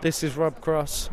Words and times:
This 0.00 0.22
is 0.22 0.36
Rob 0.36 0.60
Cross, 0.60 1.10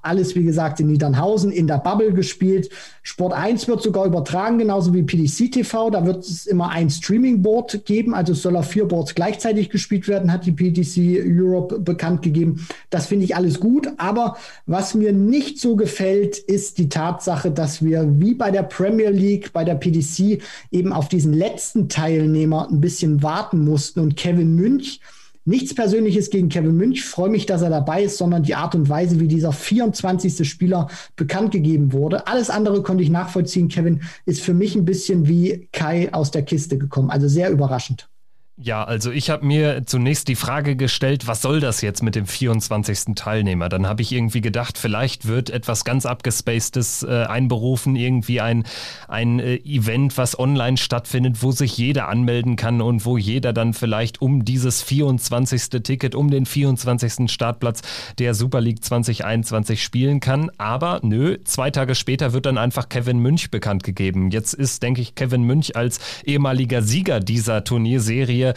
Alles, 0.02 0.36
wie 0.36 0.44
gesagt, 0.44 0.80
in 0.80 0.88
Niedernhausen 0.88 1.52
in 1.52 1.68
der 1.68 1.80
Bubble 1.80 2.14
gespielt. 2.14 2.70
Sport 3.04 3.34
1 3.34 3.68
wird 3.68 3.82
sogar 3.82 4.06
übertragen, 4.06 4.58
genauso 4.58 4.94
wie 4.94 5.04
PDC 5.04 5.52
TV. 5.52 5.90
Da 5.90 6.06
wird 6.06 6.24
es 6.30 6.46
immer 6.46 6.70
ein 6.70 6.90
Streaming-Board 6.90 7.86
geben, 7.86 8.14
also 8.14 8.34
es 8.34 8.42
soll 8.42 8.56
auf 8.56 8.70
vier 8.70 8.86
Boards 8.86 9.16
gleichzeitig 9.16 9.70
gespielt 9.70 10.08
werden, 10.08 10.32
hat 10.32 10.46
die 10.46 10.52
PTC 10.52 11.24
Europe 11.26 11.80
bekannt 11.80 12.22
gegeben. 12.22 12.68
Das 12.90 13.08
finde 13.08 13.26
ich 13.26 13.36
alles 13.36 13.60
gut, 13.60 13.90
aber 13.98 14.38
was 14.66 14.94
mir 14.94 15.14
nicht 15.14 15.60
so 15.60 15.76
gefällt, 15.76 16.38
ist 16.38 16.78
die 16.78 16.90
Tatsache, 16.90 17.52
dass 17.52 17.84
wir 17.84 18.20
wie 18.20 18.34
bei 18.34 18.52
der 18.52 18.64
Premier 18.64 19.10
League, 19.10 19.54
bei 19.54 19.64
der 19.64 19.76
PTC 19.76 20.42
eben 20.72 20.94
auf 20.94 21.10
diesen 21.10 21.34
letzten 21.34 21.90
Teilnehmer 21.90 22.70
ein 22.70 22.82
bisschen 22.82 23.24
warten 23.24 23.64
mussten 23.64 24.00
und 24.00 24.16
Kevin 24.16 24.56
Münch 24.56 25.00
Nichts 25.46 25.74
Persönliches 25.74 26.30
gegen 26.30 26.50
Kevin 26.50 26.76
Münch, 26.76 27.06
freue 27.06 27.30
mich, 27.30 27.46
dass 27.46 27.62
er 27.62 27.70
dabei 27.70 28.04
ist, 28.04 28.18
sondern 28.18 28.44
die 28.44 28.56
Art 28.56 28.76
und 28.76 28.90
Weise, 28.90 29.20
wie 29.20 29.28
dieser 29.28 29.52
24. 29.52 30.48
Spieler 30.48 30.88
bekannt 31.16 31.52
gegeben 31.52 31.94
wurde. 31.94 32.28
Alles 32.28 32.50
andere 32.50 32.84
konnte 32.84 33.04
ich 33.04 33.10
nachvollziehen. 33.10 33.68
Kevin 33.70 34.02
ist 34.26 34.42
für 34.42 34.54
mich 34.54 34.76
ein 34.76 34.86
bisschen 34.86 35.28
wie 35.28 35.70
Kai 35.72 36.14
aus 36.14 36.32
der 36.32 36.44
Kiste 36.44 36.78
gekommen, 36.78 37.10
also 37.10 37.28
sehr 37.28 37.50
überraschend. 37.50 38.10
Ja, 38.62 38.84
also 38.84 39.10
ich 39.12 39.30
habe 39.30 39.46
mir 39.46 39.86
zunächst 39.86 40.28
die 40.28 40.36
Frage 40.36 40.76
gestellt, 40.76 41.28
was 41.28 41.42
soll 41.42 41.62
das 41.62 41.80
jetzt 41.80 42.04
mit 42.04 42.16
dem 42.16 42.26
24. 42.26 43.16
Teilnehmer? 43.16 43.70
Dann 43.70 43.88
habe 43.88 44.02
ich 44.02 44.12
irgendwie 44.12 44.42
gedacht, 44.42 44.78
vielleicht 44.78 45.26
wird 45.30 45.50
etwas 45.50 45.86
ganz 45.86 46.06
abgespacedes 46.06 47.04
äh, 47.04 47.24
einberufen, 47.24 47.96
irgendwie 47.96 48.42
ein, 48.42 48.66
ein 49.08 49.40
äh, 49.40 49.56
Event, 49.64 50.18
was 50.18 50.38
online 50.38 50.76
stattfindet, 50.76 51.42
wo 51.42 51.54
sich 51.54 51.78
jeder 51.78 52.10
anmelden 52.10 52.58
kann 52.58 52.82
und 52.82 53.06
wo 53.06 53.16
jeder 53.16 53.54
dann 53.54 53.74
vielleicht 53.74 54.22
um 54.22 54.44
dieses 54.44 54.84
24. 54.84 55.82
Ticket, 55.82 56.14
um 56.14 56.30
den 56.30 56.46
24. 56.46 57.32
Startplatz 57.32 57.82
der 58.18 58.34
Super 58.34 58.60
League 58.60 58.84
2021 58.84 59.82
spielen 59.82 60.20
kann. 60.20 60.52
Aber 60.58 61.00
nö, 61.02 61.38
zwei 61.46 61.72
Tage 61.72 61.96
später 61.96 62.34
wird 62.34 62.46
dann 62.46 62.58
einfach 62.58 62.90
Kevin 62.90 63.20
Münch 63.20 63.52
bekannt 63.52 63.86
gegeben. 63.86 64.32
Jetzt 64.32 64.54
ist, 64.54 64.84
denke 64.84 65.00
ich, 65.00 65.16
Kevin 65.16 65.44
Münch 65.44 65.78
als 65.78 66.02
ehemaliger 66.26 66.82
Sieger 66.82 67.22
dieser 67.22 67.64
Turnierserie 67.64 68.49
wir 68.50 68.54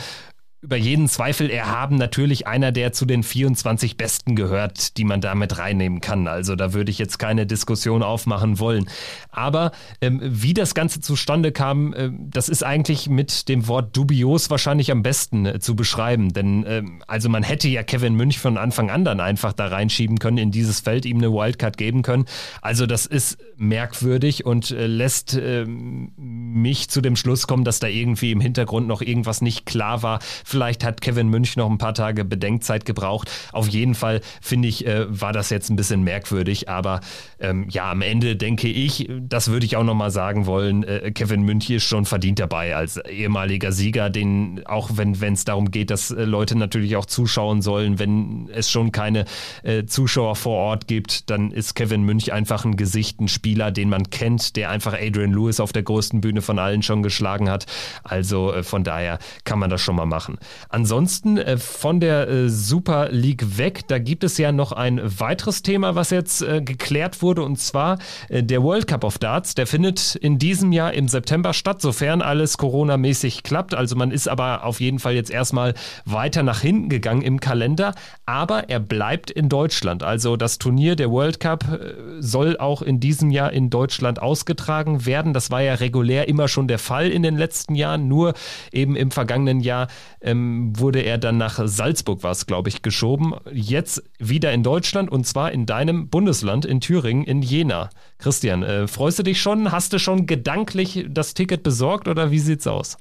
über 0.62 0.76
jeden 0.76 1.08
Zweifel 1.08 1.50
erhaben 1.50 1.96
natürlich 1.96 2.46
einer, 2.46 2.70
der 2.70 2.92
zu 2.92 3.04
den 3.04 3.24
24 3.24 3.96
Besten 3.96 4.36
gehört, 4.36 4.96
die 4.96 5.02
man 5.02 5.20
damit 5.20 5.58
reinnehmen 5.58 6.00
kann. 6.00 6.28
Also 6.28 6.54
da 6.54 6.72
würde 6.72 6.92
ich 6.92 6.98
jetzt 6.98 7.18
keine 7.18 7.46
Diskussion 7.46 8.04
aufmachen 8.04 8.60
wollen. 8.60 8.88
Aber 9.32 9.72
ähm, 10.00 10.20
wie 10.22 10.54
das 10.54 10.74
Ganze 10.74 11.00
zustande 11.00 11.50
kam, 11.50 11.92
äh, 11.94 12.10
das 12.12 12.48
ist 12.48 12.62
eigentlich 12.62 13.08
mit 13.08 13.48
dem 13.48 13.66
Wort 13.66 13.96
dubios 13.96 14.50
wahrscheinlich 14.50 14.92
am 14.92 15.02
besten 15.02 15.46
äh, 15.46 15.58
zu 15.58 15.74
beschreiben. 15.74 16.32
Denn 16.32 16.64
ähm, 16.68 17.02
also 17.08 17.28
man 17.28 17.42
hätte 17.42 17.66
ja 17.68 17.82
Kevin 17.82 18.14
Münch 18.14 18.38
von 18.38 18.56
Anfang 18.56 18.88
an 18.88 19.04
dann 19.04 19.18
einfach 19.18 19.52
da 19.52 19.66
reinschieben 19.66 20.20
können, 20.20 20.38
in 20.38 20.52
dieses 20.52 20.78
Feld 20.78 21.06
ihm 21.06 21.18
eine 21.18 21.32
Wildcard 21.32 21.76
geben 21.76 22.02
können. 22.02 22.26
Also 22.60 22.86
das 22.86 23.06
ist 23.06 23.36
merkwürdig 23.56 24.46
und 24.46 24.70
äh, 24.70 24.86
lässt 24.86 25.34
ähm, 25.34 26.12
mich 26.16 26.88
zu 26.88 27.00
dem 27.00 27.16
Schluss 27.16 27.48
kommen, 27.48 27.64
dass 27.64 27.80
da 27.80 27.88
irgendwie 27.88 28.30
im 28.30 28.40
Hintergrund 28.40 28.86
noch 28.86 29.02
irgendwas 29.02 29.40
nicht 29.40 29.66
klar 29.66 30.04
war 30.04 30.20
Vielleicht 30.52 30.84
hat 30.84 31.00
Kevin 31.00 31.28
Münch 31.28 31.56
noch 31.56 31.70
ein 31.70 31.78
paar 31.78 31.94
Tage 31.94 32.26
Bedenkzeit 32.26 32.84
gebraucht. 32.84 33.30
Auf 33.52 33.68
jeden 33.68 33.94
Fall 33.94 34.20
finde 34.42 34.68
ich, 34.68 34.86
äh, 34.86 35.06
war 35.08 35.32
das 35.32 35.48
jetzt 35.48 35.70
ein 35.70 35.76
bisschen 35.76 36.04
merkwürdig. 36.04 36.68
Aber 36.68 37.00
ähm, 37.40 37.68
ja, 37.70 37.90
am 37.90 38.02
Ende 38.02 38.36
denke 38.36 38.68
ich, 38.68 39.08
das 39.18 39.48
würde 39.48 39.64
ich 39.64 39.76
auch 39.76 39.82
nochmal 39.82 40.10
sagen 40.10 40.44
wollen, 40.44 40.84
äh, 40.84 41.10
Kevin 41.10 41.40
Münch 41.40 41.70
ist 41.70 41.84
schon 41.84 42.04
verdient 42.04 42.38
dabei 42.38 42.76
als 42.76 42.98
ehemaliger 42.98 43.72
Sieger, 43.72 44.10
den 44.10 44.60
auch 44.66 44.90
wenn 44.92 45.14
es 45.32 45.46
darum 45.46 45.70
geht, 45.70 45.88
dass 45.88 46.10
äh, 46.10 46.24
Leute 46.24 46.58
natürlich 46.58 46.96
auch 46.96 47.06
zuschauen 47.06 47.62
sollen, 47.62 47.98
wenn 47.98 48.50
es 48.52 48.70
schon 48.70 48.92
keine 48.92 49.24
äh, 49.62 49.86
Zuschauer 49.86 50.36
vor 50.36 50.58
Ort 50.58 50.86
gibt, 50.86 51.30
dann 51.30 51.50
ist 51.50 51.74
Kevin 51.76 52.02
Münch 52.02 52.30
einfach 52.30 52.66
ein 52.66 52.76
Gesicht, 52.76 53.22
ein 53.22 53.28
Spieler, 53.28 53.70
den 53.70 53.88
man 53.88 54.10
kennt, 54.10 54.56
der 54.56 54.68
einfach 54.68 54.92
Adrian 54.92 55.32
Lewis 55.32 55.60
auf 55.60 55.72
der 55.72 55.82
größten 55.82 56.20
Bühne 56.20 56.42
von 56.42 56.58
allen 56.58 56.82
schon 56.82 57.02
geschlagen 57.02 57.48
hat. 57.48 57.64
Also 58.04 58.52
äh, 58.52 58.62
von 58.62 58.84
daher 58.84 59.18
kann 59.44 59.58
man 59.58 59.70
das 59.70 59.80
schon 59.80 59.96
mal 59.96 60.04
machen. 60.04 60.36
Ansonsten 60.68 61.38
äh, 61.38 61.56
von 61.58 62.00
der 62.00 62.28
äh, 62.28 62.48
Super 62.48 63.08
League 63.10 63.58
weg, 63.58 63.86
da 63.88 63.98
gibt 63.98 64.24
es 64.24 64.38
ja 64.38 64.52
noch 64.52 64.72
ein 64.72 65.00
weiteres 65.02 65.62
Thema, 65.62 65.94
was 65.94 66.10
jetzt 66.10 66.42
äh, 66.42 66.60
geklärt 66.62 67.22
wurde, 67.22 67.42
und 67.42 67.58
zwar 67.58 67.98
äh, 68.28 68.42
der 68.42 68.62
World 68.62 68.86
Cup 68.86 69.04
of 69.04 69.18
Darts. 69.18 69.54
Der 69.54 69.66
findet 69.66 70.14
in 70.16 70.38
diesem 70.38 70.72
Jahr 70.72 70.94
im 70.94 71.08
September 71.08 71.52
statt, 71.52 71.80
sofern 71.80 72.22
alles 72.22 72.58
Corona-mäßig 72.58 73.42
klappt. 73.42 73.74
Also 73.74 73.96
man 73.96 74.10
ist 74.10 74.28
aber 74.28 74.64
auf 74.64 74.80
jeden 74.80 74.98
Fall 74.98 75.14
jetzt 75.14 75.30
erstmal 75.30 75.74
weiter 76.04 76.42
nach 76.42 76.60
hinten 76.60 76.88
gegangen 76.88 77.22
im 77.22 77.40
Kalender, 77.40 77.94
aber 78.26 78.68
er 78.68 78.80
bleibt 78.80 79.30
in 79.30 79.48
Deutschland. 79.48 80.02
Also 80.02 80.36
das 80.36 80.58
Turnier 80.58 80.96
der 80.96 81.10
World 81.10 81.40
Cup 81.40 81.64
äh, 81.64 81.94
soll 82.20 82.56
auch 82.58 82.82
in 82.82 83.00
diesem 83.00 83.30
Jahr 83.30 83.52
in 83.52 83.70
Deutschland 83.70 84.20
ausgetragen 84.20 85.06
werden. 85.06 85.32
Das 85.32 85.50
war 85.50 85.62
ja 85.62 85.74
regulär 85.74 86.28
immer 86.28 86.48
schon 86.48 86.68
der 86.68 86.78
Fall 86.78 87.10
in 87.10 87.22
den 87.22 87.36
letzten 87.36 87.74
Jahren, 87.74 88.08
nur 88.08 88.34
eben 88.72 88.96
im 88.96 89.10
vergangenen 89.10 89.60
Jahr 89.60 89.88
ähm, 90.32 90.72
wurde 90.76 91.00
er 91.00 91.18
dann 91.18 91.36
nach 91.36 91.60
Salzburg, 91.64 92.22
war 92.22 92.32
es, 92.32 92.46
glaube 92.46 92.68
ich, 92.68 92.82
geschoben. 92.82 93.34
Jetzt 93.52 94.02
wieder 94.18 94.52
in 94.52 94.62
Deutschland 94.62 95.10
und 95.10 95.26
zwar 95.26 95.52
in 95.52 95.66
deinem 95.66 96.08
Bundesland, 96.08 96.64
in 96.64 96.80
Thüringen, 96.80 97.24
in 97.24 97.42
Jena. 97.42 97.90
Christian, 98.18 98.62
äh, 98.62 98.88
freust 98.88 99.18
du 99.18 99.22
dich 99.22 99.40
schon? 99.40 99.70
Hast 99.70 99.92
du 99.92 99.98
schon 99.98 100.26
gedanklich 100.26 101.06
das 101.08 101.34
Ticket 101.34 101.62
besorgt 101.62 102.08
oder 102.08 102.30
wie 102.30 102.38
sieht's 102.38 102.66
aus? 102.66 102.96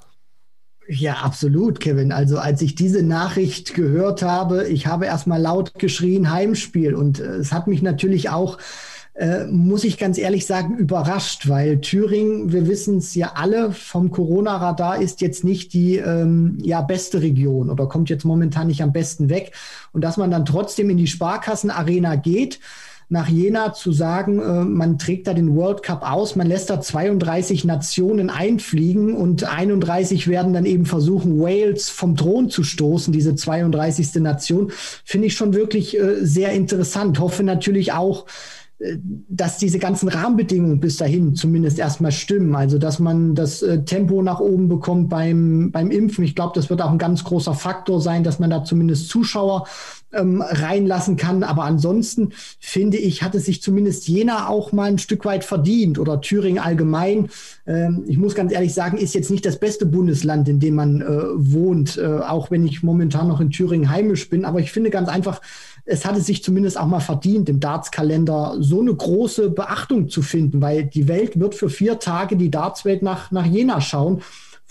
Ja, 0.88 1.14
absolut, 1.22 1.80
Kevin. 1.80 2.12
Also 2.12 2.38
als 2.38 2.62
ich 2.62 2.76
diese 2.76 3.02
Nachricht 3.02 3.76
gehört 3.76 4.24
habe, 4.24 4.68
ich 4.68 4.88
habe 4.88 5.06
erstmal 5.06 5.42
laut 5.42 5.76
geschrien 5.76 6.32
Heimspiel 6.32 6.96
und 6.96 7.20
äh, 7.20 7.36
es 7.36 7.54
hat 7.54 7.68
mich 7.68 7.82
natürlich 7.82 8.30
auch 8.30 8.58
äh, 9.14 9.46
muss 9.46 9.84
ich 9.84 9.98
ganz 9.98 10.18
ehrlich 10.18 10.46
sagen, 10.46 10.78
überrascht, 10.78 11.50
weil 11.50 11.82
Thüringen, 11.82 12.52
wir 12.54 12.68
wissen 12.68 12.98
es 12.98 13.14
ja 13.14 13.34
alle, 13.36 13.72
vom 13.72 14.10
Corona-Radar 14.10 15.02
ist 15.02 15.22
jetzt 15.22 15.44
nicht 15.44 15.74
die 15.74 15.98
ähm, 15.98 16.58
ja, 16.62 16.82
beste 16.82 17.22
Region 17.22 17.70
oder 17.70 17.88
kommt 17.88 18.10
jetzt 18.10 18.24
momentan 18.24 18.68
nicht 18.68 18.82
am 18.82 18.94
besten 18.94 19.30
weg. 19.30 19.52
Und 19.92 20.02
dass 20.02 20.18
man 20.18 20.32
dann 20.32 20.46
trotzdem 20.46 20.90
in 20.90 20.98
die 20.98 21.08
Sparkassenarena 21.08 22.16
geht, 22.16 22.60
nach 23.12 23.28
Jena 23.28 23.74
zu 23.74 23.92
sagen, 23.92 24.40
äh, 24.40 24.64
man 24.64 24.98
trägt 24.98 25.28
da 25.28 25.34
den 25.34 25.54
World 25.58 25.84
Cup 25.84 26.10
aus, 26.10 26.38
man 26.38 26.48
lässt 26.48 26.70
da 26.70 26.80
32 26.80 27.66
Nationen 27.66 28.30
einfliegen 28.30 29.14
und 29.14 29.44
31 29.44 30.30
werden 30.30 30.54
dann 30.54 30.66
eben 30.66 30.86
versuchen, 30.86 31.38
Wales 31.38 31.90
vom 31.90 32.16
Thron 32.16 32.50
zu 32.50 32.64
stoßen, 32.64 33.12
diese 33.12 33.36
32. 33.36 34.16
Nation, 34.22 34.72
finde 35.04 35.28
ich 35.28 35.36
schon 35.36 35.54
wirklich 35.54 36.00
äh, 36.00 36.26
sehr 36.26 36.54
interessant. 36.54 37.20
Hoffe 37.20 37.44
natürlich 37.44 37.92
auch, 37.92 38.26
dass 39.30 39.58
diese 39.58 39.80
ganzen 39.80 40.10
Rahmenbedingungen 40.10 40.80
bis 40.80 40.98
dahin 40.98 41.36
zumindest 41.36 41.78
erstmal 41.78 42.12
stimmen. 42.12 42.56
Also 42.56 42.78
dass 42.78 43.00
man 43.00 43.36
das 43.36 43.62
äh, 43.62 43.84
Tempo 43.84 44.22
nach 44.22 44.40
oben 44.40 44.70
bekommt 44.70 45.10
beim, 45.10 45.72
beim 45.72 45.92
Impfen. 45.92 46.24
Ich 46.24 46.36
glaube, 46.36 46.54
das 46.56 46.70
wird 46.70 46.82
auch 46.82 46.92
ein 46.92 46.98
ganz 46.98 47.24
großer 47.24 47.54
Faktor 47.54 48.02
sein, 48.02 48.24
dass 48.24 48.40
man 48.40 48.50
da 48.50 48.64
zumindest 48.64 49.10
Zuschauer 49.10 49.66
ähm, 50.14 50.42
reinlassen 50.42 51.16
kann. 51.16 51.44
Aber 51.44 51.64
ansonsten 51.64 52.30
finde 52.60 52.98
ich, 52.98 53.24
hat 53.24 53.36
es 53.36 53.46
sich 53.46 53.62
zumindest 53.62 54.08
Jena 54.08 54.48
auch 54.48 54.72
mal 54.72 54.90
ein 54.90 54.98
Stück 54.98 55.26
weit 55.26 55.44
verdient 55.44 56.00
oder 56.00 56.22
Thüringen 56.22 56.60
allgemein. 56.60 57.30
Ähm, 57.68 58.04
ich 58.08 58.18
muss 58.18 58.36
ganz 58.36 58.52
ehrlich 58.52 58.74
sagen, 58.74 58.98
ist 58.98 59.14
jetzt 59.14 59.32
nicht 59.32 59.46
das 59.46 59.60
beste 59.60 59.86
Bundesland, 59.86 60.50
in 60.50 60.60
dem 60.60 60.76
man 60.76 61.02
äh, 61.02 61.06
wohnt, 61.36 61.98
äh, 61.98 62.06
auch 62.06 62.52
wenn 62.52 62.66
ich 62.66 62.84
momentan 62.84 63.28
noch 63.28 63.40
in 63.40 63.52
Thüringen 63.52 63.90
heimisch 63.90 64.30
bin. 64.30 64.44
Aber 64.44 64.60
ich 64.60 64.72
finde 64.72 64.90
ganz 64.90 65.08
einfach, 65.08 65.42
es 65.86 66.06
hatte 66.06 66.22
sich 66.22 66.44
zumindest 66.44 66.80
auch 66.80 66.86
mal 66.86 67.00
verdient, 67.00 67.50
im 67.50 67.60
Darts-Kalender 67.60 68.58
so 68.60 68.82
eine 68.82 68.94
große 68.94 69.50
Beachtung 69.50 70.10
zu 70.10 70.22
finden, 70.22 70.62
weil 70.62 70.86
die 70.86 71.08
Welt 71.08 71.40
wird 71.40 71.56
für 71.56 71.70
vier 71.70 72.00
Tage 72.00 72.38
die 72.38 72.52
Darts-Welt 72.52 73.02
nach, 73.02 73.32
nach 73.32 73.46
Jena 73.46 73.82
schauen. 73.82 74.22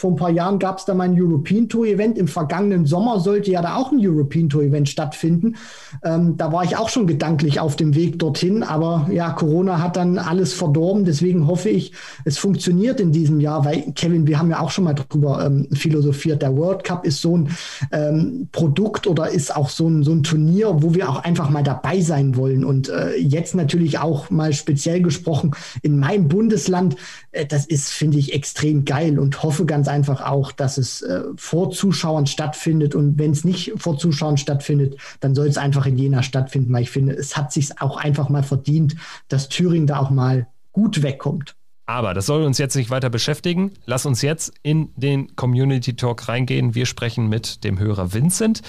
Vor 0.01 0.13
ein 0.13 0.17
paar 0.17 0.31
Jahren 0.31 0.59
gab 0.59 0.79
es 0.79 0.87
da 0.87 0.95
mal 0.95 1.05
ein 1.05 1.21
European 1.21 1.69
Tour 1.69 1.85
Event. 1.85 2.17
Im 2.17 2.27
vergangenen 2.27 2.87
Sommer 2.87 3.21
sollte 3.21 3.51
ja 3.51 3.61
da 3.61 3.77
auch 3.77 3.93
ein 3.93 3.99
European 4.01 4.49
Tour 4.49 4.63
Event 4.63 4.89
stattfinden. 4.89 5.57
Ähm, 6.03 6.39
da 6.39 6.51
war 6.55 6.65
ich 6.65 6.79
auch 6.79 6.89
schon 6.89 7.07
gedanklich 7.07 7.61
auf 7.61 7.77
dem 7.77 7.95
Weg 7.95 8.19
dorthin. 8.19 8.63
Aber 8.63 9.09
ja, 9.13 9.29
Corona 9.33 9.83
hat 9.83 9.99
dann 9.99 10.17
alles 10.17 10.55
verdorben. 10.55 11.05
Deswegen 11.05 11.47
hoffe 11.47 11.69
ich, 11.69 11.93
es 12.25 12.39
funktioniert 12.39 12.99
in 12.99 13.13
diesem 13.13 13.41
Jahr, 13.41 13.67
weil 13.67 13.93
Kevin, 13.95 14.27
wir 14.27 14.39
haben 14.39 14.49
ja 14.49 14.61
auch 14.61 14.71
schon 14.71 14.85
mal 14.85 14.95
drüber 14.95 15.45
ähm, 15.45 15.69
philosophiert. 15.73 16.41
Der 16.41 16.57
World 16.57 16.83
Cup 16.83 17.05
ist 17.05 17.21
so 17.21 17.37
ein 17.37 17.51
ähm, 17.93 18.49
Produkt 18.53 19.07
oder 19.07 19.29
ist 19.29 19.55
auch 19.55 19.69
so 19.69 19.87
ein, 19.87 20.03
so 20.03 20.13
ein 20.13 20.23
Turnier, 20.23 20.83
wo 20.83 20.95
wir 20.95 21.11
auch 21.11 21.25
einfach 21.25 21.51
mal 21.51 21.63
dabei 21.63 22.01
sein 22.01 22.37
wollen. 22.37 22.65
Und 22.65 22.89
äh, 22.89 23.17
jetzt 23.17 23.55
natürlich 23.55 23.99
auch 23.99 24.31
mal 24.31 24.55
speziell 24.55 25.03
gesprochen 25.03 25.51
in 25.83 25.99
meinem 25.99 26.29
Bundesland. 26.29 26.97
Äh, 27.33 27.45
das 27.45 27.67
ist, 27.67 27.91
finde 27.91 28.17
ich, 28.17 28.33
extrem 28.33 28.87
geil 28.87 29.19
und 29.19 29.43
hoffe 29.43 29.67
ganz 29.67 29.90
einfach 29.91 30.23
auch, 30.23 30.53
dass 30.53 30.79
es 30.79 31.03
äh, 31.03 31.25
vor 31.37 31.71
Zuschauern 31.71 32.27
stattfindet. 32.27 32.95
Und 32.95 33.19
wenn 33.19 33.33
es 33.33 33.45
nicht 33.45 33.73
vor 33.77 33.99
Zuschauern 33.99 34.37
stattfindet, 34.37 34.97
dann 35.21 35.35
soll 35.35 35.47
es 35.47 35.59
einfach 35.59 35.87
in 35.87 35.99
Jena 35.99 36.23
stattfinden, 36.23 36.73
weil 36.73 36.83
ich 36.83 36.91
finde, 36.91 37.13
es 37.13 37.37
hat 37.37 37.53
sich 37.53 37.81
auch 37.81 37.97
einfach 37.97 38.29
mal 38.29 38.43
verdient, 38.43 38.97
dass 39.29 39.49
Thüringen 39.49 39.87
da 39.87 39.99
auch 39.99 40.11
mal 40.11 40.47
gut 40.73 41.03
wegkommt. 41.03 41.55
Aber 41.91 42.15
das 42.15 42.27
soll 42.27 42.45
uns 42.45 42.59
jetzt 42.59 42.77
nicht 42.77 42.91
weiter 42.91 43.11
beschäftigen. 43.11 43.73
Lass 43.85 44.07
uns 44.07 44.23
jetzt 44.23 44.53
in 44.63 44.91
den 44.95 45.35
Community 45.35 45.97
Talk 45.97 46.29
reingehen. 46.29 46.77
Wir 46.77 46.87
sprechen 46.87 47.29
mit 47.29 47.65
dem 47.65 47.81
Hörer 47.81 48.13
Vincent 48.13 48.63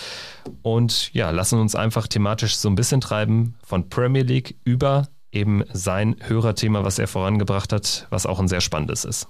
und 0.63 1.13
ja, 1.13 1.29
lassen 1.29 1.59
uns 1.59 1.75
einfach 1.75 2.07
thematisch 2.07 2.55
so 2.55 2.67
ein 2.67 2.73
bisschen 2.73 2.99
treiben 2.99 3.53
von 3.63 3.89
Premier 3.89 4.23
League 4.23 4.55
über 4.63 5.07
eben 5.31 5.63
sein 5.71 6.15
Hörerthema, 6.19 6.83
was 6.83 6.97
er 6.97 7.07
vorangebracht 7.07 7.71
hat, 7.73 8.07
was 8.09 8.25
auch 8.25 8.39
ein 8.39 8.47
sehr 8.47 8.59
spannendes 8.59 9.05
ist. 9.05 9.27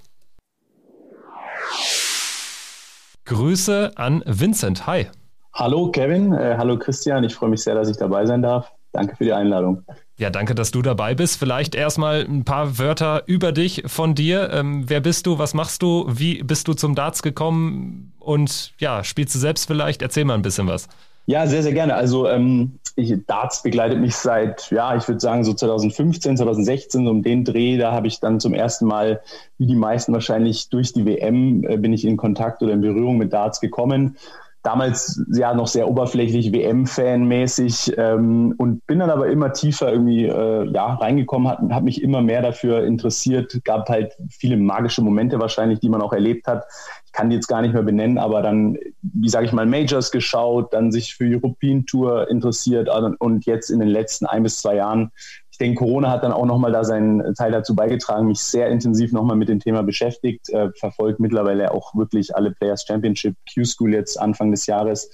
Grüße 3.26 3.92
an 3.96 4.24
Vincent. 4.26 4.88
Hi. 4.88 5.08
Hallo 5.54 5.92
Kevin, 5.92 6.34
äh, 6.34 6.56
hallo 6.58 6.78
Christian. 6.78 7.24
Ich 7.24 7.36
freue 7.36 7.50
mich 7.50 7.62
sehr, 7.62 7.76
dass 7.76 7.90
ich 7.90 7.98
dabei 7.98 8.26
sein 8.26 8.42
darf. 8.42 8.72
Danke 8.94 9.16
für 9.16 9.24
die 9.24 9.34
Einladung. 9.34 9.86
Ja, 10.18 10.30
danke, 10.30 10.54
dass 10.54 10.72
du 10.72 10.82
dabei 10.82 11.16
bist. 11.16 11.38
Vielleicht 11.38 11.76
erstmal 11.76 12.26
ein 12.26 12.44
paar 12.44 12.78
Wörter 12.78 13.24
über 13.26 13.52
dich 13.52 13.84
von 13.86 14.16
dir. 14.16 14.52
Ähm, 14.52 14.90
wer 14.90 15.00
bist 15.00 15.26
du? 15.28 15.40
Was 15.40 15.54
machst 15.54 15.82
du? 15.82 16.06
Wie 16.08 16.44
bist 16.44 16.68
du 16.68 16.74
zum 16.74 16.94
Darts 16.94 17.24
gekommen? 17.24 18.14
Und 18.20 18.74
ja, 18.80 19.04
spielst 19.04 19.34
du 19.36 19.40
selbst 19.40 19.66
vielleicht? 19.66 20.02
Erzähl 20.02 20.26
mal 20.26 20.36
ein 20.36 20.42
bisschen 20.42 20.68
was. 20.68 20.88
Ja, 21.26 21.48
sehr, 21.48 21.64
sehr 21.64 21.74
gerne. 21.74 21.96
Also 21.96 22.28
ähm, 22.28 22.80
ich, 22.96 23.16
Darts 23.26 23.64
begleitet 23.64 24.00
mich 24.00 24.16
seit, 24.16 24.70
ja, 24.72 24.96
ich 24.96 25.08
würde 25.08 25.20
sagen 25.20 25.44
so 25.44 25.54
2015, 25.54 26.38
2016, 26.38 27.08
um 27.08 27.22
den 27.22 27.46
Dreh. 27.46 27.78
Da 27.78 27.92
habe 27.92 28.08
ich 28.08 28.20
dann 28.20 28.40
zum 28.40 28.54
ersten 28.54 28.86
Mal, 28.86 29.22
wie 29.58 29.68
die 29.68 29.76
meisten 29.76 30.14
wahrscheinlich, 30.14 30.70
durch 30.70 30.94
die 30.94 31.06
WM 31.06 31.64
äh, 31.64 31.78
bin 31.78 31.94
ich 31.94 32.06
in 32.06 32.18
Kontakt 32.18 32.62
oder 32.62 32.74
in 32.74 32.82
Berührung 32.82 33.18
mit 33.18 33.34
Darts 33.34 33.62
gekommen 33.62 34.18
damals 34.64 35.24
ja 35.34 35.54
noch 35.54 35.68
sehr 35.68 35.88
oberflächlich 35.88 36.54
WM-Fan-mäßig 36.54 37.94
ähm, 37.98 38.54
und 38.58 38.86
bin 38.86 39.00
dann 39.00 39.10
aber 39.10 39.28
immer 39.28 39.54
tiefer 39.54 39.92
irgendwie 39.92 40.26
äh, 40.26 40.72
ja 40.72 40.94
reingekommen, 40.94 41.48
hat, 41.48 41.60
hat 41.72 41.84
mich 41.84 42.02
immer 42.02 42.22
mehr 42.22 42.42
dafür 42.42 42.84
interessiert, 42.84 43.60
gab 43.64 43.90
halt 43.90 44.14
viele 44.30 44.58
magische 44.58 45.02
Momente 45.02 45.40
wahrscheinlich, 45.40 45.80
die 45.80 45.90
man 45.90 46.02
auch 46.02 46.14
erlebt 46.14 46.48
hat. 46.48 46.66
Ich 47.06 47.12
kann 47.12 47.30
die 47.30 47.36
jetzt 47.36 47.48
gar 47.48 47.62
nicht 47.62 47.74
mehr 47.74 47.84
benennen, 47.84 48.18
aber 48.18 48.42
dann, 48.42 48.78
wie 49.02 49.30
sage 49.30 49.46
ich 49.46 49.52
mal, 49.52 49.66
Majors 49.66 50.12
geschaut, 50.12 50.74
dann 50.74 50.92
sich 50.92 51.16
für 51.16 51.26
European 51.26 51.86
Tour 51.86 52.30
interessiert 52.30 52.90
und 53.20 53.46
jetzt 53.46 53.70
in 53.70 53.80
den 53.80 53.90
letzten 53.90 54.28
ein 54.28 54.44
bis 54.44 54.62
zwei 54.62 54.76
Jahren 54.76 55.12
denke, 55.58 55.80
Corona 55.80 56.10
hat 56.10 56.24
dann 56.24 56.32
auch 56.32 56.46
nochmal 56.46 56.72
da 56.72 56.84
seinen 56.84 57.36
Teil 57.36 57.52
dazu 57.52 57.76
beigetragen, 57.76 58.28
mich 58.28 58.40
sehr 58.40 58.70
intensiv 58.70 59.12
nochmal 59.12 59.36
mit 59.36 59.50
dem 59.50 59.60
Thema 59.60 59.84
beschäftigt, 59.84 60.50
äh, 60.50 60.70
verfolgt 60.78 61.20
mittlerweile 61.20 61.72
auch 61.72 61.96
wirklich 61.96 62.36
alle 62.36 62.52
Players 62.52 62.86
Championship, 62.86 63.36
Q-School 63.54 63.94
jetzt 63.94 64.20
Anfang 64.20 64.52
des 64.52 64.66
Jahres. 64.66 65.10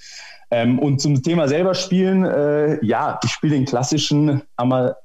Ähm, 0.50 0.78
und 0.78 1.00
zum 1.00 1.22
Thema 1.22 1.46
selber 1.46 1.74
spielen, 1.74 2.24
äh, 2.24 2.82
ja, 2.84 3.20
ich 3.22 3.30
spiele 3.30 3.54
den 3.54 3.66
klassischen 3.66 4.42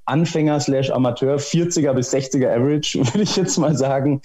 Anfänger 0.06 0.60
slash 0.62 0.90
Amateur, 0.90 1.36
40er 1.36 1.94
bis 1.94 2.14
60er 2.14 2.50
Average, 2.50 3.00
würde 3.14 3.24
ich 3.24 3.36
jetzt 3.36 3.58
mal 3.58 3.76
sagen, 3.76 4.22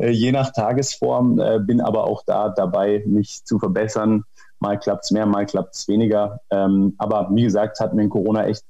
äh, 0.00 0.10
je 0.10 0.32
nach 0.32 0.52
Tagesform, 0.52 1.38
äh, 1.38 1.58
bin 1.58 1.80
aber 1.82 2.04
auch 2.04 2.22
da 2.24 2.48
dabei, 2.48 3.02
mich 3.06 3.44
zu 3.44 3.58
verbessern. 3.58 4.24
Mal 4.60 4.78
klappt 4.78 5.04
es 5.04 5.10
mehr, 5.10 5.26
mal 5.26 5.44
klappt 5.44 5.74
es 5.74 5.88
weniger. 5.88 6.40
Ähm, 6.50 6.94
aber 6.98 7.28
wie 7.32 7.42
gesagt, 7.42 7.80
hat 7.80 7.94
mir 7.94 8.02
in 8.02 8.08
Corona 8.08 8.46
echt 8.46 8.64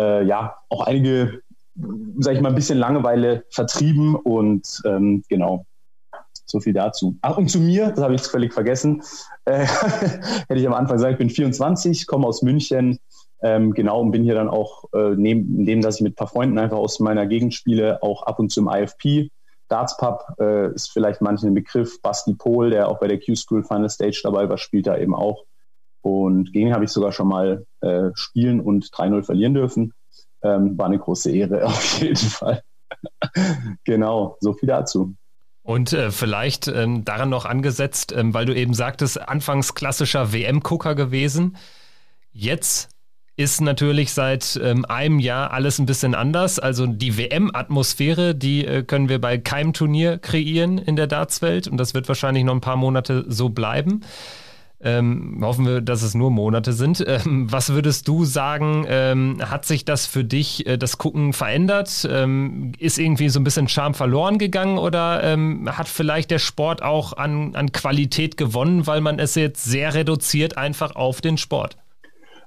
äh, 0.00 0.24
ja 0.24 0.56
auch 0.68 0.86
einige, 0.86 1.42
sag 2.18 2.34
ich 2.34 2.40
mal, 2.40 2.50
ein 2.50 2.54
bisschen 2.54 2.78
Langeweile 2.78 3.44
vertrieben 3.50 4.14
und 4.14 4.80
ähm, 4.84 5.22
genau. 5.28 5.66
So 6.46 6.58
viel 6.58 6.72
dazu. 6.72 7.16
Ach, 7.22 7.36
und 7.36 7.48
zu 7.48 7.60
mir, 7.60 7.90
das 7.90 8.00
habe 8.00 8.14
ich 8.14 8.22
völlig 8.22 8.52
vergessen, 8.52 9.02
äh, 9.44 9.66
hätte 10.48 10.60
ich 10.60 10.66
am 10.66 10.74
Anfang 10.74 10.96
gesagt, 10.96 11.12
ich 11.12 11.18
bin 11.18 11.30
24, 11.30 12.08
komme 12.08 12.26
aus 12.26 12.42
München, 12.42 12.98
ähm, 13.42 13.72
genau, 13.72 14.00
und 14.00 14.10
bin 14.10 14.24
hier 14.24 14.34
dann 14.34 14.48
auch, 14.48 14.84
äh, 14.92 15.14
neben 15.16 15.64
dem, 15.64 15.80
dass 15.80 15.96
ich 15.96 16.02
mit 16.02 16.12
ein 16.12 16.16
paar 16.16 16.26
Freunden 16.26 16.58
einfach 16.58 16.76
aus 16.76 16.98
meiner 16.98 17.26
Gegend 17.26 17.54
spiele, 17.54 18.02
auch 18.02 18.24
ab 18.24 18.38
und 18.38 18.50
zu 18.50 18.60
im 18.60 18.68
IFP. 18.68 19.30
Darts 19.68 19.96
Pub 19.96 20.24
äh, 20.40 20.74
ist 20.74 20.90
vielleicht 20.90 21.20
manchen 21.20 21.48
ein 21.50 21.54
Begriff. 21.54 22.02
Basti 22.02 22.34
Pohl, 22.34 22.70
der 22.70 22.88
auch 22.88 22.98
bei 22.98 23.06
der 23.06 23.20
Q-School 23.20 23.62
Final 23.62 23.88
Stage 23.88 24.20
dabei 24.24 24.48
war, 24.48 24.58
spielt 24.58 24.88
da 24.88 24.98
eben 24.98 25.14
auch. 25.14 25.44
Und 26.02 26.52
gegen 26.52 26.72
habe 26.72 26.84
ich 26.84 26.90
sogar 26.90 27.12
schon 27.12 27.28
mal 27.28 27.66
äh, 27.80 28.10
spielen 28.14 28.60
und 28.60 28.86
3-0 28.86 29.22
verlieren 29.22 29.54
dürfen. 29.54 29.92
Ähm, 30.42 30.78
war 30.78 30.86
eine 30.86 30.98
große 30.98 31.30
Ehre 31.30 31.64
auf 31.66 32.00
jeden 32.00 32.16
Fall. 32.16 32.62
genau, 33.84 34.36
so 34.40 34.52
viel 34.54 34.68
dazu. 34.68 35.14
Und 35.62 35.92
äh, 35.92 36.10
vielleicht 36.10 36.68
ähm, 36.68 37.04
daran 37.04 37.28
noch 37.28 37.44
angesetzt, 37.44 38.12
ähm, 38.16 38.32
weil 38.32 38.46
du 38.46 38.54
eben 38.54 38.74
sagtest, 38.74 39.20
anfangs 39.28 39.74
klassischer 39.74 40.32
WM-Gucker 40.32 40.94
gewesen. 40.94 41.56
Jetzt 42.32 42.88
ist 43.36 43.60
natürlich 43.60 44.12
seit 44.12 44.60
ähm, 44.62 44.84
einem 44.84 45.18
Jahr 45.18 45.52
alles 45.52 45.78
ein 45.78 45.86
bisschen 45.86 46.14
anders. 46.14 46.58
Also 46.58 46.86
die 46.86 47.16
WM-Atmosphäre, 47.16 48.34
die 48.34 48.66
äh, 48.66 48.82
können 48.82 49.08
wir 49.08 49.20
bei 49.20 49.38
keinem 49.38 49.72
Turnier 49.72 50.18
kreieren 50.18 50.78
in 50.78 50.96
der 50.96 51.06
Dartswelt 51.06 51.66
und 51.66 51.76
das 51.76 51.94
wird 51.94 52.08
wahrscheinlich 52.08 52.44
noch 52.44 52.54
ein 52.54 52.60
paar 52.60 52.76
Monate 52.76 53.24
so 53.28 53.48
bleiben. 53.48 54.02
Ähm, 54.82 55.40
hoffen 55.42 55.66
wir, 55.66 55.82
dass 55.82 56.02
es 56.02 56.14
nur 56.14 56.30
Monate 56.30 56.72
sind. 56.72 57.04
Ähm, 57.06 57.52
was 57.52 57.70
würdest 57.70 58.08
du 58.08 58.24
sagen, 58.24 58.86
ähm, 58.88 59.38
hat 59.44 59.66
sich 59.66 59.84
das 59.84 60.06
für 60.06 60.24
dich, 60.24 60.66
äh, 60.66 60.78
das 60.78 60.96
Gucken 60.96 61.32
verändert? 61.32 62.08
Ähm, 62.10 62.72
ist 62.78 62.98
irgendwie 62.98 63.28
so 63.28 63.40
ein 63.40 63.44
bisschen 63.44 63.68
Charme 63.68 63.94
verloren 63.94 64.38
gegangen 64.38 64.78
oder 64.78 65.22
ähm, 65.22 65.68
hat 65.76 65.88
vielleicht 65.88 66.30
der 66.30 66.38
Sport 66.38 66.82
auch 66.82 67.14
an, 67.16 67.54
an 67.56 67.72
Qualität 67.72 68.36
gewonnen, 68.38 68.86
weil 68.86 69.00
man 69.02 69.18
es 69.18 69.34
jetzt 69.34 69.64
sehr 69.64 69.92
reduziert 69.92 70.56
einfach 70.56 70.96
auf 70.96 71.20
den 71.20 71.36
Sport? 71.36 71.76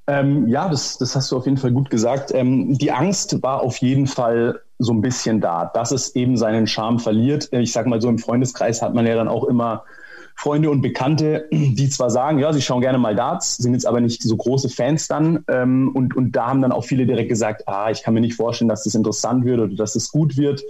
Ähm, 0.07 0.47
ja, 0.47 0.69
das, 0.69 0.97
das 0.97 1.15
hast 1.15 1.31
du 1.31 1.37
auf 1.37 1.45
jeden 1.45 1.57
Fall 1.57 1.71
gut 1.71 1.89
gesagt. 1.89 2.33
die 2.33 2.91
Angst 2.91 3.41
war 3.43 3.61
auf 3.61 3.77
jeden 3.77 4.07
Fall 4.07 4.59
so 4.79 4.91
ein 4.91 5.01
bisschen 5.01 5.39
da, 5.39 5.71
dass 5.73 5.91
es 5.91 6.15
eben 6.15 6.35
seinen 6.35 6.67
Charme 6.67 6.99
verliert. 6.99 7.47
Ich 7.51 7.71
sag 7.71 7.85
mal 7.85 8.01
so, 8.01 8.09
im 8.09 8.19
Freundeskreis 8.19 8.81
hat 8.81 8.93
man 8.93 9.05
ja 9.05 9.15
dann 9.15 9.27
auch 9.27 9.45
immer 9.45 9.83
Freunde 10.35 10.69
und 10.69 10.81
Bekannte, 10.81 11.47
die 11.51 11.89
zwar 11.89 12.09
sagen, 12.09 12.39
ja, 12.39 12.51
sie 12.53 12.61
schauen 12.61 12.81
gerne 12.81 12.97
mal 12.97 13.15
Darts, 13.15 13.57
sind 13.57 13.73
jetzt 13.73 13.85
aber 13.85 14.01
nicht 14.01 14.21
so 14.21 14.35
große 14.35 14.69
Fans 14.69 15.07
dann. 15.07 15.43
Ähm, 15.47 15.91
und, 15.93 16.15
und 16.15 16.31
da 16.35 16.47
haben 16.47 16.61
dann 16.61 16.71
auch 16.71 16.83
viele 16.83 17.05
direkt 17.05 17.29
gesagt, 17.29 17.67
ah, 17.67 17.89
ich 17.91 18.03
kann 18.03 18.13
mir 18.13 18.21
nicht 18.21 18.35
vorstellen, 18.35 18.69
dass 18.69 18.83
das 18.83 18.95
interessant 18.95 19.45
wird 19.45 19.59
oder 19.59 19.75
dass 19.75 19.93
das 19.93 20.09
gut 20.09 20.37
wird. 20.37 20.63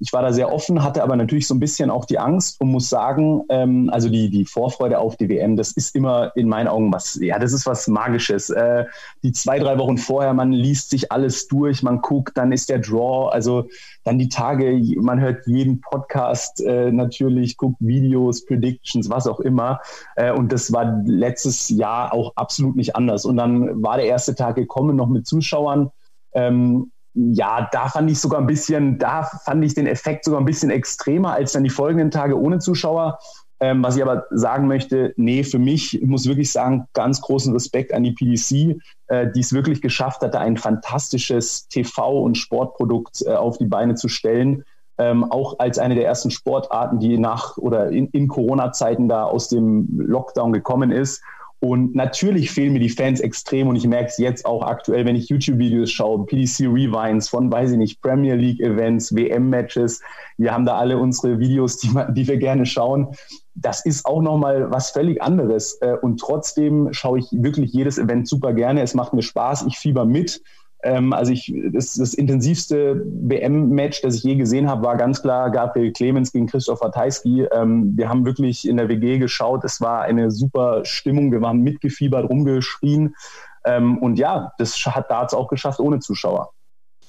Ich 0.00 0.12
war 0.12 0.22
da 0.22 0.32
sehr 0.32 0.52
offen, 0.52 0.82
hatte 0.82 1.02
aber 1.02 1.14
natürlich 1.14 1.46
so 1.46 1.54
ein 1.54 1.60
bisschen 1.60 1.90
auch 1.90 2.06
die 2.06 2.18
Angst 2.18 2.60
und 2.60 2.68
muss 2.68 2.88
sagen, 2.88 3.42
ähm, 3.50 3.90
also 3.92 4.08
die, 4.08 4.30
die 4.30 4.46
Vorfreude 4.46 4.98
auf 4.98 5.16
die 5.16 5.28
WM, 5.28 5.56
das 5.56 5.72
ist 5.72 5.94
immer 5.94 6.32
in 6.34 6.48
meinen 6.48 6.68
Augen 6.68 6.92
was, 6.92 7.18
ja, 7.20 7.38
das 7.38 7.52
ist 7.52 7.66
was 7.66 7.86
Magisches. 7.86 8.48
Äh, 8.48 8.86
die 9.22 9.32
zwei, 9.32 9.58
drei 9.58 9.78
Wochen 9.78 9.98
vorher, 9.98 10.32
man 10.32 10.52
liest 10.52 10.90
sich 10.90 11.12
alles 11.12 11.48
durch, 11.48 11.82
man 11.82 12.00
guckt, 12.00 12.36
dann 12.36 12.50
ist 12.50 12.70
der 12.70 12.78
Draw, 12.78 13.28
also 13.30 13.68
dann 14.04 14.18
die 14.18 14.28
Tage, 14.28 14.80
man 15.00 15.20
hört 15.20 15.46
jeden 15.46 15.80
Podcast 15.82 16.60
äh, 16.62 16.90
natürlich, 16.90 17.58
guckt 17.58 17.76
Videos, 17.80 18.46
Predictions, 18.46 19.10
was 19.10 19.26
auch 19.26 19.40
immer. 19.40 19.80
Äh, 20.16 20.32
und 20.32 20.50
das 20.50 20.72
war 20.72 21.02
letztes 21.04 21.68
Jahr 21.68 22.14
auch 22.14 22.32
absolut 22.36 22.76
nicht 22.76 22.96
anders. 22.96 23.26
Und 23.26 23.36
dann 23.36 23.82
war 23.82 23.98
der 23.98 24.06
erste 24.06 24.34
Tag 24.34 24.56
gekommen, 24.56 24.96
noch 24.96 25.08
mit 25.08 25.26
Zuschauern. 25.26 25.90
Ähm, 26.32 26.90
ja, 27.14 27.68
da 27.72 27.88
fand 27.88 28.10
ich 28.10 28.20
sogar 28.20 28.40
ein 28.40 28.46
bisschen, 28.46 28.98
da 28.98 29.24
fand 29.24 29.64
ich 29.64 29.74
den 29.74 29.86
Effekt 29.86 30.24
sogar 30.24 30.40
ein 30.40 30.46
bisschen 30.46 30.70
extremer 30.70 31.32
als 31.32 31.52
dann 31.52 31.64
die 31.64 31.70
folgenden 31.70 32.10
Tage 32.10 32.38
ohne 32.38 32.58
Zuschauer. 32.58 33.18
Ähm, 33.62 33.82
was 33.82 33.96
ich 33.96 34.02
aber 34.02 34.24
sagen 34.30 34.68
möchte, 34.68 35.12
nee, 35.16 35.44
für 35.44 35.58
mich, 35.58 36.00
ich 36.00 36.08
muss 36.08 36.26
wirklich 36.26 36.50
sagen, 36.50 36.86
ganz 36.94 37.20
großen 37.20 37.52
Respekt 37.52 37.92
an 37.92 38.02
die 38.02 38.12
PDC, 38.12 38.80
äh, 39.08 39.30
die 39.30 39.40
es 39.40 39.52
wirklich 39.52 39.82
geschafft 39.82 40.22
hatte, 40.22 40.38
ein 40.38 40.56
fantastisches 40.56 41.68
TV- 41.68 42.22
und 42.22 42.38
Sportprodukt 42.38 43.22
äh, 43.26 43.34
auf 43.34 43.58
die 43.58 43.66
Beine 43.66 43.96
zu 43.96 44.08
stellen. 44.08 44.64
Ähm, 44.96 45.24
auch 45.24 45.58
als 45.58 45.78
eine 45.78 45.94
der 45.94 46.06
ersten 46.06 46.30
Sportarten, 46.30 47.00
die 47.00 47.18
nach 47.18 47.58
oder 47.58 47.90
in, 47.90 48.06
in 48.08 48.28
Corona-Zeiten 48.28 49.08
da 49.08 49.24
aus 49.24 49.48
dem 49.48 49.88
Lockdown 49.98 50.52
gekommen 50.52 50.90
ist 50.90 51.22
und 51.60 51.94
natürlich 51.94 52.50
fehlen 52.50 52.72
mir 52.72 52.80
die 52.80 52.88
Fans 52.88 53.20
extrem 53.20 53.68
und 53.68 53.76
ich 53.76 53.86
merke 53.86 54.06
es 54.06 54.16
jetzt 54.16 54.46
auch 54.46 54.62
aktuell, 54.62 55.04
wenn 55.04 55.14
ich 55.14 55.28
YouTube-Videos 55.28 55.90
schaue, 55.90 56.24
PDC 56.24 56.60
Rewinds 56.60 57.28
von, 57.28 57.52
weiß 57.52 57.72
ich 57.72 57.76
nicht, 57.76 58.00
Premier 58.00 58.34
League-Events, 58.34 59.14
WM-Matches. 59.14 60.00
Wir 60.38 60.54
haben 60.54 60.64
da 60.64 60.78
alle 60.78 60.96
unsere 60.96 61.38
Videos, 61.38 61.76
die, 61.76 61.90
die 62.12 62.26
wir 62.26 62.38
gerne 62.38 62.64
schauen. 62.64 63.08
Das 63.54 63.84
ist 63.84 64.06
auch 64.06 64.22
nochmal 64.22 64.70
was 64.70 64.90
völlig 64.90 65.20
anderes. 65.20 65.74
Äh, 65.82 65.96
und 66.00 66.18
trotzdem 66.18 66.94
schaue 66.94 67.18
ich 67.18 67.26
wirklich 67.30 67.72
jedes 67.74 67.98
Event 67.98 68.26
super 68.26 68.54
gerne. 68.54 68.80
Es 68.80 68.94
macht 68.94 69.12
mir 69.12 69.22
Spaß. 69.22 69.66
Ich 69.68 69.76
fieber 69.76 70.06
mit. 70.06 70.40
Ähm, 70.82 71.12
also 71.12 71.32
ich, 71.32 71.52
das, 71.72 71.94
das 71.94 72.14
intensivste 72.14 73.04
WM-Match, 73.04 74.02
das 74.02 74.16
ich 74.16 74.22
je 74.22 74.36
gesehen 74.36 74.68
habe, 74.68 74.84
war 74.84 74.96
ganz 74.96 75.22
klar 75.22 75.50
Gabriel 75.50 75.92
Clemens 75.92 76.32
gegen 76.32 76.46
Christoph 76.46 76.82
Ratajski. 76.82 77.46
Ähm, 77.52 77.92
wir 77.96 78.08
haben 78.08 78.24
wirklich 78.24 78.66
in 78.66 78.76
der 78.76 78.88
WG 78.88 79.18
geschaut. 79.18 79.64
Es 79.64 79.80
war 79.80 80.02
eine 80.02 80.30
super 80.30 80.84
Stimmung. 80.84 81.32
Wir 81.32 81.42
waren 81.42 81.60
mitgefiebert, 81.60 82.28
rumgeschrien. 82.28 83.14
Ähm, 83.64 83.98
und 83.98 84.18
ja, 84.18 84.52
das 84.58 84.76
hat 84.86 85.10
Darts 85.10 85.34
auch 85.34 85.48
geschafft 85.48 85.80
ohne 85.80 85.98
Zuschauer. 85.98 86.52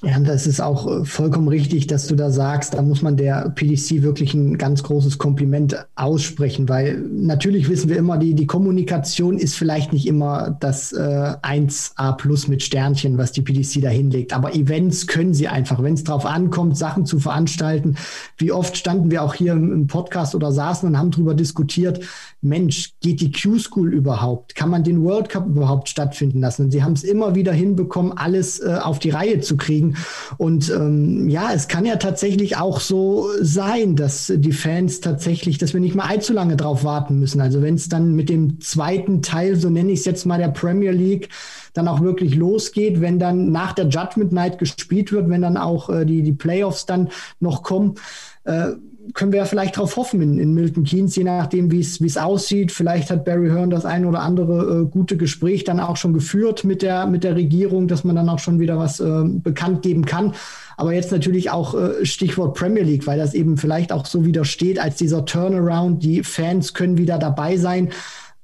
Ja, 0.04 0.18
das 0.18 0.48
ist 0.48 0.60
auch 0.60 0.88
äh, 0.88 1.04
vollkommen 1.04 1.46
richtig, 1.46 1.86
dass 1.86 2.08
du 2.08 2.16
da 2.16 2.32
sagst, 2.32 2.74
da 2.74 2.82
muss 2.82 3.02
man 3.02 3.16
der 3.16 3.50
PDC 3.50 4.02
wirklich 4.02 4.34
ein 4.34 4.58
ganz 4.58 4.82
großes 4.82 5.16
Kompliment 5.16 5.76
aussprechen, 5.94 6.68
weil 6.68 6.98
natürlich 6.98 7.68
wissen 7.68 7.88
wir 7.88 7.98
immer, 7.98 8.18
die, 8.18 8.34
die 8.34 8.48
Kommunikation 8.48 9.38
ist 9.38 9.54
vielleicht 9.54 9.92
nicht 9.92 10.08
immer 10.08 10.56
das 10.58 10.92
äh, 10.92 11.36
1A 11.42 12.16
plus 12.16 12.48
mit 12.48 12.64
Sternchen, 12.64 13.16
was 13.16 13.30
die 13.30 13.42
PDC 13.42 13.80
da 13.80 13.90
hinlegt, 13.90 14.32
aber 14.32 14.56
Events 14.56 15.06
können 15.06 15.34
sie 15.34 15.46
einfach, 15.46 15.80
wenn 15.80 15.94
es 15.94 16.02
drauf 16.02 16.26
ankommt, 16.26 16.76
Sachen 16.76 17.06
zu 17.06 17.20
veranstalten. 17.20 17.94
Wie 18.38 18.50
oft 18.50 18.76
standen 18.76 19.12
wir 19.12 19.22
auch 19.22 19.34
hier 19.34 19.52
im, 19.52 19.72
im 19.72 19.86
Podcast 19.86 20.34
oder 20.34 20.50
saßen 20.50 20.88
und 20.88 20.98
haben 20.98 21.12
darüber 21.12 21.34
diskutiert, 21.34 22.00
Mensch, 22.40 22.94
geht 23.00 23.20
die 23.20 23.30
Q-School 23.30 23.94
überhaupt? 23.94 24.56
Kann 24.56 24.68
man 24.68 24.82
den 24.82 25.04
World 25.04 25.28
Cup 25.28 25.46
überhaupt 25.46 25.88
stattfinden 25.88 26.40
lassen? 26.40 26.64
Und 26.64 26.70
sie 26.72 26.82
haben 26.82 26.94
es 26.94 27.04
immer 27.04 27.36
wieder 27.36 27.52
hinbekommen, 27.52 28.10
alles 28.18 28.58
äh, 28.58 28.80
auf 28.82 28.98
die 28.98 29.10
Reihe 29.10 29.38
zu 29.38 29.56
kriegen. 29.56 29.91
Und 30.38 30.70
ähm, 30.70 31.28
ja, 31.28 31.52
es 31.52 31.68
kann 31.68 31.84
ja 31.84 31.96
tatsächlich 31.96 32.56
auch 32.56 32.80
so 32.80 33.28
sein, 33.40 33.96
dass 33.96 34.32
die 34.34 34.52
Fans 34.52 35.00
tatsächlich, 35.00 35.58
dass 35.58 35.72
wir 35.72 35.80
nicht 35.80 35.94
mal 35.94 36.06
allzu 36.06 36.32
lange 36.32 36.56
drauf 36.56 36.84
warten 36.84 37.18
müssen. 37.18 37.40
Also 37.40 37.62
wenn 37.62 37.74
es 37.74 37.88
dann 37.88 38.14
mit 38.14 38.28
dem 38.28 38.60
zweiten 38.60 39.22
Teil, 39.22 39.56
so 39.56 39.70
nenne 39.70 39.92
ich 39.92 40.00
es 40.00 40.04
jetzt 40.04 40.26
mal 40.26 40.38
der 40.38 40.48
Premier 40.48 40.92
League, 40.92 41.28
dann 41.74 41.88
auch 41.88 42.00
wirklich 42.00 42.34
losgeht, 42.34 43.00
wenn 43.00 43.18
dann 43.18 43.50
nach 43.50 43.72
der 43.72 43.88
Judgment 43.88 44.32
Night 44.32 44.58
gespielt 44.58 45.12
wird, 45.12 45.28
wenn 45.28 45.42
dann 45.42 45.56
auch 45.56 45.88
äh, 45.88 46.04
die, 46.04 46.22
die 46.22 46.32
Playoffs 46.32 46.86
dann 46.86 47.08
noch 47.40 47.62
kommen. 47.62 47.94
Äh, 48.44 48.72
können 49.14 49.32
wir 49.32 49.38
ja 49.38 49.44
vielleicht 49.44 49.76
darauf 49.76 49.96
hoffen 49.96 50.22
in, 50.22 50.38
in 50.38 50.54
Milton 50.54 50.84
Keynes, 50.84 51.16
je 51.16 51.24
nachdem, 51.24 51.70
wie 51.70 51.80
es 51.80 52.16
aussieht. 52.16 52.72
Vielleicht 52.72 53.10
hat 53.10 53.24
Barry 53.24 53.48
Hearn 53.48 53.70
das 53.70 53.84
ein 53.84 54.06
oder 54.06 54.20
andere 54.20 54.82
äh, 54.82 54.84
gute 54.86 55.16
Gespräch 55.16 55.64
dann 55.64 55.80
auch 55.80 55.96
schon 55.96 56.12
geführt 56.12 56.64
mit 56.64 56.82
der, 56.82 57.06
mit 57.06 57.24
der 57.24 57.34
Regierung, 57.34 57.88
dass 57.88 58.04
man 58.04 58.16
dann 58.16 58.28
auch 58.28 58.38
schon 58.38 58.60
wieder 58.60 58.78
was 58.78 59.00
äh, 59.00 59.24
bekannt 59.24 59.82
geben 59.82 60.04
kann. 60.04 60.34
Aber 60.76 60.92
jetzt 60.92 61.12
natürlich 61.12 61.50
auch 61.50 61.74
äh, 61.74 62.04
Stichwort 62.04 62.56
Premier 62.56 62.82
League, 62.82 63.06
weil 63.06 63.18
das 63.18 63.34
eben 63.34 63.56
vielleicht 63.56 63.92
auch 63.92 64.06
so 64.06 64.24
wieder 64.24 64.44
steht 64.44 64.78
als 64.78 64.96
dieser 64.96 65.24
Turnaround. 65.24 66.02
Die 66.02 66.22
Fans 66.22 66.72
können 66.72 66.98
wieder 66.98 67.18
dabei 67.18 67.56
sein. 67.56 67.90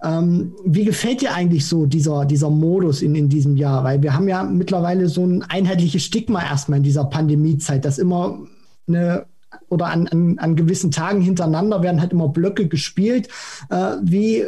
Ähm, 0.03 0.55
wie 0.65 0.85
gefällt 0.85 1.23
dir 1.23 1.35
eigentlich 1.35 1.67
so 1.67 1.87
dieser, 1.87 2.25
dieser 2.25 2.51
Modus 2.51 3.03
in, 3.03 3.15
in 3.15 3.29
diesem 3.29 3.57
Jahr? 3.57 3.85
Weil 3.85 4.03
wir 4.03 4.15
haben 4.15 4.29
ja 4.29 4.45
mittlerweile 4.45 5.09
so 5.09 5.25
ein 5.25 5.43
einheitliches 5.43 6.05
Stigma 6.05 6.43
erstmal 6.43 6.79
in 6.79 6.85
dieser 6.85 7.05
Pandemiezeit, 7.05 7.85
dass 7.85 7.99
immer 7.99 8.39
eine 8.87 9.27
oder 9.69 9.87
an, 9.87 10.09
an, 10.09 10.39
an 10.39 10.57
gewissen 10.57 10.91
Tagen 10.91 11.21
hintereinander 11.21 11.83
werden 11.83 12.01
halt 12.01 12.13
immer 12.13 12.29
Blöcke 12.29 12.69
gespielt. 12.69 13.29
Äh, 13.71 13.97
wie 14.03 14.45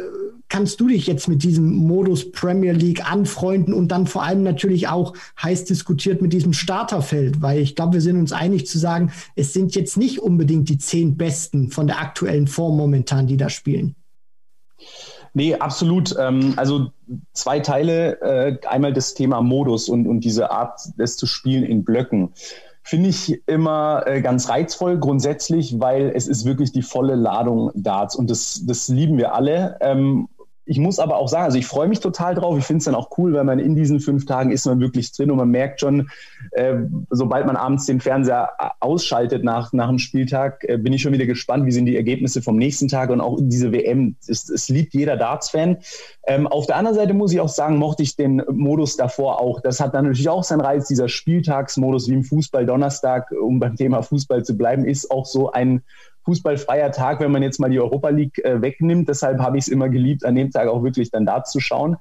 kannst 0.51 0.81
du 0.81 0.89
dich 0.89 1.07
jetzt 1.07 1.29
mit 1.29 1.43
diesem 1.43 1.73
Modus 1.73 2.31
Premier 2.31 2.73
League 2.73 3.09
anfreunden 3.09 3.73
und 3.73 3.87
dann 3.87 4.05
vor 4.05 4.23
allem 4.23 4.43
natürlich 4.43 4.89
auch 4.89 5.13
heiß 5.41 5.63
diskutiert 5.65 6.21
mit 6.21 6.33
diesem 6.33 6.53
Starterfeld? 6.53 7.41
Weil 7.41 7.59
ich 7.59 7.75
glaube, 7.75 7.93
wir 7.93 8.01
sind 8.01 8.17
uns 8.17 8.33
einig 8.33 8.67
zu 8.67 8.77
sagen, 8.77 9.11
es 9.35 9.53
sind 9.53 9.75
jetzt 9.75 9.97
nicht 9.97 10.19
unbedingt 10.19 10.69
die 10.69 10.77
zehn 10.77 11.15
Besten 11.15 11.71
von 11.71 11.87
der 11.87 11.99
aktuellen 11.99 12.47
Form 12.47 12.75
momentan, 12.75 13.27
die 13.27 13.37
da 13.37 13.49
spielen. 13.49 13.95
Nee, 15.33 15.55
absolut. 15.55 16.13
Ähm, 16.19 16.53
also 16.57 16.91
zwei 17.31 17.61
Teile. 17.61 18.21
Äh, 18.21 18.67
einmal 18.67 18.91
das 18.91 19.13
Thema 19.13 19.41
Modus 19.41 19.87
und, 19.87 20.05
und 20.05 20.21
diese 20.25 20.51
Art, 20.51 20.81
das 20.97 21.15
zu 21.15 21.27
spielen 21.27 21.63
in 21.63 21.85
Blöcken 21.85 22.33
finde 22.83 23.09
ich 23.09 23.41
immer 23.47 24.03
äh, 24.05 24.21
ganz 24.21 24.49
reizvoll 24.49 24.97
grundsätzlich, 24.97 25.79
weil 25.79 26.11
es 26.15 26.27
ist 26.27 26.45
wirklich 26.45 26.71
die 26.71 26.81
volle 26.81 27.15
Ladung 27.15 27.71
Darts 27.75 28.15
und 28.15 28.29
das, 28.29 28.63
das 28.65 28.87
lieben 28.87 29.17
wir 29.17 29.33
alle. 29.33 29.77
Ähm, 29.81 30.27
ich 30.71 30.79
muss 30.79 30.99
aber 30.99 31.17
auch 31.17 31.27
sagen, 31.27 31.43
also 31.43 31.57
ich 31.57 31.67
freue 31.67 31.89
mich 31.89 31.99
total 31.99 32.33
drauf. 32.33 32.57
Ich 32.57 32.63
finde 32.63 32.77
es 32.77 32.85
dann 32.85 32.95
auch 32.95 33.09
cool, 33.17 33.33
weil 33.33 33.43
man 33.43 33.59
in 33.59 33.75
diesen 33.75 33.99
fünf 33.99 34.25
Tagen 34.25 34.51
ist 34.51 34.65
man 34.65 34.79
wirklich 34.79 35.11
drin 35.11 35.29
und 35.29 35.35
man 35.35 35.49
merkt 35.49 35.81
schon, 35.81 36.09
äh, 36.51 36.75
sobald 37.09 37.45
man 37.45 37.57
abends 37.57 37.87
den 37.87 37.99
Fernseher 37.99 38.51
ausschaltet 38.79 39.43
nach, 39.43 39.73
nach 39.73 39.89
dem 39.89 39.99
Spieltag, 39.99 40.63
äh, 40.63 40.77
bin 40.77 40.93
ich 40.93 41.01
schon 41.01 41.11
wieder 41.11 41.25
gespannt, 41.25 41.65
wie 41.65 41.73
sind 41.73 41.87
die 41.87 41.97
Ergebnisse 41.97 42.41
vom 42.41 42.55
nächsten 42.55 42.87
Tag 42.87 43.09
und 43.09 43.19
auch 43.19 43.37
diese 43.41 43.73
WM. 43.73 44.15
Es, 44.25 44.47
es 44.47 44.69
liebt 44.69 44.93
jeder 44.93 45.17
Darts-Fan. 45.17 45.79
Ähm, 46.25 46.47
auf 46.47 46.67
der 46.67 46.77
anderen 46.77 46.95
Seite 46.95 47.13
muss 47.13 47.33
ich 47.33 47.41
auch 47.41 47.49
sagen, 47.49 47.75
mochte 47.75 48.03
ich 48.03 48.15
den 48.15 48.41
Modus 48.49 48.95
davor 48.95 49.41
auch. 49.41 49.59
Das 49.59 49.81
hat 49.81 49.93
dann 49.93 50.05
natürlich 50.05 50.29
auch 50.29 50.45
seinen 50.45 50.61
Reiz. 50.61 50.87
Dieser 50.87 51.09
Spieltagsmodus 51.09 52.07
wie 52.07 52.13
im 52.13 52.23
Fußball 52.23 52.65
Donnerstag, 52.65 53.29
um 53.31 53.59
beim 53.59 53.75
Thema 53.75 54.03
Fußball 54.03 54.45
zu 54.45 54.55
bleiben, 54.55 54.85
ist 54.85 55.11
auch 55.11 55.25
so 55.25 55.51
ein 55.51 55.81
fußballfreier 56.25 56.91
Tag, 56.91 57.19
wenn 57.19 57.31
man 57.31 57.43
jetzt 57.43 57.59
mal 57.59 57.69
die 57.69 57.79
Europa 57.79 58.09
League 58.09 58.39
äh, 58.43 58.61
wegnimmt. 58.61 59.09
Deshalb 59.09 59.39
habe 59.39 59.57
ich 59.57 59.65
es 59.65 59.67
immer 59.67 59.89
geliebt, 59.89 60.25
an 60.25 60.35
dem 60.35 60.51
Tag 60.51 60.67
auch 60.67 60.83
wirklich 60.83 61.11
dann 61.11 61.25
da 61.25 61.43
zu 61.43 61.59
schauen. 61.59 61.97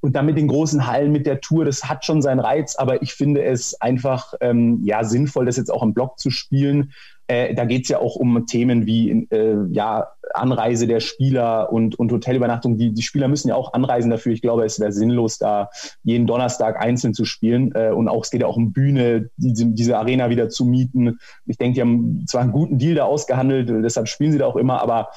Und 0.00 0.14
dann 0.16 0.26
mit 0.26 0.36
den 0.36 0.48
großen 0.48 0.86
Hallen, 0.86 1.12
mit 1.12 1.24
der 1.24 1.40
Tour, 1.40 1.64
das 1.64 1.84
hat 1.84 2.04
schon 2.04 2.20
seinen 2.20 2.40
Reiz, 2.40 2.76
aber 2.76 3.00
ich 3.00 3.14
finde 3.14 3.42
es 3.42 3.80
einfach 3.80 4.34
ähm, 4.42 4.80
ja 4.84 5.02
sinnvoll, 5.02 5.46
das 5.46 5.56
jetzt 5.56 5.72
auch 5.72 5.82
im 5.82 5.94
Block 5.94 6.18
zu 6.18 6.28
spielen, 6.28 6.92
äh, 7.26 7.54
da 7.54 7.64
geht 7.64 7.84
es 7.84 7.88
ja 7.88 7.98
auch 7.98 8.16
um 8.16 8.46
Themen 8.46 8.86
wie 8.86 9.26
äh, 9.30 9.56
ja, 9.70 10.08
Anreise 10.34 10.86
der 10.86 11.00
Spieler 11.00 11.72
und, 11.72 11.98
und 11.98 12.12
Hotelübernachtung. 12.12 12.76
Die, 12.76 12.92
die 12.92 13.02
Spieler 13.02 13.28
müssen 13.28 13.48
ja 13.48 13.54
auch 13.54 13.72
anreisen 13.72 14.10
dafür. 14.10 14.32
Ich 14.32 14.42
glaube, 14.42 14.64
es 14.64 14.78
wäre 14.78 14.92
sinnlos, 14.92 15.38
da 15.38 15.70
jeden 16.02 16.26
Donnerstag 16.26 16.80
einzeln 16.80 17.14
zu 17.14 17.24
spielen. 17.24 17.72
Äh, 17.74 17.90
und 17.90 18.08
auch 18.08 18.24
es 18.24 18.30
geht 18.30 18.42
ja 18.42 18.46
auch 18.46 18.56
um 18.56 18.72
Bühne, 18.72 19.30
diese, 19.36 19.66
diese 19.66 19.96
Arena 19.96 20.28
wieder 20.28 20.50
zu 20.50 20.66
mieten. 20.66 21.18
Ich 21.46 21.56
denke, 21.56 21.74
die 21.76 21.80
haben 21.80 22.24
zwar 22.26 22.42
einen 22.42 22.52
guten 22.52 22.78
Deal 22.78 22.94
da 22.94 23.04
ausgehandelt, 23.04 23.70
deshalb 23.70 24.08
spielen 24.08 24.32
sie 24.32 24.38
da 24.38 24.46
auch 24.46 24.56
immer, 24.56 24.82
aber 24.82 25.08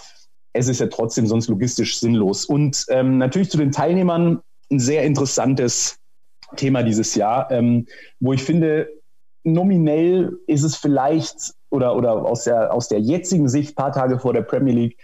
es 0.54 0.68
ist 0.68 0.80
ja 0.80 0.88
trotzdem 0.88 1.28
sonst 1.28 1.50
logistisch 1.50 2.00
sinnlos. 2.00 2.46
Und 2.46 2.86
ähm, 2.90 3.18
natürlich 3.18 3.50
zu 3.50 3.58
den 3.58 3.72
Teilnehmern 3.72 4.40
ein 4.72 4.80
sehr 4.80 5.04
interessantes 5.04 6.00
Thema 6.56 6.84
dieses 6.84 7.16
Jahr, 7.16 7.52
ähm, 7.52 7.86
wo 8.20 8.34
ich 8.34 8.44
finde, 8.44 8.90
nominell 9.48 10.38
ist 10.46 10.64
es 10.64 10.76
vielleicht 10.76 11.54
oder, 11.70 11.96
oder 11.96 12.26
aus, 12.26 12.44
der, 12.44 12.74
aus 12.74 12.88
der 12.88 13.00
jetzigen 13.00 13.50
Sicht, 13.50 13.76
paar 13.76 13.92
Tage 13.92 14.20
vor 14.20 14.34
der 14.34 14.42
Premier 14.42 14.74
League, 14.74 14.98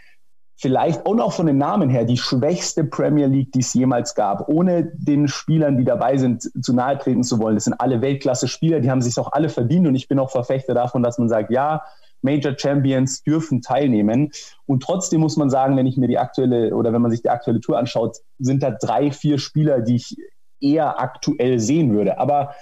vielleicht 0.56 1.06
und 1.06 1.20
auch 1.20 1.34
von 1.34 1.46
den 1.46 1.58
Namen 1.58 1.90
her 1.90 2.06
die 2.06 2.18
schwächste 2.18 2.84
Premier 2.84 3.28
League, 3.28 3.52
die 3.52 3.60
es 3.60 3.74
jemals 3.74 4.16
gab, 4.16 4.48
ohne 4.48 4.92
den 4.96 5.28
Spielern, 5.28 5.78
die 5.78 5.84
dabei 5.84 6.18
sind, 6.18 6.50
zu 6.62 6.74
nahe 6.74 6.98
treten 6.98 7.24
zu 7.24 7.40
wollen. 7.40 7.56
Das 7.56 7.66
sind 7.66 7.80
alle 7.80 8.02
Weltklasse-Spieler, 8.02 8.80
die 8.80 8.92
haben 8.92 9.02
sich 9.02 9.18
auch 9.18 9.32
alle 9.32 9.50
verdient 9.50 9.88
und 9.88 9.96
ich 9.96 10.08
bin 10.08 10.20
auch 10.20 10.30
Verfechter 10.30 10.74
davon, 10.74 11.04
dass 11.04 11.18
man 11.18 11.30
sagt, 11.30 11.52
ja, 11.52 11.84
Major 12.22 12.58
Champions 12.58 13.24
dürfen 13.24 13.62
teilnehmen. 13.62 14.32
Und 14.66 14.82
trotzdem 14.84 15.20
muss 15.20 15.36
man 15.36 15.50
sagen, 15.50 15.76
wenn 15.76 15.88
ich 15.88 15.98
mir 15.98 16.08
die 16.08 16.18
aktuelle 16.18 16.74
oder 16.74 16.94
wenn 16.94 17.02
man 17.02 17.12
sich 17.12 17.22
die 17.22 17.30
aktuelle 17.30 17.60
Tour 17.60 17.78
anschaut, 17.78 18.20
sind 18.40 18.64
da 18.64 18.72
drei, 18.72 19.12
vier 19.12 19.40
Spieler, 19.40 19.82
die 19.82 19.96
ich 19.96 20.16
eher 20.62 21.02
aktuell 21.02 21.60
sehen 21.60 21.94
würde. 21.94 22.18
Aber 22.20 22.56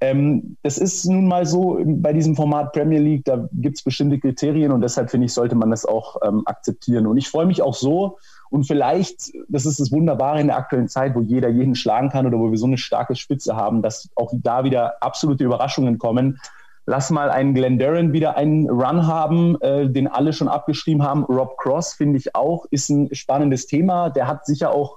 ähm, 0.00 0.56
das 0.62 0.78
ist 0.78 1.04
nun 1.04 1.28
mal 1.28 1.44
so 1.44 1.78
bei 1.84 2.12
diesem 2.12 2.34
Format 2.34 2.72
Premier 2.72 3.00
League, 3.00 3.24
da 3.24 3.48
gibt 3.52 3.76
es 3.76 3.82
bestimmte 3.82 4.18
Kriterien 4.18 4.72
und 4.72 4.80
deshalb 4.80 5.10
finde 5.10 5.26
ich, 5.26 5.34
sollte 5.34 5.54
man 5.54 5.70
das 5.70 5.84
auch 5.84 6.16
ähm, 6.26 6.42
akzeptieren. 6.46 7.06
Und 7.06 7.18
ich 7.18 7.28
freue 7.28 7.46
mich 7.46 7.60
auch 7.60 7.74
so 7.74 8.16
und 8.50 8.64
vielleicht, 8.66 9.32
das 9.48 9.66
ist 9.66 9.78
das 9.78 9.92
Wunderbare 9.92 10.40
in 10.40 10.48
der 10.48 10.56
aktuellen 10.56 10.88
Zeit, 10.88 11.14
wo 11.14 11.20
jeder 11.20 11.48
jeden 11.48 11.74
schlagen 11.74 12.08
kann 12.08 12.26
oder 12.26 12.38
wo 12.38 12.50
wir 12.50 12.58
so 12.58 12.66
eine 12.66 12.78
starke 12.78 13.14
Spitze 13.14 13.56
haben, 13.56 13.82
dass 13.82 14.08
auch 14.16 14.32
da 14.34 14.64
wieder 14.64 15.02
absolute 15.02 15.44
Überraschungen 15.44 15.98
kommen. 15.98 16.40
Lass 16.86 17.10
mal 17.10 17.30
einen 17.30 17.54
Glenn 17.54 17.78
Darren 17.78 18.12
wieder 18.12 18.36
einen 18.36 18.68
Run 18.68 19.06
haben, 19.06 19.60
äh, 19.60 19.88
den 19.88 20.08
alle 20.08 20.32
schon 20.32 20.48
abgeschrieben 20.48 21.02
haben. 21.02 21.24
Rob 21.24 21.58
Cross 21.58 21.92
finde 21.92 22.18
ich 22.18 22.34
auch, 22.34 22.64
ist 22.70 22.88
ein 22.88 23.14
spannendes 23.14 23.66
Thema. 23.66 24.08
Der 24.08 24.26
hat 24.26 24.46
sicher 24.46 24.72
auch 24.72 24.96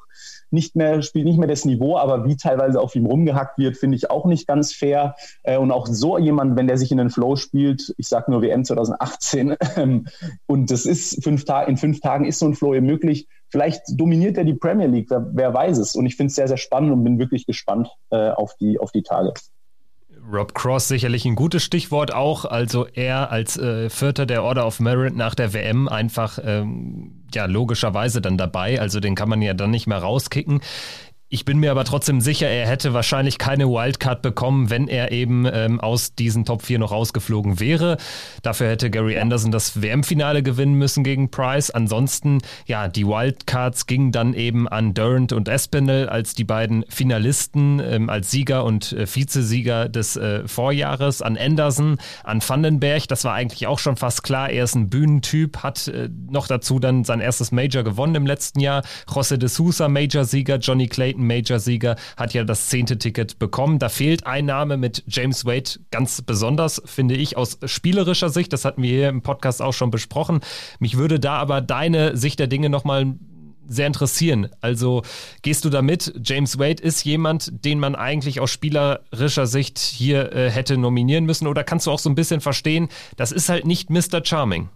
nicht 0.53 0.75
mehr, 0.75 1.01
spielt 1.01 1.25
nicht 1.25 1.39
mehr 1.39 1.47
das 1.47 1.65
Niveau, 1.65 1.97
aber 1.97 2.25
wie 2.25 2.37
teilweise 2.37 2.79
auf 2.79 2.95
ihm 2.95 3.05
rumgehackt 3.05 3.57
wird, 3.57 3.77
finde 3.77 3.97
ich 3.97 4.09
auch 4.09 4.25
nicht 4.25 4.47
ganz 4.47 4.73
fair. 4.73 5.15
Äh, 5.43 5.57
und 5.57 5.71
auch 5.71 5.87
so 5.87 6.17
jemand, 6.17 6.55
wenn 6.55 6.67
der 6.67 6.77
sich 6.77 6.91
in 6.91 6.97
den 6.97 7.09
Flow 7.09 7.35
spielt, 7.35 7.93
ich 7.97 8.07
sage 8.07 8.31
nur 8.31 8.41
WM 8.41 8.63
2018, 8.63 9.55
ähm, 9.75 10.07
und 10.45 10.71
das 10.71 10.85
ist 10.85 11.23
fünf 11.23 11.45
Tage, 11.45 11.69
in 11.69 11.77
fünf 11.77 11.99
Tagen 11.99 12.25
ist 12.25 12.39
so 12.39 12.45
ein 12.45 12.55
Flow 12.55 12.73
eben 12.73 12.85
möglich. 12.85 13.27
Vielleicht 13.49 13.81
dominiert 13.87 14.37
er 14.37 14.45
die 14.45 14.55
Premier 14.55 14.87
League, 14.87 15.09
wer, 15.09 15.27
wer 15.33 15.53
weiß 15.53 15.77
es. 15.77 15.95
Und 15.95 16.05
ich 16.05 16.15
finde 16.15 16.29
es 16.29 16.35
sehr, 16.35 16.47
sehr 16.47 16.57
spannend 16.57 16.91
und 16.91 17.03
bin 17.03 17.19
wirklich 17.19 17.45
gespannt 17.45 17.89
äh, 18.09 18.29
auf, 18.29 18.55
die, 18.55 18.79
auf 18.79 18.91
die 18.91 19.03
Tage. 19.03 19.33
Rob 20.31 20.53
Cross 20.53 20.87
sicherlich 20.87 21.25
ein 21.25 21.35
gutes 21.35 21.63
Stichwort 21.63 22.13
auch. 22.13 22.45
Also 22.45 22.87
er 22.87 23.31
als 23.31 23.57
äh, 23.57 23.89
Vierter 23.89 24.25
der 24.25 24.43
Order 24.43 24.65
of 24.65 24.79
Merit 24.79 25.15
nach 25.15 25.35
der 25.35 25.53
WM 25.53 25.87
einfach 25.87 26.39
ähm, 26.43 27.23
ja 27.33 27.45
logischerweise 27.45 28.21
dann 28.21 28.37
dabei. 28.37 28.79
Also 28.79 28.99
den 28.99 29.15
kann 29.15 29.29
man 29.29 29.41
ja 29.41 29.53
dann 29.53 29.71
nicht 29.71 29.87
mehr 29.87 29.97
rauskicken. 29.97 30.61
Ich 31.33 31.45
bin 31.45 31.57
mir 31.57 31.71
aber 31.71 31.83
trotzdem 31.83 32.21
sicher, 32.21 32.47
er 32.47 32.67
hätte 32.67 32.93
wahrscheinlich 32.93 33.39
keine 33.39 33.67
Wildcard 33.67 34.21
bekommen, 34.21 34.69
wenn 34.69 34.87
er 34.87 35.11
eben 35.11 35.47
ähm, 35.51 35.79
aus 35.79 36.13
diesen 36.13 36.45
Top 36.45 36.61
4 36.61 36.77
noch 36.77 36.91
rausgeflogen 36.91 37.59
wäre. 37.59 37.97
Dafür 38.43 38.69
hätte 38.69 38.91
Gary 38.91 39.17
Anderson 39.17 39.51
das 39.51 39.81
WM-Finale 39.81 40.43
gewinnen 40.43 40.75
müssen 40.75 41.03
gegen 41.03 41.31
Price. 41.31 41.71
Ansonsten, 41.71 42.37
ja, 42.67 42.87
die 42.87 43.07
Wildcards 43.07 43.87
gingen 43.87 44.11
dann 44.11 44.35
eben 44.35 44.67
an 44.67 44.93
Durant 44.93 45.33
und 45.33 45.47
Espinel 45.47 46.07
als 46.07 46.35
die 46.35 46.43
beiden 46.43 46.85
Finalisten, 46.87 47.79
ähm, 47.79 48.11
als 48.11 48.29
Sieger 48.29 48.63
und 48.63 48.93
äh, 48.93 49.07
Vizesieger 49.07 49.89
des 49.89 50.15
äh, 50.15 50.47
Vorjahres, 50.47 51.23
an 51.23 51.35
Anderson, 51.35 51.97
an 52.23 52.43
Vandenberg. 52.47 53.07
Das 53.07 53.23
war 53.23 53.33
eigentlich 53.33 53.65
auch 53.65 53.79
schon 53.79 53.95
fast 53.95 54.21
klar. 54.21 54.51
Er 54.51 54.65
ist 54.65 54.75
ein 54.75 54.87
Bühnentyp, 54.87 55.63
hat 55.63 55.87
äh, 55.87 56.09
noch 56.29 56.45
dazu 56.45 56.77
dann 56.77 57.03
sein 57.03 57.21
erstes 57.21 57.51
Major 57.51 57.81
gewonnen 57.81 58.13
im 58.13 58.27
letzten 58.27 58.59
Jahr. 58.59 58.83
José 59.07 59.37
de 59.37 59.49
Sousa, 59.49 59.89
Major-Sieger, 59.89 60.57
Johnny 60.57 60.85
Clayton, 60.85 61.22
Major-Sieger, 61.23 61.95
hat 62.17 62.33
ja 62.33 62.43
das 62.43 62.69
zehnte 62.69 62.97
Ticket 62.97 63.39
bekommen. 63.39 63.79
Da 63.79 63.89
fehlt 63.89 64.25
ein 64.25 64.45
Name 64.45 64.77
mit 64.77 65.03
James 65.07 65.45
Wade 65.45 65.79
ganz 65.91 66.21
besonders, 66.21 66.81
finde 66.85 67.15
ich, 67.15 67.37
aus 67.37 67.57
spielerischer 67.65 68.29
Sicht. 68.29 68.53
Das 68.53 68.65
hatten 68.65 68.83
wir 68.83 68.89
hier 68.89 69.09
im 69.09 69.21
Podcast 69.21 69.61
auch 69.61 69.73
schon 69.73 69.91
besprochen. 69.91 70.41
Mich 70.79 70.97
würde 70.97 71.19
da 71.19 71.37
aber 71.37 71.61
deine 71.61 72.15
Sicht 72.17 72.39
der 72.39 72.47
Dinge 72.47 72.69
nochmal 72.69 73.15
sehr 73.67 73.87
interessieren. 73.87 74.49
Also 74.61 75.03
gehst 75.41 75.65
du 75.65 75.69
damit? 75.69 76.13
James 76.23 76.59
Wade 76.59 76.83
ist 76.83 77.03
jemand, 77.05 77.65
den 77.65 77.79
man 77.79 77.95
eigentlich 77.95 78.39
aus 78.39 78.51
spielerischer 78.51 79.47
Sicht 79.47 79.79
hier 79.79 80.33
äh, 80.33 80.49
hätte 80.49 80.77
nominieren 80.77 81.25
müssen? 81.25 81.47
Oder 81.47 81.63
kannst 81.63 81.87
du 81.87 81.91
auch 81.91 81.99
so 81.99 82.09
ein 82.09 82.15
bisschen 82.15 82.41
verstehen, 82.41 82.89
das 83.15 83.31
ist 83.31 83.49
halt 83.49 83.65
nicht 83.65 83.89
Mr. 83.89 84.23
Charming? 84.23 84.69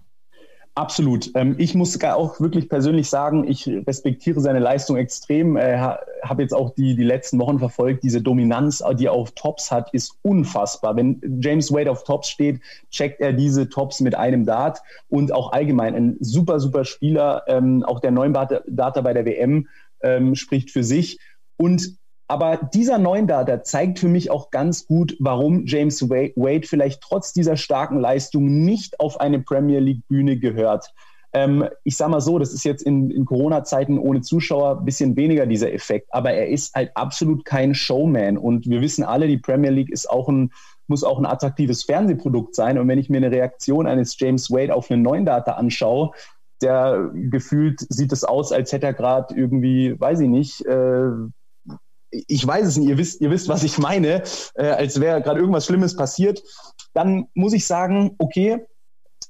Absolut. 0.77 1.31
Ähm, 1.33 1.55
ich 1.57 1.73
muss 1.73 1.99
auch 2.03 2.39
wirklich 2.39 2.69
persönlich 2.69 3.09
sagen, 3.09 3.47
ich 3.47 3.67
respektiere 3.67 4.39
seine 4.41 4.59
Leistung 4.59 4.95
extrem. 4.95 5.57
Äh, 5.57 5.75
habe 6.21 6.43
jetzt 6.43 6.53
auch 6.53 6.75
die, 6.75 6.95
die 6.95 7.03
letzten 7.03 7.39
Wochen 7.39 7.57
verfolgt. 7.57 8.03
Diese 8.03 8.21
Dominanz, 8.21 8.83
die 8.99 9.07
er 9.07 9.13
auf 9.13 9.31
Tops 9.31 9.71
hat, 9.71 9.91
ist 9.95 10.19
unfassbar. 10.21 10.95
Wenn 10.95 11.39
James 11.41 11.73
Wade 11.73 11.89
auf 11.89 12.03
Tops 12.03 12.29
steht, 12.29 12.61
checkt 12.91 13.21
er 13.21 13.33
diese 13.33 13.69
Tops 13.69 14.01
mit 14.01 14.13
einem 14.13 14.45
Dart 14.45 14.77
und 15.09 15.33
auch 15.33 15.51
allgemein 15.51 15.95
ein 15.95 16.17
super, 16.19 16.59
super 16.59 16.85
Spieler. 16.85 17.41
Ähm, 17.47 17.83
auch 17.83 17.99
der 17.99 18.11
neuen 18.11 18.33
Data 18.33 19.01
bei 19.01 19.13
der 19.13 19.25
WM 19.25 19.67
ähm, 20.01 20.35
spricht 20.35 20.69
für 20.69 20.83
sich. 20.83 21.17
Und 21.57 21.97
Aber 22.27 22.57
dieser 22.57 22.97
Neundata 22.97 23.63
zeigt 23.63 23.99
für 23.99 24.09
mich 24.09 24.29
auch 24.31 24.51
ganz 24.51 24.85
gut, 24.85 25.15
warum 25.19 25.65
James 25.65 26.09
Wade 26.09 26.67
vielleicht 26.67 27.01
trotz 27.01 27.31
dieser 27.31 27.55
starken 27.55 27.99
Leistung 27.99 28.65
nicht 28.65 28.99
auf 28.99 29.19
eine 29.21 29.39
Premier 29.39 29.79
League 29.79 30.05
Bühne 30.09 30.37
gehört. 30.37 30.93
Ähm, 31.33 31.65
ich 31.83 31.95
sage 31.95 32.11
mal 32.11 32.21
so, 32.21 32.37
das 32.39 32.53
ist 32.53 32.65
jetzt 32.65 32.81
in, 32.81 33.11
in 33.11 33.25
Corona-Zeiten 33.25 33.97
ohne 33.97 34.21
Zuschauer 34.21 34.79
ein 34.79 34.85
bisschen 34.85 35.15
weniger 35.15 35.45
dieser 35.45 35.71
Effekt, 35.71 36.07
aber 36.11 36.31
er 36.31 36.47
ist 36.47 36.73
halt 36.73 36.91
absolut 36.95 37.45
kein 37.45 37.73
Showman. 37.73 38.37
Und 38.37 38.67
wir 38.67 38.81
wissen 38.81 39.03
alle, 39.03 39.27
die 39.27 39.37
Premier 39.37 39.71
League 39.71 39.89
ist 39.89 40.09
auch 40.09 40.27
ein, 40.27 40.51
muss 40.87 41.03
auch 41.03 41.19
ein 41.19 41.25
attraktives 41.25 41.83
Fernsehprodukt 41.83 42.55
sein. 42.55 42.77
Und 42.77 42.87
wenn 42.87 42.99
ich 42.99 43.09
mir 43.09 43.17
eine 43.17 43.31
Reaktion 43.31 43.87
eines 43.87 44.17
James 44.19 44.51
Wade 44.51 44.73
auf 44.73 44.91
einen 44.91 45.01
neuen 45.01 45.25
Data 45.25 45.53
anschaue, 45.53 46.11
der 46.61 47.11
gefühlt 47.13 47.85
sieht 47.89 48.11
es 48.11 48.23
aus, 48.23 48.51
als 48.51 48.71
hätte 48.71 48.87
er 48.87 48.93
gerade 48.93 49.35
irgendwie, 49.35 49.99
weiß 49.99 50.21
ich 50.21 50.29
nicht, 50.29 50.65
äh, 50.65 51.09
ich 52.11 52.45
weiß 52.45 52.67
es 52.67 52.77
nicht, 52.77 52.89
ihr 52.89 52.97
wisst, 52.97 53.21
ihr 53.21 53.31
wisst, 53.31 53.49
was 53.49 53.63
ich 53.63 53.77
meine, 53.77 54.23
äh, 54.55 54.67
als 54.67 54.99
wäre 54.99 55.21
gerade 55.21 55.39
irgendwas 55.39 55.65
Schlimmes 55.65 55.95
passiert, 55.95 56.41
dann 56.93 57.27
muss 57.33 57.53
ich 57.53 57.65
sagen, 57.65 58.15
okay, 58.17 58.65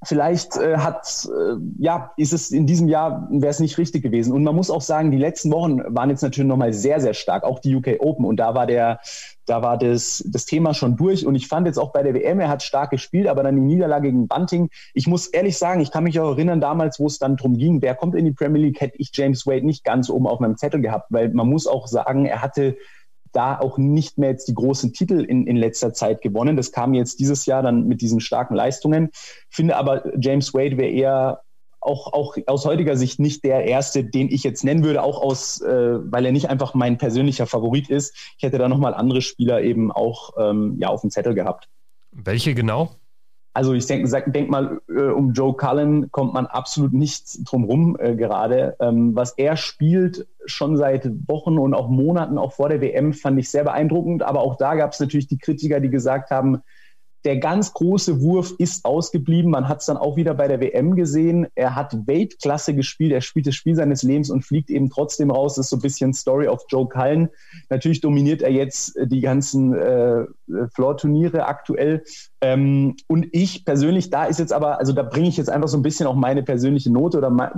vielleicht 0.04 0.58
äh, 0.58 0.78
hat, 0.78 1.28
äh, 1.28 1.56
ja, 1.80 2.12
ist 2.18 2.34
es 2.34 2.52
in 2.52 2.68
diesem 2.68 2.88
Jahr, 2.88 3.28
wäre 3.32 3.50
es 3.50 3.60
nicht 3.60 3.78
richtig 3.78 4.04
gewesen. 4.04 4.32
Und 4.34 4.44
man 4.44 4.56
muss 4.56 4.70
auch 4.70 4.82
sagen, 4.82 5.12
die 5.12 5.18
letzten 5.18 5.52
Wochen 5.52 5.80
waren 5.96 6.10
jetzt 6.10 6.22
natürlich 6.22 6.48
nochmal 6.48 6.74
sehr, 6.74 7.00
sehr 7.02 7.14
stark, 7.14 7.44
auch 7.44 7.60
die 7.60 7.76
UK 7.76 8.00
Open. 8.00 8.26
Und 8.26 8.38
da 8.38 8.54
war 8.54 8.68
der, 8.68 9.00
da 9.48 9.62
war 9.62 9.78
das, 9.78 10.24
das 10.28 10.46
Thema 10.46 10.74
schon 10.74 10.98
durch. 10.98 11.26
Und 11.26 11.36
ich 11.36 11.48
fand 11.48 11.66
jetzt 11.66 11.80
auch 11.80 11.92
bei 11.92 12.04
der 12.04 12.14
WM, 12.14 12.40
er 12.40 12.50
hat 12.50 12.62
stark 12.62 12.92
gespielt, 12.92 13.28
aber 13.28 13.44
dann 13.44 13.56
die 13.56 13.62
Niederlage 13.62 14.12
gegen 14.12 14.28
Bunting. 14.28 14.70
Ich 14.94 15.08
muss 15.08 15.28
ehrlich 15.28 15.58
sagen, 15.58 15.82
ich 15.82 15.90
kann 15.90 16.04
mich 16.04 16.20
auch 16.20 16.32
erinnern, 16.32 16.62
damals, 16.62 17.00
wo 17.00 17.08
es 17.08 17.18
dann 17.18 17.38
drum 17.38 17.58
ging, 17.58 17.82
wer 17.82 17.96
kommt 17.96 18.16
in 18.16 18.26
die 18.26 18.34
Premier 18.34 18.62
League, 18.62 18.82
hätte 18.82 18.98
ich 18.98 19.10
James 19.14 19.48
Wade 19.48 19.66
nicht 19.66 19.84
ganz 19.84 20.10
oben 20.10 20.28
auf 20.28 20.40
meinem 20.40 20.58
Zettel 20.58 20.82
gehabt, 20.82 21.08
weil 21.10 21.30
man 21.30 21.48
muss 21.48 21.66
auch 21.66 21.88
sagen, 21.88 22.26
er 22.26 22.42
hatte 22.42 22.78
da 23.32 23.60
auch 23.60 23.78
nicht 23.78 24.18
mehr 24.18 24.32
jetzt 24.32 24.48
die 24.48 24.54
großen 24.54 24.94
Titel 24.94 25.24
in, 25.24 25.48
in 25.48 25.56
letzter 25.56 25.94
Zeit 25.94 26.22
gewonnen. 26.22 26.58
Das 26.58 26.72
kam 26.72 26.94
jetzt 26.94 27.20
dieses 27.20 27.46
Jahr 27.46 27.62
dann 27.62 27.88
mit 27.88 28.02
diesen 28.02 28.20
starken 28.20 28.56
Leistungen. 28.56 29.10
Finde 29.50 29.78
aber, 29.78 30.12
James 30.20 30.54
Wade 30.54 30.78
wäre 30.78 30.90
eher 30.90 31.42
auch, 31.88 32.14
auch 32.14 32.38
aus 32.46 32.66
heutiger 32.66 32.96
Sicht 32.98 33.20
nicht 33.20 33.44
der 33.44 33.66
erste, 33.66 34.04
den 34.04 34.30
ich 34.30 34.44
jetzt 34.44 34.64
nennen 34.64 34.84
würde, 34.84 35.02
auch 35.02 35.22
aus, 35.22 35.62
äh, 35.62 36.00
weil 36.12 36.26
er 36.26 36.32
nicht 36.32 36.50
einfach 36.50 36.74
mein 36.74 36.98
persönlicher 36.98 37.48
Favorit 37.48 37.90
ist. 37.90 38.14
Ich 38.38 38.44
hätte 38.44 38.58
da 38.58 38.68
nochmal 38.68 38.94
andere 38.94 39.22
Spieler 39.22 39.62
eben 39.62 39.92
auch 39.92 40.34
ähm, 40.38 40.78
ja, 40.80 40.90
auf 40.90 41.02
dem 41.02 41.10
Zettel 41.10 41.34
gehabt. 41.34 41.70
Welche 42.12 42.54
genau? 42.54 42.92
Also 43.58 43.74
ich 43.74 43.88
denke 43.88 44.32
denk 44.32 44.52
mal, 44.52 44.82
äh, 44.88 45.02
um 45.02 45.34
Joe 45.34 45.56
Cullen 45.56 46.12
kommt 46.12 46.32
man 46.32 46.46
absolut 46.46 46.94
nicht 46.94 47.40
drum 47.44 47.64
rum 47.64 47.98
äh, 48.00 48.16
gerade. 48.16 48.76
Ähm, 48.80 49.16
was 49.16 49.32
er 49.32 49.58
spielt, 49.58 50.28
schon 50.46 50.78
seit 50.78 51.10
Wochen 51.28 51.58
und 51.58 51.74
auch 51.74 51.90
Monaten, 51.90 52.38
auch 52.38 52.54
vor 52.54 52.70
der 52.70 52.82
WM, 52.82 53.14
fand 53.14 53.40
ich 53.40 53.50
sehr 53.50 53.64
beeindruckend. 53.64 54.22
Aber 54.22 54.42
auch 54.42 54.58
da 54.58 54.76
gab 54.76 54.92
es 54.92 55.00
natürlich 55.00 55.28
die 55.28 55.40
Kritiker, 55.40 55.80
die 55.80 55.90
gesagt 55.90 56.30
haben, 56.30 56.62
der 57.28 57.40
ganz 57.40 57.74
große 57.74 58.22
Wurf 58.22 58.54
ist 58.58 58.86
ausgeblieben. 58.86 59.52
Man 59.52 59.68
hat 59.68 59.82
es 59.82 59.88
dann 59.88 59.98
auch 59.98 60.16
wieder 60.16 60.34
bei 60.34 60.48
der 60.48 60.62
WM 60.62 60.96
gesehen. 60.96 61.48
Er 61.56 61.76
hat 61.76 62.08
Weltklasse 62.08 62.74
gespielt. 62.74 63.12
Er 63.12 63.20
spielt 63.20 63.48
das 63.48 63.56
Spiel 63.56 63.76
seines 63.76 64.02
Lebens 64.02 64.30
und 64.30 64.46
fliegt 64.46 64.70
eben 64.70 64.90
trotzdem 64.90 65.30
raus. 65.30 65.56
Das 65.56 65.66
ist 65.66 65.72
so 65.72 65.76
ein 65.76 65.82
bisschen 65.82 66.14
Story 66.14 66.48
of 66.48 66.64
Joe 66.70 66.88
Cullen. 66.88 67.28
Natürlich 67.70 68.00
dominiert 68.00 68.42
er 68.42 68.52
jetzt 68.52 68.96
äh, 68.96 69.08
die 69.08 69.20
ganzen 69.20 69.74
äh, 69.74 70.24
Floor-Turniere 70.74 71.48
aktuell. 71.48 72.06
Ähm, 72.40 72.96
und 73.08 73.28
ich 73.32 73.66
persönlich, 73.66 74.12
da 74.12 74.26
ist 74.26 74.38
jetzt 74.40 74.54
aber, 74.54 74.80
also 74.80 74.94
da 74.94 75.02
bringe 75.02 75.28
ich 75.28 75.38
jetzt 75.38 75.50
einfach 75.50 75.68
so 75.68 75.78
ein 75.78 75.82
bisschen 75.82 76.06
auch 76.06 76.14
meine 76.14 76.44
persönliche 76.44 76.92
Note 76.92 77.18
oder 77.18 77.32
mein, 77.32 77.50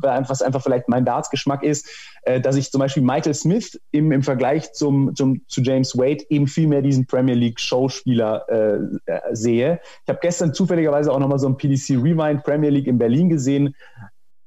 was 0.00 0.40
einfach 0.40 0.62
vielleicht 0.62 0.88
mein 0.88 1.04
Darts-Geschmack 1.04 1.62
ist, 1.62 1.86
äh, 2.22 2.40
dass 2.40 2.56
ich 2.56 2.70
zum 2.70 2.78
Beispiel 2.78 3.02
Michael 3.02 3.34
Smith 3.34 3.78
im, 3.90 4.10
im 4.10 4.22
Vergleich 4.22 4.72
zum, 4.72 5.14
zum, 5.14 5.42
zu 5.48 5.60
James 5.60 5.96
Wade 5.98 6.24
eben 6.30 6.46
viel 6.46 6.66
mehr 6.66 6.80
diesen 6.80 7.06
Premier 7.06 7.34
League-Showspieler 7.34 8.48
äh, 8.48 9.12
äh, 9.12 9.20
sehe. 9.32 9.80
Ich 10.04 10.08
habe 10.08 10.20
gestern 10.22 10.54
zufälligerweise 10.54 11.12
auch 11.12 11.18
nochmal 11.18 11.38
so 11.38 11.48
ein 11.48 11.56
PDC 11.56 11.90
Rewind 11.90 12.42
Premier 12.42 12.70
League 12.70 12.86
in 12.86 12.96
Berlin 12.96 13.28
gesehen. 13.28 13.74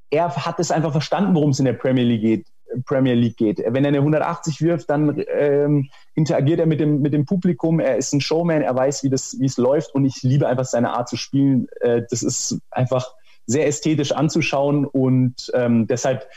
Er 0.09 0.35
hat 0.35 0.59
es 0.59 0.71
einfach 0.71 0.91
verstanden, 0.93 1.35
worum 1.35 1.51
es 1.51 1.59
in 1.59 1.65
der 1.65 1.73
Premier 1.73 2.05
League 2.05 2.21
geht. 2.21 2.47
Premier 2.85 3.13
League 3.13 3.37
geht. 3.37 3.59
Wenn 3.59 3.83
er 3.83 3.89
eine 3.89 3.99
180 3.99 4.61
wirft, 4.61 4.89
dann 4.89 5.23
ähm, 5.33 5.89
interagiert 6.13 6.59
er 6.59 6.65
mit 6.65 6.79
dem, 6.79 7.01
mit 7.01 7.13
dem 7.13 7.25
Publikum. 7.25 7.79
Er 7.79 7.97
ist 7.97 8.13
ein 8.13 8.21
Showman, 8.21 8.61
er 8.61 8.75
weiß, 8.75 9.03
wie, 9.03 9.13
es 9.13 9.57
läuft 9.57 9.93
und 9.95 10.05
ich 10.05 10.23
liebe 10.23 10.47
einfach 10.47 10.65
seine 10.65 10.91
Art 10.91 11.09
zu 11.09 11.17
spielen. 11.17 11.67
Äh, 11.81 12.03
das 12.09 12.23
ist 12.23 12.59
einfach 12.71 13.13
sehr 13.45 13.67
ästhetisch 13.67 14.11
anzuschauen 14.11 14.85
und 14.85 15.51
ähm, 15.53 15.87
deshalb 15.87 16.27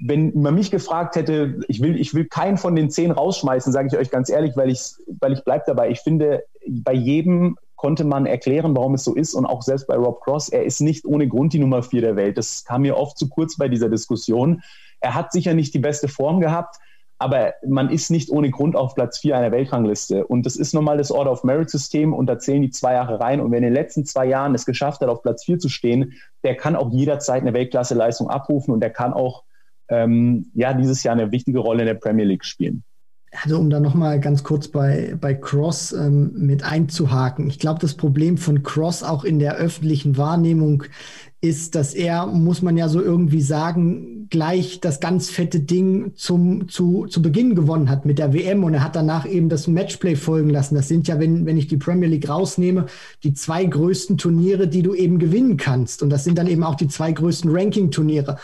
wenn 0.00 0.32
man 0.40 0.54
mich 0.54 0.70
gefragt 0.70 1.16
hätte, 1.16 1.60
ich 1.66 1.82
will, 1.82 2.00
ich 2.00 2.14
will 2.14 2.24
keinen 2.26 2.56
von 2.56 2.76
den 2.76 2.90
zehn 2.90 3.10
rausschmeißen, 3.10 3.72
sage 3.72 3.88
ich 3.88 3.98
euch 3.98 4.10
ganz 4.10 4.30
ehrlich, 4.30 4.56
weil 4.56 4.70
ich, 4.70 4.92
weil 5.20 5.32
ich 5.32 5.42
bleibe 5.42 5.64
dabei. 5.66 5.90
Ich 5.90 6.00
finde, 6.00 6.44
bei 6.68 6.92
jedem 6.92 7.56
konnte 7.74 8.04
man 8.04 8.26
erklären, 8.26 8.76
warum 8.76 8.94
es 8.94 9.04
so 9.04 9.14
ist. 9.14 9.34
Und 9.34 9.46
auch 9.46 9.62
selbst 9.62 9.86
bei 9.86 9.96
Rob 9.96 10.20
Cross, 10.22 10.50
er 10.50 10.64
ist 10.64 10.80
nicht 10.80 11.04
ohne 11.04 11.26
Grund 11.26 11.52
die 11.52 11.58
Nummer 11.58 11.82
vier 11.82 12.00
der 12.00 12.16
Welt. 12.16 12.38
Das 12.38 12.64
kam 12.64 12.82
mir 12.82 12.96
oft 12.96 13.18
zu 13.18 13.28
kurz 13.28 13.56
bei 13.56 13.68
dieser 13.68 13.88
Diskussion. 13.88 14.62
Er 15.00 15.14
hat 15.14 15.32
sicher 15.32 15.54
nicht 15.54 15.74
die 15.74 15.78
beste 15.78 16.08
Form 16.08 16.40
gehabt, 16.40 16.76
aber 17.18 17.54
man 17.66 17.90
ist 17.90 18.10
nicht 18.10 18.30
ohne 18.30 18.50
Grund 18.50 18.76
auf 18.76 18.94
Platz 18.94 19.18
vier 19.18 19.36
einer 19.36 19.50
Weltrangliste. 19.50 20.26
Und 20.26 20.46
das 20.46 20.56
ist 20.56 20.72
normal 20.72 20.98
das 20.98 21.10
Order 21.10 21.32
of 21.32 21.42
Merit 21.42 21.68
System 21.68 22.12
und 22.12 22.26
da 22.26 22.38
zählen 22.38 22.62
die 22.62 22.70
zwei 22.70 22.92
Jahre 22.94 23.18
rein. 23.20 23.40
Und 23.40 23.50
wer 23.50 23.58
in 23.58 23.64
den 23.64 23.72
letzten 23.72 24.04
zwei 24.04 24.26
Jahren 24.26 24.54
es 24.54 24.64
geschafft 24.64 25.00
hat, 25.00 25.08
auf 25.08 25.22
Platz 25.22 25.44
vier 25.44 25.58
zu 25.58 25.68
stehen, 25.68 26.14
der 26.44 26.56
kann 26.56 26.76
auch 26.76 26.92
jederzeit 26.92 27.42
eine 27.42 27.54
Weltklasse-Leistung 27.54 28.30
abrufen 28.30 28.72
und 28.72 28.80
der 28.80 28.90
kann 28.90 29.12
auch 29.12 29.42
ähm, 29.88 30.50
ja 30.54 30.74
dieses 30.74 31.02
Jahr 31.02 31.14
eine 31.14 31.32
wichtige 31.32 31.58
Rolle 31.58 31.80
in 31.80 31.86
der 31.86 31.94
Premier 31.94 32.24
League 32.24 32.44
spielen. 32.44 32.84
Also 33.42 33.58
um 33.58 33.68
da 33.68 33.78
nochmal 33.78 34.20
ganz 34.20 34.42
kurz 34.42 34.68
bei, 34.68 35.14
bei 35.20 35.34
Cross 35.34 35.92
ähm, 35.92 36.32
mit 36.34 36.62
einzuhaken. 36.64 37.48
Ich 37.48 37.58
glaube, 37.58 37.78
das 37.78 37.94
Problem 37.94 38.38
von 38.38 38.62
Cross 38.62 39.02
auch 39.02 39.24
in 39.24 39.38
der 39.38 39.56
öffentlichen 39.56 40.16
Wahrnehmung 40.16 40.84
ist, 41.40 41.76
dass 41.76 41.94
er, 41.94 42.26
muss 42.26 42.62
man 42.62 42.76
ja 42.76 42.88
so 42.88 43.00
irgendwie 43.00 43.40
sagen, 43.40 44.26
gleich 44.28 44.80
das 44.80 44.98
ganz 44.98 45.30
fette 45.30 45.60
Ding 45.60 46.12
zum, 46.16 46.68
zu, 46.68 47.06
zu 47.06 47.22
Beginn 47.22 47.54
gewonnen 47.54 47.88
hat 47.88 48.04
mit 48.04 48.18
der 48.18 48.32
WM 48.34 48.64
und 48.64 48.74
er 48.74 48.82
hat 48.82 48.96
danach 48.96 49.24
eben 49.24 49.48
das 49.48 49.68
Matchplay 49.68 50.16
folgen 50.16 50.50
lassen. 50.50 50.74
Das 50.74 50.88
sind 50.88 51.06
ja, 51.06 51.20
wenn, 51.20 51.46
wenn 51.46 51.56
ich 51.56 51.68
die 51.68 51.76
Premier 51.76 52.08
League 52.08 52.28
rausnehme, 52.28 52.86
die 53.22 53.34
zwei 53.34 53.64
größten 53.64 54.18
Turniere, 54.18 54.66
die 54.66 54.82
du 54.82 54.94
eben 54.94 55.20
gewinnen 55.20 55.56
kannst. 55.56 56.02
Und 56.02 56.10
das 56.10 56.24
sind 56.24 56.38
dann 56.38 56.48
eben 56.48 56.64
auch 56.64 56.74
die 56.74 56.88
zwei 56.88 57.12
größten 57.12 57.50
Ranking-Turniere. 57.50 58.38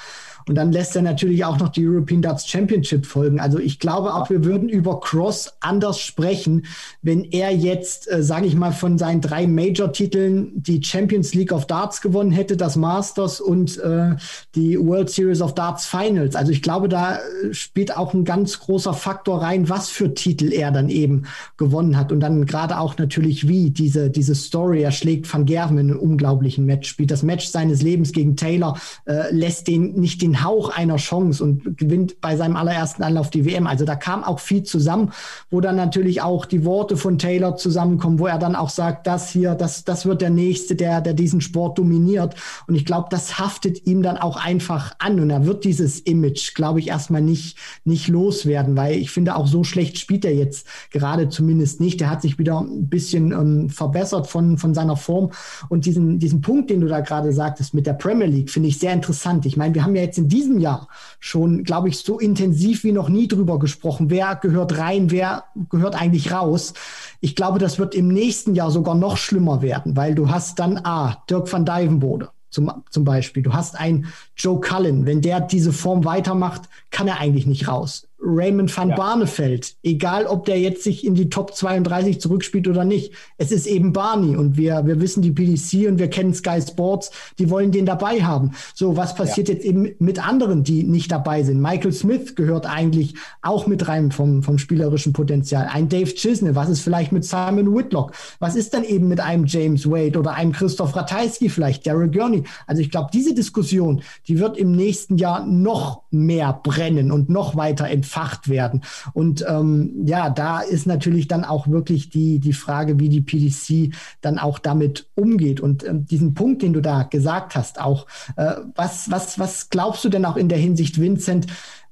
Und 0.49 0.57
dann 0.57 0.73
lässt 0.73 0.95
er 0.95 1.03
natürlich 1.03 1.45
auch 1.45 1.59
noch 1.59 1.71
die 1.71 1.87
European 1.87 2.23
Darts 2.23 2.47
Championship 2.47 3.07
folgen. 3.07 3.41
Also 3.41 3.59
ich 3.59 3.79
glaube 3.79 4.15
auch, 4.15 4.29
wir 4.31 4.45
würden 4.45 4.69
über 4.69 5.01
Cross 5.01 5.55
anders 5.61 5.99
sprechen, 6.01 6.67
wenn 7.03 7.25
er 7.25 7.51
jetzt, 7.55 8.11
äh, 8.11 8.23
sage 8.23 8.47
ich 8.47 8.55
mal, 8.55 8.73
von 8.73 8.99
seinen 8.99 9.21
drei 9.21 9.47
Major-Titeln 9.47 10.53
die 10.55 10.83
Champions 10.83 11.35
League 11.35 11.53
of 11.53 11.67
Darts 11.67 12.01
gewonnen 12.01 12.31
hätte, 12.31 12.57
das 12.57 12.77
Masters 12.77 13.41
und 13.41 13.79
äh, 13.79 14.17
die 14.55 14.79
World 14.79 15.11
Series 15.11 15.41
of 15.41 15.55
Darts 15.55 15.87
Finals. 15.87 16.37
Also 16.37 16.53
ich 16.53 16.63
glaube, 16.63 16.89
da 16.89 17.17
äh, 17.17 17.55
spielt 17.55 17.97
auch 17.97 18.13
ein 18.13 18.25
ganz 18.25 18.61
großer 18.61 18.93
Faktor 18.93 19.43
rein, 19.43 19.69
was 19.69 19.89
für 19.89 20.15
Titel 20.15 20.53
er 20.53 20.71
dann 20.71 20.89
eben 20.91 21.25
gewonnen 21.57 21.97
hat. 21.97 22.13
Und 22.13 22.21
dann 22.21 22.45
gerade 22.45 22.79
auch 22.79 22.99
natürlich 22.99 23.49
wie 23.49 23.71
diese, 23.71 24.11
diese 24.11 24.35
Story. 24.35 24.83
Er 24.83 24.93
schlägt 24.93 25.33
Van 25.33 25.47
Gerven 25.47 25.79
in 25.79 25.91
einem 25.91 26.01
unglaublichen 26.01 26.67
Match, 26.67 26.89
spielt 26.89 27.11
das 27.11 27.23
Match 27.23 27.47
seines 27.47 27.83
Lebens 27.83 28.13
gegen 28.13 28.37
Taylor, 28.37 28.79
äh, 29.07 29.35
lässt 29.35 29.69
den 29.69 29.95
nicht 29.95 30.21
den 30.23 30.34
Hauch 30.43 30.71
einer 30.71 30.97
Chance 30.97 31.45
und 31.45 31.79
gewinnt 31.79 32.21
bei 32.21 32.37
seinem 32.37 32.57
allerersten 32.57 33.03
Anlauf 33.03 33.31
die 33.31 33.45
WM. 33.45 33.67
Also 33.67 33.85
da 33.85 33.95
kam 33.95 34.25
auch 34.25 34.41
viel 34.41 34.63
zusammen, 34.63 35.13
wo 35.51 35.61
dann 35.61 35.77
natürlich 35.77 36.23
auch 36.23 36.47
die 36.47 36.65
Worte 36.65 36.97
von 36.97 37.19
Taylor 37.19 37.57
zusammenkommen, 37.57 38.19
wo 38.19 38.27
er 38.27 38.39
dann 38.39 38.57
auch 38.57 38.71
sagt, 38.71 39.07
das 39.07 39.31
hier, 39.31 39.55
das, 39.55 39.85
das 39.85 40.07
wird 40.07 40.23
der 40.23 40.31
Nächste, 40.31 40.75
der, 40.75 41.01
der 41.01 41.15
diesen 41.15 41.41
Sport 41.41 41.79
dominiert. 41.79 42.35
Und 42.67 42.75
ich 42.75 42.85
glaube, 42.85 43.09
das 43.11 43.39
haftet 43.39 43.87
ihm 43.87 44.03
dann 44.03 44.17
auch 44.17 44.37
einfach 44.37 44.95
an 44.99 45.21
und 45.21 45.31
er 45.31 45.47
wird 45.47 45.65
dieses 45.65 46.01
Image, 46.01 46.55
glaube 46.55 46.81
ich, 46.81 46.89
erstmal 46.89 47.23
nicht, 47.23 47.59
nicht 47.85 48.09
loswerden, 48.09 48.77
weil 48.77 48.97
ich 48.97 49.11
finde, 49.11 49.37
auch 49.37 49.47
so 49.47 49.65
schlecht 49.65 49.99
spielt 49.99 50.25
er 50.25 50.35
jetzt 50.35 50.67
gerade 50.91 51.29
zumindest 51.29 51.81
nicht. 51.81 52.01
Er 52.01 52.11
hat 52.11 52.23
sich 52.23 52.39
wieder 52.39 52.61
ein 52.61 52.89
bisschen 52.89 53.33
ähm, 53.33 53.71
verbessert 53.71 54.27
von, 54.27 54.59
von 54.59 54.75
seiner 54.75 54.97
Form 54.97 55.31
und 55.69 55.87
diesen, 55.87 56.19
diesen 56.19 56.41
Punkt, 56.41 56.71
den 56.71 56.81
du 56.81 56.89
da 56.89 57.01
gerade 57.01 57.33
sagtest 57.33 57.75
mit 57.75 57.87
der 57.87 57.95
Premier 57.95 58.27
League, 58.27 58.51
finde 58.51 58.69
ich 58.69 58.79
sehr 58.79 58.93
interessant. 58.93 59.47
Ich 59.47 59.57
meine, 59.57 59.75
wir 59.75 59.85
haben 59.85 59.95
ja 59.95 60.03
jetzt 60.03 60.19
in 60.19 60.24
in 60.25 60.29
diesem 60.31 60.59
Jahr 60.59 60.89
schon, 61.21 61.65
glaube 61.65 61.91
ich, 61.91 61.99
so 61.99 62.19
intensiv 62.19 62.83
wie 62.83 62.93
noch 62.93 63.11
nie 63.11 63.29
drüber 63.29 63.59
gesprochen. 63.59 64.09
Wer 64.09 64.37
gehört 64.37 64.79
rein, 64.79 65.11
wer 65.11 65.45
gehört 65.69 66.01
eigentlich 66.01 66.33
raus? 66.33 66.73
Ich 67.21 67.37
glaube, 67.37 67.59
das 67.59 67.79
wird 67.79 67.95
im 67.95 68.09
nächsten 68.09 68.55
Jahr 68.55 68.71
sogar 68.71 68.95
noch 68.95 69.19
schlimmer 69.19 69.61
werden, 69.61 69.97
weil 69.97 70.15
du 70.15 70.31
hast 70.31 70.59
dann 70.59 70.79
A, 70.79 71.23
Dirk 71.29 71.53
van 71.53 71.67
Dijvenbode 71.67 72.31
zum, 72.49 72.73
zum 72.89 73.05
Beispiel. 73.05 73.43
Du 73.43 73.53
hast 73.53 73.79
einen 73.79 74.07
Joe 74.35 74.61
Cullen. 74.61 75.05
Wenn 75.05 75.21
der 75.21 75.41
diese 75.41 75.75
Form 75.75 76.07
weitermacht, 76.07 76.63
kann 76.91 77.07
er 77.07 77.21
eigentlich 77.21 77.47
nicht 77.47 77.69
raus. 77.69 78.09
Raymond 78.25 78.75
van 78.77 78.89
ja. 78.89 78.97
Barneveld, 78.97 79.75
egal 79.83 80.27
ob 80.27 80.47
der 80.47 80.59
jetzt 80.59 80.83
sich 80.83 81.05
in 81.05 81.15
die 81.15 81.29
Top 81.29 81.55
32 81.55 82.21
zurückspielt 82.21 82.67
oder 82.69 82.85
nicht. 82.85 83.13
Es 83.37 83.53
ist 83.53 83.67
eben 83.67 83.93
Barney 83.93 84.37
und 84.37 84.57
wir, 84.57 84.87
wir 84.87 85.01
wissen 85.01 85.23
die 85.23 85.33
PDC 85.33 85.89
und 85.89 85.99
wir 85.99 86.09
kennen 86.09 86.35
Sky 86.35 86.61
Sports, 86.61 87.11
die 87.39 87.51
wollen 87.51 87.71
den 87.71 87.87
dabei 87.87 88.23
haben. 88.23 88.53
So, 88.75 88.97
was 88.97 89.15
passiert 89.15 89.49
ja. 89.49 89.55
jetzt 89.55 89.65
eben 89.65 89.91
mit 89.99 90.27
anderen, 90.27 90.65
die 90.65 90.83
nicht 90.85 91.13
dabei 91.13 91.43
sind? 91.43 91.61
Michael 91.61 91.93
Smith 91.93 92.35
gehört 92.35 92.67
eigentlich 92.67 93.15
auch 93.43 93.67
mit 93.67 93.87
rein 93.89 94.11
vom, 94.11 94.43
vom 94.43 94.59
spielerischen 94.59 95.13
Potenzial. 95.13 95.69
Ein 95.71 95.89
Dave 95.89 96.15
Chisney, 96.15 96.55
was 96.55 96.69
ist 96.69 96.81
vielleicht 96.81 97.13
mit 97.13 97.25
Simon 97.25 97.75
Whitlock? 97.75 98.13
Was 98.39 98.57
ist 98.57 98.73
dann 98.75 98.85
eben 98.85 99.09
mit 99.09 99.21
einem 99.21 99.45
James 99.47 99.89
Wade 99.89 100.19
oder 100.19 100.33
einem 100.35 100.53
Christoph 100.53 100.97
Ratajski 100.97 101.49
vielleicht, 101.49 101.87
Daryl 101.87 102.11
Gurney? 102.11 102.45
Also 102.67 102.81
ich 102.81 102.91
glaube, 102.91 103.11
diese 103.13 103.35
Diskussion, 103.35 104.03
die 104.29 104.39
wird 104.39 104.57
im 104.57 104.73
nächsten 104.73 105.19
Jahr 105.19 105.47
noch 105.47 106.03
mehr 106.11 106.59
brennen 106.63 107.11
und 107.11 107.29
noch 107.29 107.57
weiter 107.57 107.91
entfacht 108.15 108.49
werden. 108.49 108.83
Und 109.13 109.45
ähm, 109.49 110.05
ja, 110.07 110.31
da 110.31 110.61
ist 110.61 110.87
natürlich 110.87 111.29
dann 111.29 111.45
auch 111.45 111.69
wirklich 111.69 112.11
die, 112.11 112.39
die 112.39 112.53
Frage, 112.53 112.99
wie 113.01 113.09
die 113.09 113.21
PDC 113.21 113.95
dann 114.21 114.39
auch 114.39 114.59
damit 114.59 115.09
umgeht. 115.15 115.61
Und 115.61 115.85
ähm, 115.85 116.07
diesen 116.07 116.35
Punkt, 116.35 116.63
den 116.63 116.73
du 116.73 116.81
da 116.81 117.03
gesagt 117.03 117.57
hast, 117.57 117.81
auch, 117.81 118.07
äh, 118.37 118.55
was, 118.75 119.11
was, 119.11 119.39
was 119.39 119.69
glaubst 119.69 120.05
du 120.05 120.09
denn 120.09 120.25
auch 120.25 120.37
in 120.37 120.49
der 120.49 120.59
Hinsicht, 120.59 121.01
Vincent? 121.01 121.47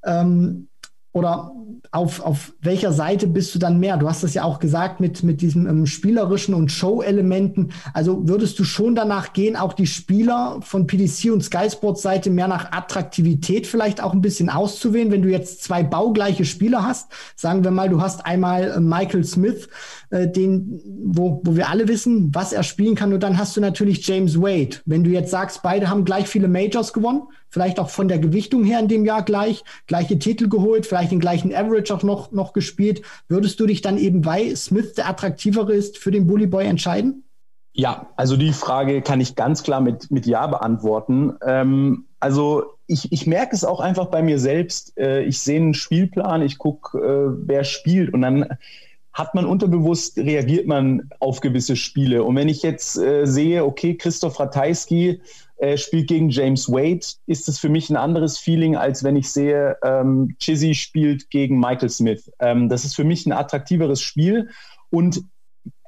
Ähm, 0.05 0.69
oder 1.13 1.53
auf, 1.91 2.21
auf 2.21 2.55
welcher 2.63 2.93
Seite 2.93 3.27
bist 3.27 3.55
du 3.55 3.59
dann 3.59 3.79
mehr? 3.79 3.99
Du 3.99 4.09
hast 4.09 4.23
das 4.23 4.33
ja 4.33 4.45
auch 4.45 4.61
gesagt 4.61 4.99
mit, 4.99 5.23
mit 5.23 5.43
diesen 5.43 5.69
ähm, 5.69 5.85
spielerischen 5.85 6.55
und 6.55 6.73
Show-Elementen. 6.73 7.73
Also 7.93 8.27
würdest 8.27 8.59
du 8.59 8.65
schon 8.65 8.95
danach 8.95 9.35
gehen, 9.35 9.55
auch 9.57 9.75
die 9.75 9.87
Spieler 9.87 10.59
von 10.63 10.87
PDC 10.87 11.31
und 11.31 11.45
Sky 11.45 11.69
Sports 11.71 12.01
Seite 12.01 12.31
mehr 12.31 12.49
nach 12.49 12.73
Attraktivität 12.73 13.67
vielleicht 13.67 14.03
auch 14.03 14.15
ein 14.15 14.23
bisschen 14.23 14.49
auszuwählen, 14.49 15.11
wenn 15.11 15.21
du 15.21 15.29
jetzt 15.29 15.63
zwei 15.63 15.83
baugleiche 15.83 16.47
Spieler 16.47 16.83
hast? 16.83 17.13
Sagen 17.37 17.63
wir 17.63 17.71
mal, 17.71 17.91
du 17.91 18.01
hast 18.01 18.25
einmal 18.25 18.71
äh, 18.71 18.81
Michael 18.81 19.25
Smith, 19.25 19.69
äh, 20.13 20.29
den, 20.29 20.81
wo, 21.05 21.41
wo 21.43 21.57
wir 21.57 21.71
alle 21.71 21.89
wissen, 21.89 22.35
was 22.35 22.53
er 22.53 22.63
spielen 22.63 22.95
kann, 22.95 23.13
und 23.13 23.23
dann 23.23 23.39
hast 23.39 23.57
du 23.57 23.61
natürlich 23.61 24.07
James 24.07 24.39
Wade. 24.39 24.77
Wenn 24.85 25.03
du 25.03 25.11
jetzt 25.11 25.31
sagst, 25.31 25.63
beide 25.63 25.89
haben 25.89 26.05
gleich 26.05 26.29
viele 26.29 26.49
Majors 26.49 26.93
gewonnen, 26.93 27.23
vielleicht 27.49 27.81
auch 27.81 27.89
von 27.89 28.09
der 28.09 28.19
Gewichtung 28.19 28.63
her 28.63 28.79
in 28.79 28.89
dem 28.89 29.07
Jahr 29.07 29.23
gleich, 29.23 29.65
gleiche 29.87 30.19
Titel 30.19 30.49
geholt, 30.49 30.85
vielleicht 30.85 31.13
den 31.13 31.21
gleichen 31.21 31.55
Average 31.55 31.95
auch 31.95 32.03
noch, 32.03 32.31
noch 32.31 32.53
gespielt. 32.53 33.01
Würdest 33.27 33.59
du 33.59 33.67
dich 33.67 33.81
dann 33.81 33.97
eben, 33.97 34.25
weil 34.27 34.55
Smith 34.55 34.93
der 34.95 35.09
attraktivere 35.09 35.73
ist, 35.73 35.97
für 35.97 36.11
den 36.11 36.27
Bully 36.27 36.47
Boy 36.47 36.67
entscheiden? 36.67 37.25
Ja, 37.73 38.11
also 38.17 38.37
die 38.37 38.53
Frage 38.53 39.01
kann 39.01 39.23
ich 39.23 39.35
ganz 39.35 39.63
klar 39.63 39.81
mit, 39.81 40.11
mit 40.11 40.27
Ja 40.27 40.47
beantworten. 40.47 41.33
Ähm, 41.43 42.05
also 42.21 42.65
ich, 42.87 43.11
ich 43.13 43.27
merke 43.27 43.57
es 43.57 43.65
auch 43.65 43.81
einfach 43.81 44.07
bei 44.07 44.23
mir 44.23 44.39
selbst. 44.39 44.99
Äh, 44.99 45.23
ich 45.23 45.39
sehe 45.39 45.59
einen 45.59 45.73
Spielplan, 45.73 46.43
ich 46.43 46.59
gucke, 46.59 46.99
äh, 46.99 47.35
wer 47.47 47.65
spielt 47.65 48.13
und 48.13 48.21
dann 48.21 48.47
hat 49.13 49.35
man 49.35 49.45
unterbewusst, 49.45 50.17
reagiert 50.19 50.67
man 50.67 51.11
auf 51.21 51.41
gewisse 51.41 51.77
Spiele. 51.77 52.25
Und 52.25 52.37
wenn 52.37 52.49
ich 52.49 52.63
jetzt 52.63 52.97
äh, 52.97 53.27
sehe, 53.27 53.65
okay, 53.65 53.95
Christoph 53.95 54.41
Ratajski 54.41 55.21
äh, 55.59 55.77
spielt 55.77 56.09
gegen 56.09 56.31
James 56.31 56.69
Wade, 56.71 57.07
ist 57.27 57.49
es 57.49 57.59
für 57.59 57.69
mich 57.69 57.91
ein 57.91 57.97
anderes 57.97 58.39
Feeling, 58.39 58.75
als 58.75 59.05
wenn 59.05 59.17
ich 59.17 59.31
sehe, 59.31 59.77
ähm, 59.83 60.35
Chizzy 60.39 60.75
spielt 60.75 61.29
gegen 61.31 61.61
Michael 61.61 61.91
Smith. 61.91 62.33
Ähm, 62.41 62.69
das 62.69 62.85
ist 62.85 62.97
für 62.97 63.05
mich 63.05 63.27
ein 63.27 63.33
attraktiveres 63.33 64.01
Spiel. 64.01 64.49
Und 64.91 65.23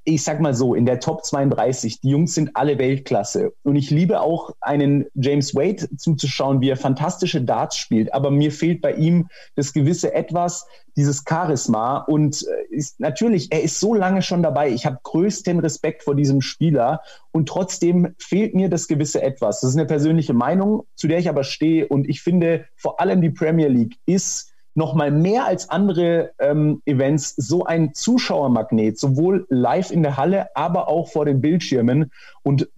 ich 0.04 0.22
sag 0.22 0.40
mal 0.40 0.54
so, 0.54 0.74
in 0.74 0.84
der 0.84 1.00
Top 1.00 1.24
32, 1.24 2.00
die 2.00 2.10
Jungs 2.10 2.34
sind 2.34 2.50
alle 2.54 2.78
Weltklasse. 2.78 3.54
Und 3.62 3.76
ich 3.76 3.90
liebe 3.90 4.20
auch 4.20 4.50
einen 4.60 5.06
James 5.14 5.54
Wade 5.54 5.88
zuzuschauen, 5.96 6.60
wie 6.60 6.68
er 6.68 6.76
fantastische 6.76 7.40
Darts 7.40 7.78
spielt. 7.78 8.12
Aber 8.12 8.30
mir 8.30 8.52
fehlt 8.52 8.82
bei 8.82 8.92
ihm 8.92 9.28
das 9.54 9.72
gewisse 9.72 10.12
Etwas, 10.12 10.66
dieses 10.96 11.24
Charisma. 11.26 11.98
Und 11.98 12.42
äh, 12.46 12.74
ist, 12.74 13.00
natürlich, 13.00 13.50
er 13.50 13.62
ist 13.62 13.80
so 13.80 13.94
lange 13.94 14.20
schon 14.20 14.42
dabei. 14.42 14.70
Ich 14.70 14.84
habe 14.84 14.98
größten 15.02 15.58
Respekt 15.60 16.02
vor 16.02 16.14
diesem 16.14 16.42
Spieler. 16.42 17.00
Und 17.32 17.48
trotzdem 17.48 18.14
fehlt 18.18 18.54
mir 18.54 18.68
das 18.68 18.88
gewisse 18.88 19.22
Etwas. 19.22 19.60
Das 19.60 19.70
ist 19.70 19.76
eine 19.76 19.86
persönliche 19.86 20.34
Meinung, 20.34 20.84
zu 20.96 21.08
der 21.08 21.18
ich 21.18 21.30
aber 21.30 21.44
stehe. 21.44 21.88
Und 21.88 22.08
ich 22.10 22.20
finde, 22.20 22.66
vor 22.76 23.00
allem 23.00 23.22
die 23.22 23.30
Premier 23.30 23.68
League 23.68 23.96
ist 24.04 24.53
noch 24.74 24.94
mal 24.94 25.10
mehr 25.10 25.46
als 25.46 25.70
andere 25.70 26.32
ähm, 26.38 26.82
Events 26.84 27.34
so 27.37 27.64
ein 27.64 27.94
Zuschauermagnet, 27.94 28.98
sowohl 28.98 29.46
live 29.48 29.90
in 29.90 30.02
der 30.02 30.16
Halle, 30.16 30.48
aber 30.56 30.88
auch 30.88 31.08
vor 31.10 31.24
den 31.24 31.40
Bildschirmen. 31.40 32.10
Und 32.42 32.68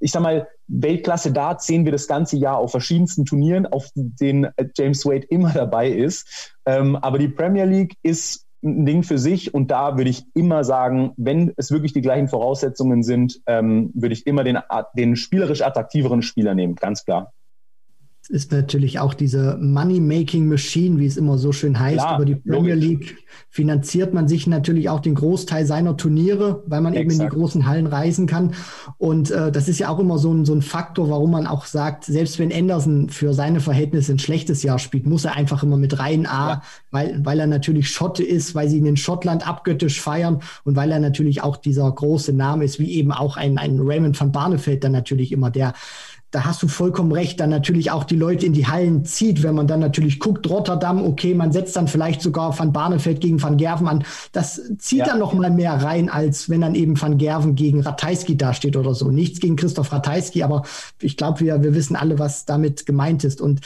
ich 0.00 0.10
sag 0.10 0.22
mal, 0.22 0.48
Weltklasse 0.66 1.32
Dart 1.32 1.62
sehen 1.62 1.84
wir 1.84 1.92
das 1.92 2.08
ganze 2.08 2.36
Jahr 2.36 2.58
auf 2.58 2.72
verschiedensten 2.72 3.24
Turnieren, 3.24 3.66
auf 3.66 3.90
denen 3.94 4.50
James 4.76 5.04
Wade 5.06 5.26
immer 5.28 5.52
dabei 5.52 5.90
ist. 5.90 6.54
Ähm, 6.66 6.96
aber 6.96 7.18
die 7.18 7.28
Premier 7.28 7.64
League 7.64 7.96
ist 8.02 8.46
ein 8.62 8.86
Ding 8.86 9.02
für 9.02 9.18
sich 9.18 9.52
und 9.52 9.70
da 9.70 9.98
würde 9.98 10.08
ich 10.08 10.24
immer 10.34 10.64
sagen, 10.64 11.12
wenn 11.16 11.52
es 11.58 11.70
wirklich 11.70 11.92
die 11.92 12.00
gleichen 12.00 12.28
Voraussetzungen 12.28 13.02
sind, 13.02 13.42
ähm, 13.46 13.90
würde 13.94 14.14
ich 14.14 14.26
immer 14.26 14.42
den, 14.42 14.58
den 14.96 15.16
spielerisch 15.16 15.60
attraktiveren 15.60 16.22
Spieler 16.22 16.54
nehmen, 16.54 16.74
ganz 16.74 17.04
klar 17.04 17.32
ist 18.28 18.52
natürlich 18.52 18.98
auch 18.98 19.12
diese 19.12 19.58
Money-Making 19.60 20.48
Machine, 20.48 20.98
wie 20.98 21.06
es 21.06 21.16
immer 21.16 21.36
so 21.36 21.52
schön 21.52 21.78
heißt. 21.78 21.98
Klar, 21.98 22.16
Über 22.16 22.24
die 22.24 22.36
Premier 22.36 22.74
logisch. 22.74 22.88
League 22.88 23.16
finanziert 23.50 24.14
man 24.14 24.28
sich 24.28 24.46
natürlich 24.46 24.88
auch 24.88 25.00
den 25.00 25.14
Großteil 25.14 25.66
seiner 25.66 25.96
Turniere, 25.96 26.62
weil 26.66 26.80
man 26.80 26.94
Exakt. 26.94 27.12
eben 27.12 27.20
in 27.20 27.28
die 27.28 27.36
großen 27.36 27.66
Hallen 27.66 27.86
reisen 27.86 28.26
kann. 28.26 28.54
Und 28.98 29.30
äh, 29.30 29.52
das 29.52 29.68
ist 29.68 29.78
ja 29.78 29.90
auch 29.90 29.98
immer 29.98 30.18
so 30.18 30.32
ein, 30.32 30.44
so 30.44 30.54
ein 30.54 30.62
Faktor, 30.62 31.10
warum 31.10 31.32
man 31.32 31.46
auch 31.46 31.66
sagt, 31.66 32.04
selbst 32.04 32.38
wenn 32.38 32.52
Anderson 32.52 33.10
für 33.10 33.34
seine 33.34 33.60
Verhältnisse 33.60 34.12
ein 34.12 34.18
schlechtes 34.18 34.62
Jahr 34.62 34.78
spielt, 34.78 35.06
muss 35.06 35.24
er 35.24 35.36
einfach 35.36 35.62
immer 35.62 35.76
mit 35.76 35.98
rein 35.98 36.26
A, 36.26 36.48
ja. 36.48 36.62
weil, 36.90 37.20
weil 37.24 37.38
er 37.40 37.46
natürlich 37.46 37.90
Schotte 37.90 38.24
ist, 38.24 38.54
weil 38.54 38.68
sie 38.68 38.78
ihn 38.78 38.86
in 38.86 38.96
Schottland 38.96 39.46
abgöttisch 39.46 40.00
feiern 40.00 40.40
und 40.64 40.76
weil 40.76 40.90
er 40.90 40.98
natürlich 40.98 41.42
auch 41.42 41.56
dieser 41.56 41.90
große 41.90 42.32
Name 42.32 42.64
ist, 42.64 42.78
wie 42.80 42.92
eben 42.92 43.12
auch 43.12 43.36
ein, 43.36 43.58
ein 43.58 43.78
Raymond 43.80 44.18
van 44.18 44.32
Barneveld 44.32 44.82
dann 44.82 44.92
natürlich 44.92 45.30
immer 45.30 45.50
der 45.50 45.74
da 46.34 46.44
hast 46.44 46.62
du 46.64 46.68
vollkommen 46.68 47.12
recht, 47.12 47.38
dann 47.38 47.50
natürlich 47.50 47.92
auch 47.92 48.02
die 48.02 48.16
Leute 48.16 48.44
in 48.44 48.52
die 48.52 48.66
Hallen 48.66 49.04
zieht, 49.04 49.44
wenn 49.44 49.54
man 49.54 49.68
dann 49.68 49.78
natürlich 49.78 50.18
guckt, 50.18 50.50
Rotterdam, 50.50 51.00
okay, 51.04 51.32
man 51.32 51.52
setzt 51.52 51.76
dann 51.76 51.86
vielleicht 51.86 52.22
sogar 52.22 52.58
Van 52.58 52.72
Barneveld 52.72 53.20
gegen 53.20 53.40
Van 53.40 53.56
Gerven 53.56 53.86
an. 53.86 54.04
Das 54.32 54.60
zieht 54.78 55.00
ja. 55.00 55.04
dann 55.06 55.20
noch 55.20 55.32
mal 55.32 55.50
mehr 55.50 55.74
rein, 55.74 56.08
als 56.08 56.50
wenn 56.50 56.62
dann 56.62 56.74
eben 56.74 57.00
Van 57.00 57.18
Gerven 57.18 57.54
gegen 57.54 57.82
Ratajski 57.82 58.36
dasteht 58.36 58.76
oder 58.76 58.94
so. 58.94 59.12
Nichts 59.12 59.38
gegen 59.38 59.54
Christoph 59.54 59.92
Ratajski, 59.92 60.42
aber 60.42 60.64
ich 61.00 61.16
glaube, 61.16 61.38
wir, 61.38 61.62
wir 61.62 61.72
wissen 61.72 61.94
alle, 61.94 62.18
was 62.18 62.46
damit 62.46 62.84
gemeint 62.84 63.22
ist. 63.22 63.40
Und 63.40 63.60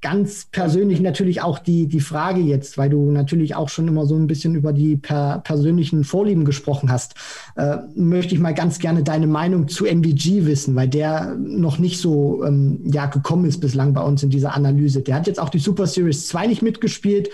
ganz 0.00 0.46
persönlich 0.50 1.00
natürlich 1.00 1.42
auch 1.42 1.58
die, 1.58 1.88
die 1.88 2.00
Frage 2.00 2.40
jetzt, 2.40 2.78
weil 2.78 2.90
du 2.90 3.10
natürlich 3.10 3.56
auch 3.56 3.68
schon 3.68 3.88
immer 3.88 4.06
so 4.06 4.14
ein 4.14 4.28
bisschen 4.28 4.54
über 4.54 4.72
die 4.72 4.96
per, 4.96 5.40
persönlichen 5.40 6.04
Vorlieben 6.04 6.44
gesprochen 6.44 6.90
hast, 6.90 7.14
äh, 7.56 7.78
möchte 7.96 8.34
ich 8.34 8.40
mal 8.40 8.54
ganz 8.54 8.78
gerne 8.78 9.02
deine 9.02 9.26
Meinung 9.26 9.66
zu 9.68 9.84
MVG 9.84 10.46
wissen, 10.46 10.76
weil 10.76 10.88
der 10.88 11.36
noch 11.36 11.78
nicht 11.78 11.98
so 12.00 12.44
ähm, 12.44 12.80
ja, 12.84 13.06
gekommen 13.06 13.44
ist 13.46 13.60
bislang 13.60 13.92
bei 13.92 14.02
uns 14.02 14.22
in 14.22 14.30
dieser 14.30 14.54
Analyse. 14.54 15.02
Der 15.02 15.16
hat 15.16 15.26
jetzt 15.26 15.40
auch 15.40 15.48
die 15.50 15.58
Super 15.58 15.86
Series 15.86 16.28
2 16.28 16.46
nicht 16.46 16.62
mitgespielt. 16.62 17.30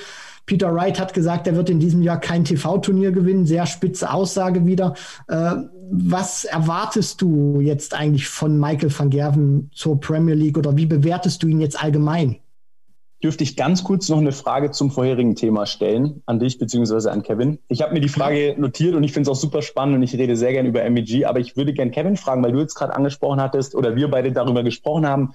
Peter 0.47 0.75
Wright 0.75 1.01
hat 1.01 1.15
gesagt, 1.15 1.47
er 1.47 1.57
wird 1.57 1.71
in 1.71 1.81
diesem 1.81 2.03
Jahr 2.03 2.21
kein 2.21 2.45
TV-Turnier 2.45 3.13
gewinnen. 3.13 3.47
Sehr 3.47 3.67
spitze 3.67 4.13
Aussage 4.13 4.67
wieder. 4.67 4.95
Äh, 5.29 5.55
was 5.91 6.45
erwartest 6.45 7.21
du 7.21 7.61
jetzt 7.61 7.95
eigentlich 7.95 8.27
von 8.27 8.59
Michael 8.59 8.93
van 8.97 9.11
Gerven 9.11 9.71
zur 9.75 10.01
Premier 10.01 10.35
League 10.35 10.59
oder 10.59 10.77
wie 10.77 10.87
bewertest 10.87 11.43
du 11.43 11.47
ihn 11.47 11.61
jetzt 11.61 11.83
allgemein? 11.83 12.37
Dürfte 13.23 13.45
ich 13.45 13.57
ganz 13.57 13.85
kurz 13.85 14.09
noch 14.09 14.19
eine 14.19 14.33
Frage 14.33 14.71
zum 14.71 14.91
vorherigen 14.91 15.35
Thema 15.35 15.67
stellen, 15.67 16.23
an 16.27 16.39
dich 16.39 16.59
beziehungsweise 16.59 17.11
an 17.11 17.23
Kevin. 17.23 17.59
Ich 17.69 17.81
habe 17.83 17.95
mir 17.95 18.01
die 18.01 18.09
Frage 18.09 18.55
notiert 18.59 18.95
und 18.95 19.03
ich 19.03 19.13
finde 19.13 19.31
es 19.31 19.37
auch 19.37 19.41
super 19.41 19.63
spannend 19.63 19.97
und 19.97 20.03
ich 20.03 20.15
rede 20.15 20.37
sehr 20.37 20.53
gerne 20.53 20.69
über 20.69 20.89
MEG, 20.91 21.25
aber 21.25 21.41
ich 21.41 21.57
würde 21.57 21.73
gerne 21.73 21.91
Kevin 21.91 22.17
fragen, 22.17 22.43
weil 22.43 22.53
du 22.53 22.61
jetzt 22.61 22.75
gerade 22.75 22.95
angesprochen 22.95 23.41
hattest 23.41 23.75
oder 23.75 23.97
wir 23.97 24.11
beide 24.11 24.33
darüber 24.33 24.63
gesprochen 24.63 25.07
haben, 25.07 25.35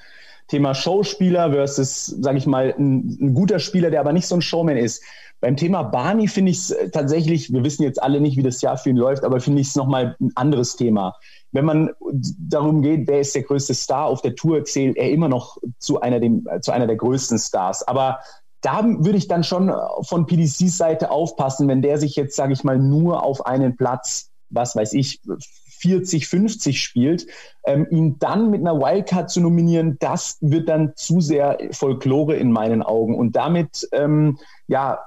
Thema 0.50 0.74
Showspieler 0.74 1.52
versus, 1.52 2.08
sage 2.08 2.38
ich 2.38 2.48
mal, 2.48 2.74
ein, 2.78 3.18
ein, 3.22 3.34
guter 3.34 3.60
Spieler, 3.60 3.92
der 3.92 4.00
aber 4.00 4.14
nicht 4.14 4.28
so 4.28 4.36
ein 4.36 4.42
Showman 4.42 4.78
ist. 4.78 5.04
Beim 5.42 5.56
Thema 5.56 5.84
Barney 5.84 6.28
finde 6.28 6.52
ich 6.52 6.58
es 6.58 6.76
tatsächlich, 6.92 7.54
wir 7.54 7.64
wissen 7.64 7.84
jetzt 7.84 8.02
alle 8.02 8.20
nicht, 8.20 8.36
wie 8.36 8.44
das 8.44 8.62
Jahr 8.62 8.78
für 8.78 8.90
ihn 8.90 8.98
läuft, 8.98 9.24
aber 9.24 9.40
finde 9.40 9.62
ich 9.62 9.68
es 9.68 9.76
nochmal 9.76 10.16
ein 10.20 10.32
anderes 10.36 10.76
Thema 10.76 11.16
wenn 11.52 11.66
man 11.66 11.92
darum 12.38 12.82
geht, 12.82 13.08
wer 13.08 13.22
ist 13.22 13.36
der 13.36 13.44
größte 13.44 13.74
Star 13.74 14.06
auf 14.06 14.22
der 14.22 14.36
Tour, 14.36 14.64
zählt 14.66 14.98
er 14.98 15.10
immer 15.10 15.30
noch 15.30 15.58
zu 15.80 16.02
einer, 16.02 16.20
dem, 16.20 16.48
zu 16.62 16.72
einer 16.72 16.88
der 16.88 16.96
größten 16.96 17.40
Stars. 17.40 17.88
Aber 17.88 18.20
da 18.62 18.84
würde 18.84 19.18
ich 19.18 19.28
dann 19.28 19.44
schon 19.44 19.72
von 20.02 20.26
PDCs 20.26 20.78
Seite 20.78 21.12
aufpassen, 21.12 21.68
wenn 21.68 21.82
der 21.82 21.98
sich 21.98 22.16
jetzt, 22.16 22.36
sage 22.36 22.54
ich 22.54 22.64
mal, 22.64 22.78
nur 22.78 23.24
auf 23.24 23.46
einen 23.46 23.78
Platz, 23.78 24.32
was 24.50 24.76
weiß 24.76 24.94
ich, 24.94 25.22
40, 25.80 26.28
50 26.28 26.82
spielt, 26.82 27.26
ähm, 27.66 27.88
ihn 27.90 28.20
dann 28.20 28.50
mit 28.52 28.60
einer 28.60 28.80
Wildcard 28.80 29.30
zu 29.30 29.40
nominieren, 29.40 29.98
das 30.00 30.38
wird 30.42 30.68
dann 30.68 30.94
zu 30.96 31.22
sehr 31.22 31.58
Folklore 31.72 32.36
in 32.36 32.52
meinen 32.52 32.84
Augen. 32.84 33.16
Und 33.16 33.38
damit, 33.38 33.88
ähm, 33.94 34.38
ja, 34.68 35.00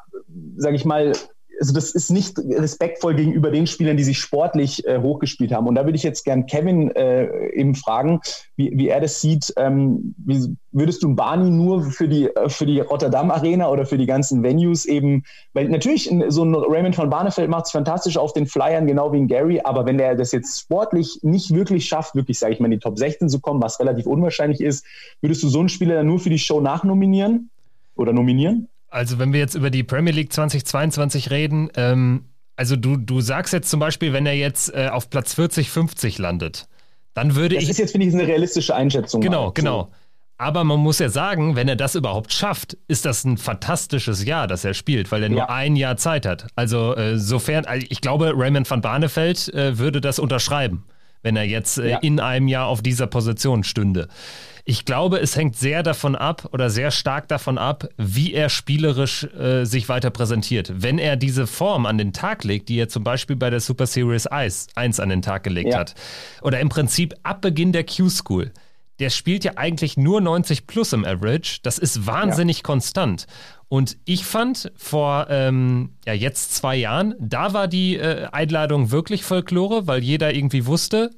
sage 0.57 0.77
ich 0.77 0.87
mal, 0.87 1.13
also 1.61 1.73
das 1.73 1.93
ist 1.93 2.11
nicht 2.11 2.39
respektvoll 2.39 3.15
gegenüber 3.15 3.51
den 3.51 3.67
Spielern, 3.67 3.97
die 3.97 4.05
sich 4.05 4.19
sportlich 4.19 4.87
äh, 4.87 4.99
hochgespielt 4.99 5.53
haben. 5.53 5.67
Und 5.67 5.75
da 5.75 5.85
würde 5.85 5.97
ich 5.97 6.03
jetzt 6.03 6.25
gern 6.25 6.47
Kevin 6.47 6.91
äh, 6.91 7.51
eben 7.51 7.75
fragen, 7.75 8.21
wie, 8.57 8.73
wie 8.77 8.89
er 8.89 9.01
das 9.01 9.21
sieht. 9.21 9.53
Ähm, 9.57 10.15
wie, 10.19 10.57
würdest 10.73 11.03
du 11.03 11.15
Barney 11.15 11.51
nur 11.51 11.83
für 11.83 12.09
die, 12.09 12.27
äh, 12.29 12.49
für 12.49 12.67
die 12.67 12.81
Rotterdam 12.81 13.31
Arena 13.31 13.69
oder 13.69 13.87
für 13.87 13.99
die 13.99 14.07
ganzen 14.07 14.43
Venues 14.43 14.87
eben, 14.87 15.25
weil 15.53 15.69
natürlich 15.69 16.13
so 16.29 16.45
ein 16.45 16.55
Raymond 16.55 16.97
von 16.97 17.11
Barnefeld 17.11 17.51
macht 17.51 17.67
es 17.67 17.73
fantastisch 17.73 18.17
auf 18.17 18.33
den 18.33 18.47
Flyern, 18.47 18.87
genau 18.87 19.13
wie 19.13 19.19
ein 19.19 19.29
Gary, 19.29 19.61
aber 19.63 19.87
wenn 19.87 19.99
der 19.99 20.15
das 20.15 20.33
jetzt 20.33 20.61
sportlich 20.61 21.21
nicht 21.23 21.55
wirklich 21.55 21.87
schafft, 21.87 22.15
wirklich, 22.15 22.39
sage 22.39 22.55
ich 22.55 22.61
mal, 22.61 22.67
in 22.67 22.73
die 22.73 22.79
Top 22.79 22.99
16 22.99 23.29
zu 23.29 23.41
kommen, 23.41 23.63
was 23.63 23.79
relativ 23.79 24.07
unwahrscheinlich 24.07 24.61
ist, 24.61 24.85
würdest 25.21 25.43
du 25.43 25.49
so 25.49 25.61
einen 25.61 25.69
Spieler 25.69 25.97
dann 25.97 26.07
nur 26.07 26.19
für 26.19 26.31
die 26.31 26.39
Show 26.39 26.61
nachnominieren 26.61 27.51
oder 27.95 28.13
nominieren? 28.13 28.69
Also 28.93 29.19
wenn 29.19 29.33
wir 29.33 29.41
jetzt 29.41 29.55
über 29.55 29.71
die 29.71 29.83
Premier 29.83 30.13
League 30.13 30.33
2022 30.33 31.31
reden, 31.31 31.71
ähm, 31.77 32.27
also 32.57 32.77
du, 32.77 32.97
du 32.97 33.21
sagst 33.21 33.53
jetzt 33.53 33.71
zum 33.71 33.81
Beispiel, 33.81 34.13
wenn 34.13 34.27
er 34.27 34.35
jetzt 34.35 34.73
äh, 34.75 34.89
auf 34.93 35.09
Platz 35.09 35.35
40, 35.35 35.71
50 35.71 36.19
landet, 36.19 36.69
dann 37.15 37.35
würde 37.35 37.55
das 37.55 37.63
ich. 37.63 37.69
Das 37.69 37.77
ist 37.77 37.81
jetzt, 37.81 37.93
finde 37.93 38.07
ich, 38.07 38.15
eine 38.15 38.27
realistische 38.27 38.75
Einschätzung. 38.75 39.23
Genau, 39.23 39.47
mal. 39.47 39.53
genau. 39.55 39.91
Aber 40.37 40.65
man 40.65 40.81
muss 40.81 40.99
ja 40.99 41.09
sagen, 41.09 41.57
wenn 41.57 41.69
er 41.69 41.77
das 41.77 41.95
überhaupt 41.95 42.33
schafft, 42.33 42.77
ist 42.89 43.05
das 43.05 43.25
ein 43.25 43.39
fantastisches 43.39 44.25
Jahr, 44.25 44.47
das 44.47 44.65
er 44.65 44.75
spielt, 44.75 45.13
weil 45.13 45.23
er 45.23 45.29
nur 45.29 45.39
ja. 45.39 45.49
ein 45.49 45.77
Jahr 45.77 45.97
Zeit 45.97 46.27
hat. 46.27 46.49
Also 46.57 46.97
äh, 46.97 47.17
sofern, 47.17 47.65
also 47.65 47.87
ich 47.89 48.01
glaube, 48.01 48.33
Raymond 48.35 48.69
van 48.69 48.81
Barneveld 48.81 49.55
äh, 49.55 49.79
würde 49.79 50.01
das 50.01 50.19
unterschreiben, 50.19 50.85
wenn 51.23 51.37
er 51.37 51.45
jetzt 51.45 51.79
äh, 51.79 51.91
ja. 51.91 51.99
in 51.99 52.19
einem 52.19 52.49
Jahr 52.49 52.67
auf 52.67 52.83
dieser 52.83 53.07
Position 53.07 53.63
stünde. 53.63 54.09
Ich 54.65 54.85
glaube, 54.85 55.19
es 55.19 55.35
hängt 55.35 55.57
sehr 55.57 55.83
davon 55.83 56.15
ab 56.15 56.49
oder 56.53 56.71
sehr 56.71 56.93
stark 56.93 57.27
davon 57.27 57.59
ab, 57.59 57.89
wie 57.97 58.33
er 58.33 58.49
spielerisch 58.49 59.25
äh, 59.25 59.65
sich 59.65 59.89
weiter 59.89 60.11
präsentiert. 60.11 60.73
Wenn 60.77 60.99
er 60.99 61.17
diese 61.17 61.49
Form 61.49 61.85
an 61.85 61.99
den 61.99 62.13
Tag 62.13 62.45
legt, 62.45 62.69
die 62.69 62.79
er 62.79 62.89
zum 62.89 63.03
Beispiel 63.03 63.35
bei 63.35 63.51
der 63.51 63.59
Super 63.59 63.87
Series 63.87 64.29
1 64.29 64.69
an 64.77 65.09
den 65.09 65.21
Tag 65.21 65.43
gelegt 65.43 65.73
ja. 65.73 65.81
hat, 65.81 65.95
oder 66.43 66.61
im 66.61 66.69
Prinzip 66.69 67.15
ab 67.25 67.41
Beginn 67.41 67.73
der 67.73 67.85
Q-School, 67.85 68.53
der 69.01 69.11
spielt 69.11 69.43
ja 69.43 69.53
eigentlich 69.57 69.97
nur 69.97 70.21
90 70.21 70.69
plus 70.69 70.93
im 70.93 71.05
Average. 71.05 71.59
Das 71.65 71.79
ist 71.79 72.07
wahnsinnig 72.07 72.59
ja. 72.59 72.63
konstant. 72.63 73.27
Und 73.67 73.97
ich 74.05 74.25
fand 74.25 74.71
vor 74.77 75.27
ähm, 75.29 75.97
ja, 76.07 76.13
jetzt 76.13 76.55
zwei 76.55 76.77
Jahren, 76.77 77.17
da 77.19 77.53
war 77.53 77.67
die 77.67 77.97
äh, 77.97 78.29
Einladung 78.31 78.93
wirklich 78.93 79.25
Folklore, 79.25 79.89
weil 79.89 80.05
jeder 80.05 80.33
irgendwie 80.33 80.67
wusste, 80.67 81.11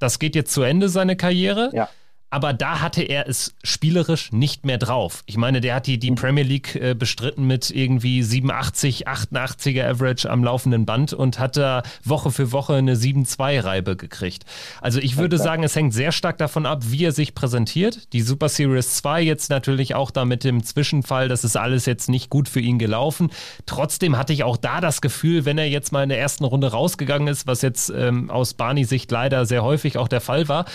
das 0.00 0.18
geht 0.18 0.34
jetzt 0.34 0.52
zu 0.52 0.62
Ende, 0.62 0.88
seine 0.88 1.14
Karriere. 1.14 1.70
Ja 1.72 1.88
aber 2.30 2.52
da 2.52 2.80
hatte 2.80 3.02
er 3.02 3.28
es 3.28 3.54
spielerisch 3.64 4.32
nicht 4.32 4.66
mehr 4.66 4.78
drauf. 4.78 5.22
Ich 5.26 5.36
meine, 5.36 5.60
der 5.60 5.76
hat 5.76 5.86
die, 5.86 5.98
die 5.98 6.10
Premier 6.12 6.44
League 6.44 6.74
äh, 6.74 6.94
bestritten 6.94 7.46
mit 7.46 7.70
irgendwie 7.70 8.22
87, 8.22 9.08
88er 9.08 9.88
Average 9.88 10.30
am 10.30 10.44
laufenden 10.44 10.84
Band 10.84 11.14
und 11.14 11.38
hat 11.38 11.56
da 11.56 11.82
Woche 12.04 12.30
für 12.30 12.52
Woche 12.52 12.74
eine 12.74 12.96
7-2-Reibe 12.96 13.96
gekriegt. 13.96 14.44
Also 14.80 15.00
ich 15.00 15.16
würde 15.16 15.38
sagen, 15.38 15.62
es 15.62 15.74
hängt 15.74 15.94
sehr 15.94 16.12
stark 16.12 16.38
davon 16.38 16.66
ab, 16.66 16.82
wie 16.88 17.04
er 17.04 17.12
sich 17.12 17.34
präsentiert. 17.34 18.12
Die 18.12 18.20
Super 18.20 18.48
Series 18.48 18.96
2 18.96 19.22
jetzt 19.22 19.48
natürlich 19.48 19.94
auch 19.94 20.10
da 20.10 20.24
mit 20.24 20.44
dem 20.44 20.62
Zwischenfall, 20.62 21.28
das 21.28 21.44
ist 21.44 21.56
alles 21.56 21.86
jetzt 21.86 22.08
nicht 22.08 22.28
gut 22.28 22.48
für 22.48 22.60
ihn 22.60 22.78
gelaufen. 22.78 23.30
Trotzdem 23.64 24.18
hatte 24.18 24.32
ich 24.34 24.44
auch 24.44 24.56
da 24.56 24.80
das 24.80 25.00
Gefühl, 25.00 25.44
wenn 25.46 25.56
er 25.56 25.68
jetzt 25.68 25.92
mal 25.92 26.02
in 26.02 26.10
der 26.10 26.20
ersten 26.20 26.44
Runde 26.44 26.70
rausgegangen 26.70 27.28
ist, 27.28 27.46
was 27.46 27.62
jetzt 27.62 27.90
ähm, 27.90 28.30
aus 28.30 28.54
Barney 28.54 28.84
Sicht 28.84 29.10
leider 29.10 29.46
sehr 29.46 29.62
häufig 29.62 29.96
auch 29.96 30.08
der 30.08 30.20
Fall 30.20 30.48
war, 30.48 30.66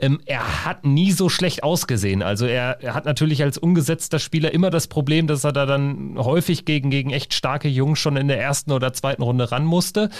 ähm, 0.00 0.20
er 0.26 0.64
hat 0.64 0.84
nie 0.86 1.10
so 1.10 1.28
schlecht 1.28 1.64
ausgesehen. 1.64 2.22
Also 2.22 2.46
er, 2.46 2.80
er, 2.82 2.94
hat 2.94 3.04
natürlich 3.04 3.42
als 3.42 3.58
ungesetzter 3.58 4.18
Spieler 4.18 4.52
immer 4.52 4.70
das 4.70 4.86
Problem, 4.86 5.26
dass 5.26 5.44
er 5.44 5.52
da 5.52 5.66
dann 5.66 6.16
häufig 6.18 6.64
gegen, 6.64 6.90
gegen 6.90 7.10
echt 7.10 7.34
starke 7.34 7.68
Jungs 7.68 7.98
schon 7.98 8.16
in 8.16 8.28
der 8.28 8.40
ersten 8.40 8.70
oder 8.70 8.92
zweiten 8.92 9.22
Runde 9.22 9.50
ran 9.50 9.64
musste. 9.64 10.10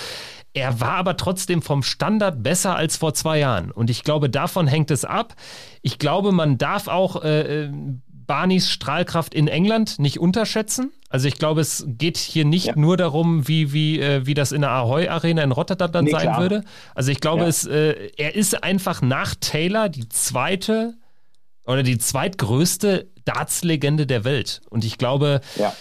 Er 0.52 0.80
war 0.80 0.94
aber 0.94 1.16
trotzdem 1.16 1.62
vom 1.62 1.82
Standard 1.82 2.42
besser 2.42 2.74
als 2.74 2.96
vor 2.96 3.14
zwei 3.14 3.38
Jahren. 3.38 3.70
Und 3.70 3.90
ich 3.90 4.02
glaube, 4.02 4.28
davon 4.28 4.66
hängt 4.66 4.90
es 4.90 5.04
ab. 5.04 5.34
Ich 5.82 5.98
glaube, 5.98 6.32
man 6.32 6.58
darf 6.58 6.88
auch 6.88 7.22
äh, 7.22 7.64
äh 7.64 7.72
Barneys 8.28 8.70
Strahlkraft 8.70 9.32
in 9.32 9.48
England 9.48 9.98
nicht 9.98 10.20
unterschätzen. 10.20 10.92
Also 11.08 11.26
ich 11.26 11.38
glaube, 11.38 11.62
es 11.62 11.84
geht 11.86 12.18
hier 12.18 12.44
nicht 12.44 12.66
ja. 12.66 12.72
nur 12.76 12.96
darum, 12.96 13.48
wie, 13.48 13.72
wie, 13.72 14.00
äh, 14.00 14.26
wie 14.26 14.34
das 14.34 14.52
in 14.52 14.60
der 14.60 14.70
Ahoy 14.70 15.08
Arena 15.08 15.42
in 15.42 15.52
Rotterdam 15.52 15.90
dann 15.90 16.04
nee, 16.04 16.10
sein 16.10 16.22
klar. 16.22 16.40
würde. 16.40 16.64
Also 16.94 17.10
ich 17.10 17.20
glaube, 17.20 17.42
ja. 17.42 17.48
es, 17.48 17.66
äh, 17.66 18.10
er 18.16 18.34
ist 18.34 18.62
einfach 18.62 19.00
nach 19.00 19.34
Taylor 19.34 19.88
die 19.88 20.08
zweite 20.08 20.94
oder 21.64 21.82
die 21.82 21.98
zweitgrößte 21.98 23.08
Darts-Legende 23.24 24.06
der 24.06 24.24
Welt. 24.24 24.60
Und 24.68 24.84
ich 24.84 24.98
glaube, 24.98 25.40
ja 25.56 25.72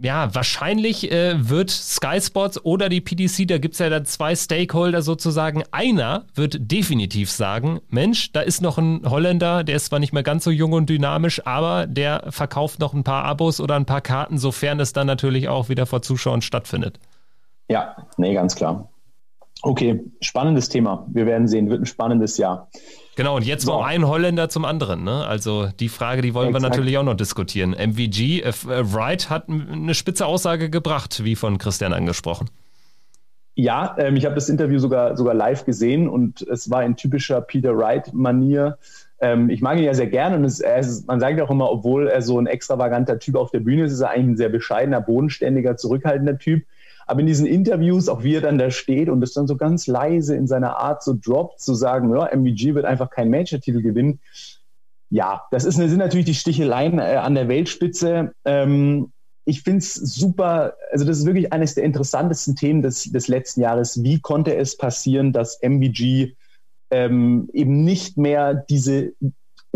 ja, 0.00 0.34
wahrscheinlich 0.34 1.10
äh, 1.10 1.48
wird 1.48 1.70
Sky 1.70 2.20
Sports 2.20 2.64
oder 2.64 2.88
die 2.88 3.00
PDC, 3.00 3.48
da 3.48 3.58
gibt 3.58 3.74
es 3.74 3.78
ja 3.78 3.88
dann 3.88 4.04
zwei 4.04 4.34
Stakeholder 4.34 5.02
sozusagen. 5.02 5.62
Einer 5.70 6.24
wird 6.34 6.56
definitiv 6.60 7.30
sagen: 7.30 7.80
Mensch, 7.88 8.32
da 8.32 8.40
ist 8.40 8.60
noch 8.60 8.78
ein 8.78 9.02
Holländer, 9.08 9.64
der 9.64 9.76
ist 9.76 9.86
zwar 9.86 9.98
nicht 9.98 10.12
mehr 10.12 10.22
ganz 10.22 10.44
so 10.44 10.50
jung 10.50 10.72
und 10.72 10.90
dynamisch, 10.90 11.46
aber 11.46 11.86
der 11.86 12.26
verkauft 12.30 12.80
noch 12.80 12.94
ein 12.94 13.04
paar 13.04 13.24
Abos 13.24 13.60
oder 13.60 13.76
ein 13.76 13.86
paar 13.86 14.00
Karten, 14.00 14.38
sofern 14.38 14.80
es 14.80 14.92
dann 14.92 15.06
natürlich 15.06 15.48
auch 15.48 15.68
wieder 15.68 15.86
vor 15.86 16.02
Zuschauern 16.02 16.42
stattfindet. 16.42 16.98
Ja, 17.68 17.96
nee, 18.16 18.34
ganz 18.34 18.54
klar. 18.54 18.88
Okay, 19.62 20.04
spannendes 20.20 20.68
Thema. 20.68 21.06
Wir 21.08 21.26
werden 21.26 21.48
sehen, 21.48 21.70
wird 21.70 21.82
ein 21.82 21.86
spannendes 21.86 22.36
Jahr. 22.38 22.68
Genau, 23.16 23.34
und 23.36 23.46
jetzt 23.46 23.64
so. 23.64 23.72
noch 23.72 23.84
ein 23.84 24.06
Holländer 24.06 24.50
zum 24.50 24.66
anderen. 24.66 25.02
Ne? 25.02 25.26
Also 25.26 25.68
die 25.80 25.88
Frage, 25.88 26.20
die 26.20 26.34
wollen 26.34 26.48
Exakt. 26.48 26.64
wir 26.64 26.68
natürlich 26.68 26.98
auch 26.98 27.02
noch 27.02 27.16
diskutieren. 27.16 27.72
MVG, 27.72 28.42
äh, 28.42 28.48
äh, 28.48 28.52
Wright 28.92 29.30
hat 29.30 29.48
eine 29.48 29.94
spitze 29.94 30.26
Aussage 30.26 30.68
gebracht, 30.68 31.24
wie 31.24 31.34
von 31.34 31.56
Christian 31.56 31.94
angesprochen. 31.94 32.50
Ja, 33.54 33.96
ähm, 33.98 34.16
ich 34.16 34.26
habe 34.26 34.34
das 34.34 34.50
Interview 34.50 34.78
sogar, 34.78 35.16
sogar 35.16 35.32
live 35.32 35.64
gesehen 35.64 36.08
und 36.08 36.42
es 36.42 36.70
war 36.70 36.84
in 36.84 36.94
typischer 36.94 37.40
Peter 37.40 37.74
Wright-Manier. 37.74 38.76
Ähm, 39.18 39.48
ich 39.48 39.62
mag 39.62 39.78
ihn 39.78 39.84
ja 39.84 39.94
sehr 39.94 40.08
gerne 40.08 40.36
und 40.36 40.44
es, 40.44 40.60
ist, 40.60 41.06
man 41.08 41.18
sagt 41.18 41.40
auch 41.40 41.50
immer, 41.50 41.70
obwohl 41.70 42.08
er 42.08 42.20
so 42.20 42.38
ein 42.38 42.46
extravaganter 42.46 43.18
Typ 43.18 43.36
auf 43.36 43.50
der 43.50 43.60
Bühne 43.60 43.84
ist, 43.84 43.92
ist 43.92 44.00
er 44.00 44.10
eigentlich 44.10 44.34
ein 44.34 44.36
sehr 44.36 44.50
bescheidener, 44.50 45.00
bodenständiger, 45.00 45.78
zurückhaltender 45.78 46.38
Typ. 46.38 46.66
Aber 47.06 47.20
in 47.20 47.26
diesen 47.26 47.46
Interviews, 47.46 48.08
auch 48.08 48.24
wie 48.24 48.34
er 48.34 48.40
dann 48.40 48.58
da 48.58 48.70
steht 48.70 49.08
und 49.08 49.22
es 49.22 49.32
dann 49.32 49.46
so 49.46 49.56
ganz 49.56 49.86
leise 49.86 50.34
in 50.34 50.48
seiner 50.48 50.76
Art 50.78 51.02
so 51.02 51.16
droppt, 51.18 51.60
zu 51.60 51.74
sagen, 51.74 52.14
ja, 52.14 52.28
MVG 52.34 52.74
wird 52.74 52.84
einfach 52.84 53.10
keinen 53.10 53.30
Major-Titel 53.30 53.80
gewinnen. 53.80 54.20
Ja, 55.08 55.44
das 55.52 55.64
ist, 55.64 55.76
sind 55.76 55.96
natürlich 55.96 56.26
die 56.26 56.34
Sticheleien 56.34 56.98
äh, 56.98 57.16
an 57.16 57.36
der 57.36 57.48
Weltspitze. 57.48 58.32
Ähm, 58.44 59.12
ich 59.44 59.62
finde 59.62 59.78
es 59.78 59.94
super, 59.94 60.74
also 60.90 61.04
das 61.04 61.18
ist 61.18 61.26
wirklich 61.26 61.52
eines 61.52 61.74
der 61.76 61.84
interessantesten 61.84 62.56
Themen 62.56 62.82
des, 62.82 63.04
des 63.04 63.28
letzten 63.28 63.60
Jahres. 63.60 64.02
Wie 64.02 64.20
konnte 64.20 64.56
es 64.56 64.76
passieren, 64.76 65.32
dass 65.32 65.60
MVG 65.62 66.34
ähm, 66.90 67.48
eben 67.52 67.84
nicht 67.84 68.18
mehr 68.18 68.54
diese 68.54 69.12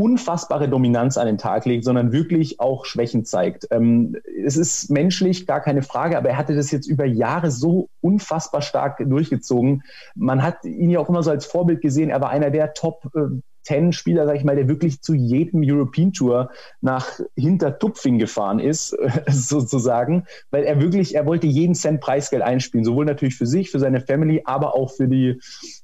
unfassbare 0.01 0.69
Dominanz 0.69 1.17
an 1.19 1.27
den 1.27 1.39
Tag 1.39 1.67
legt, 1.67 1.85
sondern 1.85 2.13
wirklich 2.13 2.61
auch 2.61 2.85
Schwächen 2.85 3.25
zeigt. 3.25 3.69
Ähm, 3.71 4.17
es 4.45 4.57
ist 4.57 4.91
menschlich, 4.91 5.47
gar 5.47 5.61
keine 5.61 5.83
Frage, 5.83 6.17
aber 6.17 6.31
er 6.31 6.37
hatte 6.37 6.55
das 6.55 6.71
jetzt 6.71 6.87
über 6.87 7.05
Jahre 7.05 7.51
so 7.51 7.89
unfassbar 8.01 8.63
stark 8.63 8.99
durchgezogen. 8.99 9.83
Man 10.15 10.43
hat 10.43 10.65
ihn 10.65 10.91
ja 10.91 11.01
auch 11.01 11.09
immer 11.09 11.23
so 11.23 11.31
als 11.31 11.47
Vorbild 11.47 11.81
gesehen. 11.81 12.11
Er 12.11 12.21
war 12.21 12.31
einer 12.31 12.51
der 12.51 12.73
Top 12.73 13.11
äh, 13.15 13.41
Ten 13.63 13.93
Spieler, 13.93 14.27
sag 14.27 14.37
ich 14.37 14.45
mal, 14.45 14.57
der 14.57 14.69
wirklich 14.69 15.03
zu 15.03 15.13
jedem 15.13 15.61
European 15.63 16.13
Tour 16.13 16.51
nach 16.81 17.21
Hintertupfing 17.37 18.19
gefahren 18.19 18.59
ist, 18.59 18.97
sozusagen, 19.29 20.25
weil 20.51 20.65
er 20.65 20.81
wirklich, 20.81 21.15
er 21.15 21.27
wollte 21.27 21.47
jeden 21.47 21.75
Cent 21.75 22.01
Preisgeld 22.01 22.43
einspielen, 22.43 22.85
sowohl 22.85 23.05
natürlich 23.05 23.37
für 23.37 23.47
sich, 23.47 23.71
für 23.71 23.79
seine 23.79 24.01
Family, 24.01 24.43
aber 24.45 24.75
auch 24.75 24.91
für 24.91 25.09
die, 25.09 25.41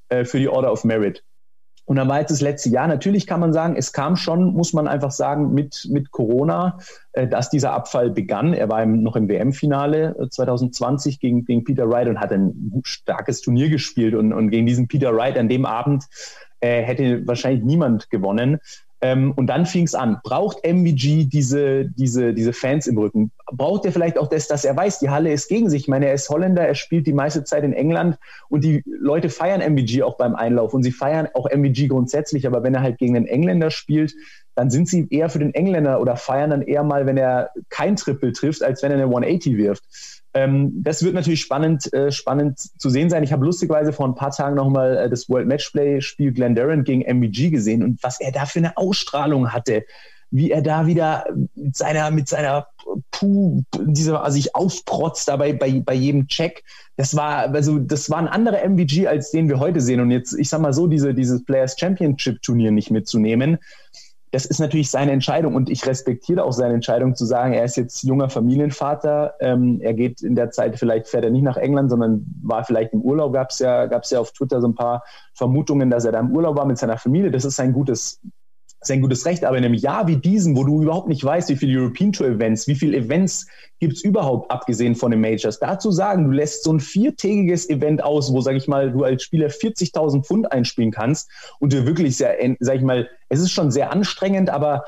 äh, 0.08 0.24
für 0.24 0.38
die 0.38 0.48
Order 0.48 0.72
of 0.72 0.84
Merit. 0.84 1.22
Und 1.86 1.96
dann 1.96 2.08
war 2.08 2.18
jetzt 2.18 2.32
das 2.32 2.40
letzte 2.40 2.68
Jahr. 2.68 2.88
Natürlich 2.88 3.26
kann 3.26 3.40
man 3.40 3.52
sagen, 3.52 3.76
es 3.76 3.92
kam 3.92 4.16
schon, 4.16 4.52
muss 4.52 4.72
man 4.72 4.88
einfach 4.88 5.12
sagen, 5.12 5.54
mit, 5.54 5.88
mit 5.90 6.10
Corona, 6.10 6.78
äh, 7.12 7.28
dass 7.28 7.48
dieser 7.48 7.72
Abfall 7.72 8.10
begann. 8.10 8.52
Er 8.52 8.68
war 8.68 8.82
im, 8.82 9.02
noch 9.02 9.16
im 9.16 9.28
WM-Finale 9.28 10.28
2020 10.30 11.14
äh, 11.14 11.18
gegen, 11.18 11.44
gegen 11.44 11.64
Peter 11.64 11.88
Wright 11.88 12.08
und 12.08 12.20
hat 12.20 12.32
ein 12.32 12.82
starkes 12.84 13.40
Turnier 13.40 13.70
gespielt. 13.70 14.14
Und, 14.14 14.32
und 14.32 14.50
gegen 14.50 14.66
diesen 14.66 14.88
Peter 14.88 15.16
Wright 15.16 15.38
an 15.38 15.48
dem 15.48 15.64
Abend 15.64 16.04
äh, 16.60 16.82
hätte 16.82 17.26
wahrscheinlich 17.26 17.64
niemand 17.64 18.10
gewonnen. 18.10 18.58
Ähm, 19.06 19.32
und 19.36 19.46
dann 19.46 19.66
fing 19.66 19.84
es 19.84 19.94
an. 19.94 20.18
Braucht 20.24 20.64
MVG 20.66 21.28
diese, 21.28 21.84
diese, 21.84 22.34
diese 22.34 22.52
Fans 22.52 22.88
im 22.88 22.98
Rücken? 22.98 23.30
Braucht 23.52 23.84
er 23.84 23.92
vielleicht 23.92 24.18
auch 24.18 24.26
das, 24.26 24.48
dass 24.48 24.64
er 24.64 24.76
weiß, 24.76 24.98
die 24.98 25.10
Halle 25.10 25.32
ist 25.32 25.48
gegen 25.48 25.70
sich? 25.70 25.82
Ich 25.82 25.88
meine, 25.88 26.06
er 26.06 26.14
ist 26.14 26.28
Holländer, 26.28 26.66
er 26.66 26.74
spielt 26.74 27.06
die 27.06 27.12
meiste 27.12 27.44
Zeit 27.44 27.62
in 27.62 27.72
England 27.72 28.18
und 28.48 28.64
die 28.64 28.82
Leute 28.84 29.28
feiern 29.28 29.60
MVG 29.60 30.02
auch 30.02 30.16
beim 30.16 30.34
Einlauf 30.34 30.74
und 30.74 30.82
sie 30.82 30.90
feiern 30.90 31.28
auch 31.34 31.48
MVG 31.48 31.86
grundsätzlich. 31.86 32.48
Aber 32.48 32.64
wenn 32.64 32.74
er 32.74 32.82
halt 32.82 32.98
gegen 32.98 33.16
einen 33.16 33.28
Engländer 33.28 33.70
spielt, 33.70 34.14
dann 34.56 34.70
sind 34.70 34.88
sie 34.88 35.06
eher 35.10 35.28
für 35.28 35.38
den 35.38 35.54
Engländer 35.54 36.00
oder 36.00 36.16
feiern 36.16 36.50
dann 36.50 36.62
eher 36.62 36.82
mal, 36.82 37.06
wenn 37.06 37.16
er 37.16 37.50
kein 37.68 37.94
Triple 37.94 38.32
trifft, 38.32 38.64
als 38.64 38.82
wenn 38.82 38.90
er 38.90 38.96
eine 38.96 39.04
180 39.04 39.56
wirft. 39.56 39.84
Ähm, 40.36 40.82
das 40.82 41.02
wird 41.02 41.14
natürlich 41.14 41.40
spannend, 41.40 41.90
äh, 41.94 42.12
spannend 42.12 42.58
zu 42.58 42.90
sehen 42.90 43.08
sein. 43.08 43.22
Ich 43.22 43.32
habe 43.32 43.46
lustigerweise 43.46 43.94
vor 43.94 44.06
ein 44.06 44.14
paar 44.14 44.32
Tagen 44.32 44.54
nochmal 44.54 44.96
äh, 44.98 45.08
das 45.08 45.30
World 45.30 45.48
Matchplay-Spiel 45.48 46.32
Glenn 46.32 46.54
Durant 46.54 46.84
gegen 46.84 47.00
MVG 47.00 47.48
gesehen 47.48 47.82
und 47.82 48.02
was 48.02 48.20
er 48.20 48.32
da 48.32 48.44
für 48.44 48.58
eine 48.58 48.76
Ausstrahlung 48.76 49.52
hatte. 49.54 49.84
wie 50.30 50.50
er 50.50 50.60
da 50.60 50.86
wieder 50.86 51.24
mit 51.54 51.76
seiner, 51.76 52.10
mit 52.10 52.28
seiner 52.28 52.66
Puh, 53.10 53.62
dieser, 53.80 54.22
also 54.22 54.36
sich 54.36 54.54
aufprotzt 54.54 55.28
dabei 55.28 55.52
bei, 55.52 55.80
bei 55.80 55.94
jedem 55.94 56.26
Check. 56.28 56.62
Das 56.96 57.16
war, 57.16 57.52
also, 57.54 57.78
das 57.78 58.10
war 58.10 58.18
ein 58.18 58.28
anderer 58.28 58.62
MVG, 58.62 59.06
als 59.06 59.30
den 59.30 59.48
wir 59.48 59.58
heute 59.58 59.80
sehen. 59.80 60.00
Und 60.00 60.10
jetzt, 60.10 60.34
ich 60.34 60.48
sag 60.48 60.60
mal 60.60 60.72
so, 60.72 60.86
diese, 60.86 61.14
dieses 61.14 61.44
Players 61.44 61.78
Championship 61.78 62.42
Turnier 62.42 62.72
nicht 62.72 62.90
mitzunehmen, 62.90 63.58
das 64.36 64.44
ist 64.44 64.58
natürlich 64.58 64.90
seine 64.90 65.12
Entscheidung 65.12 65.54
und 65.54 65.70
ich 65.70 65.86
respektiere 65.86 66.44
auch 66.44 66.52
seine 66.52 66.74
Entscheidung 66.74 67.14
zu 67.14 67.24
sagen, 67.24 67.54
er 67.54 67.64
ist 67.64 67.78
jetzt 67.78 68.02
junger 68.02 68.28
Familienvater, 68.28 69.32
ähm, 69.40 69.80
er 69.80 69.94
geht 69.94 70.20
in 70.20 70.34
der 70.34 70.50
Zeit, 70.50 70.78
vielleicht 70.78 71.08
fährt 71.08 71.24
er 71.24 71.30
nicht 71.30 71.42
nach 71.42 71.56
England, 71.56 71.88
sondern 71.88 72.26
war 72.42 72.62
vielleicht 72.62 72.92
im 72.92 73.00
Urlaub, 73.00 73.32
gab 73.32 73.48
es 73.48 73.60
ja, 73.60 73.86
gab's 73.86 74.10
ja 74.10 74.20
auf 74.20 74.32
Twitter 74.32 74.60
so 74.60 74.68
ein 74.68 74.74
paar 74.74 75.02
Vermutungen, 75.32 75.88
dass 75.88 76.04
er 76.04 76.12
da 76.12 76.20
im 76.20 76.32
Urlaub 76.32 76.54
war 76.58 76.66
mit 76.66 76.76
seiner 76.76 76.98
Familie. 76.98 77.30
Das 77.30 77.46
ist 77.46 77.58
ein 77.60 77.72
gutes 77.72 78.20
ist 78.88 78.94
ein 78.94 79.02
gutes 79.02 79.26
Recht, 79.26 79.44
aber 79.44 79.58
in 79.58 79.64
einem 79.64 79.74
Jahr 79.74 80.06
wie 80.06 80.16
diesem, 80.16 80.56
wo 80.56 80.64
du 80.64 80.82
überhaupt 80.82 81.08
nicht 81.08 81.22
weißt, 81.22 81.48
wie 81.48 81.56
viele 81.56 81.80
European 81.80 82.12
Tour 82.12 82.28
Events, 82.28 82.66
wie 82.66 82.74
viele 82.74 82.96
Events 82.96 83.46
gibt 83.80 83.94
es 83.94 84.04
überhaupt, 84.04 84.50
abgesehen 84.50 84.94
von 84.94 85.10
den 85.10 85.20
Majors, 85.20 85.58
dazu 85.58 85.90
sagen, 85.90 86.24
du 86.24 86.30
lässt 86.30 86.64
so 86.64 86.72
ein 86.72 86.80
viertägiges 86.80 87.68
Event 87.68 88.02
aus, 88.02 88.32
wo, 88.32 88.40
sag 88.40 88.56
ich 88.56 88.68
mal, 88.68 88.90
du 88.90 89.04
als 89.04 89.22
Spieler 89.22 89.48
40.000 89.48 90.24
Pfund 90.24 90.52
einspielen 90.52 90.92
kannst 90.92 91.28
und 91.58 91.72
du 91.72 91.84
wirklich 91.84 92.16
sehr, 92.16 92.36
sag 92.60 92.76
ich 92.76 92.82
mal, 92.82 93.08
es 93.28 93.40
ist 93.40 93.50
schon 93.50 93.70
sehr 93.70 93.92
anstrengend, 93.92 94.50
aber 94.50 94.84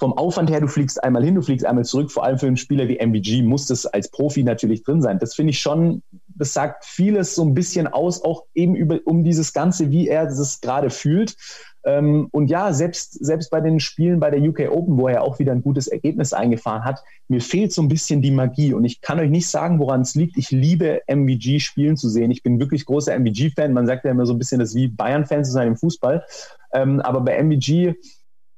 vom 0.00 0.16
Aufwand 0.16 0.48
her, 0.50 0.60
du 0.60 0.66
fliegst 0.68 1.04
einmal 1.04 1.22
hin, 1.22 1.34
du 1.34 1.42
fliegst 1.42 1.66
einmal 1.66 1.84
zurück, 1.84 2.10
vor 2.10 2.24
allem 2.24 2.38
für 2.38 2.46
einen 2.46 2.56
Spieler 2.56 2.88
wie 2.88 2.98
MVG 2.98 3.42
muss 3.42 3.66
das 3.66 3.84
als 3.84 4.10
Profi 4.10 4.42
natürlich 4.42 4.82
drin 4.82 5.02
sein. 5.02 5.18
Das 5.18 5.34
finde 5.34 5.50
ich 5.50 5.60
schon, 5.60 6.02
das 6.40 6.54
sagt 6.54 6.86
vieles 6.86 7.34
so 7.34 7.44
ein 7.44 7.52
bisschen 7.52 7.86
aus, 7.86 8.24
auch 8.24 8.46
eben 8.54 8.74
über, 8.74 8.98
um 9.04 9.24
dieses 9.24 9.52
Ganze, 9.52 9.90
wie 9.90 10.08
er 10.08 10.24
das 10.24 10.60
gerade 10.62 10.88
fühlt. 10.88 11.36
Ähm, 11.84 12.28
und 12.32 12.48
ja, 12.48 12.72
selbst, 12.72 13.22
selbst 13.24 13.50
bei 13.50 13.60
den 13.60 13.78
Spielen 13.78 14.20
bei 14.20 14.30
der 14.30 14.40
UK 14.40 14.70
Open, 14.70 14.96
wo 14.96 15.08
er 15.08 15.22
auch 15.22 15.38
wieder 15.38 15.52
ein 15.52 15.62
gutes 15.62 15.86
Ergebnis 15.86 16.32
eingefahren 16.32 16.84
hat, 16.84 17.02
mir 17.28 17.42
fehlt 17.42 17.74
so 17.74 17.82
ein 17.82 17.88
bisschen 17.88 18.22
die 18.22 18.30
Magie. 18.30 18.72
Und 18.72 18.84
ich 18.84 19.02
kann 19.02 19.20
euch 19.20 19.28
nicht 19.28 19.48
sagen, 19.48 19.78
woran 19.78 20.00
es 20.00 20.14
liegt. 20.14 20.38
Ich 20.38 20.50
liebe 20.50 21.02
MVG 21.06 21.60
spielen 21.60 21.98
zu 21.98 22.08
sehen. 22.08 22.30
Ich 22.30 22.42
bin 22.42 22.58
wirklich 22.58 22.86
großer 22.86 23.14
MVG-Fan. 23.14 23.74
Man 23.74 23.86
sagt 23.86 24.06
ja 24.06 24.10
immer 24.10 24.24
so 24.24 24.32
ein 24.32 24.38
bisschen, 24.38 24.60
das 24.60 24.74
wie 24.74 24.88
Bayern-Fan 24.88 25.44
zu 25.44 25.52
sein 25.52 25.68
im 25.68 25.76
Fußball. 25.76 26.24
Ähm, 26.72 27.00
aber 27.00 27.20
bei 27.20 27.36
MVG, 27.42 27.96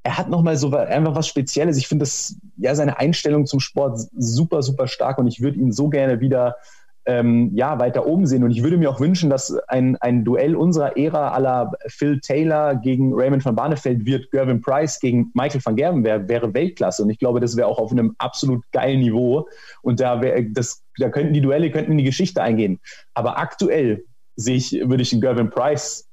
er 0.05 0.19
hat 0.19 0.29
nochmal 0.29 0.57
so 0.57 0.71
einfach 0.73 1.17
was 1.17 1.27
Spezielles. 1.27 1.77
Ich 1.77 1.89
finde 1.89 2.05
das, 2.05 2.37
ja, 2.57 2.77
seine 2.77 2.99
Einstellung 2.99 3.47
zum 3.47 3.59
Sport 3.59 4.01
super, 4.17 4.63
super 4.63 4.87
stark 4.87 5.19
und 5.19 5.27
ich 5.27 5.41
würde 5.41 5.59
ihn 5.59 5.73
so 5.73 5.89
gerne 5.89 6.21
wieder 6.21 6.57
ähm, 7.05 7.51
ja, 7.55 7.79
weiter 7.81 8.07
oben 8.07 8.27
sehen. 8.27 8.45
Und 8.45 8.53
ich 8.53 8.63
würde 8.63 8.77
mir 8.77 8.91
auch 8.91 9.01
wünschen, 9.01 9.29
dass 9.29 9.57
ein, 9.69 9.97
ein 9.97 10.25
Duell 10.25 10.55
unserer 10.55 10.97
Ära 10.97 11.33
aller 11.33 11.73
Phil 11.87 12.21
Taylor 12.21 12.77
gegen 12.77 13.13
Raymond 13.15 13.45
van 13.45 13.57
Barneveld 13.57 14.07
wird, 14.07 14.31
Gervin 14.31 14.61
Price 14.61 15.01
gegen 15.01 15.31
Michael 15.35 15.61
van 15.65 15.77
Gerben 15.77 16.05
wäre, 16.05 16.29
wäre 16.29 16.55
Weltklasse. 16.55 17.03
Und 17.03 17.11
ich 17.11 17.19
glaube, 17.19 17.41
das 17.41 17.57
wäre 17.57 17.67
auch 17.67 17.79
auf 17.79 17.91
einem 17.91 18.15
absolut 18.19 18.63
geilen 18.73 19.01
Niveau. 19.01 19.49
Und 19.83 20.01
da, 20.01 20.23
wär, 20.23 20.43
das, 20.43 20.83
da 20.99 21.09
könnten 21.09 21.33
die 21.33 21.41
Duelle 21.41 21.71
könnten 21.71 21.93
in 21.93 21.99
die 21.99 22.05
Geschichte 22.05 22.43
eingehen. 22.43 22.79
Aber 23.15 23.39
aktuell 23.39 24.05
sehe 24.37 24.57
ich, 24.57 24.73
würde 24.73 25.03
ich 25.03 25.13
einen 25.13 25.23
Gervin 25.23 25.51
Price 25.51 26.09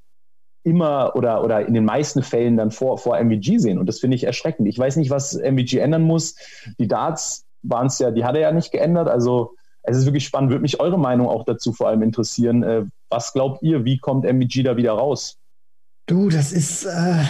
immer 0.64 1.16
oder, 1.16 1.44
oder 1.44 1.66
in 1.66 1.74
den 1.74 1.86
meisten 1.86 2.24
Fällen 2.24 2.58
dann 2.58 2.72
vor, 2.72 2.98
vor 2.98 3.18
MVG 3.18 3.60
sehen. 3.60 3.78
Und 3.78 3.86
das 3.86 4.00
finde 4.00 4.16
ich 4.16 4.24
erschreckend. 4.24 4.68
Ich 4.68 4.78
weiß 4.78 4.96
nicht, 4.98 5.10
was 5.10 5.36
MVG 5.36 5.78
ändern 5.78 6.02
muss. 6.02 6.36
Die 6.80 6.88
Darts 6.88 7.46
waren 7.62 7.88
es 7.88 8.00
ja, 8.00 8.12
die 8.12 8.26
hat 8.26 8.36
er 8.36 8.42
ja 8.42 8.52
nicht 8.52 8.72
geändert. 8.72 9.08
Also 9.08 9.56
es 9.84 9.98
ist 9.98 10.06
wirklich 10.06 10.26
spannend. 10.26 10.52
Würde 10.52 10.62
mich 10.62 10.80
eure 10.80 11.00
Meinung 11.00 11.28
auch 11.28 11.46
dazu 11.46 11.74
vor 11.74 11.88
allem 11.88 12.02
interessieren. 12.02 12.64
Äh, 12.64 12.86
was 13.10 13.34
glaubt 13.34 13.64
ihr, 13.64 13.86
wie 13.86 13.98
kommt 13.98 14.26
MVG 14.26 14.64
da 14.64 14.78
wieder 14.78 14.94
raus? 14.94 15.40
Du, 16.10 16.28
das 16.28 16.52
ist 16.52 16.86
äh, 16.86 16.90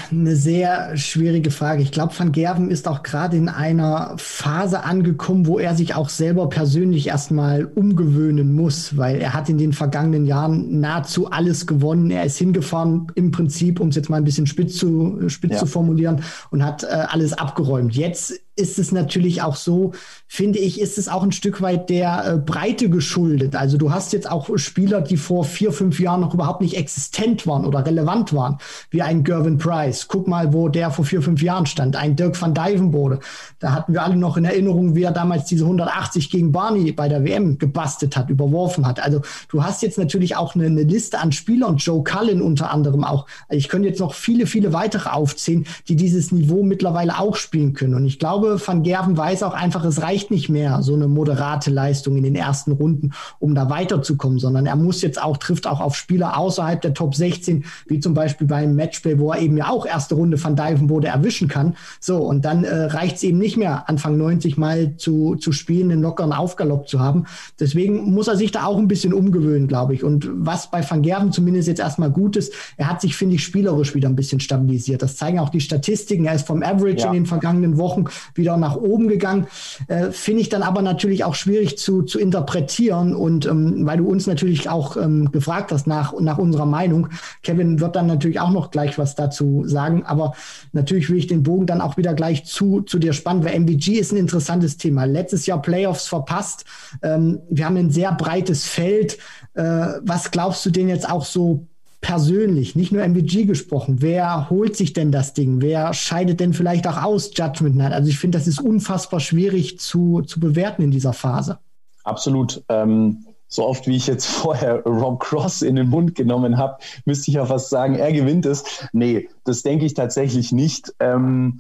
eine 0.10 0.38
sehr 0.38 0.96
schwierige 0.96 1.52
Frage. 1.52 1.82
Ich 1.82 1.92
glaube, 1.92 2.18
Van 2.18 2.32
Gerven 2.32 2.72
ist 2.72 2.88
auch 2.88 3.04
gerade 3.04 3.36
in 3.36 3.50
einer 3.50 4.14
Phase 4.16 4.86
angekommen, 4.86 5.48
wo 5.48 5.60
er 5.60 5.76
sich 5.76 5.96
auch 5.96 6.08
selber 6.08 6.48
persönlich 6.48 7.08
erstmal 7.08 7.66
umgewöhnen 7.66 8.56
muss, 8.56 8.96
weil 8.96 9.20
er 9.20 9.34
hat 9.34 9.50
in 9.50 9.58
den 9.58 9.74
vergangenen 9.74 10.26
Jahren 10.26 10.80
nahezu 10.80 11.30
alles 11.30 11.68
gewonnen. 11.68 12.10
Er 12.10 12.24
ist 12.24 12.38
hingefahren 12.38 13.08
im 13.16 13.32
Prinzip, 13.32 13.82
um 13.82 13.90
es 13.90 13.98
jetzt 13.98 14.10
mal 14.10 14.16
ein 14.16 14.24
bisschen 14.24 14.48
spitz 14.48 14.78
zu, 14.78 15.28
spitz 15.28 15.56
ja. 15.56 15.58
zu 15.58 15.66
formulieren, 15.66 16.24
und 16.50 16.64
hat 16.64 16.84
äh, 16.84 16.88
alles 16.88 17.34
abgeräumt. 17.34 17.94
Jetzt 17.94 18.40
ist 18.60 18.78
es 18.78 18.92
natürlich 18.92 19.42
auch 19.42 19.56
so, 19.56 19.94
finde 20.28 20.60
ich, 20.60 20.80
ist 20.80 20.98
es 20.98 21.08
auch 21.08 21.24
ein 21.24 21.32
Stück 21.32 21.62
weit 21.62 21.90
der 21.90 22.26
äh, 22.26 22.38
Breite 22.38 22.90
geschuldet. 22.90 23.56
Also 23.56 23.78
du 23.78 23.92
hast 23.92 24.14
jetzt 24.14 24.30
auch 24.30 24.50
Spieler, 24.58 25.02
die 25.02 25.18
vor 25.18 25.44
vier, 25.44 25.72
fünf 25.72 26.00
Jahren 26.00 26.22
noch 26.22 26.34
überhaupt 26.34 26.62
nicht 26.62 26.78
existent 26.78 27.48
waren 27.48 27.66
oder 27.66 27.86
relevant 27.86 28.34
waren, 28.34 28.58
wie 28.92 29.02
ein 29.02 29.24
Gervin 29.24 29.58
Price. 29.58 30.08
Guck 30.08 30.28
mal, 30.28 30.54
wo 30.54 30.70
der 30.70 30.92
vor 30.92 31.06
vier, 31.06 31.22
fünf 31.22 31.42
Jahren 31.42 31.66
stand. 31.66 31.96
Ein 31.96 32.16
Dirk 32.16 32.40
van 32.40 32.54
Dijvenbode. 32.54 33.20
Da 33.60 33.72
hatten 33.72 33.94
wir 33.94 34.04
alle 34.04 34.18
noch 34.18 34.38
in 34.38 34.46
Erinnerung, 34.46 34.96
wie 34.96 35.04
er 35.04 35.12
damals 35.12 35.46
diese 35.46 35.64
180 35.64 36.30
gegen 36.30 36.52
Barney 36.52 36.92
bei 36.92 37.08
der 37.08 37.24
WM 37.24 37.58
gebastelt 37.58 38.18
hat, 38.18 38.30
überworfen 38.30 38.86
hat. 38.86 39.02
Also 39.04 39.22
du 39.50 39.64
hast 39.64 39.82
jetzt 39.82 39.98
natürlich 39.98 40.36
auch 40.36 40.56
eine, 40.56 40.66
eine 40.66 40.84
Liste 40.84 41.20
an 41.20 41.32
Spielern, 41.32 41.78
Joe 41.78 42.04
Cullen 42.04 42.42
unter 42.42 42.72
anderem 42.72 43.04
auch. 43.04 43.26
Ich 43.50 43.70
könnte 43.70 43.88
jetzt 43.88 44.00
noch 44.00 44.14
viele, 44.14 44.46
viele 44.46 44.74
weitere 44.74 45.10
aufzählen, 45.10 45.66
die 45.88 45.96
dieses 45.96 46.32
Niveau 46.32 46.64
mittlerweile 46.64 47.20
auch 47.20 47.36
spielen 47.36 47.74
können. 47.74 47.96
Und 47.96 48.06
ich 48.06 48.20
glaube, 48.20 48.49
glaube, 48.50 48.68
Van 48.68 48.84
Gerven 48.84 49.18
weiß 49.18 49.44
auch 49.44 49.54
einfach, 49.54 49.84
es 49.86 50.02
reicht 50.02 50.32
nicht 50.32 50.50
mehr, 50.50 50.82
so 50.82 50.94
eine 50.94 51.08
moderate 51.08 51.72
Leistung 51.72 52.18
in 52.18 52.24
den 52.24 52.36
ersten 52.36 52.72
Runden, 52.72 53.12
um 53.40 53.56
da 53.56 53.70
weiterzukommen, 53.70 54.40
sondern 54.40 54.66
er 54.66 54.76
muss 54.76 55.02
jetzt 55.02 55.22
auch, 55.22 55.38
trifft 55.38 55.68
auch 55.68 55.80
auf 55.80 55.96
Spieler 55.96 56.38
außerhalb 56.38 56.82
der 56.82 56.94
Top 56.94 57.16
16, 57.16 57.66
wie 57.88 58.00
zum 58.00 58.14
Beispiel 58.14 58.48
beim 58.48 58.76
Matchplay, 58.76 59.20
wo 59.20 59.32
er 59.32 59.40
eben 59.40 59.58
ja 59.58 59.70
auch 59.70 59.86
erste 59.86 60.16
Runde 60.16 60.44
Van 60.44 60.56
Dijvenbode 60.56 61.08
erwischen 61.08 61.48
kann. 61.48 61.76
So, 62.00 62.18
und 62.18 62.46
dann 62.46 62.64
äh, 62.64 62.86
reicht 62.86 63.18
es 63.18 63.24
eben 63.24 63.38
nicht 63.38 63.58
mehr, 63.58 63.88
Anfang 63.88 64.18
90 64.18 64.58
mal 64.58 64.96
zu, 64.98 65.36
zu 65.36 65.52
spielen, 65.52 65.92
einen 65.92 66.02
lockeren 66.02 66.34
Aufgalopp 66.34 66.88
zu 66.88 67.00
haben. 67.00 67.26
Deswegen 67.60 68.14
muss 68.14 68.28
er 68.28 68.38
sich 68.38 68.52
da 68.52 68.66
auch 68.66 68.78
ein 68.78 68.88
bisschen 68.88 69.14
umgewöhnen, 69.14 69.68
glaube 69.68 69.94
ich. 69.94 70.04
Und 70.04 70.30
was 70.34 70.72
bei 70.72 70.88
Van 70.88 71.02
Gerven 71.02 71.32
zumindest 71.32 71.68
jetzt 71.68 71.80
erstmal 71.80 72.12
gut 72.12 72.36
ist, 72.36 72.54
er 72.78 72.90
hat 72.90 73.02
sich, 73.02 73.16
finde 73.16 73.36
ich, 73.36 73.44
spielerisch 73.44 73.96
wieder 73.96 74.10
ein 74.10 74.16
bisschen 74.16 74.40
stabilisiert. 74.40 75.02
Das 75.02 75.18
zeigen 75.18 75.40
auch 75.40 75.50
die 75.50 75.62
Statistiken. 75.62 76.26
Er 76.26 76.36
ist 76.36 76.48
vom 76.48 76.64
Average 76.64 77.00
ja. 77.00 77.08
in 77.08 77.14
den 77.14 77.26
vergangenen 77.26 77.78
Wochen 77.78 78.06
wieder 78.40 78.58
nach 78.58 78.76
oben 78.76 79.08
gegangen. 79.08 79.48
Äh, 79.88 80.12
Finde 80.12 80.42
ich 80.42 80.50
dann 80.50 80.64
aber 80.64 80.82
natürlich 80.82 81.24
auch 81.24 81.36
schwierig 81.36 81.78
zu, 81.78 82.02
zu 82.02 82.18
interpretieren. 82.18 83.14
Und 83.16 83.46
ähm, 83.46 83.86
weil 83.86 83.98
du 84.00 84.08
uns 84.08 84.26
natürlich 84.26 84.70
auch 84.70 84.98
ähm, 84.98 85.32
gefragt 85.32 85.72
hast 85.72 85.86
nach, 85.86 86.20
nach 86.20 86.40
unserer 86.40 86.66
Meinung, 86.66 87.10
Kevin 87.44 87.80
wird 87.80 87.96
dann 87.96 88.08
natürlich 88.08 88.40
auch 88.40 88.52
noch 88.52 88.72
gleich 88.72 88.98
was 88.98 89.14
dazu 89.14 89.64
sagen. 89.66 90.04
Aber 90.06 90.34
natürlich 90.72 91.10
will 91.10 91.18
ich 91.18 91.28
den 91.28 91.44
Bogen 91.44 91.68
dann 91.68 91.82
auch 91.82 91.98
wieder 91.98 92.16
gleich 92.16 92.46
zu, 92.46 92.82
zu 92.82 92.98
dir 92.98 93.14
spannen, 93.14 93.44
weil 93.44 93.60
MVG 93.60 94.00
ist 94.00 94.12
ein 94.12 94.18
interessantes 94.18 94.78
Thema. 94.78 95.06
Letztes 95.06 95.46
Jahr 95.46 95.62
Playoffs 95.62 96.08
verpasst. 96.08 96.66
Ähm, 97.04 97.40
wir 97.50 97.66
haben 97.66 97.78
ein 97.78 97.92
sehr 97.92 98.12
breites 98.14 98.66
Feld. 98.66 99.18
Äh, 99.54 99.64
was 100.02 100.32
glaubst 100.32 100.66
du 100.66 100.72
denn 100.72 100.90
jetzt 100.90 101.10
auch 101.10 101.26
so 101.26 101.68
persönlich, 102.02 102.76
nicht 102.76 102.92
nur 102.92 103.04
MVG 103.04 103.46
gesprochen, 103.46 103.98
wer 104.00 104.50
holt 104.50 104.76
sich 104.76 104.94
denn 104.94 105.12
das 105.12 105.34
Ding? 105.34 105.62
Wer 105.62 105.94
scheidet 105.94 106.40
denn 106.40 106.54
vielleicht 106.54 106.88
auch 106.88 107.02
aus 107.02 107.32
Judgment 107.36 107.76
Night? 107.76 107.92
Also 107.92 108.10
ich 108.10 108.20
finde, 108.20 108.38
das 108.38 108.48
ist 108.48 108.62
unfassbar 108.62 109.20
schwierig 109.20 109.80
zu, 109.80 110.22
zu 110.22 110.40
bewerten 110.40 110.82
in 110.84 110.92
dieser 110.92 111.14
Phase. 111.14 111.60
Absolut. 112.04 112.64
Ähm, 112.70 113.26
so 113.48 113.66
oft 113.66 113.88
wie 113.88 113.96
ich 113.96 114.08
jetzt 114.08 114.26
vorher 114.28 114.84
Rob 114.84 115.20
Cross 115.20 115.62
in 115.62 115.76
den 115.76 115.90
Mund 115.90 116.16
genommen 116.16 116.58
habe, 116.58 116.78
müsste 117.06 117.32
ich 117.32 117.36
ja 117.36 117.46
fast 117.46 117.70
sagen, 117.70 117.96
er 117.96 118.14
gewinnt 118.14 118.46
es. 118.46 118.64
Nee, 118.94 119.30
das 119.44 119.64
denke 119.64 119.86
ich 119.86 119.94
tatsächlich 119.94 120.52
nicht. 120.52 120.94
Ähm, 121.00 121.60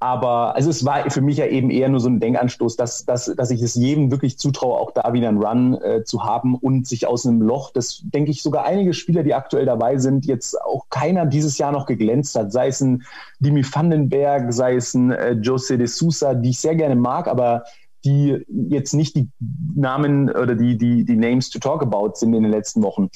aber 0.00 0.56
also 0.56 0.70
es 0.70 0.84
war 0.86 1.10
für 1.10 1.20
mich 1.20 1.36
ja 1.36 1.46
eben 1.46 1.70
eher 1.70 1.90
nur 1.90 2.00
so 2.00 2.08
ein 2.08 2.20
Denkanstoß, 2.20 2.76
dass, 2.76 3.04
dass, 3.04 3.26
dass 3.36 3.50
ich 3.50 3.60
es 3.60 3.74
jedem 3.74 4.10
wirklich 4.10 4.38
zutraue, 4.38 4.78
auch 4.78 4.92
da 4.92 5.12
wieder 5.12 5.28
einen 5.28 5.42
Run 5.42 5.74
äh, 5.74 6.04
zu 6.04 6.24
haben 6.24 6.54
und 6.54 6.86
sich 6.86 7.06
aus 7.06 7.26
einem 7.26 7.42
Loch, 7.42 7.70
das 7.70 8.00
denke 8.04 8.30
ich 8.30 8.42
sogar 8.42 8.64
einige 8.64 8.94
Spieler, 8.94 9.22
die 9.22 9.34
aktuell 9.34 9.66
dabei 9.66 9.98
sind, 9.98 10.24
jetzt 10.24 10.58
auch 10.62 10.86
keiner 10.88 11.26
dieses 11.26 11.58
Jahr 11.58 11.70
noch 11.70 11.84
geglänzt 11.84 12.34
hat, 12.34 12.50
sei 12.50 12.68
es 12.68 12.80
ein 12.80 13.02
Dimi 13.40 13.62
Vandenberg, 13.62 14.50
sei 14.54 14.76
es 14.76 14.94
ein 14.94 15.10
äh, 15.10 15.32
Jose 15.32 15.76
de 15.76 15.86
Sousa, 15.86 16.32
die 16.32 16.50
ich 16.50 16.58
sehr 16.58 16.76
gerne 16.76 16.96
mag, 16.96 17.28
aber 17.28 17.64
die 18.02 18.42
jetzt 18.48 18.94
nicht 18.94 19.14
die 19.16 19.28
Namen 19.76 20.30
oder 20.30 20.54
die, 20.54 20.78
die, 20.78 21.04
die 21.04 21.16
Names 21.16 21.50
to 21.50 21.58
talk 21.58 21.82
about 21.82 22.12
sind 22.14 22.32
in 22.32 22.42
den 22.42 22.52
letzten 22.52 22.82
Wochen. 22.82 23.10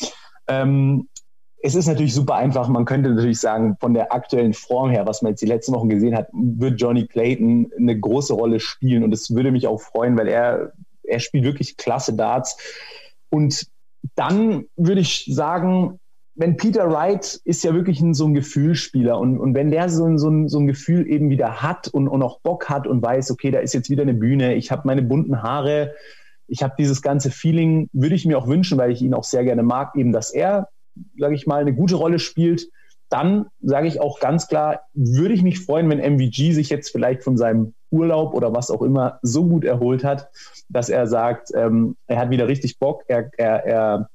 Ähm, 0.49 1.09
es 1.67 1.75
ist 1.75 1.87
natürlich 1.87 2.13
super 2.13 2.35
einfach. 2.35 2.69
Man 2.69 2.85
könnte 2.85 3.09
natürlich 3.09 3.41
sagen, 3.41 3.79
von 3.81 3.95
der 3.95 4.13
aktuellen 4.13 4.53
Form 4.53 4.91
her, 4.91 5.07
was 5.07 5.23
man 5.23 5.33
jetzt 5.33 5.41
die 5.41 5.47
letzten 5.47 5.73
Wochen 5.73 5.89
gesehen 5.89 6.15
hat, 6.15 6.29
wird 6.35 6.79
Johnny 6.79 7.07
Clayton 7.07 7.73
eine 7.79 7.99
große 7.99 8.35
Rolle 8.35 8.61
spielen. 8.61 9.03
Und 9.03 9.15
es 9.15 9.35
würde 9.35 9.51
mich 9.51 9.67
auch 9.67 9.81
freuen, 9.81 10.15
weil 10.19 10.29
er, 10.29 10.75
er 11.05 11.21
spielt 11.21 11.45
wirklich 11.45 11.79
klasse 11.79 12.13
Darts. 12.13 12.59
Und 13.31 13.67
dann 14.15 14.67
würde 14.77 15.01
ich 15.01 15.25
sagen, 15.33 15.99
wenn 16.35 16.59
Peter 16.59 16.93
Wright 16.93 17.41
ist 17.45 17.65
ja 17.65 17.73
wirklich 17.73 17.99
ein, 18.03 18.13
so 18.13 18.27
ein 18.27 18.35
Gefühlsspieler 18.35 19.19
und, 19.19 19.39
und 19.39 19.55
wenn 19.55 19.71
der 19.71 19.89
so 19.89 20.05
ein, 20.05 20.19
so, 20.19 20.29
ein, 20.29 20.49
so 20.51 20.59
ein 20.59 20.67
Gefühl 20.67 21.09
eben 21.09 21.31
wieder 21.31 21.63
hat 21.63 21.89
und, 21.89 22.09
und 22.09 22.23
auch 22.23 22.41
Bock 22.41 22.69
hat 22.69 22.87
und 22.87 23.01
weiß, 23.01 23.31
okay, 23.31 23.51
da 23.51 23.61
ist 23.61 23.73
jetzt 23.73 23.89
wieder 23.89 24.03
eine 24.03 24.15
Bühne, 24.15 24.55
ich 24.55 24.71
habe 24.71 24.83
meine 24.85 25.01
bunten 25.01 25.43
Haare, 25.43 25.95
ich 26.47 26.63
habe 26.63 26.75
dieses 26.79 27.01
ganze 27.01 27.31
Feeling, 27.31 27.89
würde 27.95 28.17
ich 28.17 28.27
mir 28.27 28.37
auch 28.37 28.49
wünschen, 28.49 28.77
weil 28.77 28.91
ich 28.91 29.01
ihn 29.01 29.15
auch 29.15 29.25
sehr 29.25 29.45
gerne 29.45 29.63
mag, 29.63 29.97
eben, 29.97 30.13
dass 30.13 30.31
er 30.31 30.69
sage 31.19 31.35
ich 31.35 31.47
mal, 31.47 31.61
eine 31.61 31.75
gute 31.75 31.97
Rolle 31.97 32.19
spielt, 32.19 32.69
dann 33.09 33.47
sage 33.63 33.87
ich 33.87 34.01
auch 34.01 34.19
ganz 34.19 34.49
klar, 34.49 34.81
würde 34.93 35.35
ich 35.35 35.43
mich 35.43 35.61
freuen, 35.61 35.89
wenn 35.89 35.99
MVG 35.99 36.53
sich 36.53 36.69
jetzt 36.71 36.91
vielleicht 36.91 37.23
von 37.23 37.37
seinem 37.37 37.75
Urlaub 37.91 38.35
oder 38.35 38.53
was 38.53 38.71
auch 38.71 38.83
immer 38.83 39.19
so 39.23 39.47
gut 39.47 39.65
erholt 39.65 40.05
hat, 40.05 40.29
dass 40.69 40.89
er 40.89 41.07
sagt, 41.07 41.51
ähm, 41.55 41.97
er 42.07 42.19
hat 42.19 42.31
wieder 42.31 42.49
richtig 42.49 42.79
Bock, 42.79 43.05
er, 43.07 43.31
er, 43.37 43.65
er, 43.65 44.11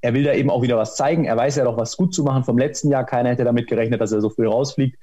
er 0.00 0.14
will 0.14 0.24
da 0.24 0.32
eben 0.34 0.50
auch 0.50 0.62
wieder 0.62 0.76
was 0.76 0.96
zeigen. 0.96 1.24
Er 1.24 1.36
weiß 1.36 1.56
ja 1.56 1.64
doch, 1.64 1.76
was 1.76 1.96
gut 1.96 2.12
zu 2.12 2.24
machen 2.24 2.44
vom 2.44 2.58
letzten 2.58 2.90
Jahr. 2.90 3.06
Keiner 3.06 3.30
hätte 3.30 3.44
damit 3.44 3.68
gerechnet, 3.68 4.00
dass 4.00 4.12
er 4.12 4.20
so 4.20 4.30
früh 4.30 4.46
rausfliegt. 4.46 4.98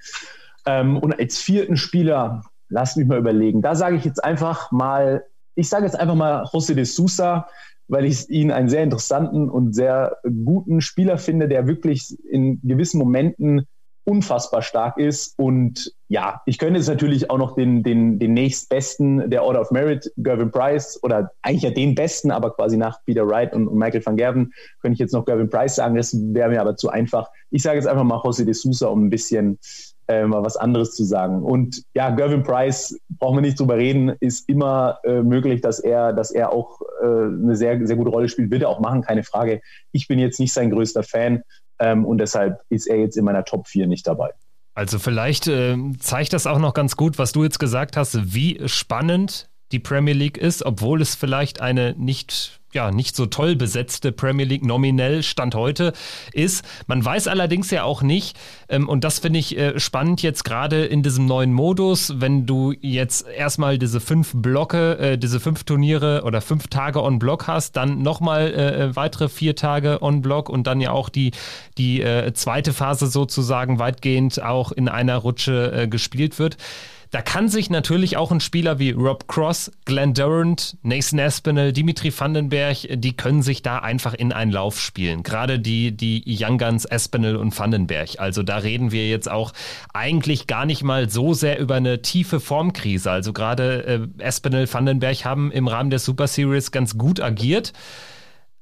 Ähm, 0.65 0.97
und 0.97 1.17
als 1.17 1.37
vierten 1.37 1.77
Spieler, 1.77 2.43
lass 2.69 2.95
mich 2.95 3.07
mal 3.07 3.17
überlegen, 3.17 3.61
da 3.61 3.75
sage 3.75 3.95
ich 3.95 4.05
jetzt 4.05 4.23
einfach 4.23 4.71
mal, 4.71 5.23
ich 5.55 5.69
sage 5.69 5.85
jetzt 5.85 5.99
einfach 5.99 6.15
mal 6.15 6.43
José 6.43 6.73
de 6.73 6.83
Sousa, 6.83 7.47
weil 7.91 8.05
ich 8.05 8.29
ihn 8.29 8.51
einen 8.51 8.69
sehr 8.69 8.83
interessanten 8.83 9.49
und 9.49 9.75
sehr 9.75 10.17
guten 10.23 10.79
Spieler 10.79 11.17
finde, 11.17 11.49
der 11.49 11.67
wirklich 11.67 12.17
in 12.29 12.61
gewissen 12.63 12.99
Momenten 12.99 13.67
unfassbar 14.05 14.61
stark 14.61 14.97
ist. 14.97 15.37
Und 15.37 15.93
ja, 16.07 16.41
ich 16.45 16.57
könnte 16.57 16.79
jetzt 16.79 16.87
natürlich 16.87 17.29
auch 17.29 17.37
noch 17.37 17.53
den, 17.53 17.83
den, 17.83 18.17
den 18.17 18.33
nächstbesten 18.33 19.29
der 19.29 19.43
Order 19.43 19.59
of 19.59 19.71
Merit, 19.71 20.09
Gervin 20.15 20.51
Price, 20.51 21.03
oder 21.03 21.31
eigentlich 21.41 21.63
ja 21.63 21.71
den 21.71 21.93
besten, 21.93 22.31
aber 22.31 22.51
quasi 22.51 22.77
nach 22.77 22.97
Peter 23.05 23.27
Wright 23.27 23.53
und, 23.53 23.67
und 23.67 23.77
Michael 23.77 24.05
van 24.05 24.15
Gerven, 24.15 24.53
könnte 24.79 24.93
ich 24.93 24.99
jetzt 24.99 25.11
noch 25.13 25.25
Gervin 25.25 25.49
Price 25.49 25.75
sagen. 25.75 25.95
Das 25.95 26.15
wäre 26.17 26.49
mir 26.49 26.61
aber 26.61 26.77
zu 26.77 26.87
einfach. 26.89 27.29
Ich 27.49 27.61
sage 27.61 27.75
jetzt 27.75 27.87
einfach 27.87 28.05
mal 28.05 28.19
José 28.19 28.45
de 28.45 28.53
Sousa, 28.53 28.87
um 28.87 29.05
ein 29.05 29.09
bisschen 29.09 29.59
äh, 30.11 30.27
mal 30.27 30.43
was 30.43 30.57
anderes 30.57 30.93
zu 30.93 31.03
sagen. 31.03 31.43
Und 31.43 31.83
ja, 31.93 32.09
Gervin 32.09 32.43
Price, 32.43 32.99
brauchen 33.09 33.37
wir 33.37 33.41
nicht 33.41 33.59
drüber 33.59 33.77
reden, 33.77 34.09
ist 34.19 34.47
immer 34.49 34.99
äh, 35.03 35.21
möglich, 35.21 35.61
dass 35.61 35.79
er, 35.79 36.13
dass 36.13 36.31
er 36.31 36.51
auch 36.51 36.81
äh, 37.01 37.05
eine 37.05 37.55
sehr, 37.55 37.85
sehr 37.85 37.95
gute 37.95 38.09
Rolle 38.09 38.29
spielt, 38.29 38.51
er 38.51 38.69
auch 38.69 38.79
machen, 38.79 39.01
keine 39.01 39.23
Frage. 39.23 39.61
Ich 39.91 40.07
bin 40.07 40.19
jetzt 40.19 40.39
nicht 40.39 40.53
sein 40.53 40.69
größter 40.69 41.03
Fan 41.03 41.43
ähm, 41.79 42.05
und 42.05 42.19
deshalb 42.19 42.61
ist 42.69 42.87
er 42.87 42.97
jetzt 42.97 43.17
in 43.17 43.25
meiner 43.25 43.45
Top 43.45 43.67
4 43.67 43.87
nicht 43.87 44.05
dabei. 44.05 44.31
Also 44.73 44.99
vielleicht 44.99 45.47
äh, 45.47 45.77
zeigt 45.99 46.33
das 46.33 46.47
auch 46.47 46.59
noch 46.59 46.73
ganz 46.73 46.95
gut, 46.95 47.17
was 47.17 47.31
du 47.31 47.43
jetzt 47.43 47.59
gesagt 47.59 47.97
hast, 47.97 48.33
wie 48.33 48.61
spannend 48.67 49.49
die 49.71 49.79
Premier 49.79 50.13
League 50.13 50.37
ist, 50.37 50.65
obwohl 50.65 51.01
es 51.01 51.15
vielleicht 51.15 51.61
eine 51.61 51.95
nicht 51.97 52.60
ja, 52.73 52.91
nicht 52.91 53.15
so 53.15 53.25
toll 53.25 53.55
besetzte 53.55 54.11
Premier 54.11 54.45
League 54.45 54.63
nominell 54.63 55.23
Stand 55.23 55.55
heute 55.55 55.93
ist. 56.33 56.63
Man 56.87 57.03
weiß 57.03 57.27
allerdings 57.27 57.69
ja 57.71 57.83
auch 57.83 58.01
nicht, 58.01 58.37
ähm, 58.69 58.87
und 58.87 59.03
das 59.03 59.19
finde 59.19 59.39
ich 59.39 59.57
äh, 59.57 59.79
spannend 59.79 60.21
jetzt 60.21 60.43
gerade 60.43 60.85
in 60.85 61.03
diesem 61.03 61.25
neuen 61.25 61.53
Modus, 61.53 62.13
wenn 62.21 62.45
du 62.45 62.73
jetzt 62.81 63.27
erstmal 63.27 63.77
diese 63.77 63.99
fünf 63.99 64.31
Blocke, 64.35 64.97
äh, 64.97 65.17
diese 65.17 65.39
fünf 65.39 65.63
Turniere 65.63 66.23
oder 66.23 66.41
fünf 66.41 66.67
Tage 66.67 67.03
on 67.03 67.19
Block 67.19 67.47
hast, 67.47 67.75
dann 67.75 68.01
nochmal 68.01 68.47
äh, 68.47 68.83
äh, 68.83 68.95
weitere 68.95 69.29
vier 69.29 69.55
Tage 69.55 70.01
on 70.01 70.21
Block 70.21 70.49
und 70.49 70.67
dann 70.67 70.81
ja 70.81 70.91
auch 70.91 71.09
die, 71.09 71.31
die 71.77 72.01
äh, 72.01 72.33
zweite 72.33 72.73
Phase 72.73 73.07
sozusagen 73.07 73.79
weitgehend 73.79 74.41
auch 74.41 74.71
in 74.71 74.87
einer 74.87 75.17
Rutsche 75.17 75.71
äh, 75.73 75.87
gespielt 75.87 76.39
wird. 76.39 76.57
Da 77.11 77.21
kann 77.21 77.49
sich 77.49 77.69
natürlich 77.69 78.15
auch 78.15 78.31
ein 78.31 78.39
Spieler 78.39 78.79
wie 78.79 78.91
Rob 78.91 79.27
Cross, 79.27 79.69
Glenn 79.83 80.13
Durant, 80.13 80.77
Nathan 80.81 81.19
Aspinall, 81.19 81.73
Dimitri 81.73 82.17
Vandenberg, 82.17 82.77
die 82.89 83.17
können 83.17 83.41
sich 83.41 83.61
da 83.61 83.79
einfach 83.79 84.13
in 84.13 84.31
einen 84.31 84.51
Lauf 84.51 84.79
spielen. 84.79 85.21
Gerade 85.21 85.59
die, 85.59 85.91
die 85.91 86.23
Young 86.25 86.57
Guns, 86.57 86.89
Aspinall 86.89 87.35
und 87.35 87.57
Vandenberg. 87.59 88.11
Also 88.19 88.43
da 88.43 88.57
reden 88.57 88.93
wir 88.93 89.09
jetzt 89.09 89.29
auch 89.29 89.51
eigentlich 89.93 90.47
gar 90.47 90.65
nicht 90.65 90.83
mal 90.83 91.09
so 91.09 91.33
sehr 91.33 91.59
über 91.59 91.75
eine 91.75 92.01
tiefe 92.01 92.39
Formkrise. 92.39 93.11
Also 93.11 93.33
gerade 93.33 94.07
äh, 94.19 94.25
Aspinall, 94.25 94.71
Vandenberg 94.71 95.25
haben 95.25 95.51
im 95.51 95.67
Rahmen 95.67 95.89
der 95.89 95.99
Super 95.99 96.27
Series 96.27 96.71
ganz 96.71 96.97
gut 96.97 97.19
agiert 97.19 97.73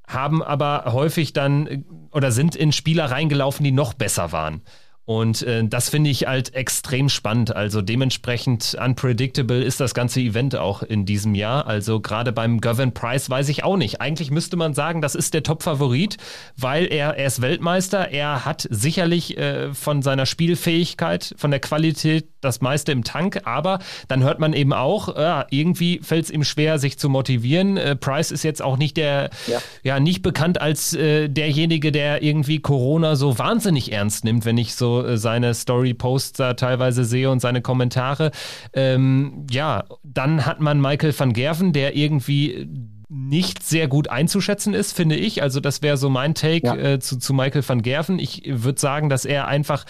haben 0.07 0.41
aber 0.41 0.85
häufig 0.87 1.33
dann 1.33 1.67
äh, 1.67 1.83
oder 2.11 2.31
sind 2.31 2.55
in 2.55 2.71
Spieler 2.71 3.11
reingelaufen, 3.11 3.63
die 3.63 3.71
noch 3.71 3.93
besser 3.93 4.31
waren. 4.31 4.63
Und 5.09 5.41
äh, 5.41 5.65
das 5.67 5.89
finde 5.89 6.11
ich 6.11 6.27
halt 6.27 6.53
extrem 6.53 7.09
spannend. 7.09 7.55
Also 7.55 7.81
dementsprechend 7.81 8.77
unpredictable 8.79 9.63
ist 9.63 9.79
das 9.79 9.95
ganze 9.95 10.19
Event 10.19 10.55
auch 10.55 10.83
in 10.83 11.07
diesem 11.07 11.33
Jahr. 11.33 11.65
Also 11.65 11.99
gerade 11.99 12.31
beim 12.31 12.61
Gavin 12.61 12.93
Price 12.93 13.27
weiß 13.27 13.49
ich 13.49 13.63
auch 13.63 13.75
nicht. 13.75 14.01
Eigentlich 14.01 14.29
müsste 14.29 14.55
man 14.55 14.75
sagen, 14.75 15.01
das 15.01 15.15
ist 15.15 15.33
der 15.33 15.41
Top-Favorit, 15.41 16.17
weil 16.57 16.85
er, 16.85 17.17
er 17.17 17.25
ist 17.25 17.41
Weltmeister. 17.41 18.11
Er 18.11 18.45
hat 18.45 18.67
sicherlich 18.69 19.35
äh, 19.39 19.73
von 19.73 20.03
seiner 20.03 20.27
Spielfähigkeit, 20.27 21.33
von 21.37 21.49
der 21.49 21.59
Qualität 21.59 22.27
das 22.41 22.61
meiste 22.61 22.91
im 22.91 23.03
Tank. 23.03 23.41
Aber 23.45 23.79
dann 24.07 24.23
hört 24.23 24.39
man 24.39 24.53
eben 24.53 24.73
auch, 24.73 25.15
äh, 25.15 25.45
irgendwie 25.51 25.99
fällt 26.03 26.25
es 26.25 26.31
ihm 26.31 26.43
schwer, 26.43 26.79
sich 26.79 26.97
zu 26.97 27.09
motivieren. 27.09 27.77
Äh, 27.77 27.95
Price 27.95 28.31
ist 28.31 28.43
jetzt 28.43 28.61
auch 28.61 28.77
nicht 28.77 28.97
der, 28.97 29.29
ja, 29.47 29.59
ja 29.83 29.99
nicht 29.99 30.21
bekannt 30.21 30.61
als 30.61 30.93
äh, 30.93 31.29
derjenige, 31.29 31.91
der 31.91 32.21
irgendwie 32.23 32.59
Corona 32.59 33.15
so 33.15 33.37
wahnsinnig 33.37 33.91
ernst 33.91 34.23
nimmt, 34.23 34.45
wenn 34.45 34.57
ich 34.57 34.75
so 34.75 35.05
äh, 35.05 35.17
seine 35.17 35.53
Story-Posts 35.53 36.33
da 36.33 36.53
teilweise 36.53 37.05
sehe 37.05 37.29
und 37.29 37.39
seine 37.39 37.61
Kommentare. 37.61 38.31
Ähm, 38.73 39.45
ja, 39.49 39.83
dann 40.03 40.45
hat 40.45 40.59
man 40.59 40.81
Michael 40.81 41.17
van 41.17 41.33
Gerven, 41.33 41.73
der 41.73 41.95
irgendwie 41.95 42.67
nicht 43.09 43.63
sehr 43.63 43.87
gut 43.87 44.09
einzuschätzen 44.09 44.75
ist, 44.75 44.93
finde 44.93 45.15
ich. 45.15 45.41
Also 45.41 45.59
das 45.59 45.81
wäre 45.81 45.97
so 45.97 46.09
mein 46.09 46.35
Take 46.35 46.67
ja. 46.67 46.75
äh, 46.75 46.99
zu, 46.99 47.17
zu 47.17 47.33
Michael 47.33 47.67
van 47.67 47.81
Gerven. 47.81 48.19
Ich 48.19 48.43
würde 48.45 48.79
sagen, 48.79 49.09
dass 49.09 49.25
er 49.25 49.47
einfach, 49.47 49.85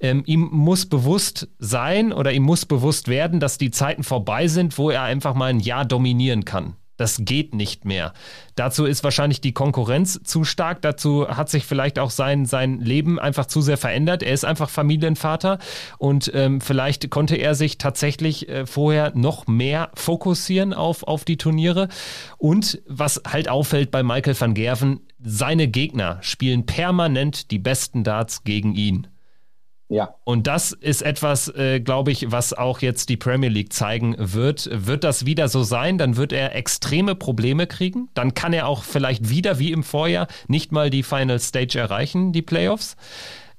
ähm, 0.00 0.22
ihm 0.24 0.48
muss 0.50 0.86
bewusst 0.86 1.48
sein 1.58 2.14
oder 2.14 2.32
ihm 2.32 2.42
muss 2.42 2.64
bewusst 2.64 3.08
werden, 3.08 3.40
dass 3.40 3.58
die 3.58 3.70
Zeiten 3.70 4.02
vorbei 4.02 4.48
sind, 4.48 4.78
wo 4.78 4.90
er 4.90 5.02
einfach 5.02 5.34
mal 5.34 5.50
ein 5.50 5.60
Jahr 5.60 5.84
dominieren 5.84 6.46
kann. 6.46 6.76
Das 7.02 7.18
geht 7.24 7.52
nicht 7.52 7.84
mehr. 7.84 8.12
Dazu 8.54 8.84
ist 8.84 9.02
wahrscheinlich 9.02 9.40
die 9.40 9.50
Konkurrenz 9.50 10.20
zu 10.22 10.44
stark. 10.44 10.82
Dazu 10.82 11.26
hat 11.26 11.50
sich 11.50 11.66
vielleicht 11.66 11.98
auch 11.98 12.10
sein, 12.10 12.46
sein 12.46 12.78
Leben 12.78 13.18
einfach 13.18 13.46
zu 13.46 13.60
sehr 13.60 13.76
verändert. 13.76 14.22
Er 14.22 14.32
ist 14.32 14.44
einfach 14.44 14.70
Familienvater 14.70 15.58
und 15.98 16.30
ähm, 16.32 16.60
vielleicht 16.60 17.10
konnte 17.10 17.34
er 17.34 17.56
sich 17.56 17.76
tatsächlich 17.76 18.48
äh, 18.48 18.66
vorher 18.66 19.10
noch 19.16 19.48
mehr 19.48 19.90
fokussieren 19.94 20.72
auf, 20.72 21.02
auf 21.02 21.24
die 21.24 21.38
Turniere. 21.38 21.88
Und 22.38 22.80
was 22.86 23.20
halt 23.26 23.48
auffällt 23.48 23.90
bei 23.90 24.04
Michael 24.04 24.40
van 24.40 24.54
Gerven, 24.54 25.00
seine 25.18 25.66
Gegner 25.66 26.18
spielen 26.20 26.66
permanent 26.66 27.50
die 27.50 27.58
besten 27.58 28.04
Darts 28.04 28.44
gegen 28.44 28.76
ihn. 28.76 29.08
Ja. 29.88 30.14
Und 30.24 30.46
das 30.46 30.72
ist 30.72 31.02
etwas, 31.02 31.48
äh, 31.48 31.80
glaube 31.80 32.12
ich, 32.12 32.32
was 32.32 32.54
auch 32.54 32.80
jetzt 32.80 33.08
die 33.10 33.18
Premier 33.18 33.50
League 33.50 33.72
zeigen 33.72 34.14
wird. 34.18 34.68
Wird 34.72 35.04
das 35.04 35.26
wieder 35.26 35.48
so 35.48 35.62
sein, 35.62 35.98
dann 35.98 36.16
wird 36.16 36.32
er 36.32 36.54
extreme 36.54 37.14
Probleme 37.14 37.66
kriegen. 37.66 38.08
Dann 38.14 38.32
kann 38.32 38.52
er 38.52 38.68
auch 38.68 38.84
vielleicht 38.84 39.28
wieder 39.28 39.58
wie 39.58 39.72
im 39.72 39.82
Vorjahr 39.82 40.28
nicht 40.48 40.72
mal 40.72 40.88
die 40.88 41.02
Final 41.02 41.38
Stage 41.40 41.78
erreichen, 41.78 42.32
die 42.32 42.42
Playoffs. 42.42 42.96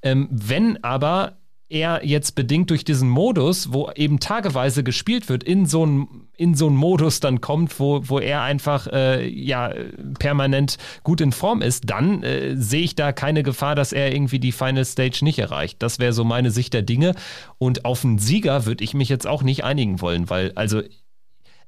Ähm, 0.02 0.28
wenn 0.30 0.82
aber 0.82 1.36
er 1.68 2.04
jetzt 2.04 2.34
bedingt 2.34 2.70
durch 2.70 2.84
diesen 2.84 3.08
Modus, 3.08 3.72
wo 3.72 3.90
eben 3.94 4.20
tageweise 4.20 4.84
gespielt 4.84 5.28
wird, 5.28 5.42
in 5.42 5.66
so 5.66 5.82
einen 5.82 6.24
in 6.36 6.54
so 6.54 6.66
einen 6.66 6.76
Modus 6.76 7.20
dann 7.20 7.40
kommt, 7.40 7.78
wo, 7.78 8.00
wo 8.08 8.18
er 8.18 8.42
einfach 8.42 8.88
äh, 8.88 9.26
ja 9.28 9.72
permanent 10.18 10.78
gut 11.04 11.20
in 11.20 11.32
Form 11.32 11.62
ist, 11.62 11.88
dann 11.88 12.22
äh, 12.24 12.56
sehe 12.56 12.82
ich 12.82 12.96
da 12.96 13.12
keine 13.12 13.42
Gefahr, 13.44 13.74
dass 13.76 13.92
er 13.92 14.12
irgendwie 14.12 14.40
die 14.40 14.52
Final 14.52 14.84
Stage 14.84 15.20
nicht 15.22 15.38
erreicht. 15.38 15.80
Das 15.80 16.00
wäre 16.00 16.12
so 16.12 16.24
meine 16.24 16.50
Sicht 16.50 16.74
der 16.74 16.82
Dinge. 16.82 17.14
Und 17.58 17.84
auf 17.84 18.04
einen 18.04 18.18
Sieger 18.18 18.66
würde 18.66 18.82
ich 18.82 18.94
mich 18.94 19.08
jetzt 19.08 19.26
auch 19.28 19.44
nicht 19.44 19.62
einigen 19.62 20.00
wollen, 20.00 20.28
weil 20.28 20.50
also 20.56 20.82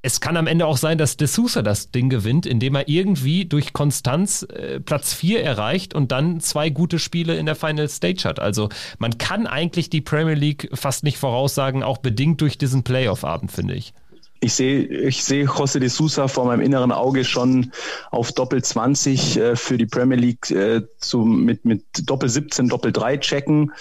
es 0.01 0.21
kann 0.21 0.37
am 0.37 0.47
Ende 0.47 0.65
auch 0.65 0.77
sein, 0.77 0.97
dass 0.97 1.17
De 1.17 1.27
Sousa 1.27 1.61
das 1.61 1.91
Ding 1.91 2.09
gewinnt, 2.09 2.45
indem 2.45 2.75
er 2.75 2.87
irgendwie 2.87 3.45
durch 3.45 3.73
Konstanz 3.73 4.43
äh, 4.43 4.79
Platz 4.79 5.13
4 5.13 5.43
erreicht 5.43 5.93
und 5.93 6.11
dann 6.11 6.39
zwei 6.39 6.69
gute 6.69 6.99
Spiele 6.99 7.37
in 7.37 7.45
der 7.45 7.55
Final 7.55 7.89
Stage 7.89 8.23
hat. 8.25 8.39
Also 8.39 8.69
man 8.99 9.17
kann 9.17 9.47
eigentlich 9.47 9.89
die 9.89 10.01
Premier 10.01 10.35
League 10.35 10.69
fast 10.73 11.03
nicht 11.03 11.17
voraussagen, 11.17 11.83
auch 11.83 11.97
bedingt 11.97 12.41
durch 12.41 12.57
diesen 12.57 12.83
Playoff-Abend, 12.83 13.51
finde 13.51 13.75
ich. 13.75 13.93
Ich 14.39 14.53
sehe, 14.53 14.83
ich 14.83 15.23
sehe 15.23 15.45
José 15.45 15.79
de 15.79 15.89
Sousa 15.89 16.27
vor 16.27 16.45
meinem 16.45 16.61
inneren 16.61 16.91
Auge 16.91 17.25
schon 17.25 17.71
auf 18.11 18.31
Doppel 18.31 18.63
20 18.63 19.37
äh, 19.37 19.55
für 19.55 19.77
die 19.79 19.87
Premier 19.87 20.17
League 20.17 20.51
äh, 20.51 20.83
zu, 20.99 21.25
mit, 21.25 21.65
mit 21.65 21.83
Doppel 22.07 22.29
17, 22.29 22.67
Doppel 22.67 22.91
3 22.91 23.17
checken 23.17 23.71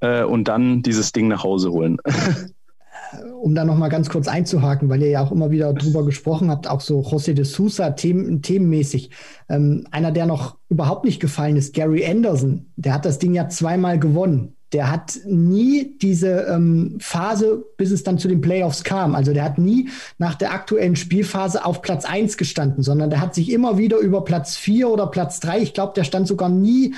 äh, 0.00 0.22
und 0.22 0.44
dann 0.44 0.82
dieses 0.82 1.12
Ding 1.12 1.28
nach 1.28 1.44
Hause 1.44 1.70
holen. 1.70 1.98
um 3.42 3.54
da 3.54 3.64
noch 3.64 3.76
mal 3.76 3.88
ganz 3.88 4.08
kurz 4.08 4.28
einzuhaken, 4.28 4.88
weil 4.88 5.02
ihr 5.02 5.08
ja 5.10 5.22
auch 5.22 5.32
immer 5.32 5.50
wieder 5.50 5.72
drüber 5.72 6.04
gesprochen 6.04 6.50
habt, 6.50 6.68
auch 6.68 6.80
so 6.80 7.00
José 7.00 7.32
de 7.32 7.44
Sousa 7.44 7.90
themen, 7.90 8.42
themenmäßig. 8.42 9.10
Ähm, 9.48 9.86
einer, 9.90 10.12
der 10.12 10.26
noch 10.26 10.56
überhaupt 10.68 11.04
nicht 11.04 11.20
gefallen 11.20 11.56
ist, 11.56 11.74
Gary 11.74 12.04
Anderson, 12.04 12.66
der 12.76 12.94
hat 12.94 13.04
das 13.04 13.18
Ding 13.18 13.34
ja 13.34 13.48
zweimal 13.48 13.98
gewonnen. 13.98 14.56
Der 14.72 14.90
hat 14.90 15.18
nie 15.26 15.96
diese 16.02 16.46
ähm, 16.50 16.96
Phase, 17.00 17.64
bis 17.76 17.92
es 17.92 18.02
dann 18.02 18.18
zu 18.18 18.26
den 18.26 18.40
Playoffs 18.40 18.82
kam. 18.82 19.14
Also 19.14 19.32
der 19.32 19.44
hat 19.44 19.58
nie 19.58 19.90
nach 20.18 20.34
der 20.34 20.52
aktuellen 20.52 20.96
Spielphase 20.96 21.64
auf 21.64 21.82
Platz 21.82 22.04
1 22.04 22.36
gestanden, 22.36 22.82
sondern 22.82 23.10
der 23.10 23.20
hat 23.20 23.34
sich 23.34 23.52
immer 23.52 23.78
wieder 23.78 23.98
über 23.98 24.24
Platz 24.24 24.56
4 24.56 24.88
oder 24.88 25.06
Platz 25.06 25.38
3, 25.40 25.60
ich 25.60 25.72
glaube, 25.72 25.92
der 25.94 26.04
stand 26.04 26.26
sogar 26.26 26.48
nie 26.48 26.94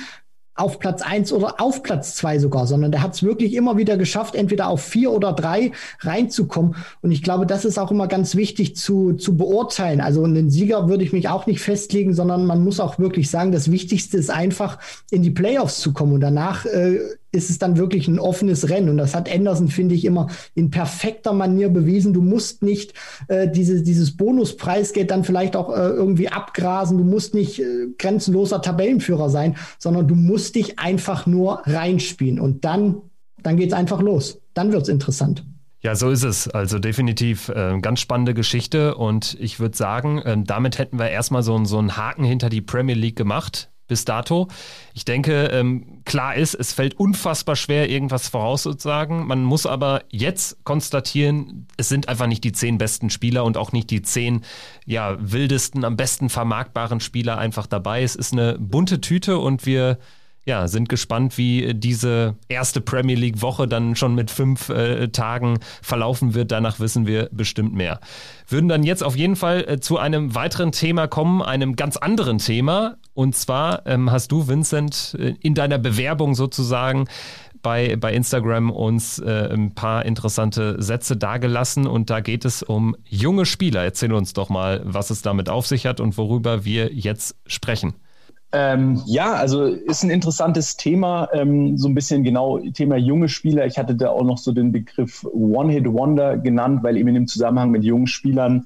auf 0.59 0.79
Platz 0.79 1.01
eins 1.01 1.31
oder 1.31 1.61
auf 1.61 1.83
Platz 1.83 2.15
zwei 2.15 2.39
sogar, 2.39 2.67
sondern 2.67 2.91
der 2.91 3.01
hat 3.01 3.13
es 3.13 3.23
wirklich 3.23 3.53
immer 3.53 3.77
wieder 3.77 3.97
geschafft, 3.97 4.35
entweder 4.35 4.67
auf 4.67 4.81
vier 4.81 5.11
oder 5.11 5.33
drei 5.33 5.71
reinzukommen. 6.01 6.75
Und 7.01 7.11
ich 7.11 7.23
glaube, 7.23 7.45
das 7.45 7.65
ist 7.65 7.77
auch 7.77 7.91
immer 7.91 8.07
ganz 8.07 8.35
wichtig 8.35 8.75
zu, 8.75 9.13
zu 9.13 9.37
beurteilen. 9.37 10.01
Also 10.01 10.23
einen 10.23 10.49
Sieger 10.49 10.89
würde 10.89 11.03
ich 11.03 11.13
mich 11.13 11.29
auch 11.29 11.45
nicht 11.45 11.61
festlegen, 11.61 12.13
sondern 12.13 12.45
man 12.45 12.63
muss 12.63 12.79
auch 12.79 12.99
wirklich 12.99 13.29
sagen, 13.29 13.51
das 13.51 13.71
Wichtigste 13.71 14.17
ist 14.17 14.29
einfach, 14.29 14.79
in 15.11 15.23
die 15.23 15.31
Playoffs 15.31 15.79
zu 15.79 15.93
kommen. 15.93 16.13
Und 16.13 16.21
danach 16.21 16.65
äh, 16.65 16.99
ist 17.31 17.49
es 17.49 17.59
dann 17.59 17.77
wirklich 17.77 18.07
ein 18.07 18.19
offenes 18.19 18.69
Rennen. 18.69 18.89
Und 18.89 18.97
das 18.97 19.15
hat 19.15 19.31
Anderson, 19.31 19.67
finde 19.67 19.95
ich, 19.95 20.05
immer 20.05 20.27
in 20.55 20.69
perfekter 20.69 21.33
Manier 21.33 21.69
bewiesen. 21.69 22.13
Du 22.13 22.21
musst 22.21 22.63
nicht 22.63 22.93
äh, 23.27 23.47
diese, 23.49 23.83
dieses 23.83 24.17
Bonuspreisgeld 24.17 25.11
dann 25.11 25.23
vielleicht 25.23 25.55
auch 25.55 25.69
äh, 25.69 25.89
irgendwie 25.89 26.29
abgrasen. 26.29 26.97
Du 26.97 27.03
musst 27.03 27.33
nicht 27.33 27.59
äh, 27.59 27.87
grenzenloser 27.97 28.61
Tabellenführer 28.61 29.29
sein, 29.29 29.55
sondern 29.77 30.07
du 30.07 30.15
musst 30.15 30.55
dich 30.55 30.79
einfach 30.79 31.25
nur 31.25 31.61
reinspielen. 31.65 32.39
Und 32.39 32.65
dann, 32.65 33.01
dann 33.43 33.57
geht 33.57 33.69
es 33.69 33.73
einfach 33.73 34.01
los. 34.01 34.41
Dann 34.53 34.71
wird 34.71 34.83
es 34.83 34.89
interessant. 34.89 35.45
Ja, 35.81 35.95
so 35.95 36.09
ist 36.09 36.23
es. 36.23 36.49
Also 36.49 36.77
definitiv 36.77 37.49
äh, 37.49 37.79
ganz 37.79 38.01
spannende 38.01 38.33
Geschichte 38.33 38.95
und 38.95 39.37
ich 39.39 39.61
würde 39.61 39.77
sagen, 39.77 40.19
äh, 40.19 40.37
damit 40.43 40.77
hätten 40.77 40.99
wir 40.99 41.09
erstmal 41.09 41.41
so, 41.41 41.63
so 41.63 41.77
einen 41.77 41.95
Haken 41.95 42.25
hinter 42.25 42.49
die 42.49 42.61
Premier 42.61 42.95
League 42.95 43.15
gemacht 43.15 43.69
bis 43.89 44.05
dato. 44.05 44.47
Ich 44.93 45.03
denke, 45.03 45.49
ähm, 45.51 46.01
klar 46.05 46.35
ist, 46.35 46.53
es 46.53 46.71
fällt 46.71 46.97
unfassbar 46.97 47.57
schwer, 47.57 47.89
irgendwas 47.89 48.29
vorauszusagen. 48.29 49.27
Man 49.27 49.43
muss 49.43 49.65
aber 49.65 50.03
jetzt 50.09 50.63
konstatieren, 50.63 51.67
es 51.75 51.89
sind 51.89 52.07
einfach 52.07 52.27
nicht 52.27 52.45
die 52.45 52.53
zehn 52.53 52.77
besten 52.77 53.09
Spieler 53.09 53.43
und 53.43 53.57
auch 53.57 53.73
nicht 53.73 53.89
die 53.89 54.01
zehn 54.01 54.45
ja, 54.85 55.17
wildesten, 55.19 55.83
am 55.83 55.97
besten 55.97 56.29
vermarktbaren 56.29 57.01
Spieler 57.01 57.37
einfach 57.37 57.67
dabei. 57.67 58.03
Es 58.03 58.15
ist 58.15 58.31
eine 58.31 58.57
bunte 58.57 59.01
Tüte 59.01 59.39
und 59.39 59.65
wir 59.65 59.97
ja, 60.49 60.67
sind 60.67 60.89
gespannt, 60.89 61.37
wie 61.37 61.75
diese 61.75 62.35
erste 62.47 62.81
Premier 62.81 63.15
League-Woche 63.15 63.67
dann 63.67 63.95
schon 63.95 64.15
mit 64.15 64.31
fünf 64.31 64.69
äh, 64.69 65.09
Tagen 65.09 65.59
verlaufen 65.83 66.33
wird. 66.33 66.51
Danach 66.51 66.79
wissen 66.79 67.05
wir 67.05 67.29
bestimmt 67.31 67.75
mehr. 67.75 67.99
Würden 68.47 68.67
dann 68.67 68.81
jetzt 68.81 69.03
auf 69.03 69.15
jeden 69.15 69.35
Fall 69.35 69.63
äh, 69.67 69.79
zu 69.79 69.99
einem 69.99 70.33
weiteren 70.33 70.71
Thema 70.71 71.07
kommen, 71.07 71.43
einem 71.43 71.75
ganz 71.75 71.97
anderen 71.97 72.39
Thema. 72.39 72.97
Und 73.13 73.35
zwar 73.35 73.85
ähm, 73.85 74.11
hast 74.11 74.31
du, 74.31 74.47
Vincent, 74.47 75.15
äh, 75.19 75.35
in 75.39 75.53
deiner 75.53 75.77
Bewerbung 75.77 76.33
sozusagen 76.33 77.05
bei, 77.61 77.95
bei 77.95 78.11
Instagram 78.11 78.71
uns 78.71 79.19
äh, 79.19 79.53
ein 79.53 79.75
paar 79.75 80.03
interessante 80.03 80.81
Sätze 80.81 81.15
dargelassen 81.15 81.85
und 81.85 82.09
da 82.09 82.21
geht 82.21 82.43
es 82.43 82.63
um 82.63 82.95
junge 83.05 83.45
Spieler. 83.45 83.83
Erzähl 83.83 84.13
uns 84.13 84.33
doch 84.33 84.49
mal, 84.49 84.81
was 84.83 85.11
es 85.11 85.21
damit 85.21 85.47
auf 85.47 85.67
sich 85.67 85.85
hat 85.85 85.99
und 85.99 86.17
worüber 86.17 86.65
wir 86.65 86.91
jetzt 86.91 87.35
sprechen. 87.45 87.93
Ähm, 88.51 89.01
ja, 89.05 89.33
also 89.33 89.65
ist 89.65 90.03
ein 90.03 90.09
interessantes 90.09 90.75
Thema, 90.75 91.29
ähm, 91.33 91.77
so 91.77 91.87
ein 91.87 91.93
bisschen 91.93 92.23
genau 92.23 92.57
Thema 92.57 92.97
junge 92.97 93.29
Spieler. 93.29 93.67
Ich 93.67 93.77
hatte 93.77 93.95
da 93.95 94.09
auch 94.09 94.23
noch 94.23 94.39
so 94.39 94.51
den 94.51 94.71
Begriff 94.71 95.23
One-Hit-Wonder 95.23 96.37
genannt, 96.37 96.81
weil 96.81 96.97
eben 96.97 97.09
in 97.09 97.15
dem 97.15 97.27
Zusammenhang 97.27 97.69
mit 97.69 97.83
jungen 97.83 98.07
Spielern, 98.07 98.65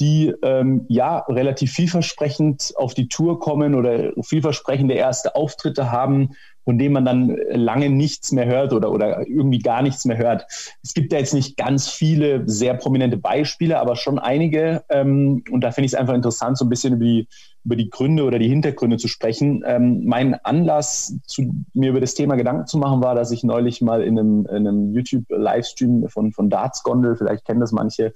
die 0.00 0.34
ähm, 0.42 0.84
ja 0.88 1.18
relativ 1.28 1.72
vielversprechend 1.72 2.74
auf 2.76 2.92
die 2.92 3.08
Tour 3.08 3.38
kommen 3.40 3.74
oder 3.74 4.12
vielversprechende 4.22 4.94
erste 4.94 5.34
Auftritte 5.34 5.90
haben, 5.90 6.30
von 6.64 6.78
denen 6.78 6.92
man 6.92 7.04
dann 7.04 7.36
lange 7.50 7.88
nichts 7.88 8.32
mehr 8.32 8.46
hört 8.46 8.72
oder, 8.72 8.90
oder 8.90 9.26
irgendwie 9.26 9.58
gar 9.58 9.82
nichts 9.82 10.04
mehr 10.04 10.18
hört. 10.18 10.44
Es 10.82 10.92
gibt 10.94 11.12
da 11.12 11.16
jetzt 11.16 11.34
nicht 11.34 11.56
ganz 11.56 11.88
viele 11.88 12.42
sehr 12.48 12.74
prominente 12.74 13.16
Beispiele, 13.16 13.80
aber 13.80 13.96
schon 13.96 14.18
einige. 14.18 14.84
Ähm, 14.90 15.42
und 15.50 15.62
da 15.62 15.72
finde 15.72 15.86
ich 15.86 15.92
es 15.92 15.98
einfach 15.98 16.14
interessant, 16.14 16.58
so 16.58 16.64
ein 16.64 16.68
bisschen 16.68 16.94
über 16.94 17.04
die 17.04 17.28
über 17.64 17.76
die 17.76 17.90
Gründe 17.90 18.24
oder 18.24 18.38
die 18.38 18.48
Hintergründe 18.48 18.96
zu 18.96 19.08
sprechen. 19.08 19.62
Ähm, 19.66 20.04
mein 20.04 20.34
Anlass, 20.34 21.16
zu, 21.26 21.54
mir 21.74 21.90
über 21.90 22.00
das 22.00 22.14
Thema 22.14 22.34
Gedanken 22.36 22.66
zu 22.66 22.78
machen, 22.78 23.02
war, 23.02 23.14
dass 23.14 23.30
ich 23.30 23.44
neulich 23.44 23.80
mal 23.80 24.02
in 24.02 24.18
einem, 24.18 24.46
in 24.46 24.66
einem 24.66 24.92
YouTube-Livestream 24.92 26.08
von, 26.08 26.32
von 26.32 26.50
Darts 26.50 26.82
Gondel, 26.82 27.16
vielleicht 27.16 27.44
kennen 27.44 27.60
das 27.60 27.72
manche, 27.72 28.12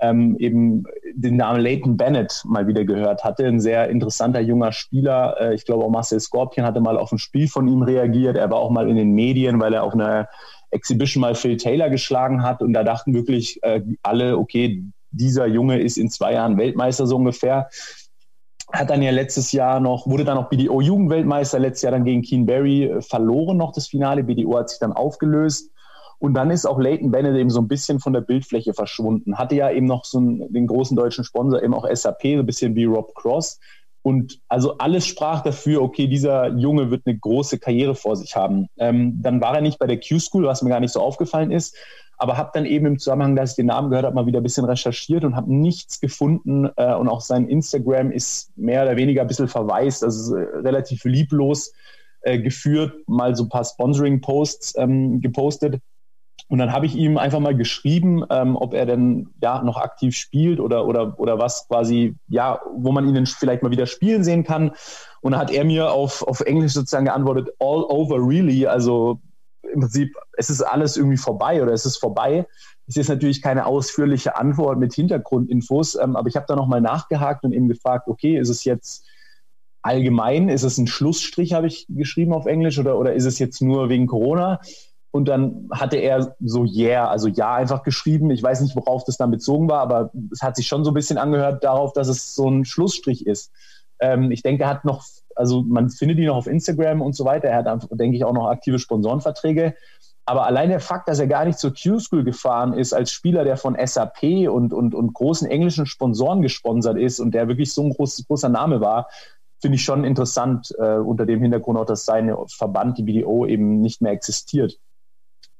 ähm, 0.00 0.36
eben 0.38 0.84
den 1.14 1.36
Namen 1.36 1.60
Leighton 1.60 1.96
Bennett 1.96 2.42
mal 2.44 2.66
wieder 2.66 2.84
gehört 2.84 3.24
hatte. 3.24 3.46
Ein 3.46 3.60
sehr 3.60 3.88
interessanter 3.88 4.40
junger 4.40 4.72
Spieler. 4.72 5.36
Äh, 5.40 5.54
ich 5.54 5.64
glaube 5.64 5.84
auch 5.84 5.90
Marcel 5.90 6.20
Scorpion 6.20 6.66
hatte 6.66 6.80
mal 6.80 6.98
auf 6.98 7.12
ein 7.12 7.18
Spiel 7.18 7.48
von 7.48 7.68
ihm 7.68 7.82
reagiert. 7.82 8.36
Er 8.36 8.50
war 8.50 8.58
auch 8.58 8.70
mal 8.70 8.88
in 8.88 8.96
den 8.96 9.12
Medien, 9.12 9.60
weil 9.60 9.74
er 9.74 9.84
auf 9.84 9.94
einer 9.94 10.28
Exhibition 10.70 11.20
mal 11.20 11.34
Phil 11.34 11.56
Taylor 11.56 11.88
geschlagen 11.88 12.42
hat. 12.42 12.62
Und 12.62 12.72
da 12.72 12.82
dachten 12.82 13.14
wirklich 13.14 13.62
äh, 13.62 13.80
alle, 14.02 14.38
okay, 14.38 14.84
dieser 15.10 15.46
Junge 15.46 15.80
ist 15.80 15.96
in 15.96 16.10
zwei 16.10 16.34
Jahren 16.34 16.58
Weltmeister 16.58 17.06
so 17.06 17.16
ungefähr 17.16 17.68
hat 18.72 18.90
dann 18.90 19.02
ja 19.02 19.10
letztes 19.10 19.52
Jahr 19.52 19.80
noch, 19.80 20.06
wurde 20.06 20.24
dann 20.24 20.36
noch 20.36 20.50
BDO-Jugendweltmeister, 20.50 21.58
letztes 21.58 21.82
Jahr 21.82 21.92
dann 21.92 22.04
gegen 22.04 22.22
Keen 22.22 22.46
Barry 22.46 22.84
äh, 22.84 23.00
verloren 23.00 23.56
noch 23.56 23.72
das 23.72 23.86
Finale. 23.86 24.24
BDO 24.24 24.58
hat 24.58 24.70
sich 24.70 24.78
dann 24.78 24.92
aufgelöst. 24.92 25.70
Und 26.18 26.34
dann 26.34 26.50
ist 26.50 26.66
auch 26.66 26.80
Leighton 26.80 27.10
Bennett 27.10 27.36
eben 27.36 27.50
so 27.50 27.60
ein 27.60 27.68
bisschen 27.68 28.00
von 28.00 28.12
der 28.12 28.20
Bildfläche 28.20 28.74
verschwunden. 28.74 29.38
Hatte 29.38 29.54
ja 29.54 29.70
eben 29.70 29.86
noch 29.86 30.04
so 30.04 30.18
einen, 30.18 30.52
den 30.52 30.66
großen 30.66 30.96
deutschen 30.96 31.24
Sponsor, 31.24 31.62
eben 31.62 31.74
auch 31.74 31.88
SAP, 31.90 32.22
so 32.22 32.28
ein 32.40 32.46
bisschen 32.46 32.74
wie 32.74 32.84
Rob 32.84 33.14
Cross. 33.14 33.60
Und 34.02 34.40
also 34.48 34.78
alles 34.78 35.06
sprach 35.06 35.42
dafür, 35.42 35.82
okay, 35.82 36.06
dieser 36.06 36.48
Junge 36.56 36.90
wird 36.90 37.02
eine 37.06 37.16
große 37.16 37.58
Karriere 37.58 37.94
vor 37.94 38.16
sich 38.16 38.34
haben. 38.36 38.68
Ähm, 38.78 39.22
dann 39.22 39.40
war 39.40 39.54
er 39.54 39.60
nicht 39.60 39.78
bei 39.78 39.86
der 39.86 40.00
Q-School, 40.00 40.44
was 40.44 40.62
mir 40.62 40.70
gar 40.70 40.80
nicht 40.80 40.92
so 40.92 41.00
aufgefallen 41.00 41.52
ist 41.52 41.76
aber 42.18 42.36
habe 42.36 42.50
dann 42.52 42.66
eben 42.66 42.86
im 42.86 42.98
Zusammenhang, 42.98 43.36
dass 43.36 43.50
ich 43.50 43.56
den 43.56 43.66
Namen 43.66 43.90
gehört 43.90 44.04
habe, 44.04 44.14
mal 44.14 44.26
wieder 44.26 44.40
ein 44.40 44.42
bisschen 44.42 44.64
recherchiert 44.64 45.24
und 45.24 45.36
habe 45.36 45.54
nichts 45.54 46.00
gefunden. 46.00 46.68
Äh, 46.76 46.94
und 46.94 47.08
auch 47.08 47.20
sein 47.20 47.48
Instagram 47.48 48.10
ist 48.10 48.50
mehr 48.56 48.82
oder 48.82 48.96
weniger 48.96 49.22
ein 49.22 49.28
bisschen 49.28 49.48
verwaist, 49.48 50.02
also 50.02 50.34
äh, 50.34 50.58
relativ 50.58 51.04
lieblos 51.04 51.72
äh, 52.22 52.40
geführt, 52.40 52.92
mal 53.06 53.36
so 53.36 53.44
ein 53.44 53.48
paar 53.48 53.64
Sponsoring-Posts 53.64 54.74
ähm, 54.78 55.20
gepostet. 55.20 55.80
Und 56.48 56.58
dann 56.58 56.72
habe 56.72 56.86
ich 56.86 56.96
ihm 56.96 57.18
einfach 57.18 57.40
mal 57.40 57.54
geschrieben, 57.54 58.24
ähm, 58.30 58.56
ob 58.56 58.74
er 58.74 58.86
denn 58.86 59.28
ja 59.40 59.62
noch 59.62 59.76
aktiv 59.76 60.16
spielt 60.16 60.60
oder 60.60 60.86
oder 60.86 61.20
oder 61.20 61.38
was 61.38 61.68
quasi 61.68 62.14
ja, 62.28 62.58
wo 62.74 62.90
man 62.90 63.14
ihn 63.14 63.26
vielleicht 63.26 63.62
mal 63.62 63.70
wieder 63.70 63.86
spielen 63.86 64.24
sehen 64.24 64.44
kann. 64.44 64.72
Und 65.20 65.32
dann 65.32 65.40
hat 65.40 65.50
er 65.50 65.64
mir 65.64 65.92
auf 65.92 66.26
auf 66.26 66.40
Englisch 66.40 66.72
sozusagen 66.72 67.04
geantwortet, 67.04 67.50
all 67.60 67.84
over 67.84 68.16
really, 68.16 68.66
also 68.66 69.20
im 69.72 69.80
Prinzip, 69.80 70.14
es 70.36 70.50
ist 70.50 70.62
alles 70.62 70.96
irgendwie 70.96 71.16
vorbei 71.16 71.62
oder 71.62 71.72
es 71.72 71.86
ist 71.86 71.98
vorbei. 71.98 72.46
Es 72.86 72.96
ist 72.96 73.08
natürlich 73.08 73.42
keine 73.42 73.66
ausführliche 73.66 74.36
Antwort 74.36 74.78
mit 74.78 74.94
Hintergrundinfos, 74.94 75.96
ähm, 75.96 76.16
aber 76.16 76.28
ich 76.28 76.36
habe 76.36 76.46
da 76.48 76.56
nochmal 76.56 76.80
nachgehakt 76.80 77.44
und 77.44 77.52
eben 77.52 77.68
gefragt, 77.68 78.08
okay, 78.08 78.38
ist 78.38 78.48
es 78.48 78.64
jetzt 78.64 79.06
allgemein, 79.82 80.48
ist 80.48 80.64
es 80.64 80.78
ein 80.78 80.86
Schlussstrich, 80.86 81.52
habe 81.52 81.66
ich 81.66 81.86
geschrieben 81.88 82.32
auf 82.32 82.46
Englisch, 82.46 82.78
oder, 82.78 82.98
oder 82.98 83.14
ist 83.14 83.24
es 83.24 83.38
jetzt 83.38 83.60
nur 83.60 83.88
wegen 83.88 84.06
Corona? 84.06 84.60
Und 85.10 85.26
dann 85.26 85.68
hatte 85.72 85.96
er 85.96 86.36
so 86.40 86.64
yeah, 86.64 87.08
also 87.08 87.28
ja 87.28 87.54
einfach 87.54 87.82
geschrieben. 87.82 88.30
Ich 88.30 88.42
weiß 88.42 88.60
nicht, 88.60 88.76
worauf 88.76 89.04
das 89.04 89.16
dann 89.16 89.30
bezogen 89.30 89.68
war, 89.68 89.80
aber 89.80 90.10
es 90.30 90.42
hat 90.42 90.56
sich 90.56 90.66
schon 90.66 90.84
so 90.84 90.90
ein 90.90 90.94
bisschen 90.94 91.16
angehört 91.16 91.64
darauf, 91.64 91.92
dass 91.94 92.08
es 92.08 92.34
so 92.34 92.48
ein 92.48 92.64
Schlussstrich 92.64 93.26
ist. 93.26 93.50
Ähm, 94.00 94.30
ich 94.30 94.42
denke, 94.42 94.64
er 94.64 94.68
hat 94.68 94.84
noch 94.84 95.04
also 95.38 95.62
man 95.62 95.90
findet 95.90 96.18
ihn 96.18 96.26
noch 96.26 96.36
auf 96.36 96.46
Instagram 96.46 97.00
und 97.00 97.14
so 97.14 97.24
weiter. 97.24 97.48
Er 97.48 97.64
hat, 97.64 97.88
denke 97.92 98.16
ich, 98.16 98.24
auch 98.24 98.32
noch 98.32 98.48
aktive 98.48 98.78
Sponsorenverträge. 98.78 99.74
Aber 100.26 100.44
allein 100.46 100.68
der 100.68 100.80
Fakt, 100.80 101.08
dass 101.08 101.20
er 101.20 101.26
gar 101.26 101.46
nicht 101.46 101.58
zur 101.58 101.72
Q-School 101.72 102.22
gefahren 102.22 102.74
ist, 102.74 102.92
als 102.92 103.10
Spieler, 103.10 103.44
der 103.44 103.56
von 103.56 103.78
SAP 103.82 104.48
und, 104.50 104.74
und, 104.74 104.94
und 104.94 105.14
großen 105.14 105.48
englischen 105.48 105.86
Sponsoren 105.86 106.42
gesponsert 106.42 106.98
ist 106.98 107.18
und 107.18 107.32
der 107.32 107.48
wirklich 107.48 107.72
so 107.72 107.82
ein 107.82 107.90
groß, 107.94 108.26
großer 108.26 108.50
Name 108.50 108.82
war, 108.82 109.08
finde 109.60 109.76
ich 109.76 109.84
schon 109.84 110.04
interessant, 110.04 110.74
äh, 110.78 110.96
unter 110.96 111.24
dem 111.24 111.40
Hintergrund 111.40 111.78
auch, 111.78 111.86
dass 111.86 112.04
sein 112.04 112.34
Verband, 112.48 112.98
die 112.98 113.04
BDO, 113.04 113.46
eben 113.46 113.80
nicht 113.80 114.02
mehr 114.02 114.12
existiert. 114.12 114.78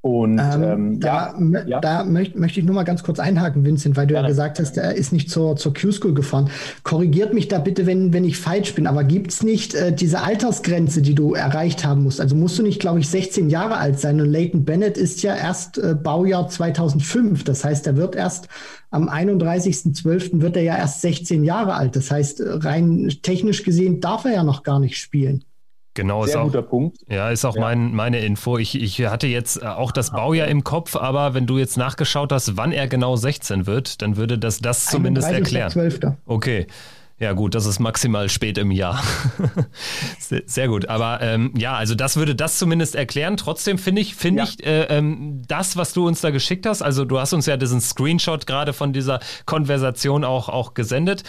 Und 0.00 0.38
ähm, 0.38 0.62
ähm, 0.62 1.00
da, 1.00 1.34
ja, 1.36 1.66
ja. 1.66 1.80
da 1.80 2.04
möchte 2.04 2.38
möcht 2.38 2.56
ich 2.56 2.64
nur 2.64 2.74
mal 2.76 2.84
ganz 2.84 3.02
kurz 3.02 3.18
einhaken, 3.18 3.64
Vincent, 3.64 3.96
weil 3.96 4.06
du 4.06 4.14
ja, 4.14 4.22
ja 4.22 4.28
gesagt 4.28 4.60
hast, 4.60 4.76
er 4.76 4.94
ist 4.94 5.12
nicht 5.12 5.28
zur, 5.28 5.56
zur 5.56 5.74
Q-School 5.74 6.14
gefahren. 6.14 6.50
Korrigiert 6.84 7.34
mich 7.34 7.48
da 7.48 7.58
bitte, 7.58 7.84
wenn, 7.84 8.12
wenn 8.12 8.24
ich 8.24 8.38
falsch 8.38 8.74
bin, 8.76 8.86
aber 8.86 9.02
gibt 9.02 9.32
es 9.32 9.42
nicht 9.42 9.74
äh, 9.74 9.92
diese 9.92 10.22
Altersgrenze, 10.22 11.02
die 11.02 11.16
du 11.16 11.34
erreicht 11.34 11.84
haben 11.84 12.04
musst? 12.04 12.20
Also 12.20 12.36
musst 12.36 12.56
du 12.60 12.62
nicht, 12.62 12.78
glaube 12.78 13.00
ich, 13.00 13.08
16 13.08 13.50
Jahre 13.50 13.78
alt 13.78 13.98
sein 13.98 14.20
und 14.20 14.30
Leighton 14.30 14.64
Bennett 14.64 14.96
ist 14.96 15.22
ja 15.24 15.34
erst 15.34 15.78
äh, 15.78 15.96
Baujahr 15.96 16.48
2005. 16.48 17.42
Das 17.42 17.64
heißt, 17.64 17.88
er 17.88 17.96
wird 17.96 18.14
erst 18.14 18.48
am 18.90 19.08
31.12. 19.08 20.40
wird 20.40 20.56
er 20.56 20.62
ja 20.62 20.76
erst 20.76 21.02
16 21.02 21.42
Jahre 21.42 21.74
alt. 21.74 21.96
Das 21.96 22.10
heißt, 22.10 22.40
rein 22.44 23.12
technisch 23.22 23.64
gesehen 23.64 24.00
darf 24.00 24.24
er 24.24 24.32
ja 24.32 24.44
noch 24.44 24.62
gar 24.62 24.78
nicht 24.78 24.96
spielen. 24.96 25.44
Genau, 25.98 26.22
Sehr 26.22 26.34
ist 26.34 26.36
auch, 26.36 26.44
guter 26.44 26.62
Punkt. 26.62 26.98
Ja, 27.08 27.28
ist 27.30 27.44
auch 27.44 27.56
ja. 27.56 27.60
Mein, 27.60 27.92
meine 27.92 28.20
Info. 28.20 28.56
Ich, 28.56 28.80
ich 28.80 29.04
hatte 29.06 29.26
jetzt 29.26 29.60
äh, 29.60 29.66
auch 29.66 29.90
das 29.90 30.12
Baujahr 30.12 30.46
im 30.46 30.62
Kopf, 30.62 30.94
aber 30.94 31.34
wenn 31.34 31.48
du 31.48 31.58
jetzt 31.58 31.76
nachgeschaut 31.76 32.30
hast, 32.30 32.56
wann 32.56 32.70
er 32.70 32.86
genau 32.86 33.16
16 33.16 33.66
wird, 33.66 34.00
dann 34.00 34.16
würde 34.16 34.38
das 34.38 34.60
das 34.60 34.86
zumindest 34.86 35.28
erklären. 35.28 35.70
12. 35.70 36.00
Okay. 36.24 36.68
Ja, 37.20 37.32
gut, 37.32 37.56
das 37.56 37.66
ist 37.66 37.80
maximal 37.80 38.28
spät 38.28 38.58
im 38.58 38.70
Jahr. 38.70 39.02
Sehr 40.18 40.68
gut. 40.68 40.88
Aber 40.88 41.20
ähm, 41.20 41.52
ja, 41.56 41.74
also 41.74 41.96
das 41.96 42.16
würde 42.16 42.36
das 42.36 42.58
zumindest 42.58 42.94
erklären. 42.94 43.36
Trotzdem 43.36 43.76
finde 43.78 44.02
ich, 44.02 44.14
finde 44.14 44.42
ja. 44.42 44.48
ich 44.48 44.64
äh, 44.64 44.82
ähm, 44.84 45.42
das, 45.48 45.76
was 45.76 45.92
du 45.92 46.06
uns 46.06 46.20
da 46.20 46.30
geschickt 46.30 46.64
hast, 46.64 46.80
also 46.80 47.04
du 47.04 47.18
hast 47.18 47.32
uns 47.32 47.46
ja 47.46 47.56
diesen 47.56 47.80
Screenshot 47.80 48.46
gerade 48.46 48.72
von 48.72 48.92
dieser 48.92 49.18
Konversation 49.46 50.22
auch, 50.22 50.48
auch 50.48 50.74
gesendet. 50.74 51.24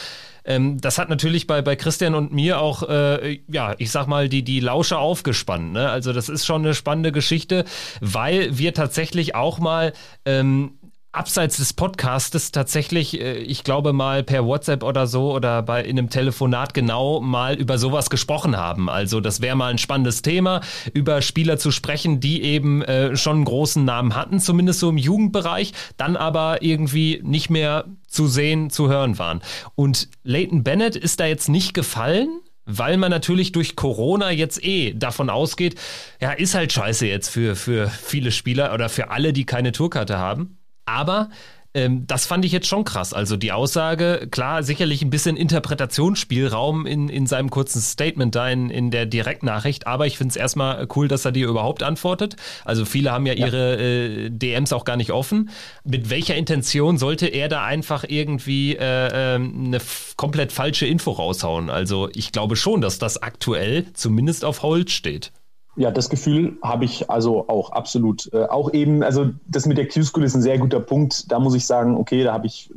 Ähm, 0.46 0.80
das 0.80 0.98
hat 0.98 1.10
natürlich 1.10 1.48
bei, 1.48 1.62
bei 1.62 1.76
Christian 1.76 2.16
und 2.16 2.32
mir 2.32 2.60
auch, 2.60 2.84
äh, 2.88 3.40
ja, 3.48 3.76
ich 3.78 3.92
sag 3.92 4.08
mal, 4.08 4.30
die, 4.30 4.44
die 4.44 4.60
Lausche 4.60 4.98
aufgespannt. 4.98 5.74
Ne? 5.74 5.90
Also 5.90 6.14
das 6.14 6.30
ist 6.30 6.46
schon 6.46 6.64
eine 6.64 6.74
spannende 6.74 7.12
Geschichte, 7.12 7.66
weil 8.00 8.58
wir 8.58 8.74
tatsächlich 8.74 9.36
auch 9.36 9.60
mal 9.60 9.94
ähm, 10.26 10.79
abseits 11.12 11.58
des 11.58 11.74
Podcastes 11.74 12.52
tatsächlich, 12.52 13.20
äh, 13.20 13.40
ich 13.40 13.64
glaube 13.64 13.94
mal 13.94 14.24
per 14.24 14.46
WhatsApp 14.46 14.84
oder 14.84 15.08
so 15.08 15.34
oder 15.34 15.64
bei 15.64 15.84
in 15.84 15.98
einem 15.98 16.10
Telefonat 16.10 16.74
genau 16.74 17.20
mal 17.20 17.56
über 17.56 17.78
sowas 17.78 18.10
gesprochen 18.10 18.56
haben. 18.56 18.90
Also 18.90 19.20
das 19.20 19.42
wäre 19.42 19.56
mal 19.56 19.72
ein 19.72 19.80
spannendes 19.80 20.22
Thema, 20.22 20.62
über 20.94 21.22
Spieler 21.22 21.58
zu 21.58 21.72
sprechen, 21.72 22.20
die 22.20 22.44
eben 22.44 22.84
äh, 22.84 23.16
schon 23.16 23.38
einen 23.38 23.46
großen 23.46 23.84
Namen 23.84 24.16
hatten, 24.16 24.40
zumindest 24.40 24.80
so 24.80 24.90
im 24.90 24.98
Jugendbereich, 24.98 25.74
dann 25.98 26.16
aber 26.16 26.62
irgendwie 26.62 27.22
nicht 27.24 27.50
mehr 27.50 27.86
zu 28.08 28.28
sehen, 28.28 28.70
zu 28.70 28.90
hören 28.90 29.18
waren. 29.18 29.42
Und 29.76 30.10
Leighton 30.24 30.64
Bennett 30.64 30.96
ist 30.96 31.20
da 31.20 31.26
jetzt 31.26 31.50
nicht 31.50 31.74
gefallen 31.74 32.42
weil 32.72 32.98
man 32.98 33.10
natürlich 33.10 33.52
durch 33.52 33.76
Corona 33.76 34.30
jetzt 34.30 34.64
eh 34.64 34.94
davon 34.94 35.32
ausgeht, 35.32 35.74
ja, 36.22 36.34
ist 36.34 36.54
halt 36.54 36.72
scheiße 36.72 37.08
jetzt 37.08 37.30
für, 37.30 37.56
für 37.56 37.90
viele 37.90 38.32
Spieler 38.32 38.76
oder 38.76 38.90
für 38.90 39.10
alle, 39.10 39.34
die 39.34 39.48
keine 39.48 39.72
Tourkarte 39.72 40.20
haben. 40.20 40.59
Aber 40.90 41.30
ähm, 41.76 42.08
das 42.08 42.26
fand 42.26 42.46
ich 42.46 42.52
jetzt 42.52 42.68
schon 42.68 42.84
krass. 42.84 43.14
Also 43.14 43.38
die 43.38 43.52
Aussage, 43.52 44.28
klar, 44.32 44.64
sicherlich 44.64 45.04
ein 45.04 45.12
bisschen 45.12 45.38
Interpretationsspielraum 45.38 46.88
in, 46.88 47.10
in 47.10 47.28
seinem 47.28 47.52
kurzen 47.52 47.80
Statement 47.80 48.34
da 48.34 48.50
in, 48.50 48.72
in 48.72 48.90
der 48.90 49.06
Direktnachricht, 49.06 49.86
aber 49.86 50.08
ich 50.08 50.18
finde 50.18 50.32
es 50.32 50.36
erstmal 50.36 50.88
cool, 50.96 51.08
dass 51.08 51.26
er 51.26 51.32
dir 51.32 51.48
überhaupt 51.48 51.84
antwortet. 51.84 52.38
Also 52.66 52.86
viele 52.86 53.12
haben 53.12 53.28
ja, 53.28 53.34
ja. 53.34 53.46
ihre 53.46 53.78
äh, 53.78 54.30
DMs 54.32 54.74
auch 54.74 54.84
gar 54.84 54.98
nicht 54.98 55.12
offen. 55.12 55.52
Mit 55.84 56.10
welcher 56.10 56.36
Intention 56.36 56.98
sollte 56.98 57.28
er 57.28 57.50
da 57.50 57.64
einfach 57.64 58.04
irgendwie 58.08 58.76
äh, 58.76 59.36
äh, 59.36 59.36
eine 59.36 59.80
komplett 60.16 60.52
falsche 60.52 60.88
Info 60.88 61.12
raushauen? 61.12 61.70
Also 61.70 62.10
ich 62.16 62.32
glaube 62.32 62.56
schon, 62.56 62.82
dass 62.82 62.98
das 62.98 63.22
aktuell 63.22 63.86
zumindest 63.94 64.44
auf 64.44 64.64
Hold 64.64 64.90
steht. 64.90 65.32
Ja, 65.80 65.92
das 65.92 66.10
Gefühl 66.10 66.58
habe 66.62 66.84
ich 66.84 67.10
also 67.10 67.48
auch 67.48 67.72
absolut. 67.72 68.30
Äh, 68.34 68.44
auch 68.48 68.74
eben, 68.74 69.02
also 69.02 69.30
das 69.48 69.66
mit 69.66 69.78
der 69.78 69.88
Q-School 69.88 70.26
ist 70.26 70.36
ein 70.36 70.42
sehr 70.42 70.58
guter 70.58 70.82
Punkt. 70.82 71.32
Da 71.32 71.40
muss 71.40 71.56
ich 71.56 71.66
sagen, 71.66 71.96
okay, 71.96 72.26
da 72.26 72.34
habe 72.34 72.48
ich 72.48 72.70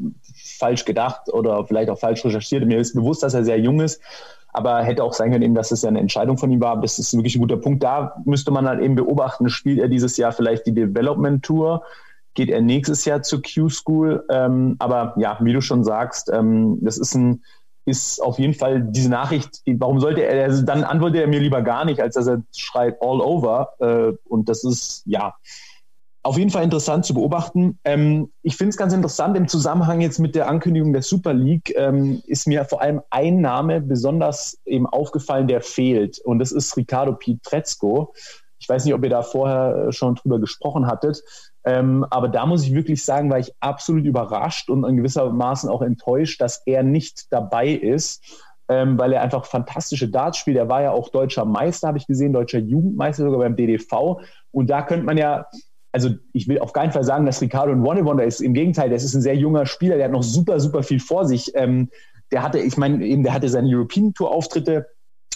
falsch 0.60 0.84
gedacht 0.84 1.22
oder 1.32 1.66
vielleicht 1.66 1.90
auch 1.90 1.98
falsch 1.98 2.24
recherchiert. 2.24 2.64
Mir 2.64 2.78
ist 2.78 2.94
bewusst, 2.94 3.24
dass 3.24 3.34
er 3.34 3.44
sehr 3.44 3.58
jung 3.58 3.80
ist, 3.80 4.00
aber 4.52 4.84
hätte 4.84 5.02
auch 5.02 5.14
sein 5.14 5.32
können, 5.32 5.42
eben, 5.42 5.56
dass 5.56 5.72
es 5.72 5.82
ja 5.82 5.88
eine 5.88 5.98
Entscheidung 5.98 6.38
von 6.38 6.52
ihm 6.52 6.60
war. 6.60 6.80
Das 6.80 7.00
ist 7.00 7.12
wirklich 7.12 7.34
ein 7.34 7.40
guter 7.40 7.56
Punkt. 7.56 7.82
Da 7.82 8.14
müsste 8.24 8.52
man 8.52 8.68
halt 8.68 8.80
eben 8.80 8.94
beobachten, 8.94 9.48
spielt 9.48 9.80
er 9.80 9.88
dieses 9.88 10.16
Jahr 10.16 10.30
vielleicht 10.30 10.64
die 10.68 10.72
Development 10.72 11.42
Tour? 11.42 11.82
Geht 12.34 12.50
er 12.50 12.60
nächstes 12.60 13.04
Jahr 13.04 13.22
zur 13.22 13.42
Q-School? 13.42 14.24
Ähm, 14.30 14.76
aber 14.78 15.14
ja, 15.16 15.38
wie 15.40 15.52
du 15.52 15.60
schon 15.60 15.82
sagst, 15.82 16.30
ähm, 16.32 16.78
das 16.82 16.98
ist 16.98 17.16
ein 17.16 17.42
ist 17.84 18.20
auf 18.20 18.38
jeden 18.38 18.54
Fall 18.54 18.82
diese 18.82 19.10
Nachricht, 19.10 19.60
warum 19.66 20.00
sollte 20.00 20.22
er, 20.22 20.44
also 20.44 20.62
dann 20.62 20.84
antwortet 20.84 21.20
er 21.20 21.26
mir 21.26 21.40
lieber 21.40 21.62
gar 21.62 21.84
nicht, 21.84 22.00
als 22.00 22.14
dass 22.14 22.26
er 22.26 22.42
schreibt 22.56 23.02
all 23.02 23.20
over. 23.20 23.72
Äh, 23.80 24.12
und 24.28 24.48
das 24.48 24.64
ist, 24.64 25.02
ja, 25.04 25.34
auf 26.24 26.38
jeden 26.38 26.50
Fall 26.50 26.62
interessant 26.62 27.04
zu 27.04 27.14
beobachten. 27.14 27.78
Ähm, 27.84 28.30
ich 28.42 28.56
finde 28.56 28.70
es 28.70 28.76
ganz 28.76 28.92
interessant 28.92 29.36
im 29.36 29.48
Zusammenhang 29.48 30.00
jetzt 30.00 30.20
mit 30.20 30.34
der 30.34 30.48
Ankündigung 30.48 30.92
der 30.92 31.02
Super 31.02 31.34
League 31.34 31.74
ähm, 31.76 32.22
ist 32.26 32.46
mir 32.46 32.64
vor 32.64 32.80
allem 32.80 33.00
ein 33.10 33.40
Name 33.40 33.80
besonders 33.80 34.58
eben 34.64 34.86
aufgefallen, 34.86 35.48
der 35.48 35.60
fehlt. 35.60 36.20
Und 36.20 36.38
das 36.38 36.52
ist 36.52 36.76
Ricardo 36.76 37.14
Pietrezco. 37.14 38.14
Ich 38.62 38.68
weiß 38.68 38.84
nicht, 38.84 38.94
ob 38.94 39.02
ihr 39.02 39.10
da 39.10 39.22
vorher 39.22 39.90
schon 39.90 40.14
drüber 40.14 40.38
gesprochen 40.38 40.86
hattet. 40.86 41.22
Ähm, 41.64 42.06
aber 42.10 42.28
da 42.28 42.46
muss 42.46 42.64
ich 42.64 42.74
wirklich 42.74 43.04
sagen, 43.04 43.28
war 43.28 43.40
ich 43.40 43.52
absolut 43.58 44.04
überrascht 44.04 44.70
und 44.70 44.84
in 44.84 44.96
gewissermaßen 44.96 45.68
auch 45.68 45.82
enttäuscht, 45.82 46.40
dass 46.40 46.62
er 46.64 46.84
nicht 46.84 47.32
dabei 47.32 47.70
ist, 47.70 48.22
ähm, 48.68 48.98
weil 48.98 49.12
er 49.12 49.22
einfach 49.22 49.46
fantastische 49.46 50.08
Darts 50.08 50.38
spielt. 50.38 50.56
Er 50.56 50.68
war 50.68 50.80
ja 50.80 50.92
auch 50.92 51.08
deutscher 51.08 51.44
Meister, 51.44 51.88
habe 51.88 51.98
ich 51.98 52.06
gesehen, 52.06 52.32
deutscher 52.32 52.60
Jugendmeister 52.60 53.24
sogar 53.24 53.40
beim 53.40 53.56
DDV. 53.56 54.20
Und 54.52 54.70
da 54.70 54.82
könnte 54.82 55.06
man 55.06 55.18
ja, 55.18 55.46
also 55.90 56.10
ich 56.32 56.46
will 56.46 56.60
auf 56.60 56.72
keinen 56.72 56.92
Fall 56.92 57.04
sagen, 57.04 57.26
dass 57.26 57.40
Ricardo 57.40 57.72
ein 57.72 57.84
Wonder 57.84 58.24
ist. 58.24 58.40
Im 58.40 58.54
Gegenteil, 58.54 58.90
das 58.90 59.02
ist 59.02 59.14
ein 59.14 59.22
sehr 59.22 59.36
junger 59.36 59.66
Spieler, 59.66 59.96
der 59.96 60.04
hat 60.04 60.12
noch 60.12 60.22
super, 60.22 60.60
super 60.60 60.84
viel 60.84 61.00
vor 61.00 61.26
sich. 61.26 61.50
Ähm, 61.56 61.90
der 62.30 62.44
hatte, 62.44 62.60
ich 62.60 62.76
meine, 62.76 63.04
eben, 63.04 63.24
der 63.24 63.34
hatte 63.34 63.48
seine 63.48 63.68
European 63.68 64.14
Tour 64.14 64.30
Auftritte. 64.30 64.86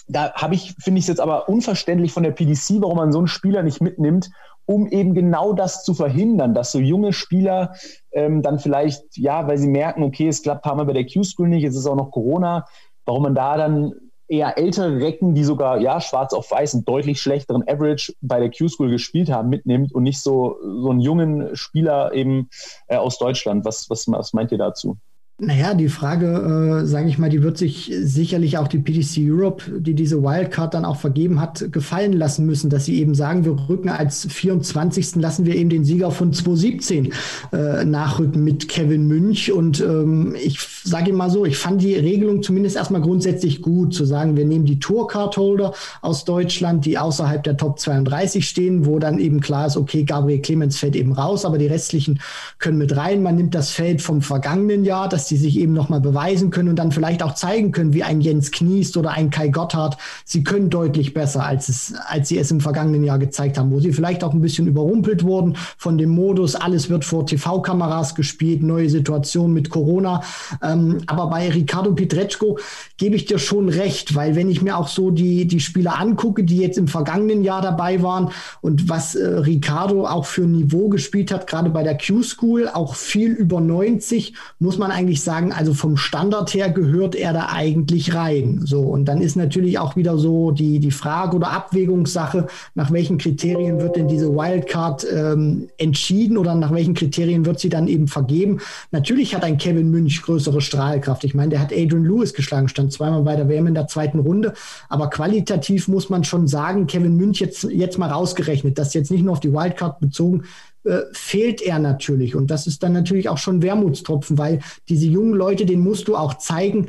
Da 0.07 0.33
habe 0.33 0.55
ich, 0.55 0.73
finde 0.81 0.99
ich 0.99 1.03
es 1.03 1.09
jetzt 1.09 1.19
aber 1.19 1.49
unverständlich 1.49 2.13
von 2.13 2.23
der 2.23 2.31
PDC, 2.31 2.81
warum 2.81 2.97
man 2.97 3.11
so 3.11 3.19
einen 3.19 3.27
Spieler 3.27 3.63
nicht 3.63 3.81
mitnimmt 3.81 4.29
um 4.67 4.85
eben 4.87 5.13
genau 5.13 5.53
das 5.53 5.83
zu 5.83 5.93
verhindern, 5.93 6.53
dass 6.53 6.73
so 6.73 6.79
junge 6.79 7.13
Spieler 7.13 7.73
ähm, 8.11 8.41
dann 8.41 8.59
vielleicht, 8.59 9.01
ja, 9.15 9.47
weil 9.47 9.57
sie 9.57 9.69
merken, 9.69 10.03
okay, 10.03 10.27
es 10.27 10.43
klappt 10.43 10.65
ein 10.65 10.69
paar 10.69 10.75
Mal 10.75 10.85
bei 10.85 10.93
der 10.93 11.05
Q-School 11.05 11.47
nicht, 11.47 11.63
jetzt 11.63 11.77
ist 11.77 11.87
auch 11.87 11.95
noch 11.95 12.11
Corona, 12.11 12.65
warum 13.05 13.23
man 13.23 13.33
da 13.33 13.55
dann 13.55 13.93
eher 14.27 14.57
ältere 14.57 14.99
Recken, 14.99 15.35
die 15.35 15.45
sogar 15.45 15.79
ja 15.79 16.01
schwarz 16.01 16.33
auf 16.33 16.51
weiß 16.51 16.73
einen 16.73 16.83
deutlich 16.83 17.21
schlechteren 17.21 17.63
Average 17.65 18.13
bei 18.19 18.41
der 18.41 18.51
Q-School 18.51 18.89
gespielt 18.89 19.31
haben, 19.31 19.47
mitnimmt 19.47 19.95
und 19.95 20.03
nicht 20.03 20.19
so, 20.19 20.57
so 20.61 20.91
einen 20.91 20.99
jungen 20.99 21.55
Spieler 21.55 22.11
eben 22.13 22.49
äh, 22.87 22.97
aus 22.97 23.17
Deutschland. 23.17 23.63
Was, 23.63 23.89
was, 23.89 24.05
was 24.09 24.33
meint 24.33 24.51
ihr 24.51 24.57
dazu? 24.57 24.97
Naja, 25.39 25.75
die 25.75 25.87
Frage, 25.87 26.81
äh, 26.81 26.87
sage 26.87 27.09
ich 27.09 27.19
mal, 27.19 27.29
die 27.29 27.43
wird 27.43 27.59
sich 27.59 27.93
sicherlich 28.01 28.57
auch 28.57 28.67
die 28.67 28.79
PDC 28.79 29.19
Europe, 29.19 29.65
die 29.81 29.93
diese 29.93 30.23
Wildcard 30.23 30.73
dann 30.73 30.83
auch 30.83 30.95
vergeben 30.95 31.39
hat, 31.39 31.71
gefallen 31.71 32.13
lassen 32.13 32.47
müssen, 32.47 32.71
dass 32.71 32.85
sie 32.85 32.99
eben 32.99 33.13
sagen, 33.13 33.45
wir 33.45 33.55
rücken 33.69 33.89
als 33.89 34.25
24. 34.27 35.17
lassen 35.17 35.45
wir 35.45 35.53
eben 35.55 35.69
den 35.69 35.85
Sieger 35.85 36.09
von 36.09 36.33
2017 36.33 37.13
äh, 37.53 37.85
nachrücken 37.85 38.43
mit 38.43 38.67
Kevin 38.67 39.07
Münch. 39.07 39.51
Und 39.51 39.79
ähm, 39.79 40.35
ich 40.43 40.59
sage 40.83 41.13
mal 41.13 41.29
so, 41.29 41.45
ich 41.45 41.59
fand 41.59 41.83
die 41.83 41.93
Regelung 41.93 42.41
zumindest 42.41 42.75
erstmal 42.75 43.01
grundsätzlich 43.01 43.61
gut, 43.61 43.93
zu 43.93 44.05
sagen, 44.05 44.37
wir 44.37 44.45
nehmen 44.45 44.65
die 44.65 44.79
Tourcard-Holder 44.79 45.71
aus 46.01 46.25
Deutschland, 46.25 46.83
die 46.83 46.97
außerhalb 46.97 47.43
der 47.43 47.57
Top 47.57 47.77
32 47.77 48.49
stehen, 48.49 48.87
wo 48.87 48.97
dann 48.97 49.19
eben 49.19 49.39
klar 49.39 49.67
ist, 49.67 49.77
okay, 49.77 50.03
Gabriel 50.03 50.41
Clemens 50.41 50.79
fällt 50.79 50.95
eben 50.95 51.11
raus, 51.11 51.45
aber 51.45 51.59
die 51.59 51.67
restlichen 51.67 52.21
können 52.57 52.79
mit 52.79 52.97
rein. 52.97 53.21
Man 53.21 53.35
nimmt 53.35 53.53
das 53.53 53.69
Feld 53.69 54.01
vom 54.01 54.23
vergangenen 54.23 54.83
Jahr, 54.83 55.07
das 55.07 55.26
die 55.27 55.37
sich 55.37 55.57
eben 55.59 55.73
nochmal 55.73 56.01
beweisen 56.01 56.49
können 56.49 56.69
und 56.69 56.75
dann 56.77 56.91
vielleicht 56.91 57.23
auch 57.23 57.35
zeigen 57.35 57.71
können, 57.71 57.93
wie 57.93 58.03
ein 58.03 58.21
Jens 58.21 58.51
Kniest 58.51 58.97
oder 58.97 59.11
ein 59.11 59.29
Kai 59.29 59.49
Gotthard. 59.49 59.97
Sie 60.25 60.43
können 60.43 60.69
deutlich 60.69 61.13
besser, 61.13 61.45
als, 61.45 61.69
es, 61.69 61.93
als 62.07 62.29
sie 62.29 62.37
es 62.37 62.51
im 62.51 62.61
vergangenen 62.61 63.03
Jahr 63.03 63.19
gezeigt 63.19 63.57
haben, 63.57 63.71
wo 63.71 63.79
sie 63.79 63.93
vielleicht 63.93 64.23
auch 64.23 64.33
ein 64.33 64.41
bisschen 64.41 64.67
überrumpelt 64.67 65.23
wurden 65.23 65.55
von 65.77 65.97
dem 65.97 66.09
Modus, 66.09 66.55
alles 66.55 66.89
wird 66.89 67.05
vor 67.05 67.25
TV-Kameras 67.25 68.15
gespielt, 68.15 68.63
neue 68.63 68.89
Situation 68.89 69.53
mit 69.53 69.69
Corona. 69.69 70.23
Ähm, 70.63 70.99
aber 71.07 71.27
bei 71.27 71.49
Ricardo 71.49 71.93
Pietreczko 71.93 72.57
gebe 72.97 73.15
ich 73.15 73.25
dir 73.25 73.39
schon 73.39 73.69
recht, 73.69 74.15
weil 74.15 74.35
wenn 74.35 74.49
ich 74.49 74.61
mir 74.61 74.77
auch 74.77 74.87
so 74.87 75.11
die, 75.11 75.47
die 75.47 75.59
Spieler 75.59 75.99
angucke, 75.99 76.43
die 76.43 76.57
jetzt 76.57 76.77
im 76.77 76.87
vergangenen 76.87 77.43
Jahr 77.43 77.61
dabei 77.61 78.01
waren 78.01 78.31
und 78.61 78.89
was 78.89 79.15
äh, 79.15 79.25
Ricardo 79.25 80.05
auch 80.07 80.25
für 80.25 80.43
ein 80.43 80.51
Niveau 80.51 80.89
gespielt 80.89 81.31
hat, 81.31 81.47
gerade 81.47 81.69
bei 81.69 81.83
der 81.83 81.97
Q-School, 81.97 82.67
auch 82.67 82.95
viel 82.95 83.31
über 83.31 83.61
90, 83.61 84.33
muss 84.59 84.77
man 84.77 84.91
eigentlich 84.91 85.16
ich 85.17 85.23
sagen, 85.23 85.51
also 85.51 85.73
vom 85.73 85.97
Standard 85.97 86.53
her 86.53 86.69
gehört 86.69 87.15
er 87.15 87.33
da 87.33 87.47
eigentlich 87.51 88.13
rein. 88.13 88.61
So, 88.63 88.81
und 88.81 89.05
dann 89.05 89.21
ist 89.21 89.35
natürlich 89.35 89.79
auch 89.79 89.95
wieder 89.95 90.17
so 90.17 90.51
die, 90.51 90.79
die 90.79 90.91
Frage 90.91 91.35
oder 91.35 91.51
Abwägungssache, 91.51 92.47
nach 92.75 92.91
welchen 92.91 93.17
Kriterien 93.17 93.81
wird 93.81 93.95
denn 93.95 94.07
diese 94.07 94.29
Wildcard 94.29 95.05
ähm, 95.11 95.69
entschieden 95.77 96.37
oder 96.37 96.55
nach 96.55 96.71
welchen 96.71 96.93
Kriterien 96.93 97.45
wird 97.45 97.59
sie 97.59 97.69
dann 97.69 97.87
eben 97.87 98.07
vergeben. 98.07 98.59
Natürlich 98.91 99.35
hat 99.35 99.43
ein 99.43 99.57
Kevin 99.57 99.89
Münch 99.89 100.21
größere 100.21 100.61
Strahlkraft. 100.61 101.23
Ich 101.23 101.33
meine, 101.33 101.49
der 101.49 101.59
hat 101.59 101.73
Adrian 101.73 102.05
Lewis 102.05 102.33
geschlagen, 102.33 102.69
stand 102.69 102.93
zweimal 102.93 103.23
bei 103.23 103.35
der 103.35 103.49
WM 103.49 103.67
in 103.67 103.73
der 103.73 103.87
zweiten 103.87 104.19
Runde. 104.19 104.53
Aber 104.87 105.09
qualitativ 105.09 105.87
muss 105.87 106.09
man 106.09 106.23
schon 106.23 106.47
sagen, 106.47 106.87
Kevin 106.87 107.17
Münch 107.17 107.39
jetzt, 107.39 107.63
jetzt 107.63 107.97
mal 107.97 108.09
rausgerechnet, 108.09 108.77
das 108.77 108.93
jetzt 108.93 109.11
nicht 109.11 109.23
nur 109.23 109.33
auf 109.33 109.39
die 109.39 109.51
Wildcard 109.51 109.99
bezogen, 109.99 110.43
äh, 110.87 111.05
fehlt 111.11 111.61
er 111.61 111.79
natürlich. 111.79 112.35
Und 112.35 112.49
das 112.49 112.67
ist 112.67 112.83
dann 112.83 112.93
natürlich 112.93 113.29
auch 113.29 113.37
schon 113.37 113.61
Wermutstropfen, 113.61 114.37
weil 114.37 114.59
diese 114.89 115.07
jungen 115.07 115.33
Leute, 115.33 115.65
denen 115.65 115.83
musst 115.83 116.07
du 116.07 116.15
auch 116.15 116.35
zeigen, 116.35 116.87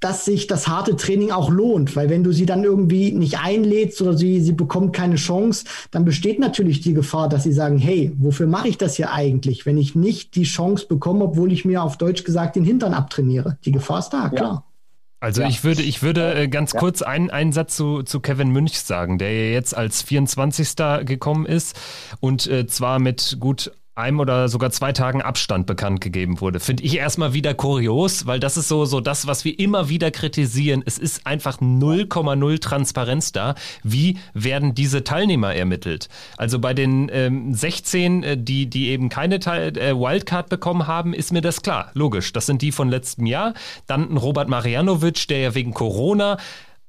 dass 0.00 0.24
sich 0.24 0.46
das 0.46 0.66
harte 0.66 0.96
Training 0.96 1.30
auch 1.30 1.50
lohnt, 1.50 1.94
weil 1.94 2.08
wenn 2.08 2.24
du 2.24 2.32
sie 2.32 2.46
dann 2.46 2.64
irgendwie 2.64 3.12
nicht 3.12 3.38
einlädst 3.38 4.00
oder 4.00 4.16
sie, 4.16 4.40
sie 4.40 4.52
bekommt 4.52 4.94
keine 4.94 5.16
Chance, 5.16 5.66
dann 5.90 6.06
besteht 6.06 6.38
natürlich 6.38 6.80
die 6.80 6.94
Gefahr, 6.94 7.28
dass 7.28 7.42
sie 7.42 7.52
sagen, 7.52 7.76
hey, 7.76 8.10
wofür 8.18 8.46
mache 8.46 8.68
ich 8.68 8.78
das 8.78 8.96
hier 8.96 9.12
eigentlich, 9.12 9.66
wenn 9.66 9.76
ich 9.76 9.94
nicht 9.94 10.34
die 10.36 10.44
Chance 10.44 10.86
bekomme, 10.88 11.26
obwohl 11.26 11.52
ich 11.52 11.66
mir 11.66 11.82
auf 11.82 11.98
Deutsch 11.98 12.24
gesagt 12.24 12.56
den 12.56 12.64
Hintern 12.64 12.94
abtrainiere. 12.94 13.58
Die 13.66 13.72
Gefahr 13.72 13.98
ist 13.98 14.08
da, 14.08 14.30
klar. 14.30 14.64
Ja. 14.64 14.69
Also 15.20 15.42
ja. 15.42 15.48
ich 15.48 15.64
würde, 15.64 15.82
ich 15.82 16.02
würde 16.02 16.34
äh, 16.34 16.48
ganz 16.48 16.72
ja. 16.72 16.80
kurz 16.80 17.02
einen, 17.02 17.30
einen 17.30 17.52
Satz 17.52 17.76
zu, 17.76 18.02
zu 18.02 18.20
Kevin 18.20 18.50
Münch 18.50 18.80
sagen, 18.80 19.18
der 19.18 19.32
ja 19.32 19.52
jetzt 19.52 19.76
als 19.76 20.02
24. 20.02 20.74
gekommen 21.04 21.44
ist 21.44 21.78
und 22.20 22.46
äh, 22.46 22.66
zwar 22.66 22.98
mit 22.98 23.36
gut 23.38 23.70
einem 23.94 24.20
oder 24.20 24.48
sogar 24.48 24.70
zwei 24.70 24.92
Tagen 24.92 25.20
Abstand 25.20 25.66
bekannt 25.66 26.00
gegeben 26.00 26.40
wurde. 26.40 26.60
Finde 26.60 26.84
ich 26.84 26.96
erstmal 26.96 27.34
wieder 27.34 27.54
kurios, 27.54 28.26
weil 28.26 28.40
das 28.40 28.56
ist 28.56 28.68
so, 28.68 28.84
so 28.84 29.00
das, 29.00 29.26
was 29.26 29.44
wir 29.44 29.58
immer 29.58 29.88
wieder 29.88 30.10
kritisieren. 30.10 30.82
Es 30.86 30.96
ist 30.96 31.26
einfach 31.26 31.58
0,0 31.60 32.60
Transparenz 32.60 33.32
da. 33.32 33.54
Wie 33.82 34.18
werden 34.32 34.74
diese 34.74 35.04
Teilnehmer 35.04 35.54
ermittelt? 35.54 36.08
Also 36.36 36.58
bei 36.58 36.72
den 36.72 37.10
ähm, 37.12 37.52
16, 37.54 38.22
äh, 38.22 38.36
die, 38.38 38.70
die 38.70 38.88
eben 38.88 39.08
keine 39.08 39.40
Teil, 39.40 39.76
äh, 39.76 39.94
Wildcard 39.94 40.48
bekommen 40.48 40.86
haben, 40.86 41.12
ist 41.12 41.32
mir 41.32 41.42
das 41.42 41.62
klar. 41.62 41.90
Logisch. 41.94 42.32
Das 42.32 42.46
sind 42.46 42.62
die 42.62 42.72
von 42.72 42.88
letztem 42.88 43.26
Jahr. 43.26 43.54
Dann 43.86 44.10
ein 44.10 44.16
Robert 44.16 44.48
Marianovic, 44.48 45.26
der 45.28 45.40
ja 45.40 45.54
wegen 45.54 45.74
Corona 45.74 46.38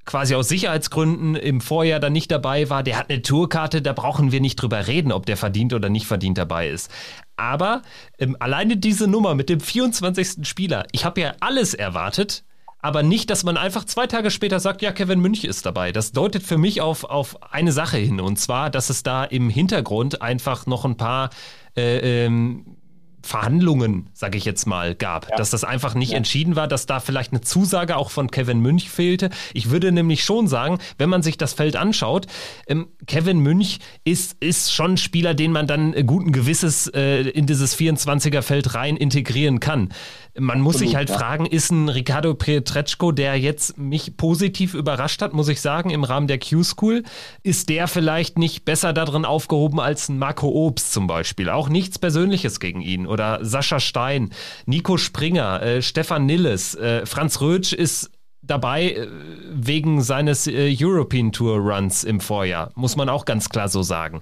quasi 0.06 0.36
aus 0.36 0.50
Sicherheitsgründen 0.50 1.36
im 1.36 1.62
Vorjahr 1.62 2.00
dann 2.00 2.14
nicht 2.14 2.32
dabei 2.32 2.70
war, 2.70 2.84
der 2.84 2.98
hat 2.98 3.10
eine 3.10 3.22
Tourkarte, 3.22 3.82
da 3.82 3.94
brauchen 3.94 4.32
wir 4.32 4.42
nicht 4.42 4.56
drüber 4.56 4.88
reden, 4.88 5.12
ob 5.12 5.26
der 5.26 5.38
verdient 5.38 5.74
oder 5.74 5.90
nicht 5.90 6.08
verdient 6.08 6.38
dabei 6.38 6.70
ist. 6.70 6.92
Aber 7.38 7.82
ähm, 8.20 8.36
alleine 8.40 8.78
diese 8.78 9.08
Nummer 9.08 9.36
mit 9.36 9.50
dem 9.50 9.60
24. 9.60 10.48
Spieler, 10.48 10.86
ich 10.92 11.06
habe 11.06 11.22
ja 11.22 11.34
alles 11.40 11.74
erwartet, 11.74 12.44
aber 12.82 13.04
nicht, 13.04 13.30
dass 13.30 13.44
man 13.44 13.58
einfach 13.58 13.86
zwei 13.86 14.08
Tage 14.08 14.32
später 14.32 14.60
sagt, 14.60 14.82
ja, 14.82 14.92
Kevin 14.92 15.20
Münch 15.20 15.44
ist 15.44 15.66
dabei. 15.66 15.92
Das 15.92 16.12
deutet 16.12 16.44
für 16.44 16.58
mich 16.58 16.82
auf, 16.82 17.04
auf 17.04 17.54
eine 17.54 17.72
Sache 17.72 17.98
hin, 17.98 18.20
und 18.20 18.38
zwar, 18.38 18.70
dass 18.70 18.90
es 18.90 19.04
da 19.04 19.24
im 19.24 19.50
Hintergrund 19.50 20.22
einfach 20.22 20.66
noch 20.66 20.84
ein 20.84 20.98
paar 20.98 21.30
äh, 21.78 22.26
ähm, 22.26 22.78
Verhandlungen, 23.24 24.10
sage 24.14 24.38
ich 24.38 24.46
jetzt 24.46 24.66
mal, 24.66 24.96
gab. 24.96 25.30
Ja. 25.30 25.36
Dass 25.36 25.50
das 25.50 25.64
einfach 25.64 25.94
nicht 25.96 26.12
ja. 26.12 26.18
entschieden 26.18 26.56
war, 26.56 26.68
dass 26.68 26.86
da 26.86 27.00
vielleicht 27.00 27.32
eine 27.32 27.42
Zusage 27.42 27.98
auch 27.98 28.12
von 28.12 28.32
Kevin 28.32 28.60
Münch 28.60 28.90
fehlte. 28.90 29.30
Ich 29.54 29.70
würde 29.70 29.92
nämlich 29.92 30.24
schon 30.24 30.48
sagen, 30.48 30.80
wenn 30.98 31.10
man 31.10 31.22
sich 31.24 31.38
das 31.38 31.54
Feld 31.54 31.76
anschaut, 31.76 32.28
ähm, 32.68 32.88
Kevin 33.08 33.40
Münch 33.40 33.80
ist, 34.04 34.38
ist 34.40 34.74
schon 34.74 34.94
ein 34.94 34.98
Spieler, 34.98 35.34
den 35.34 35.52
man 35.52 35.68
dann 35.68 36.06
guten 36.06 36.32
Gewisses 36.32 36.88
äh, 36.88 37.22
in 37.22 37.46
dieses 37.46 37.78
24er-Feld 37.78 38.74
rein 38.76 38.98
integrieren 38.98 39.60
kann. 39.60 39.90
Man 40.38 40.62
muss 40.62 40.76
Absolut, 40.76 40.90
sich 40.90 40.96
halt 40.96 41.10
ja. 41.10 41.18
fragen, 41.18 41.46
ist 41.46 41.72
ein 41.72 41.90
Ricardo 41.90 42.34
Pietreczko, 42.34 43.12
der 43.12 43.38
jetzt 43.38 43.78
mich 43.78 44.16
positiv 44.16 44.74
überrascht 44.74 45.22
hat, 45.22 45.34
muss 45.34 45.50
ich 45.50 45.60
sagen, 45.60 45.90
im 45.90 46.04
Rahmen 46.06 46.28
der 46.28 46.40
Q-School, 46.40 47.04
ist 47.44 47.68
der 47.68 47.88
vielleicht 47.88 48.38
nicht 48.38 48.64
besser 48.64 48.94
darin 48.94 49.26
aufgehoben 49.26 49.80
als 49.80 50.08
ein 50.08 50.18
Marco 50.18 50.48
Obst 50.48 50.94
zum 50.94 51.08
Beispiel? 51.08 51.50
Auch 51.50 51.68
nichts 51.68 52.00
Persönliches 52.00 52.60
gegen 52.60 52.82
ihn. 52.82 53.08
Oder 53.08 53.40
Sascha 53.44 53.80
Stein, 53.80 54.32
Nico 54.66 54.98
Springer, 54.98 55.62
äh, 55.62 55.82
Stefan 55.82 56.26
Nilles, 56.26 56.76
äh, 56.76 57.06
Franz 57.06 57.42
Rötsch 57.42 57.74
ist 57.74 58.10
dabei 58.42 58.92
äh, 58.92 59.08
wegen 59.52 60.02
seines 60.02 60.48
äh, 60.48 60.76
European 60.80 61.32
Tour 61.32 61.58
Runs 61.58 62.04
im 62.04 62.20
Vorjahr, 62.20 62.72
muss 62.76 62.96
man 62.96 63.10
auch 63.10 63.26
ganz 63.26 63.50
klar 63.50 63.70
so 63.70 63.84
sagen. 63.84 64.22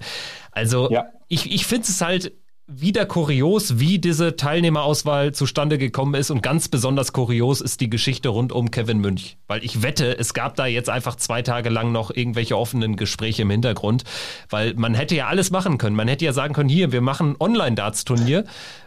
Also 0.51 0.89
ja. 0.91 1.05
ich, 1.27 1.51
ich 1.51 1.65
finde 1.65 1.87
es 1.87 2.01
halt 2.01 2.33
wieder 2.71 3.07
kurios, 3.07 3.79
wie 3.79 3.97
diese 3.97 4.35
Teilnehmerauswahl 4.35 5.33
zustande 5.33 5.79
gekommen 5.79 6.13
ist 6.13 6.29
und 6.29 6.43
ganz 6.43 6.67
besonders 6.67 7.13
kurios 7.13 7.61
ist 7.61 7.81
die 7.81 7.89
Geschichte 7.89 8.29
rund 8.29 8.51
um 8.51 8.69
Kevin 8.69 8.99
Münch, 8.99 9.37
weil 9.47 9.63
ich 9.65 9.81
wette, 9.81 10.17
es 10.19 10.35
gab 10.35 10.55
da 10.55 10.67
jetzt 10.67 10.87
einfach 10.87 11.15
zwei 11.15 11.41
Tage 11.41 11.69
lang 11.69 11.91
noch 11.91 12.15
irgendwelche 12.15 12.55
offenen 12.55 12.95
Gespräche 12.95 13.41
im 13.41 13.49
Hintergrund, 13.49 14.03
weil 14.51 14.75
man 14.75 14.93
hätte 14.93 15.15
ja 15.15 15.27
alles 15.27 15.49
machen 15.49 15.79
können. 15.79 15.95
Man 15.95 16.07
hätte 16.07 16.25
ja 16.25 16.31
sagen 16.31 16.53
können, 16.53 16.69
hier, 16.69 16.91
wir 16.91 17.01
machen 17.01 17.35
Online-Darts-Turnier 17.39 18.43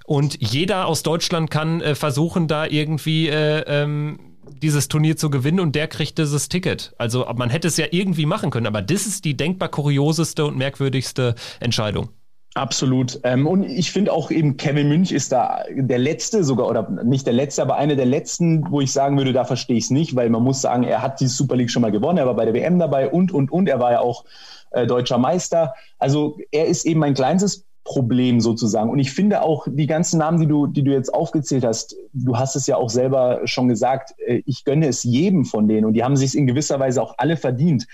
und 0.06 0.38
jeder 0.40 0.86
aus 0.86 1.02
Deutschland 1.02 1.50
kann 1.50 1.80
äh, 1.80 1.96
versuchen, 1.96 2.46
da 2.46 2.66
irgendwie 2.66 3.28
äh, 3.28 3.64
ähm, 3.66 4.20
dieses 4.62 4.86
Turnier 4.86 5.16
zu 5.16 5.28
gewinnen 5.28 5.58
und 5.58 5.74
der 5.74 5.88
kriegt 5.88 6.18
dieses 6.18 6.48
Ticket. 6.48 6.94
Also 6.98 7.26
man 7.34 7.50
hätte 7.50 7.66
es 7.66 7.76
ja 7.76 7.86
irgendwie 7.90 8.26
machen 8.26 8.50
können, 8.50 8.66
aber 8.66 8.80
das 8.80 9.06
ist 9.06 9.24
die 9.24 9.36
denkbar 9.36 9.70
kurioseste 9.70 10.44
und 10.44 10.56
merkwürdigste 10.56 11.34
Entscheidung. 11.58 12.10
Absolut. 12.55 13.18
Ähm, 13.24 13.46
und 13.46 13.64
ich 13.64 13.92
finde 13.92 14.12
auch 14.12 14.30
eben 14.30 14.59
Kevin 14.59 14.88
Münch 14.88 15.11
ist 15.11 15.32
da 15.32 15.64
der 15.74 15.98
letzte 15.98 16.44
sogar, 16.44 16.68
oder 16.68 16.90
nicht 17.03 17.26
der 17.26 17.32
letzte, 17.32 17.62
aber 17.62 17.76
einer 17.76 17.96
der 17.96 18.05
letzten, 18.05 18.70
wo 18.70 18.82
ich 18.82 18.92
sagen 18.92 19.16
würde, 19.16 19.32
da 19.32 19.44
verstehe 19.44 19.78
ich 19.78 19.84
es 19.84 19.90
nicht, 19.90 20.14
weil 20.16 20.28
man 20.28 20.42
muss 20.42 20.61
sagen, 20.61 20.82
er 20.82 21.00
hat 21.00 21.20
die 21.20 21.28
Super 21.28 21.57
League 21.57 21.70
schon 21.70 21.80
mal 21.80 21.90
gewonnen, 21.90 22.18
er 22.18 22.26
war 22.26 22.34
bei 22.34 22.44
der 22.44 22.53
WM 22.53 22.78
dabei 22.78 23.09
und, 23.09 23.32
und, 23.32 23.50
und, 23.50 23.68
er 23.70 23.80
war 23.80 23.92
ja 23.92 24.00
auch 24.00 24.26
äh, 24.72 24.86
deutscher 24.86 25.16
Meister. 25.16 25.74
Also 25.98 26.36
er 26.50 26.66
ist 26.66 26.84
eben 26.84 27.00
mein 27.00 27.14
kleinstes 27.14 27.64
Problem 27.84 28.40
sozusagen. 28.40 28.90
Und 28.90 28.98
ich 28.98 29.12
finde 29.12 29.42
auch 29.42 29.66
die 29.68 29.86
ganzen 29.86 30.18
Namen, 30.18 30.38
die 30.38 30.46
du, 30.46 30.66
die 30.66 30.84
du 30.84 30.92
jetzt 30.92 31.12
aufgezählt 31.12 31.64
hast, 31.64 31.96
du 32.12 32.36
hast 32.36 32.55
es 32.55 32.66
ja 32.66 32.76
auch 32.76 32.90
selber 32.90 33.40
schon 33.44 33.68
gesagt, 33.68 34.14
äh, 34.26 34.42
ich 34.44 34.66
gönne 34.66 34.88
es 34.88 35.05
jedem 35.05 35.46
von 35.46 35.68
denen 35.68 35.86
und 35.86 35.94
die 35.94 36.05
haben 36.05 36.16
sich 36.16 36.36
in 36.36 36.46
gewisser 36.46 36.78
Weise 36.78 37.03
auch 37.03 37.14
alle 37.16 37.38
verdient. 37.38 37.86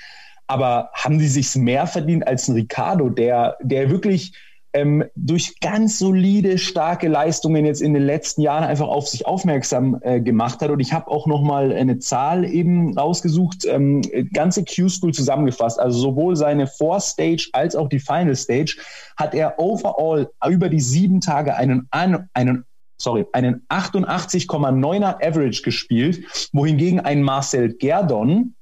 Aber 0.49 0.91
haben 0.95 1.21
die 1.21 1.29
sich 1.29 1.55
mehr 1.55 1.87
verdient 1.87 2.27
als 2.27 2.49
ein 2.49 2.55
Ricardo, 2.55 3.09
der, 3.09 3.57
der 3.63 3.91
wirklich 3.91 4.33
ähm, 4.73 5.05
durch 5.15 5.61
ganz 5.61 5.99
solide, 5.99 6.59
starke 6.59 7.09
Leistungen 7.09 7.65
jetzt 7.65 7.81
in 7.81 7.95
den 7.95 8.03
letzten 8.03 8.43
Jahren 8.43 8.65
einfach 8.65 8.89
auf 8.89 9.09
sich 9.09 9.27
aufmerksam 9.27 9.99
äh, 10.03 10.21
gemacht 10.21 10.61
hat. 10.61 10.71
Und 10.71 10.81
ich 10.81 10.93
habe 10.93 11.11
auch 11.11 11.27
noch 11.27 11.43
mal 11.43 11.73
eine 11.73 11.99
Zahl 11.99 12.45
eben 12.45 12.97
rausgesucht, 12.97 13.65
ähm, 13.65 14.03
ganze 14.33 14.65
Q-School 14.65 15.15
zusammengefasst. 15.15 15.81
Also 15.81 15.99
sowohl 15.99 16.37
seine 16.37 16.67
Four-Stage 16.67 17.49
als 17.53 17.75
auch 17.77 17.89
die 17.89 17.99
Final 17.99 18.37
Stage 18.37 18.77
hat 19.17 19.35
er 19.35 19.59
overall 19.59 20.31
über 20.49 20.69
die 20.69 20.81
sieben 20.81 21.21
Tage 21.21 21.57
einen, 21.57 21.89
einen 21.91 22.65
sorry, 23.01 23.27
einen 23.33 23.65
88,9er 23.69 25.25
Average 25.25 25.63
gespielt, 25.63 26.51
wohingegen 26.53 27.01
ein 27.01 27.23
Marcel 27.23 27.75
Gerdon 27.75 28.55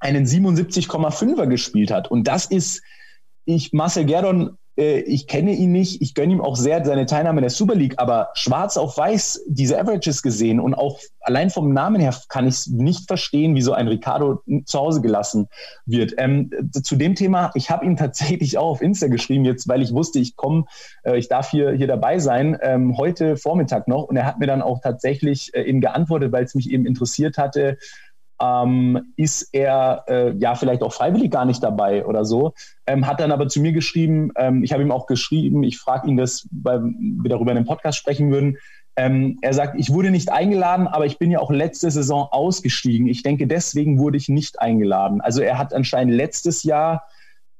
einen 0.00 0.24
77,5er 0.24 1.46
gespielt 1.46 1.90
hat. 1.90 2.10
Und 2.10 2.26
das 2.26 2.46
ist, 2.46 2.82
ich, 3.44 3.72
Marcel 3.72 4.04
Gerdon 4.04 4.56
äh, 4.76 5.00
ich 5.00 5.26
kenne 5.26 5.52
ihn 5.52 5.72
nicht, 5.72 6.02
ich 6.02 6.14
gönne 6.14 6.32
ihm 6.32 6.40
auch 6.40 6.56
sehr 6.56 6.84
seine 6.84 7.06
Teilnahme 7.06 7.40
in 7.40 7.42
der 7.42 7.50
Super 7.50 7.74
League, 7.74 7.94
aber 7.98 8.30
schwarz 8.34 8.76
auf 8.76 8.96
weiß 8.96 9.44
diese 9.48 9.78
Averages 9.78 10.22
gesehen 10.22 10.60
und 10.60 10.74
auch 10.74 10.98
allein 11.20 11.50
vom 11.50 11.72
Namen 11.72 12.00
her 12.00 12.14
kann 12.28 12.46
ich 12.46 12.66
nicht 12.68 13.06
verstehen, 13.06 13.54
wie 13.54 13.62
so 13.62 13.72
ein 13.72 13.88
Ricardo 13.88 14.42
zu 14.64 14.78
Hause 14.78 15.00
gelassen 15.00 15.48
wird. 15.86 16.14
Ähm, 16.18 16.50
zu 16.82 16.96
dem 16.96 17.14
Thema, 17.14 17.50
ich 17.54 17.70
habe 17.70 17.84
ihn 17.84 17.96
tatsächlich 18.02 18.58
auch 18.58 18.70
auf 18.70 18.82
Insta 18.82 19.08
geschrieben, 19.08 19.44
jetzt, 19.44 19.68
weil 19.68 19.82
ich 19.82 19.92
wusste, 19.92 20.18
ich 20.18 20.36
komme, 20.36 20.64
äh, 21.04 21.18
ich 21.18 21.28
darf 21.28 21.50
hier, 21.50 21.72
hier 21.72 21.86
dabei 21.86 22.18
sein, 22.18 22.58
ähm, 22.62 22.96
heute 22.96 23.36
Vormittag 23.36 23.88
noch. 23.88 24.04
Und 24.04 24.16
er 24.16 24.26
hat 24.26 24.38
mir 24.38 24.46
dann 24.46 24.62
auch 24.62 24.80
tatsächlich 24.80 25.54
äh, 25.54 25.62
eben 25.62 25.80
geantwortet, 25.80 26.32
weil 26.32 26.44
es 26.44 26.54
mich 26.54 26.70
eben 26.70 26.86
interessiert 26.86 27.38
hatte, 27.38 27.78
ähm, 28.42 29.12
ist 29.16 29.48
er 29.52 30.04
äh, 30.08 30.32
ja 30.36 30.56
vielleicht 30.56 30.82
auch 30.82 30.92
freiwillig 30.92 31.30
gar 31.30 31.44
nicht 31.44 31.62
dabei 31.62 32.04
oder 32.04 32.24
so. 32.24 32.54
Ähm, 32.86 33.06
hat 33.06 33.20
dann 33.20 33.30
aber 33.30 33.48
zu 33.48 33.60
mir 33.60 33.72
geschrieben, 33.72 34.32
ähm, 34.36 34.64
ich 34.64 34.72
habe 34.72 34.82
ihm 34.82 34.90
auch 34.90 35.06
geschrieben, 35.06 35.62
ich 35.62 35.78
frage 35.78 36.08
ihn 36.08 36.16
das, 36.16 36.48
weil 36.50 36.82
wir 36.82 37.30
darüber 37.30 37.52
in 37.52 37.58
einem 37.58 37.66
Podcast 37.66 37.98
sprechen 37.98 38.32
würden. 38.32 38.58
Ähm, 38.96 39.38
er 39.42 39.54
sagt, 39.54 39.78
ich 39.78 39.90
wurde 39.90 40.10
nicht 40.10 40.30
eingeladen, 40.32 40.88
aber 40.88 41.06
ich 41.06 41.18
bin 41.18 41.30
ja 41.30 41.38
auch 41.38 41.50
letzte 41.50 41.90
Saison 41.90 42.28
ausgestiegen. 42.30 43.06
Ich 43.06 43.22
denke, 43.22 43.46
deswegen 43.46 43.98
wurde 43.98 44.16
ich 44.16 44.28
nicht 44.28 44.60
eingeladen. 44.60 45.20
Also 45.20 45.40
er 45.40 45.56
hat 45.56 45.72
anscheinend 45.72 46.14
letztes 46.14 46.64
Jahr 46.64 47.06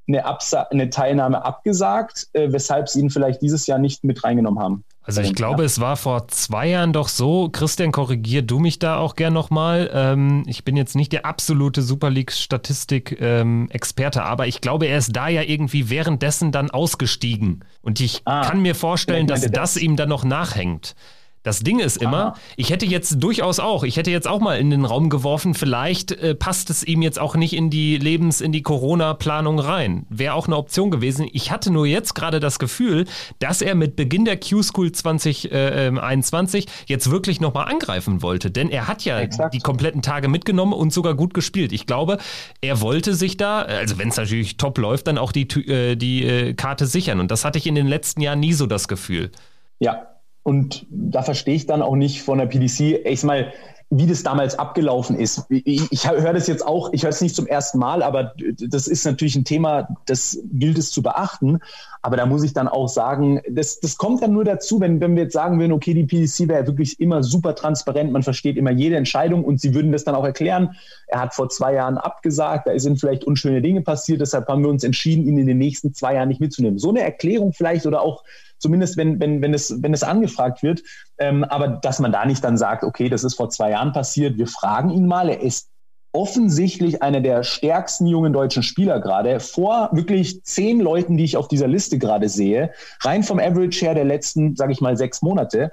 eine, 0.08 0.24
Absa 0.24 0.62
eine 0.70 0.90
Teilnahme 0.90 1.44
abgesagt, 1.44 2.28
äh, 2.32 2.50
weshalb 2.50 2.88
sie 2.88 3.00
ihn 3.00 3.10
vielleicht 3.10 3.40
dieses 3.40 3.68
Jahr 3.68 3.78
nicht 3.78 4.02
mit 4.02 4.24
reingenommen 4.24 4.60
haben. 4.60 4.84
Also 5.04 5.20
ich 5.20 5.34
glaube, 5.34 5.64
es 5.64 5.80
war 5.80 5.96
vor 5.96 6.28
zwei 6.28 6.68
Jahren 6.68 6.92
doch 6.92 7.08
so, 7.08 7.48
Christian, 7.50 7.90
korrigier 7.90 8.42
du 8.42 8.60
mich 8.60 8.78
da 8.78 8.98
auch 8.98 9.16
gern 9.16 9.32
nochmal. 9.32 9.90
Ähm, 9.92 10.44
ich 10.46 10.64
bin 10.64 10.76
jetzt 10.76 10.94
nicht 10.94 11.12
der 11.12 11.26
absolute 11.26 11.82
Super 11.82 12.08
League-Statistik-Experte, 12.08 14.18
ähm, 14.20 14.24
aber 14.24 14.46
ich 14.46 14.60
glaube, 14.60 14.86
er 14.86 14.98
ist 14.98 15.16
da 15.16 15.26
ja 15.28 15.42
irgendwie 15.42 15.90
währenddessen 15.90 16.52
dann 16.52 16.70
ausgestiegen. 16.70 17.64
Und 17.82 17.98
ich 17.98 18.22
ah, 18.26 18.44
kann 18.44 18.62
mir 18.62 18.76
vorstellen, 18.76 19.26
dass 19.26 19.40
das, 19.40 19.50
das 19.50 19.76
ihm 19.76 19.96
dann 19.96 20.08
noch 20.08 20.22
nachhängt. 20.24 20.94
Das 21.42 21.60
Ding 21.60 21.80
ist 21.80 21.96
immer, 21.96 22.26
Aha. 22.26 22.36
ich 22.56 22.70
hätte 22.70 22.86
jetzt 22.86 23.16
durchaus 23.18 23.58
auch, 23.58 23.82
ich 23.82 23.96
hätte 23.96 24.10
jetzt 24.10 24.28
auch 24.28 24.40
mal 24.40 24.58
in 24.58 24.70
den 24.70 24.84
Raum 24.84 25.10
geworfen, 25.10 25.54
vielleicht 25.54 26.12
äh, 26.12 26.34
passt 26.34 26.70
es 26.70 26.84
ihm 26.84 27.02
jetzt 27.02 27.18
auch 27.18 27.34
nicht 27.34 27.54
in 27.54 27.68
die 27.68 27.98
Lebens-, 27.98 28.40
in 28.40 28.52
die 28.52 28.62
Corona-Planung 28.62 29.58
rein. 29.58 30.06
Wäre 30.08 30.34
auch 30.34 30.46
eine 30.46 30.56
Option 30.56 30.90
gewesen. 30.90 31.28
Ich 31.32 31.50
hatte 31.50 31.72
nur 31.72 31.86
jetzt 31.86 32.14
gerade 32.14 32.38
das 32.38 32.58
Gefühl, 32.60 33.06
dass 33.40 33.60
er 33.60 33.74
mit 33.74 33.96
Beginn 33.96 34.24
der 34.24 34.38
Q-School 34.38 34.92
2021 34.92 36.66
äh, 36.66 36.70
jetzt 36.86 37.10
wirklich 37.10 37.40
nochmal 37.40 37.68
angreifen 37.68 38.22
wollte. 38.22 38.50
Denn 38.50 38.70
er 38.70 38.86
hat 38.86 39.04
ja 39.04 39.20
Exakt. 39.20 39.54
die 39.54 39.58
kompletten 39.58 40.02
Tage 40.02 40.28
mitgenommen 40.28 40.72
und 40.72 40.92
sogar 40.92 41.14
gut 41.14 41.34
gespielt. 41.34 41.72
Ich 41.72 41.86
glaube, 41.86 42.18
er 42.60 42.80
wollte 42.80 43.14
sich 43.14 43.36
da, 43.36 43.62
also 43.62 43.98
wenn 43.98 44.08
es 44.08 44.16
natürlich 44.16 44.58
top 44.58 44.78
läuft, 44.78 45.08
dann 45.08 45.18
auch 45.18 45.32
die, 45.32 45.48
äh, 45.68 45.96
die 45.96 46.24
äh, 46.24 46.54
Karte 46.54 46.86
sichern. 46.86 47.18
Und 47.18 47.32
das 47.32 47.44
hatte 47.44 47.58
ich 47.58 47.66
in 47.66 47.74
den 47.74 47.88
letzten 47.88 48.20
Jahren 48.20 48.38
nie 48.38 48.52
so 48.52 48.66
das 48.66 48.86
Gefühl. 48.86 49.32
Ja, 49.80 50.11
und 50.42 50.86
da 50.90 51.22
verstehe 51.22 51.54
ich 51.54 51.66
dann 51.66 51.82
auch 51.82 51.96
nicht 51.96 52.22
von 52.22 52.38
der 52.38 52.46
PDC, 52.46 53.06
ich 53.06 53.22
mal, 53.22 53.52
wie 53.94 54.06
das 54.06 54.22
damals 54.22 54.58
abgelaufen 54.58 55.18
ist. 55.18 55.44
Ich, 55.50 56.08
höre 56.08 56.32
das 56.32 56.46
jetzt 56.46 56.66
auch, 56.66 56.94
ich 56.94 57.02
höre 57.02 57.10
es 57.10 57.20
nicht 57.20 57.36
zum 57.36 57.46
ersten 57.46 57.78
Mal, 57.78 58.02
aber 58.02 58.32
das 58.58 58.86
ist 58.88 59.04
natürlich 59.04 59.36
ein 59.36 59.44
Thema, 59.44 59.86
das 60.06 60.38
gilt 60.50 60.78
es 60.78 60.90
zu 60.90 61.02
beachten. 61.02 61.60
Aber 62.00 62.16
da 62.16 62.24
muss 62.24 62.42
ich 62.42 62.54
dann 62.54 62.68
auch 62.68 62.88
sagen, 62.88 63.42
das, 63.50 63.80
das 63.80 63.98
kommt 63.98 64.22
dann 64.22 64.32
nur 64.32 64.44
dazu, 64.44 64.80
wenn, 64.80 64.98
wenn 65.02 65.14
wir 65.14 65.24
jetzt 65.24 65.34
sagen 65.34 65.60
würden, 65.60 65.72
okay, 65.72 65.92
die 65.92 66.04
PDC 66.04 66.48
wäre 66.48 66.66
wirklich 66.66 67.00
immer 67.00 67.22
super 67.22 67.54
transparent, 67.54 68.12
man 68.12 68.22
versteht 68.22 68.56
immer 68.56 68.70
jede 68.70 68.96
Entscheidung 68.96 69.44
und 69.44 69.60
sie 69.60 69.74
würden 69.74 69.92
das 69.92 70.04
dann 70.04 70.14
auch 70.14 70.24
erklären. 70.24 70.74
Er 71.06 71.20
hat 71.20 71.34
vor 71.34 71.50
zwei 71.50 71.74
Jahren 71.74 71.98
abgesagt, 71.98 72.68
da 72.68 72.78
sind 72.78 72.98
vielleicht 72.98 73.24
unschöne 73.24 73.60
Dinge 73.60 73.82
passiert, 73.82 74.22
deshalb 74.22 74.48
haben 74.48 74.62
wir 74.62 74.70
uns 74.70 74.84
entschieden, 74.84 75.28
ihn 75.28 75.36
in 75.36 75.46
den 75.46 75.58
nächsten 75.58 75.92
zwei 75.92 76.14
Jahren 76.14 76.28
nicht 76.28 76.40
mitzunehmen. 76.40 76.78
So 76.78 76.88
eine 76.88 77.02
Erklärung 77.02 77.52
vielleicht 77.52 77.84
oder 77.84 78.00
auch 78.00 78.24
zumindest 78.62 78.96
wenn, 78.96 79.20
wenn, 79.20 79.42
wenn, 79.42 79.52
es, 79.52 79.82
wenn 79.82 79.92
es 79.92 80.02
angefragt 80.02 80.62
wird. 80.62 80.82
Ähm, 81.18 81.44
aber 81.44 81.68
dass 81.68 81.98
man 81.98 82.12
da 82.12 82.24
nicht 82.24 82.42
dann 82.42 82.56
sagt, 82.56 82.84
okay, 82.84 83.08
das 83.08 83.24
ist 83.24 83.34
vor 83.34 83.50
zwei 83.50 83.70
Jahren 83.70 83.92
passiert, 83.92 84.38
wir 84.38 84.46
fragen 84.46 84.90
ihn 84.90 85.06
mal, 85.06 85.28
er 85.28 85.40
ist 85.40 85.68
offensichtlich 86.14 87.02
einer 87.02 87.20
der 87.20 87.42
stärksten 87.42 88.06
jungen 88.06 88.32
deutschen 88.32 88.62
Spieler 88.62 89.00
gerade, 89.00 89.40
vor 89.40 89.88
wirklich 89.92 90.42
zehn 90.44 90.78
Leuten, 90.80 91.16
die 91.16 91.24
ich 91.24 91.36
auf 91.36 91.48
dieser 91.48 91.68
Liste 91.68 91.98
gerade 91.98 92.28
sehe, 92.28 92.72
rein 93.00 93.22
vom 93.22 93.38
Average 93.38 93.80
her 93.84 93.94
der 93.94 94.04
letzten, 94.04 94.54
sage 94.54 94.72
ich 94.72 94.80
mal, 94.80 94.96
sechs 94.96 95.22
Monate. 95.22 95.70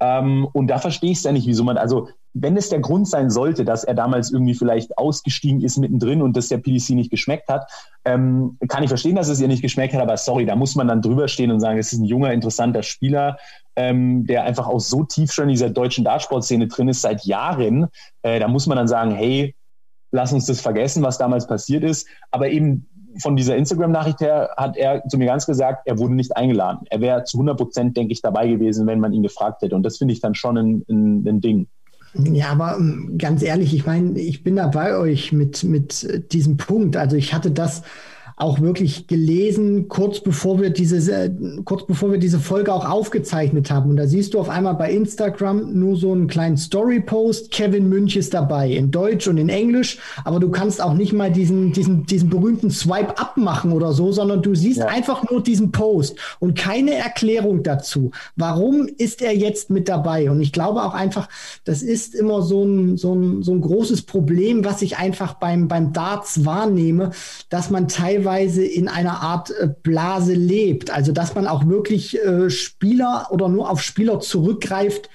Ähm, 0.00 0.48
und 0.52 0.68
da 0.68 0.78
verstehe 0.78 1.12
ich 1.12 1.18
es 1.18 1.24
ja 1.24 1.32
nicht, 1.32 1.46
wieso 1.46 1.62
man, 1.62 1.76
also 1.76 2.08
wenn 2.34 2.56
es 2.56 2.70
der 2.70 2.80
Grund 2.80 3.08
sein 3.08 3.30
sollte, 3.30 3.64
dass 3.64 3.84
er 3.84 3.94
damals 3.94 4.32
irgendwie 4.32 4.54
vielleicht 4.54 4.96
ausgestiegen 4.96 5.60
ist 5.60 5.76
mittendrin 5.76 6.22
und 6.22 6.36
das 6.36 6.48
der 6.48 6.58
PDC 6.58 6.90
nicht 6.90 7.10
geschmeckt 7.10 7.48
hat, 7.48 7.70
ähm, 8.04 8.56
kann 8.68 8.82
ich 8.82 8.88
verstehen, 8.88 9.16
dass 9.16 9.28
es 9.28 9.40
ihr 9.40 9.48
nicht 9.48 9.62
geschmeckt 9.62 9.94
hat, 9.94 10.00
aber 10.00 10.16
sorry, 10.16 10.46
da 10.46 10.56
muss 10.56 10.74
man 10.74 10.88
dann 10.88 11.02
drüber 11.02 11.28
stehen 11.28 11.50
und 11.50 11.60
sagen, 11.60 11.78
es 11.78 11.92
ist 11.92 12.00
ein 12.00 12.04
junger, 12.04 12.32
interessanter 12.32 12.82
Spieler, 12.82 13.36
ähm, 13.76 14.26
der 14.26 14.44
einfach 14.44 14.66
auch 14.66 14.80
so 14.80 15.04
tief 15.04 15.32
schon 15.32 15.44
in 15.44 15.54
dieser 15.54 15.70
deutschen 15.70 16.04
Dartsportszene 16.04 16.68
drin 16.68 16.88
ist 16.88 17.02
seit 17.02 17.24
Jahren. 17.24 17.88
Äh, 18.22 18.40
da 18.40 18.48
muss 18.48 18.66
man 18.66 18.76
dann 18.76 18.88
sagen, 18.88 19.12
hey, 19.12 19.54
lass 20.10 20.32
uns 20.32 20.46
das 20.46 20.60
vergessen, 20.60 21.02
was 21.02 21.18
damals 21.18 21.46
passiert 21.46 21.84
ist. 21.84 22.06
Aber 22.30 22.48
eben 22.48 22.86
von 23.18 23.36
dieser 23.36 23.56
Instagram-Nachricht 23.56 24.20
her 24.20 24.50
hat 24.56 24.76
er 24.76 25.06
zu 25.06 25.18
mir 25.18 25.26
ganz 25.26 25.46
gesagt, 25.46 25.86
er 25.86 25.98
wurde 25.98 26.14
nicht 26.14 26.36
eingeladen. 26.36 26.86
Er 26.90 27.00
wäre 27.00 27.24
zu 27.24 27.36
100 27.36 27.56
Prozent, 27.56 27.96
denke 27.96 28.12
ich, 28.12 28.22
dabei 28.22 28.48
gewesen, 28.48 28.86
wenn 28.86 29.00
man 29.00 29.12
ihn 29.12 29.22
gefragt 29.22 29.62
hätte. 29.62 29.74
Und 29.74 29.82
das 29.82 29.98
finde 29.98 30.14
ich 30.14 30.20
dann 30.20 30.34
schon 30.34 30.56
ein, 30.56 30.84
ein, 30.88 31.26
ein 31.26 31.40
Ding. 31.40 31.68
Ja, 32.14 32.50
aber 32.50 32.76
ähm, 32.78 33.16
ganz 33.16 33.42
ehrlich, 33.42 33.74
ich 33.74 33.86
meine, 33.86 34.20
ich 34.20 34.42
bin 34.42 34.56
da 34.56 34.66
bei 34.66 34.96
euch 34.96 35.32
mit, 35.32 35.64
mit 35.64 36.32
diesem 36.32 36.58
Punkt. 36.58 36.96
Also 36.96 37.16
ich 37.16 37.32
hatte 37.32 37.50
das 37.50 37.82
auch 38.36 38.60
wirklich 38.60 39.06
gelesen, 39.06 39.88
kurz 39.88 40.20
bevor 40.20 40.60
wir 40.60 40.70
diese, 40.70 41.12
äh, 41.12 41.30
kurz 41.64 41.86
bevor 41.86 42.10
wir 42.12 42.18
diese 42.18 42.38
Folge 42.40 42.72
auch 42.72 42.88
aufgezeichnet 42.88 43.70
haben. 43.70 43.90
Und 43.90 43.96
da 43.96 44.06
siehst 44.06 44.34
du 44.34 44.40
auf 44.40 44.48
einmal 44.48 44.74
bei 44.74 44.90
Instagram 44.90 45.78
nur 45.78 45.96
so 45.96 46.12
einen 46.12 46.26
kleinen 46.26 46.56
Story-Post. 46.56 47.50
Kevin 47.50 47.88
Münch 47.88 48.16
ist 48.16 48.34
dabei, 48.34 48.70
in 48.70 48.90
Deutsch 48.90 49.28
und 49.28 49.38
in 49.38 49.48
Englisch. 49.48 49.98
Aber 50.24 50.40
du 50.40 50.50
kannst 50.50 50.82
auch 50.82 50.94
nicht 50.94 51.12
mal 51.12 51.30
diesen, 51.30 51.72
diesen, 51.72 52.06
diesen 52.06 52.30
berühmten 52.30 52.70
Swipe-Up 52.70 53.36
machen 53.36 53.72
oder 53.72 53.92
so, 53.92 54.12
sondern 54.12 54.42
du 54.42 54.54
siehst 54.54 54.80
ja. 54.80 54.86
einfach 54.86 55.28
nur 55.30 55.42
diesen 55.42 55.70
Post 55.70 56.16
und 56.40 56.56
keine 56.56 56.94
Erklärung 56.94 57.62
dazu. 57.62 58.10
Warum 58.36 58.88
ist 58.98 59.22
er 59.22 59.36
jetzt 59.36 59.70
mit 59.70 59.88
dabei? 59.88 60.30
Und 60.30 60.40
ich 60.40 60.52
glaube 60.52 60.82
auch 60.82 60.94
einfach, 60.94 61.28
das 61.64 61.82
ist 61.82 62.14
immer 62.14 62.42
so 62.42 62.64
ein, 62.64 62.96
so 62.96 63.14
ein, 63.14 63.42
so 63.42 63.52
ein 63.52 63.60
großes 63.60 64.02
Problem, 64.02 64.64
was 64.64 64.82
ich 64.82 64.96
einfach 64.96 65.34
beim, 65.34 65.68
beim 65.68 65.92
Darts 65.92 66.44
wahrnehme, 66.44 67.10
dass 67.50 67.70
man 67.70 67.88
teilweise 67.88 68.21
teilweise 68.22 68.64
in 68.64 68.88
einer 68.88 69.20
Art 69.20 69.50
äh, 69.50 69.68
Blase 69.82 70.34
lebt. 70.34 70.90
Also 70.90 71.12
dass 71.12 71.34
man 71.34 71.46
auch 71.46 71.66
wirklich 71.66 72.18
äh, 72.22 72.50
Spieler 72.50 73.28
oder 73.30 73.48
nur 73.48 73.70
auf 73.70 73.82
Spieler 73.82 74.20
zurückgreift, 74.20 75.08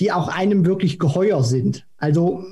die 0.00 0.12
auch 0.12 0.28
einem 0.28 0.66
wirklich 0.66 0.98
geheuer 0.98 1.44
sind. 1.44 1.86
Also 1.98 2.44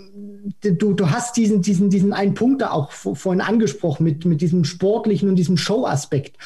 du, 0.62 0.92
du 0.92 1.10
hast 1.10 1.36
diesen, 1.36 1.62
diesen, 1.62 1.90
diesen 1.90 2.12
einen 2.12 2.34
Punkt 2.34 2.62
da 2.62 2.70
auch 2.70 2.92
vorhin 2.92 3.40
angesprochen 3.40 4.04
mit, 4.04 4.24
mit 4.24 4.40
diesem 4.40 4.64
sportlichen 4.64 5.28
und 5.28 5.36
diesem 5.36 5.56
Show-Aspekt 5.56 6.36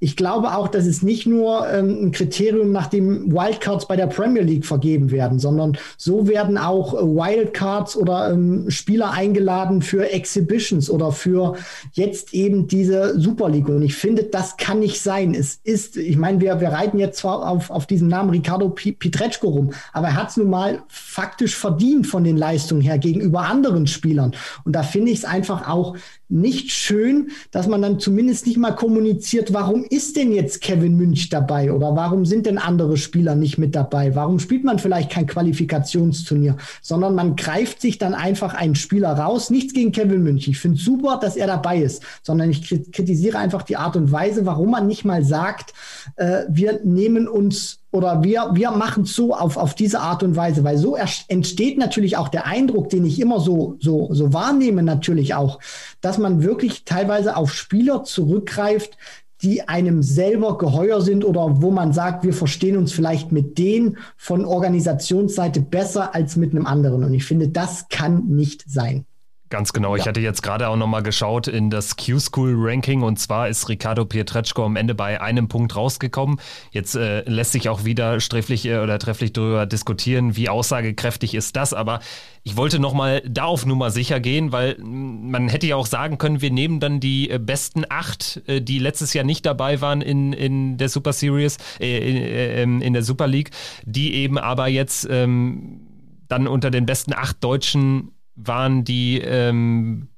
ich 0.00 0.16
glaube 0.16 0.54
auch, 0.54 0.68
dass 0.68 0.86
es 0.86 1.02
nicht 1.02 1.26
nur 1.26 1.68
ähm, 1.68 2.06
ein 2.06 2.12
Kriterium 2.12 2.70
nach 2.70 2.86
dem 2.86 3.32
Wildcards 3.32 3.88
bei 3.88 3.96
der 3.96 4.06
Premier 4.06 4.42
League 4.42 4.64
vergeben 4.64 5.10
werden, 5.10 5.40
sondern 5.40 5.76
so 5.96 6.28
werden 6.28 6.56
auch 6.56 6.94
äh, 6.94 6.98
Wildcards 6.98 7.96
oder 7.96 8.30
ähm, 8.30 8.70
Spieler 8.70 9.10
eingeladen 9.10 9.82
für 9.82 10.10
Exhibitions 10.10 10.88
oder 10.88 11.10
für 11.10 11.56
jetzt 11.94 12.32
eben 12.32 12.68
diese 12.68 13.18
Super 13.18 13.48
League. 13.48 13.68
Und 13.68 13.82
ich 13.82 13.96
finde, 13.96 14.22
das 14.22 14.56
kann 14.56 14.78
nicht 14.78 15.00
sein. 15.00 15.34
Es 15.34 15.58
ist, 15.64 15.96
ich 15.96 16.16
meine, 16.16 16.40
wir, 16.40 16.60
wir 16.60 16.68
reiten 16.68 16.98
jetzt 16.98 17.18
zwar 17.18 17.48
auf, 17.48 17.70
auf 17.70 17.86
diesen 17.86 18.06
Namen 18.06 18.30
Ricardo 18.30 18.68
Pietreczko 18.68 19.48
rum, 19.48 19.70
aber 19.92 20.08
er 20.08 20.14
hat 20.14 20.30
es 20.30 20.36
nun 20.36 20.50
mal 20.50 20.82
faktisch 20.86 21.56
verdient 21.56 22.06
von 22.06 22.22
den 22.22 22.36
Leistungen 22.36 22.82
her 22.82 22.98
gegenüber 22.98 23.40
anderen 23.40 23.88
Spielern. 23.88 24.32
Und 24.64 24.76
da 24.76 24.84
finde 24.84 25.10
ich 25.10 25.18
es 25.18 25.24
einfach 25.24 25.68
auch 25.68 25.96
nicht 26.28 26.70
schön, 26.70 27.30
dass 27.50 27.66
man 27.66 27.82
dann 27.82 27.98
zumindest 27.98 28.46
nicht 28.46 28.58
mal 28.58 28.72
kommuniziert, 28.72 29.52
warum 29.54 29.86
ist 29.90 30.16
denn 30.16 30.32
jetzt 30.32 30.60
Kevin 30.60 30.96
Münch 30.96 31.28
dabei 31.28 31.72
oder 31.72 31.96
warum 31.96 32.24
sind 32.24 32.46
denn 32.46 32.58
andere 32.58 32.96
Spieler 32.96 33.34
nicht 33.34 33.58
mit 33.58 33.74
dabei? 33.74 34.14
Warum 34.14 34.38
spielt 34.38 34.64
man 34.64 34.78
vielleicht 34.78 35.10
kein 35.10 35.26
Qualifikationsturnier, 35.26 36.56
sondern 36.82 37.14
man 37.14 37.36
greift 37.36 37.80
sich 37.80 37.98
dann 37.98 38.14
einfach 38.14 38.54
einen 38.54 38.74
Spieler 38.74 39.12
raus. 39.12 39.50
Nichts 39.50 39.74
gegen 39.74 39.92
Kevin 39.92 40.22
Münch. 40.22 40.48
Ich 40.48 40.58
finde 40.58 40.78
super, 40.78 41.18
dass 41.20 41.36
er 41.36 41.46
dabei 41.46 41.78
ist, 41.78 42.02
sondern 42.22 42.50
ich 42.50 42.68
kritisiere 42.92 43.38
einfach 43.38 43.62
die 43.62 43.76
Art 43.76 43.96
und 43.96 44.12
Weise, 44.12 44.46
warum 44.46 44.70
man 44.70 44.86
nicht 44.86 45.04
mal 45.04 45.24
sagt, 45.24 45.72
äh, 46.16 46.42
wir 46.48 46.80
nehmen 46.84 47.28
uns 47.28 47.80
oder 47.90 48.22
wir, 48.22 48.50
wir 48.52 48.70
machen 48.72 49.04
es 49.04 49.14
so 49.14 49.34
auf, 49.34 49.56
auf 49.56 49.74
diese 49.74 50.00
Art 50.00 50.22
und 50.22 50.36
Weise, 50.36 50.62
weil 50.62 50.76
so 50.76 50.96
entsteht 51.28 51.78
natürlich 51.78 52.16
auch 52.16 52.28
der 52.28 52.46
Eindruck, 52.46 52.90
den 52.90 53.06
ich 53.06 53.18
immer 53.20 53.40
so, 53.40 53.76
so, 53.80 54.12
so 54.12 54.32
wahrnehme, 54.32 54.82
natürlich 54.82 55.34
auch, 55.34 55.58
dass 56.00 56.18
man 56.18 56.42
wirklich 56.42 56.84
teilweise 56.84 57.36
auf 57.36 57.52
Spieler 57.52 58.04
zurückgreift, 58.04 58.98
die 59.42 59.68
einem 59.68 60.02
selber 60.02 60.58
geheuer 60.58 61.00
sind 61.00 61.24
oder 61.24 61.62
wo 61.62 61.70
man 61.70 61.92
sagt, 61.92 62.24
wir 62.24 62.34
verstehen 62.34 62.76
uns 62.76 62.92
vielleicht 62.92 63.32
mit 63.32 63.58
denen 63.58 63.98
von 64.16 64.44
Organisationsseite 64.44 65.60
besser 65.60 66.14
als 66.14 66.36
mit 66.36 66.52
einem 66.52 66.66
anderen. 66.66 67.04
Und 67.04 67.14
ich 67.14 67.24
finde, 67.24 67.48
das 67.48 67.88
kann 67.88 68.26
nicht 68.26 68.64
sein. 68.66 69.04
Ganz 69.50 69.72
genau. 69.72 69.96
Ja. 69.96 70.02
Ich 70.02 70.08
hatte 70.08 70.20
jetzt 70.20 70.42
gerade 70.42 70.68
auch 70.68 70.76
nochmal 70.76 71.02
geschaut 71.02 71.48
in 71.48 71.70
das 71.70 71.96
Q-School-Ranking 71.96 73.02
und 73.02 73.18
zwar 73.18 73.48
ist 73.48 73.68
Ricardo 73.68 74.04
Pietreczko 74.04 74.66
am 74.66 74.76
Ende 74.76 74.94
bei 74.94 75.20
einem 75.22 75.48
Punkt 75.48 75.74
rausgekommen. 75.74 76.38
Jetzt 76.70 76.96
äh, 76.96 77.22
lässt 77.22 77.52
sich 77.52 77.68
auch 77.70 77.84
wieder 77.84 78.20
sträflich 78.20 78.66
äh, 78.66 78.78
oder 78.78 78.98
trefflich 78.98 79.32
darüber 79.32 79.64
diskutieren, 79.64 80.36
wie 80.36 80.50
aussagekräftig 80.50 81.34
ist 81.34 81.56
das. 81.56 81.72
Aber 81.72 82.00
ich 82.42 82.56
wollte 82.56 82.78
nochmal 82.78 83.22
da 83.26 83.44
auf 83.44 83.64
Nummer 83.64 83.90
sicher 83.90 84.20
gehen, 84.20 84.52
weil 84.52 84.76
man 84.78 85.48
hätte 85.48 85.66
ja 85.66 85.76
auch 85.76 85.86
sagen 85.86 86.18
können, 86.18 86.42
wir 86.42 86.50
nehmen 86.50 86.78
dann 86.78 87.00
die 87.00 87.30
äh, 87.30 87.38
besten 87.38 87.84
acht, 87.88 88.42
äh, 88.46 88.60
die 88.60 88.78
letztes 88.78 89.14
Jahr 89.14 89.24
nicht 89.24 89.46
dabei 89.46 89.80
waren 89.80 90.02
in, 90.02 90.34
in 90.34 90.76
der 90.76 90.90
Super 90.90 91.14
Series, 91.14 91.56
äh, 91.80 91.98
in, 91.98 92.16
äh, 92.16 92.62
ähm, 92.62 92.82
in 92.82 92.92
der 92.92 93.02
Super 93.02 93.26
League, 93.26 93.50
die 93.86 94.14
eben 94.14 94.36
aber 94.36 94.68
jetzt 94.68 95.08
ähm, 95.10 95.86
dann 96.28 96.46
unter 96.46 96.70
den 96.70 96.84
besten 96.84 97.14
acht 97.14 97.42
Deutschen 97.42 98.12
waren, 98.38 98.84
die 98.84 99.20
ähm, 99.20 100.08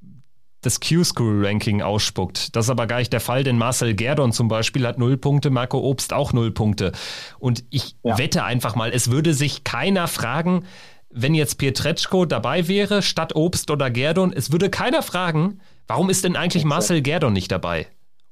das 0.62 0.80
Q-School-Ranking 0.80 1.82
ausspuckt. 1.82 2.54
Das 2.54 2.66
ist 2.66 2.70
aber 2.70 2.86
gar 2.86 2.98
nicht 2.98 3.12
der 3.12 3.20
Fall, 3.20 3.44
denn 3.44 3.56
Marcel 3.56 3.94
Gerdon 3.94 4.32
zum 4.32 4.48
Beispiel 4.48 4.86
hat 4.86 4.98
null 4.98 5.16
Punkte, 5.16 5.50
Marco 5.50 5.78
Obst 5.78 6.12
auch 6.12 6.32
null 6.32 6.50
Punkte. 6.50 6.92
Und 7.38 7.64
ich 7.70 7.96
ja. 8.02 8.18
wette 8.18 8.44
einfach 8.44 8.74
mal, 8.76 8.90
es 8.90 9.10
würde 9.10 9.32
sich 9.32 9.64
keiner 9.64 10.06
fragen, 10.06 10.64
wenn 11.10 11.34
jetzt 11.34 11.56
Pietreczko 11.58 12.26
dabei 12.26 12.68
wäre, 12.68 13.02
statt 13.02 13.34
Obst 13.34 13.70
oder 13.70 13.90
Gerdon, 13.90 14.32
es 14.32 14.52
würde 14.52 14.70
keiner 14.70 15.02
fragen, 15.02 15.60
warum 15.86 16.10
ist 16.10 16.24
denn 16.24 16.36
eigentlich 16.36 16.64
Marcel 16.64 17.00
Gerdon 17.02 17.32
nicht 17.32 17.50
dabei? 17.50 17.88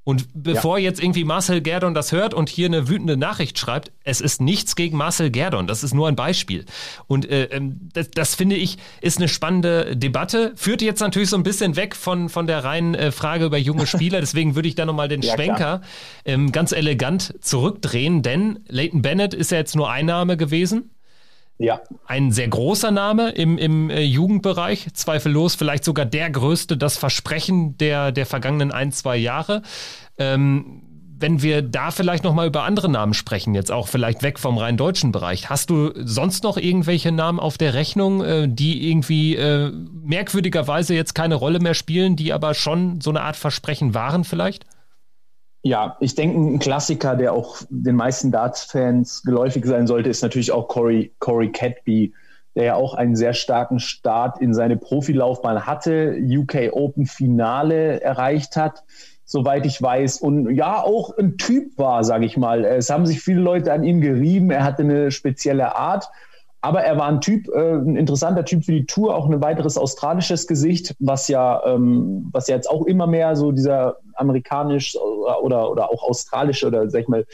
Und 0.08 0.26
bevor 0.32 0.78
ja. 0.78 0.84
jetzt 0.84 1.02
irgendwie 1.02 1.24
Marcel 1.24 1.60
Gerdon 1.60 1.92
das 1.92 2.12
hört 2.12 2.32
und 2.32 2.48
hier 2.48 2.64
eine 2.64 2.88
wütende 2.88 3.18
Nachricht 3.18 3.58
schreibt, 3.58 3.92
es 4.04 4.22
ist 4.22 4.40
nichts 4.40 4.74
gegen 4.74 4.96
Marcel 4.96 5.28
Gerdon, 5.30 5.66
das 5.66 5.84
ist 5.84 5.92
nur 5.92 6.08
ein 6.08 6.16
Beispiel. 6.16 6.64
Und 7.08 7.28
äh, 7.28 7.44
ähm, 7.50 7.90
das, 7.92 8.10
das, 8.12 8.34
finde 8.34 8.56
ich 8.56 8.78
ist 9.02 9.18
eine 9.18 9.28
spannende 9.28 9.98
Debatte. 9.98 10.54
Führt 10.56 10.80
jetzt 10.80 11.00
natürlich 11.00 11.28
so 11.28 11.36
ein 11.36 11.42
bisschen 11.42 11.76
weg 11.76 11.94
von, 11.94 12.30
von 12.30 12.46
der 12.46 12.64
reinen 12.64 12.94
äh, 12.94 13.12
Frage 13.12 13.44
über 13.44 13.58
junge 13.58 13.86
Spieler. 13.86 14.20
Deswegen 14.20 14.54
würde 14.54 14.68
ich 14.68 14.76
da 14.76 14.86
nochmal 14.86 15.08
den 15.08 15.20
ja, 15.20 15.34
Schwenker 15.34 15.82
ähm, 16.24 16.52
ganz 16.52 16.72
elegant 16.72 17.34
zurückdrehen, 17.42 18.22
denn 18.22 18.60
Leighton 18.66 19.02
Bennett 19.02 19.34
ist 19.34 19.50
ja 19.50 19.58
jetzt 19.58 19.76
nur 19.76 19.90
Einnahme 19.90 20.38
gewesen. 20.38 20.88
Ja. 21.58 21.80
Ein 22.06 22.30
sehr 22.30 22.48
großer 22.48 22.90
Name 22.90 23.30
im, 23.30 23.58
im 23.58 23.90
äh, 23.90 24.02
Jugendbereich, 24.02 24.88
zweifellos 24.94 25.56
vielleicht 25.56 25.84
sogar 25.84 26.06
der 26.06 26.30
größte, 26.30 26.76
das 26.76 26.96
Versprechen 26.96 27.76
der, 27.78 28.12
der 28.12 28.26
vergangenen 28.26 28.70
ein, 28.70 28.92
zwei 28.92 29.16
Jahre. 29.16 29.62
Ähm, 30.18 30.82
wenn 31.20 31.42
wir 31.42 31.62
da 31.62 31.90
vielleicht 31.90 32.22
noch 32.22 32.32
mal 32.32 32.46
über 32.46 32.62
andere 32.62 32.88
Namen 32.88 33.12
sprechen, 33.12 33.54
jetzt 33.54 33.72
auch 33.72 33.88
vielleicht 33.88 34.22
weg 34.22 34.38
vom 34.38 34.56
rein 34.56 34.76
deutschen 34.76 35.10
Bereich, 35.10 35.50
hast 35.50 35.68
du 35.70 35.90
sonst 35.96 36.44
noch 36.44 36.56
irgendwelche 36.56 37.10
Namen 37.10 37.40
auf 37.40 37.58
der 37.58 37.74
Rechnung, 37.74 38.22
äh, 38.22 38.48
die 38.48 38.88
irgendwie 38.88 39.34
äh, 39.34 39.72
merkwürdigerweise 40.04 40.94
jetzt 40.94 41.14
keine 41.14 41.34
Rolle 41.34 41.58
mehr 41.58 41.74
spielen, 41.74 42.14
die 42.14 42.32
aber 42.32 42.54
schon 42.54 43.00
so 43.00 43.10
eine 43.10 43.22
Art 43.22 43.36
Versprechen 43.36 43.94
waren 43.94 44.22
vielleicht? 44.22 44.64
Ja, 45.68 45.98
ich 46.00 46.14
denke, 46.14 46.38
ein 46.38 46.58
Klassiker, 46.60 47.14
der 47.14 47.34
auch 47.34 47.58
den 47.68 47.94
meisten 47.94 48.32
Darts-Fans 48.32 49.22
geläufig 49.22 49.66
sein 49.66 49.86
sollte, 49.86 50.08
ist 50.08 50.22
natürlich 50.22 50.50
auch 50.50 50.66
Corey, 50.66 51.12
Corey 51.18 51.52
Catby, 51.52 52.14
der 52.54 52.64
ja 52.64 52.74
auch 52.74 52.94
einen 52.94 53.16
sehr 53.16 53.34
starken 53.34 53.78
Start 53.78 54.40
in 54.40 54.54
seine 54.54 54.78
Profilaufbahn 54.78 55.66
hatte, 55.66 56.16
UK 56.18 56.72
Open 56.72 57.04
Finale 57.04 58.00
erreicht 58.00 58.56
hat, 58.56 58.82
soweit 59.26 59.66
ich 59.66 59.82
weiß. 59.82 60.22
Und 60.22 60.54
ja, 60.54 60.82
auch 60.82 61.18
ein 61.18 61.36
Typ 61.36 61.76
war, 61.76 62.02
sage 62.02 62.24
ich 62.24 62.38
mal. 62.38 62.64
Es 62.64 62.88
haben 62.88 63.04
sich 63.04 63.20
viele 63.20 63.42
Leute 63.42 63.70
an 63.70 63.84
ihm 63.84 64.00
gerieben. 64.00 64.50
Er 64.50 64.64
hatte 64.64 64.84
eine 64.84 65.10
spezielle 65.10 65.76
Art. 65.76 66.08
Aber 66.60 66.82
er 66.82 66.98
war 66.98 67.06
ein 67.06 67.20
Typ, 67.20 67.48
äh, 67.48 67.74
ein 67.74 67.96
interessanter 67.96 68.44
Typ 68.44 68.64
für 68.64 68.72
die 68.72 68.86
Tour, 68.86 69.14
auch 69.14 69.28
ein 69.28 69.40
weiteres 69.40 69.78
australisches 69.78 70.46
Gesicht, 70.46 70.94
was 70.98 71.28
ja, 71.28 71.62
ähm, 71.64 72.28
was 72.32 72.48
ja 72.48 72.56
jetzt 72.56 72.68
auch 72.68 72.84
immer 72.86 73.06
mehr 73.06 73.36
so 73.36 73.52
dieser 73.52 73.98
amerikanisch 74.14 74.96
oder, 74.96 75.70
oder 75.70 75.90
auch 75.90 76.02
australische 76.02 76.66
oder 76.66 76.90
sag 76.90 77.02
ich 77.02 77.08
mal, 77.08 77.24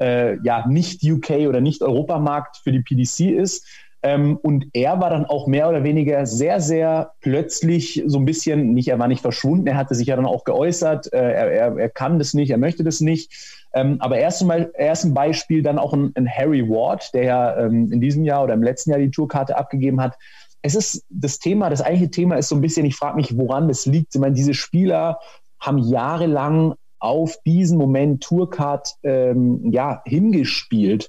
äh, 0.00 0.36
ja, 0.42 0.66
nicht 0.66 1.04
UK 1.04 1.48
oder 1.48 1.60
nicht 1.60 1.82
Europamarkt 1.82 2.56
für 2.56 2.72
die 2.72 2.80
PDC 2.80 3.38
ist. 3.38 3.66
Ähm, 4.04 4.36
und 4.42 4.66
er 4.72 5.00
war 5.00 5.10
dann 5.10 5.26
auch 5.26 5.46
mehr 5.46 5.68
oder 5.68 5.84
weniger 5.84 6.26
sehr, 6.26 6.60
sehr 6.60 7.12
plötzlich 7.20 8.02
so 8.06 8.18
ein 8.18 8.24
bisschen, 8.24 8.74
nicht, 8.74 8.88
er 8.88 8.98
war 8.98 9.06
nicht 9.06 9.22
verschwunden, 9.22 9.68
er 9.68 9.76
hatte 9.76 9.94
sich 9.94 10.08
ja 10.08 10.16
dann 10.16 10.26
auch 10.26 10.42
geäußert, 10.42 11.12
äh, 11.12 11.18
er, 11.18 11.52
er, 11.52 11.76
er 11.78 11.88
kann 11.88 12.18
das 12.18 12.34
nicht, 12.34 12.50
er 12.50 12.58
möchte 12.58 12.82
das 12.82 13.00
nicht. 13.00 13.61
Ähm, 13.74 13.96
aber 14.00 14.18
erst 14.18 14.42
einmal, 14.42 14.70
erst 14.76 15.04
ein 15.04 15.14
Beispiel 15.14 15.62
dann 15.62 15.78
auch 15.78 15.92
ein, 15.92 16.12
ein 16.14 16.28
Harry 16.28 16.68
Ward, 16.68 17.12
der 17.14 17.24
ja 17.24 17.56
ähm, 17.58 17.90
in 17.90 18.00
diesem 18.00 18.24
Jahr 18.24 18.44
oder 18.44 18.54
im 18.54 18.62
letzten 18.62 18.90
Jahr 18.90 19.00
die 19.00 19.10
Tourkarte 19.10 19.56
abgegeben 19.56 20.00
hat, 20.00 20.16
es 20.62 20.74
ist 20.74 21.04
das 21.10 21.38
Thema, 21.38 21.70
das 21.70 21.82
eigentliche 21.82 22.10
Thema 22.10 22.36
ist 22.36 22.48
so 22.48 22.54
ein 22.54 22.60
bisschen, 22.60 22.86
ich 22.86 22.96
frage 22.96 23.16
mich, 23.16 23.36
woran 23.36 23.68
das 23.68 23.84
liegt. 23.84 24.14
Ich 24.14 24.20
meine, 24.20 24.34
diese 24.34 24.54
Spieler 24.54 25.18
haben 25.58 25.78
jahrelang 25.78 26.74
auf 27.00 27.36
diesen 27.44 27.78
Moment 27.78 28.22
Tourcard 28.22 28.94
ähm, 29.02 29.72
ja, 29.72 30.02
hingespielt. 30.04 31.08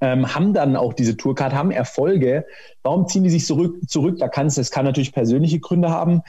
Ähm, 0.00 0.34
haben 0.34 0.54
dann 0.54 0.76
auch 0.76 0.94
diese 0.94 1.16
Tourcard, 1.16 1.52
haben 1.52 1.72
Erfolge. 1.72 2.46
Warum 2.82 3.06
ziehen 3.06 3.24
die 3.24 3.30
sich 3.30 3.44
zurück? 3.44 3.76
zurück? 3.86 4.18
Da 4.18 4.28
kann 4.28 4.46
es, 4.46 4.54
das 4.54 4.70
kann 4.70 4.84
natürlich 4.84 5.12
persönliche 5.12 5.60
Gründe 5.60 5.90
haben. 5.90 6.22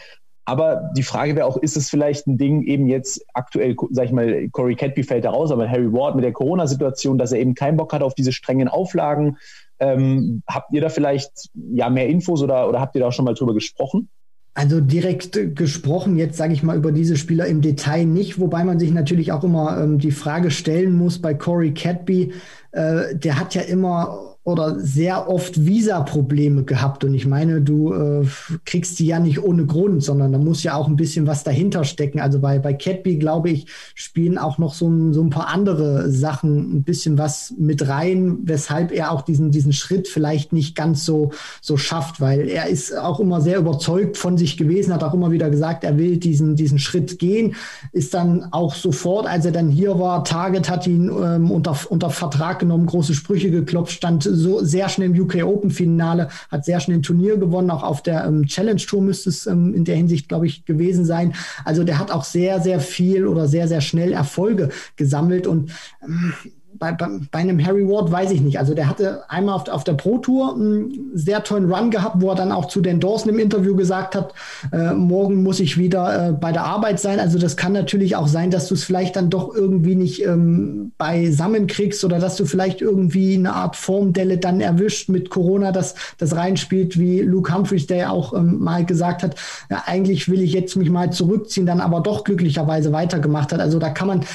Aber 0.45 0.89
die 0.97 1.03
Frage 1.03 1.35
wäre 1.35 1.45
auch, 1.45 1.57
ist 1.57 1.77
es 1.77 1.89
vielleicht 1.89 2.27
ein 2.27 2.37
Ding 2.37 2.63
eben 2.63 2.87
jetzt 2.87 3.23
aktuell, 3.33 3.75
sag 3.91 4.05
ich 4.05 4.11
mal, 4.11 4.49
Corey 4.49 4.75
Catby 4.75 5.03
fällt 5.03 5.25
da 5.25 5.29
raus, 5.29 5.51
aber 5.51 5.69
Harry 5.69 5.91
Ward 5.93 6.15
mit 6.15 6.23
der 6.23 6.33
Corona-Situation, 6.33 7.17
dass 7.17 7.31
er 7.31 7.39
eben 7.39 7.53
keinen 7.53 7.77
Bock 7.77 7.93
hat 7.93 8.01
auf 8.01 8.15
diese 8.15 8.31
strengen 8.31 8.67
Auflagen. 8.67 9.37
Ähm, 9.79 10.41
habt 10.47 10.73
ihr 10.73 10.81
da 10.81 10.89
vielleicht 10.89 11.31
ja 11.53 11.89
mehr 11.89 12.07
Infos 12.07 12.41
oder, 12.41 12.67
oder 12.67 12.79
habt 12.79 12.95
ihr 12.95 13.01
da 13.01 13.07
auch 13.07 13.13
schon 13.13 13.25
mal 13.25 13.33
drüber 13.33 13.53
gesprochen? 13.53 14.09
Also 14.53 14.81
direkt 14.81 15.55
gesprochen, 15.55 16.17
jetzt 16.17 16.37
sage 16.37 16.51
ich 16.51 16.61
mal 16.61 16.75
über 16.75 16.91
diese 16.91 17.15
Spieler 17.15 17.45
im 17.45 17.61
Detail 17.61 18.05
nicht, 18.05 18.37
wobei 18.37 18.65
man 18.65 18.79
sich 18.79 18.91
natürlich 18.91 19.31
auch 19.31 19.45
immer 19.45 19.81
ähm, 19.81 19.97
die 19.97 20.11
Frage 20.11 20.51
stellen 20.51 20.93
muss 20.93 21.21
bei 21.21 21.33
Corey 21.33 21.73
Catby, 21.73 22.33
äh, 22.71 23.15
der 23.15 23.39
hat 23.39 23.55
ja 23.55 23.61
immer 23.61 24.30
oder 24.43 24.79
sehr 24.79 25.29
oft 25.29 25.67
Visa-Probleme 25.67 26.63
gehabt. 26.63 27.03
Und 27.03 27.13
ich 27.13 27.27
meine, 27.27 27.61
du 27.61 27.93
äh, 27.93 28.25
kriegst 28.65 28.97
die 28.97 29.05
ja 29.05 29.19
nicht 29.19 29.43
ohne 29.43 29.67
Grund, 29.67 30.03
sondern 30.03 30.31
da 30.31 30.39
muss 30.39 30.63
ja 30.63 30.73
auch 30.73 30.87
ein 30.87 30.95
bisschen 30.95 31.27
was 31.27 31.43
dahinter 31.43 31.83
stecken. 31.83 32.19
Also 32.19 32.39
bei, 32.39 32.57
bei 32.57 32.73
Catby, 32.73 33.17
glaube 33.17 33.51
ich, 33.51 33.67
spielen 33.93 34.39
auch 34.39 34.57
noch 34.57 34.73
so 34.73 34.89
ein, 34.89 35.13
so 35.13 35.21
ein 35.21 35.29
paar 35.29 35.47
andere 35.47 36.09
Sachen 36.09 36.77
ein 36.77 36.83
bisschen 36.83 37.19
was 37.19 37.53
mit 37.59 37.87
rein, 37.87 38.39
weshalb 38.43 38.91
er 38.91 39.11
auch 39.11 39.21
diesen, 39.21 39.51
diesen 39.51 39.73
Schritt 39.73 40.07
vielleicht 40.07 40.53
nicht 40.53 40.75
ganz 40.75 41.05
so, 41.05 41.31
so 41.61 41.77
schafft, 41.77 42.19
weil 42.19 42.49
er 42.49 42.67
ist 42.67 42.97
auch 42.97 43.19
immer 43.19 43.41
sehr 43.41 43.59
überzeugt 43.59 44.17
von 44.17 44.39
sich 44.39 44.57
gewesen, 44.57 44.91
hat 44.91 45.03
auch 45.03 45.13
immer 45.13 45.29
wieder 45.29 45.51
gesagt, 45.51 45.83
er 45.83 45.99
will 45.99 46.17
diesen, 46.17 46.55
diesen 46.55 46.79
Schritt 46.79 47.19
gehen, 47.19 47.53
ist 47.91 48.15
dann 48.15 48.47
auch 48.51 48.73
sofort, 48.73 49.27
als 49.27 49.45
er 49.45 49.51
dann 49.51 49.69
hier 49.69 49.99
war, 49.99 50.23
Target 50.23 50.67
hat 50.67 50.87
ihn 50.87 51.09
ähm, 51.09 51.51
unter, 51.51 51.77
unter 51.89 52.09
Vertrag 52.09 52.57
genommen, 52.57 52.87
große 52.87 53.13
Sprüche 53.13 53.51
geklopft, 53.51 53.93
stand 53.93 54.30
so 54.35 54.63
sehr 54.63 54.89
schnell 54.89 55.11
im 55.11 55.21
UK 55.21 55.43
Open 55.43 55.71
Finale, 55.71 56.29
hat 56.49 56.65
sehr 56.65 56.79
schnell 56.79 56.97
ein 56.97 57.03
Turnier 57.03 57.37
gewonnen, 57.37 57.69
auch 57.71 57.83
auf 57.83 58.01
der 58.01 58.25
ähm, 58.25 58.45
Challenge 58.45 58.81
Tour 58.81 59.01
müsste 59.01 59.29
es 59.29 59.47
ähm, 59.47 59.73
in 59.73 59.85
der 59.85 59.95
Hinsicht, 59.95 60.27
glaube 60.27 60.47
ich, 60.47 60.65
gewesen 60.65 61.05
sein. 61.05 61.33
Also 61.65 61.83
der 61.83 61.99
hat 61.99 62.11
auch 62.11 62.23
sehr, 62.23 62.61
sehr 62.61 62.79
viel 62.79 63.27
oder 63.27 63.47
sehr, 63.47 63.67
sehr 63.67 63.81
schnell 63.81 64.13
Erfolge 64.13 64.69
gesammelt 64.95 65.47
und 65.47 65.71
ähm, 66.03 66.33
bei, 66.81 66.91
bei, 66.93 67.07
bei, 67.29 67.39
einem 67.39 67.63
Harry 67.63 67.87
Ward 67.87 68.11
weiß 68.11 68.31
ich 68.31 68.41
nicht. 68.41 68.57
Also 68.57 68.73
der 68.73 68.89
hatte 68.89 69.23
einmal 69.29 69.55
auf, 69.55 69.69
auf 69.69 69.83
der 69.83 69.93
Pro 69.93 70.17
Tour 70.17 70.55
einen 70.55 71.11
sehr 71.13 71.43
tollen 71.43 71.71
Run 71.71 71.91
gehabt, 71.91 72.19
wo 72.19 72.29
er 72.29 72.35
dann 72.35 72.51
auch 72.51 72.65
zu 72.65 72.81
Dan 72.81 72.99
Dawson 72.99 73.29
im 73.29 73.37
Interview 73.37 73.75
gesagt 73.75 74.15
hat, 74.15 74.33
äh, 74.73 74.91
morgen 74.93 75.43
muss 75.43 75.59
ich 75.59 75.77
wieder 75.77 76.29
äh, 76.29 76.31
bei 76.31 76.51
der 76.51 76.63
Arbeit 76.63 76.99
sein. 76.99 77.19
Also 77.19 77.37
das 77.37 77.55
kann 77.55 77.71
natürlich 77.71 78.15
auch 78.15 78.27
sein, 78.27 78.49
dass 78.49 78.67
du 78.67 78.73
es 78.73 78.83
vielleicht 78.83 79.15
dann 79.15 79.29
doch 79.29 79.53
irgendwie 79.53 79.93
nicht 79.93 80.25
ähm, 80.25 80.91
beisammen 80.97 81.67
kriegst 81.67 82.03
oder 82.03 82.17
dass 82.17 82.35
du 82.35 82.45
vielleicht 82.45 82.81
irgendwie 82.81 83.35
eine 83.35 83.53
Art 83.53 83.75
Formdelle 83.75 84.39
dann 84.39 84.59
erwischt 84.59 85.07
mit 85.07 85.29
Corona, 85.29 85.71
dass 85.71 85.93
das 86.17 86.35
reinspielt, 86.35 86.97
wie 86.97 87.21
Luke 87.21 87.53
Humphreys, 87.53 87.85
der 87.85 87.97
ja 87.97 88.09
auch 88.09 88.33
ähm, 88.33 88.57
mal 88.57 88.85
gesagt 88.85 89.21
hat, 89.21 89.35
ja, 89.69 89.83
eigentlich 89.85 90.29
will 90.29 90.41
ich 90.41 90.51
jetzt 90.51 90.75
mich 90.75 90.89
mal 90.89 91.11
zurückziehen, 91.11 91.67
dann 91.67 91.79
aber 91.79 91.99
doch 91.99 92.23
glücklicherweise 92.23 92.91
weitergemacht 92.91 93.53
hat. 93.53 93.59
Also 93.59 93.77
da 93.77 93.91
kann 93.91 94.07
man 94.07 94.25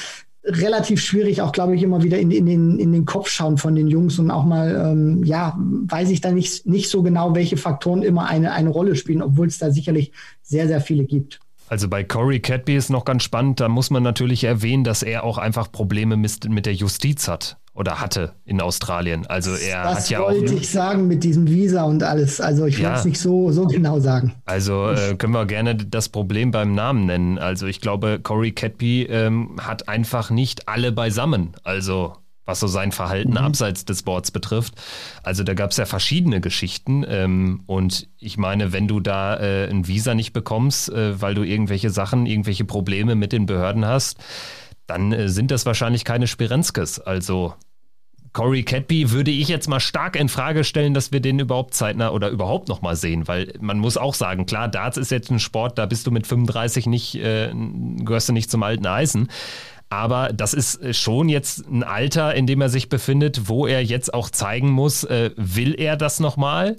relativ 0.47 1.01
schwierig, 1.01 1.41
auch 1.41 1.51
glaube 1.51 1.75
ich, 1.75 1.83
immer 1.83 2.03
wieder 2.03 2.19
in, 2.19 2.31
in, 2.31 2.45
den, 2.45 2.79
in 2.79 2.91
den 2.93 3.05
Kopf 3.05 3.29
schauen 3.29 3.57
von 3.57 3.75
den 3.75 3.87
Jungs 3.87 4.17
und 4.17 4.31
auch 4.31 4.45
mal, 4.45 4.91
ähm, 4.91 5.23
ja, 5.23 5.57
weiß 5.57 6.09
ich 6.09 6.21
da 6.21 6.31
nicht, 6.31 6.65
nicht 6.65 6.89
so 6.89 7.03
genau, 7.03 7.35
welche 7.35 7.57
Faktoren 7.57 8.01
immer 8.01 8.27
eine, 8.27 8.53
eine 8.53 8.69
Rolle 8.69 8.95
spielen, 8.95 9.21
obwohl 9.21 9.47
es 9.47 9.57
da 9.57 9.71
sicherlich 9.71 10.11
sehr, 10.41 10.67
sehr 10.67 10.81
viele 10.81 11.03
gibt. 11.03 11.39
Also 11.67 11.89
bei 11.89 12.03
Corey 12.03 12.39
Cadby 12.39 12.75
ist 12.75 12.89
noch 12.89 13.05
ganz 13.05 13.23
spannend, 13.23 13.59
da 13.59 13.67
muss 13.67 13.89
man 13.89 14.03
natürlich 14.03 14.43
erwähnen, 14.43 14.83
dass 14.83 15.03
er 15.03 15.23
auch 15.23 15.37
einfach 15.37 15.71
Probleme 15.71 16.15
mit, 16.15 16.65
der 16.65 16.73
Justiz 16.73 17.27
hat 17.27 17.57
oder 17.73 17.99
hatte 17.99 18.33
in 18.45 18.59
Australien. 18.59 19.27
Also 19.27 19.51
er 19.51 19.83
das 19.83 19.97
hat 19.99 20.09
ja 20.09 20.21
auch. 20.21 20.29
Das 20.29 20.37
wollte 20.39 20.53
ich 20.55 20.69
sagen 20.69 21.07
mit 21.07 21.23
diesem 21.23 21.47
Visa 21.47 21.83
und 21.83 22.01
alles. 22.01 22.41
Also 22.41 22.65
ich 22.65 22.79
ja. 22.79 22.85
wollte 22.85 22.99
es 22.99 23.05
nicht 23.05 23.19
so, 23.19 23.51
so 23.51 23.65
genau 23.67 23.99
sagen. 23.99 24.33
Also 24.45 24.89
äh, 24.89 25.15
können 25.15 25.33
wir 25.33 25.45
gerne 25.45 25.75
das 25.75 26.09
Problem 26.09 26.51
beim 26.51 26.73
Namen 26.73 27.05
nennen. 27.05 27.37
Also 27.37 27.67
ich 27.67 27.79
glaube, 27.79 28.19
Corey 28.21 28.51
Cadby 28.51 29.03
ähm, 29.03 29.57
hat 29.59 29.89
einfach 29.89 30.31
nicht 30.31 30.67
alle 30.67 30.91
beisammen. 30.91 31.51
Also 31.63 32.13
was 32.47 32.59
so 32.59 32.67
sein 32.67 32.91
Verhalten 32.91 33.31
mhm. 33.31 33.37
abseits 33.37 33.85
des 33.85 34.01
Boards 34.01 34.31
betrifft. 34.31 34.73
Also 35.21 35.43
da 35.43 35.53
gab 35.53 35.71
es 35.71 35.77
ja 35.77 35.85
verschiedene 35.85 36.41
Geschichten. 36.41 37.05
Ähm, 37.07 37.61
und 37.67 38.07
ich 38.17 38.37
meine, 38.37 38.73
wenn 38.73 38.87
du 38.87 38.99
da 38.99 39.37
äh, 39.37 39.69
ein 39.69 39.87
Visa 39.87 40.15
nicht 40.15 40.33
bekommst, 40.33 40.89
äh, 40.89 41.21
weil 41.21 41.35
du 41.35 41.43
irgendwelche 41.43 41.89
Sachen, 41.89 42.25
irgendwelche 42.25 42.65
Probleme 42.65 43.15
mit 43.15 43.33
den 43.33 43.45
Behörden 43.45 43.85
hast, 43.85 44.17
dann 44.87 45.11
äh, 45.11 45.29
sind 45.29 45.51
das 45.51 45.65
wahrscheinlich 45.65 46.05
keine 46.05 46.25
Spirenskes. 46.25 46.99
Also 46.99 47.53
Corey 48.37 48.63
Cadby 48.63 49.11
würde 49.11 49.31
ich 49.31 49.47
jetzt 49.47 49.67
mal 49.67 49.79
stark 49.79 50.15
in 50.15 50.29
Frage 50.29 50.63
stellen, 50.63 50.93
dass 50.93 51.11
wir 51.11 51.19
den 51.19 51.39
überhaupt 51.39 51.73
zeitnah 51.73 52.11
oder 52.11 52.29
überhaupt 52.29 52.69
noch 52.69 52.81
mal 52.81 52.95
sehen, 52.95 53.27
weil 53.27 53.53
man 53.59 53.79
muss 53.79 53.97
auch 53.97 54.13
sagen, 54.13 54.45
klar, 54.45 54.67
Darts 54.67 54.97
ist 54.97 55.11
jetzt 55.11 55.31
ein 55.31 55.39
Sport, 55.39 55.77
da 55.77 55.85
bist 55.85 56.05
du 56.05 56.11
mit 56.11 56.27
35 56.27 56.85
nicht, 56.85 57.15
äh, 57.15 57.51
gehörst 57.97 58.29
du 58.29 58.33
nicht 58.33 58.51
zum 58.51 58.63
alten 58.63 58.85
Eisen. 58.85 59.29
Aber 59.89 60.33
das 60.33 60.53
ist 60.53 60.95
schon 60.95 61.29
jetzt 61.29 61.65
ein 61.67 61.83
Alter, 61.83 62.35
in 62.35 62.45
dem 62.45 62.61
er 62.61 62.69
sich 62.69 62.89
befindet, 62.89 63.47
wo 63.47 63.67
er 63.67 63.83
jetzt 63.83 64.13
auch 64.13 64.29
zeigen 64.29 64.69
muss, 64.69 65.03
äh, 65.05 65.31
will 65.37 65.75
er 65.79 65.95
das 65.95 66.19
nochmal? 66.19 66.77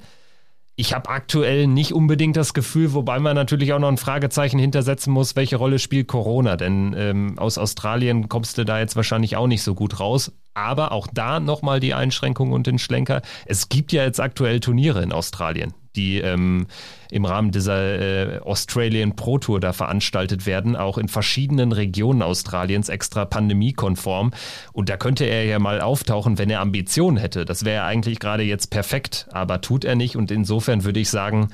Ich 0.80 0.94
habe 0.94 1.08
aktuell 1.08 1.66
nicht 1.66 1.92
unbedingt 1.92 2.36
das 2.36 2.54
Gefühl, 2.54 2.92
wobei 2.92 3.18
man 3.18 3.34
natürlich 3.34 3.72
auch 3.72 3.80
noch 3.80 3.88
ein 3.88 3.96
Fragezeichen 3.96 4.60
hintersetzen 4.60 5.12
muss, 5.12 5.34
welche 5.34 5.56
Rolle 5.56 5.80
spielt 5.80 6.06
Corona? 6.06 6.56
Denn 6.56 6.94
ähm, 6.96 7.38
aus 7.38 7.58
Australien 7.58 8.28
kommst 8.28 8.58
du 8.58 8.64
da 8.64 8.78
jetzt 8.78 8.94
wahrscheinlich 8.94 9.36
auch 9.36 9.48
nicht 9.48 9.64
so 9.64 9.74
gut 9.74 9.98
raus. 9.98 10.30
Aber 10.54 10.92
auch 10.92 11.08
da 11.12 11.40
nochmal 11.40 11.80
die 11.80 11.94
Einschränkung 11.94 12.52
und 12.52 12.68
den 12.68 12.78
Schlenker. 12.78 13.22
Es 13.46 13.68
gibt 13.68 13.90
ja 13.90 14.04
jetzt 14.04 14.20
aktuell 14.20 14.60
Turniere 14.60 15.02
in 15.02 15.12
Australien 15.12 15.74
die 15.96 16.18
ähm, 16.18 16.66
im 17.10 17.24
Rahmen 17.24 17.50
dieser 17.50 18.36
äh, 18.36 18.38
Australian 18.40 19.16
Pro 19.16 19.38
Tour 19.38 19.60
da 19.60 19.72
veranstaltet 19.72 20.46
werden, 20.46 20.76
auch 20.76 20.98
in 20.98 21.08
verschiedenen 21.08 21.72
Regionen 21.72 22.22
Australiens 22.22 22.88
extra 22.88 23.24
pandemiekonform. 23.24 24.32
Und 24.72 24.88
da 24.88 24.96
könnte 24.96 25.24
er 25.24 25.44
ja 25.44 25.58
mal 25.58 25.80
auftauchen, 25.80 26.38
wenn 26.38 26.50
er 26.50 26.60
Ambitionen 26.60 27.16
hätte. 27.16 27.44
Das 27.44 27.64
wäre 27.64 27.84
eigentlich 27.84 28.18
gerade 28.18 28.42
jetzt 28.42 28.68
perfekt, 28.70 29.26
aber 29.32 29.60
tut 29.60 29.84
er 29.84 29.94
nicht. 29.94 30.16
Und 30.16 30.30
insofern 30.30 30.84
würde 30.84 31.00
ich 31.00 31.10
sagen, 31.10 31.48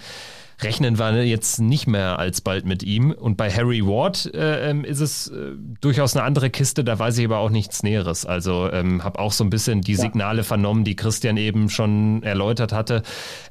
rechnen 0.60 0.98
wir 0.98 1.26
jetzt 1.26 1.60
nicht 1.60 1.86
mehr 1.86 2.18
alsbald 2.18 2.64
mit 2.64 2.82
ihm. 2.82 3.10
Und 3.10 3.36
bei 3.36 3.50
Harry 3.50 3.84
Ward 3.84 4.32
äh, 4.34 4.70
ähm, 4.70 4.84
ist 4.84 5.00
es 5.00 5.28
äh, 5.28 5.52
durchaus 5.80 6.16
eine 6.16 6.24
andere 6.24 6.50
Kiste, 6.50 6.84
da 6.84 6.98
weiß 6.98 7.18
ich 7.18 7.24
aber 7.24 7.38
auch 7.38 7.50
nichts 7.50 7.82
Näheres. 7.82 8.26
Also 8.26 8.70
ähm, 8.70 9.04
habe 9.04 9.18
auch 9.18 9.32
so 9.32 9.44
ein 9.44 9.50
bisschen 9.50 9.80
die 9.80 9.94
Signale 9.94 10.38
ja. 10.38 10.44
vernommen, 10.44 10.84
die 10.84 10.96
Christian 10.96 11.36
eben 11.36 11.70
schon 11.70 12.22
erläutert 12.22 12.72
hatte. 12.72 13.02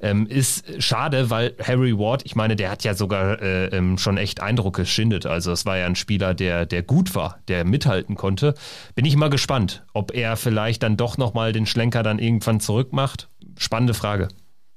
Ähm, 0.01 0.27
ist 0.27 0.81
schade, 0.81 1.29
weil 1.29 1.55
Harry 1.61 1.97
Ward, 1.97 2.23
ich 2.25 2.35
meine, 2.35 2.55
der 2.55 2.71
hat 2.71 2.83
ja 2.83 2.93
sogar 2.93 3.41
äh, 3.41 3.65
ähm, 3.67 3.97
schon 3.97 4.17
echt 4.17 4.41
Eindruck 4.41 4.75
geschindet. 4.75 5.25
Also 5.25 5.51
es 5.51 5.65
war 5.65 5.77
ja 5.77 5.85
ein 5.85 5.95
Spieler, 5.95 6.33
der, 6.33 6.65
der 6.65 6.83
gut 6.83 7.15
war, 7.15 7.39
der 7.47 7.65
mithalten 7.65 8.15
konnte. 8.15 8.53
Bin 8.95 9.05
ich 9.05 9.15
mal 9.15 9.29
gespannt, 9.29 9.85
ob 9.93 10.13
er 10.13 10.35
vielleicht 10.35 10.83
dann 10.83 10.97
doch 10.97 11.17
nochmal 11.17 11.53
den 11.53 11.65
Schlenker 11.65 12.03
dann 12.03 12.19
irgendwann 12.19 12.59
zurückmacht. 12.59 13.29
Spannende 13.57 13.93
Frage. 13.93 14.29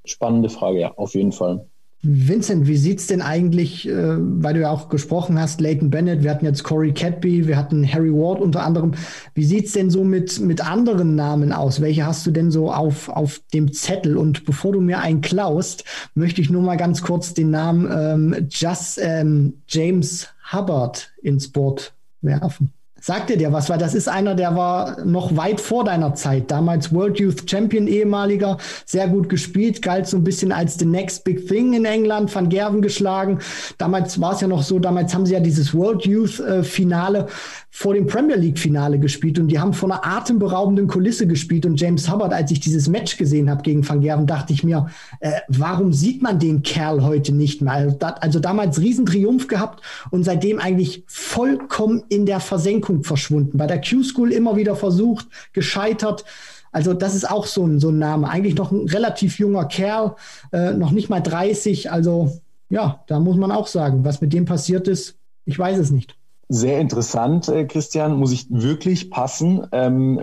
Spannende 0.05 0.49
Frage, 0.49 0.79
ja, 0.79 0.93
auf 0.93 1.15
jeden 1.15 1.31
Fall. 1.31 1.67
Vincent, 2.03 2.67
wie 2.67 2.77
sieht's 2.77 3.07
denn 3.07 3.21
eigentlich, 3.21 3.87
äh, 3.87 4.17
weil 4.17 4.53
du 4.53 4.61
ja 4.61 4.69
auch 4.69 4.87
gesprochen 4.87 5.39
hast, 5.39 5.59
Leighton 5.59 5.89
Bennett, 5.89 6.23
wir 6.23 6.29
hatten 6.29 6.45
jetzt 6.45 6.63
Corey 6.63 6.93
Cadby, 6.93 7.47
wir 7.47 7.57
hatten 7.57 7.91
Harry 7.91 8.13
Ward 8.13 8.39
unter 8.39 8.63
anderem. 8.63 8.93
Wie 9.33 9.43
sieht's 9.43 9.73
denn 9.73 9.89
so 9.89 10.03
mit, 10.03 10.39
mit 10.39 10.65
anderen 10.65 11.15
Namen 11.15 11.51
aus? 11.51 11.81
Welche 11.81 12.05
hast 12.05 12.25
du 12.27 12.31
denn 12.31 12.51
so 12.51 12.71
auf, 12.71 13.09
auf 13.09 13.41
dem 13.53 13.73
Zettel? 13.73 14.15
Und 14.15 14.45
bevor 14.45 14.73
du 14.73 14.79
mir 14.79 14.99
einen 14.99 15.21
klaust, 15.21 15.85
möchte 16.13 16.39
ich 16.39 16.51
nur 16.51 16.61
mal 16.61 16.77
ganz 16.77 17.01
kurz 17.01 17.33
den 17.33 17.49
Namen 17.49 17.89
ähm, 17.91 18.47
Just, 18.49 18.99
ähm, 19.01 19.61
James 19.67 20.27
Hubbard 20.51 21.11
ins 21.23 21.51
Board 21.51 21.93
werfen. 22.21 22.76
Sagt 23.07 23.29
dir 23.29 23.53
was, 23.53 23.69
weil 23.69 23.77
das 23.77 23.95
ist 23.95 24.09
einer, 24.09 24.35
der 24.35 24.57
war 24.57 25.05
noch 25.05 25.37
weit 25.37 25.61
vor 25.61 25.85
deiner 25.85 26.13
Zeit. 26.13 26.51
Damals 26.51 26.93
World 26.93 27.17
Youth 27.21 27.49
Champion, 27.49 27.87
ehemaliger, 27.87 28.57
sehr 28.85 29.07
gut 29.07 29.29
gespielt, 29.29 29.81
galt 29.81 30.07
so 30.07 30.17
ein 30.17 30.25
bisschen 30.25 30.51
als 30.51 30.77
the 30.77 30.83
next 30.83 31.23
big 31.23 31.47
thing 31.47 31.71
in 31.71 31.85
England, 31.85 32.35
Van 32.35 32.49
Gerven 32.49 32.81
geschlagen. 32.81 33.39
Damals 33.77 34.19
war 34.19 34.33
es 34.33 34.41
ja 34.41 34.49
noch 34.49 34.61
so, 34.61 34.77
damals 34.77 35.15
haben 35.15 35.25
sie 35.25 35.35
ja 35.35 35.39
dieses 35.39 35.73
World 35.73 36.05
Youth 36.05 36.41
äh, 36.41 36.63
Finale 36.63 37.27
vor 37.69 37.93
dem 37.93 38.07
Premier 38.07 38.35
League 38.35 38.59
Finale 38.59 38.99
gespielt 38.99 39.39
und 39.39 39.47
die 39.49 39.59
haben 39.59 39.71
vor 39.71 39.89
einer 39.89 40.05
atemberaubenden 40.05 40.87
Kulisse 40.87 41.27
gespielt 41.27 41.65
und 41.65 41.79
James 41.79 42.11
Hubbard, 42.11 42.33
als 42.33 42.51
ich 42.51 42.59
dieses 42.59 42.89
Match 42.89 43.17
gesehen 43.17 43.49
habe 43.49 43.61
gegen 43.61 43.87
Van 43.87 44.01
Gerven, 44.01 44.25
dachte 44.25 44.51
ich 44.51 44.63
mir, 44.63 44.87
äh, 45.19 45.31
warum 45.47 45.93
sieht 45.93 46.21
man 46.21 46.39
den 46.39 46.61
Kerl 46.63 47.03
heute 47.03 47.33
nicht 47.33 47.61
mehr? 47.61 47.73
Also, 47.73 47.97
also 48.01 48.39
damals 48.39 48.81
Riesentriumph 48.81 49.47
gehabt 49.47 49.81
und 50.09 50.23
seitdem 50.23 50.59
eigentlich 50.59 51.03
vollkommen 51.07 52.03
in 52.09 52.25
der 52.25 52.39
Versenkung 52.39 52.96
verschwunden. 53.03 53.57
Bei 53.57 53.67
der 53.67 53.81
Q-School 53.81 54.31
immer 54.31 54.55
wieder 54.55 54.75
versucht, 54.75 55.27
gescheitert. 55.53 56.25
Also 56.71 56.93
das 56.93 57.15
ist 57.15 57.29
auch 57.29 57.45
so 57.45 57.65
ein, 57.65 57.79
so 57.79 57.89
ein 57.89 57.99
Name. 57.99 58.29
Eigentlich 58.29 58.55
noch 58.55 58.71
ein 58.71 58.87
relativ 58.87 59.39
junger 59.39 59.65
Kerl, 59.65 60.15
äh, 60.51 60.73
noch 60.73 60.91
nicht 60.91 61.09
mal 61.09 61.21
30. 61.21 61.91
Also 61.91 62.39
ja, 62.69 63.03
da 63.07 63.19
muss 63.19 63.37
man 63.37 63.51
auch 63.51 63.67
sagen, 63.67 64.03
was 64.03 64.21
mit 64.21 64.33
dem 64.33 64.45
passiert 64.45 64.87
ist, 64.87 65.15
ich 65.45 65.57
weiß 65.57 65.77
es 65.77 65.91
nicht. 65.91 66.15
Sehr 66.49 66.79
interessant, 66.79 67.49
äh, 67.49 67.65
Christian, 67.65 68.17
muss 68.17 68.31
ich 68.31 68.47
wirklich 68.49 69.09
passen. 69.11 69.67
Ähm, 69.73 70.21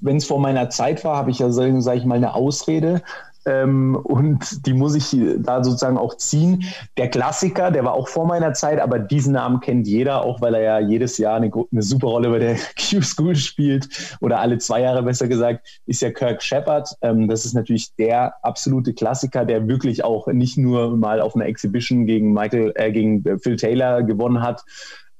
Wenn 0.00 0.16
es 0.16 0.24
vor 0.24 0.40
meiner 0.40 0.68
Zeit 0.68 1.04
war, 1.04 1.16
habe 1.16 1.30
ich 1.30 1.38
ja, 1.38 1.50
sage 1.52 1.98
ich 1.98 2.04
mal, 2.04 2.16
eine 2.16 2.34
Ausrede. 2.34 3.02
Ähm, 3.46 3.96
und 3.96 4.66
die 4.66 4.74
muss 4.74 4.94
ich 4.94 5.16
da 5.38 5.62
sozusagen 5.62 5.96
auch 5.96 6.16
ziehen. 6.16 6.64
Der 6.96 7.08
Klassiker, 7.08 7.70
der 7.70 7.84
war 7.84 7.94
auch 7.94 8.08
vor 8.08 8.26
meiner 8.26 8.52
Zeit, 8.52 8.80
aber 8.80 8.98
diesen 8.98 9.32
Namen 9.32 9.60
kennt 9.60 9.86
jeder, 9.86 10.24
auch 10.24 10.40
weil 10.40 10.54
er 10.54 10.62
ja 10.62 10.78
jedes 10.80 11.18
Jahr 11.18 11.36
eine, 11.36 11.50
eine 11.50 11.82
super 11.82 12.08
Rolle 12.08 12.30
bei 12.30 12.38
der 12.38 12.56
Q-School 12.76 13.36
spielt 13.36 14.16
oder 14.20 14.40
alle 14.40 14.58
zwei 14.58 14.82
Jahre 14.82 15.02
besser 15.02 15.28
gesagt, 15.28 15.80
ist 15.86 16.02
ja 16.02 16.10
Kirk 16.10 16.42
Shepard. 16.42 16.94
Ähm, 17.02 17.28
das 17.28 17.44
ist 17.44 17.54
natürlich 17.54 17.94
der 17.96 18.34
absolute 18.42 18.92
Klassiker, 18.94 19.44
der 19.44 19.68
wirklich 19.68 20.04
auch 20.04 20.26
nicht 20.28 20.58
nur 20.58 20.96
mal 20.96 21.20
auf 21.20 21.34
einer 21.34 21.46
Exhibition 21.46 22.06
gegen 22.06 22.32
Michael, 22.32 22.72
äh, 22.74 22.92
gegen 22.92 23.22
Phil 23.40 23.56
Taylor 23.56 24.02
gewonnen 24.02 24.42
hat 24.42 24.64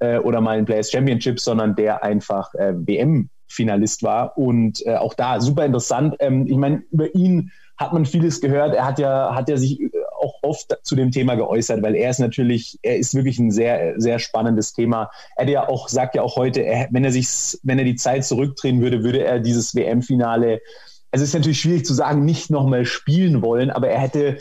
äh, 0.01 0.19
oder 0.19 0.41
mal 0.41 0.59
ein 0.59 0.65
Players 0.65 0.91
Championship, 0.91 1.41
sondern 1.41 1.75
der 1.75 2.03
einfach 2.03 2.55
äh, 2.55 2.75
WM-Finalist 2.75 4.03
war. 4.03 4.37
Und 4.37 4.85
äh, 4.87 4.97
auch 4.97 5.15
da 5.15 5.41
super 5.41 5.65
interessant. 5.65 6.17
Ähm, 6.21 6.47
ich 6.47 6.57
meine, 6.57 6.83
über 6.91 7.15
ihn 7.15 7.51
hat 7.79 7.93
man 7.93 8.05
vieles 8.05 8.41
gehört. 8.41 8.75
Er 8.75 8.85
hat 8.85 8.99
ja, 8.99 9.35
hat 9.35 9.49
ja 9.49 9.57
sich 9.57 9.81
äh, 9.81 9.91
auch 10.21 10.35
oft 10.43 10.77
zu 10.83 10.97
dem 10.97 11.11
Thema 11.11 11.37
geäußert, 11.37 11.83
weil 11.83 11.95
er 11.95 12.11
ist 12.11 12.19
natürlich, 12.19 12.79
er 12.83 12.99
ist 12.99 13.15
wirklich 13.15 13.39
ein 13.39 13.53
sehr, 13.53 13.95
sehr 14.01 14.19
spannendes 14.19 14.73
Thema. 14.73 15.11
Er 15.37 15.49
ja 15.49 15.69
auch, 15.69 15.89
sagt 15.89 16.17
ja 16.17 16.23
auch 16.23 16.37
heute, 16.37 16.61
er, 16.63 16.89
wenn 16.91 17.05
er 17.05 17.13
sich, 17.13 17.59
wenn 17.63 17.79
er 17.79 17.85
die 17.85 17.97
Zeit 17.97 18.25
zurückdrehen 18.25 18.81
würde, 18.81 19.05
würde 19.05 19.25
er 19.25 19.39
dieses 19.39 19.75
WM-Finale, 19.75 20.61
es 21.11 21.23
ist 21.23 21.35
natürlich 21.35 21.61
schwierig 21.61 21.87
zu 21.87 21.95
sagen, 21.95 22.25
nicht 22.25 22.51
nochmal 22.51 22.85
spielen 22.85 23.41
wollen, 23.41 23.71
aber 23.71 23.89
er 23.89 24.01
hätte, 24.01 24.39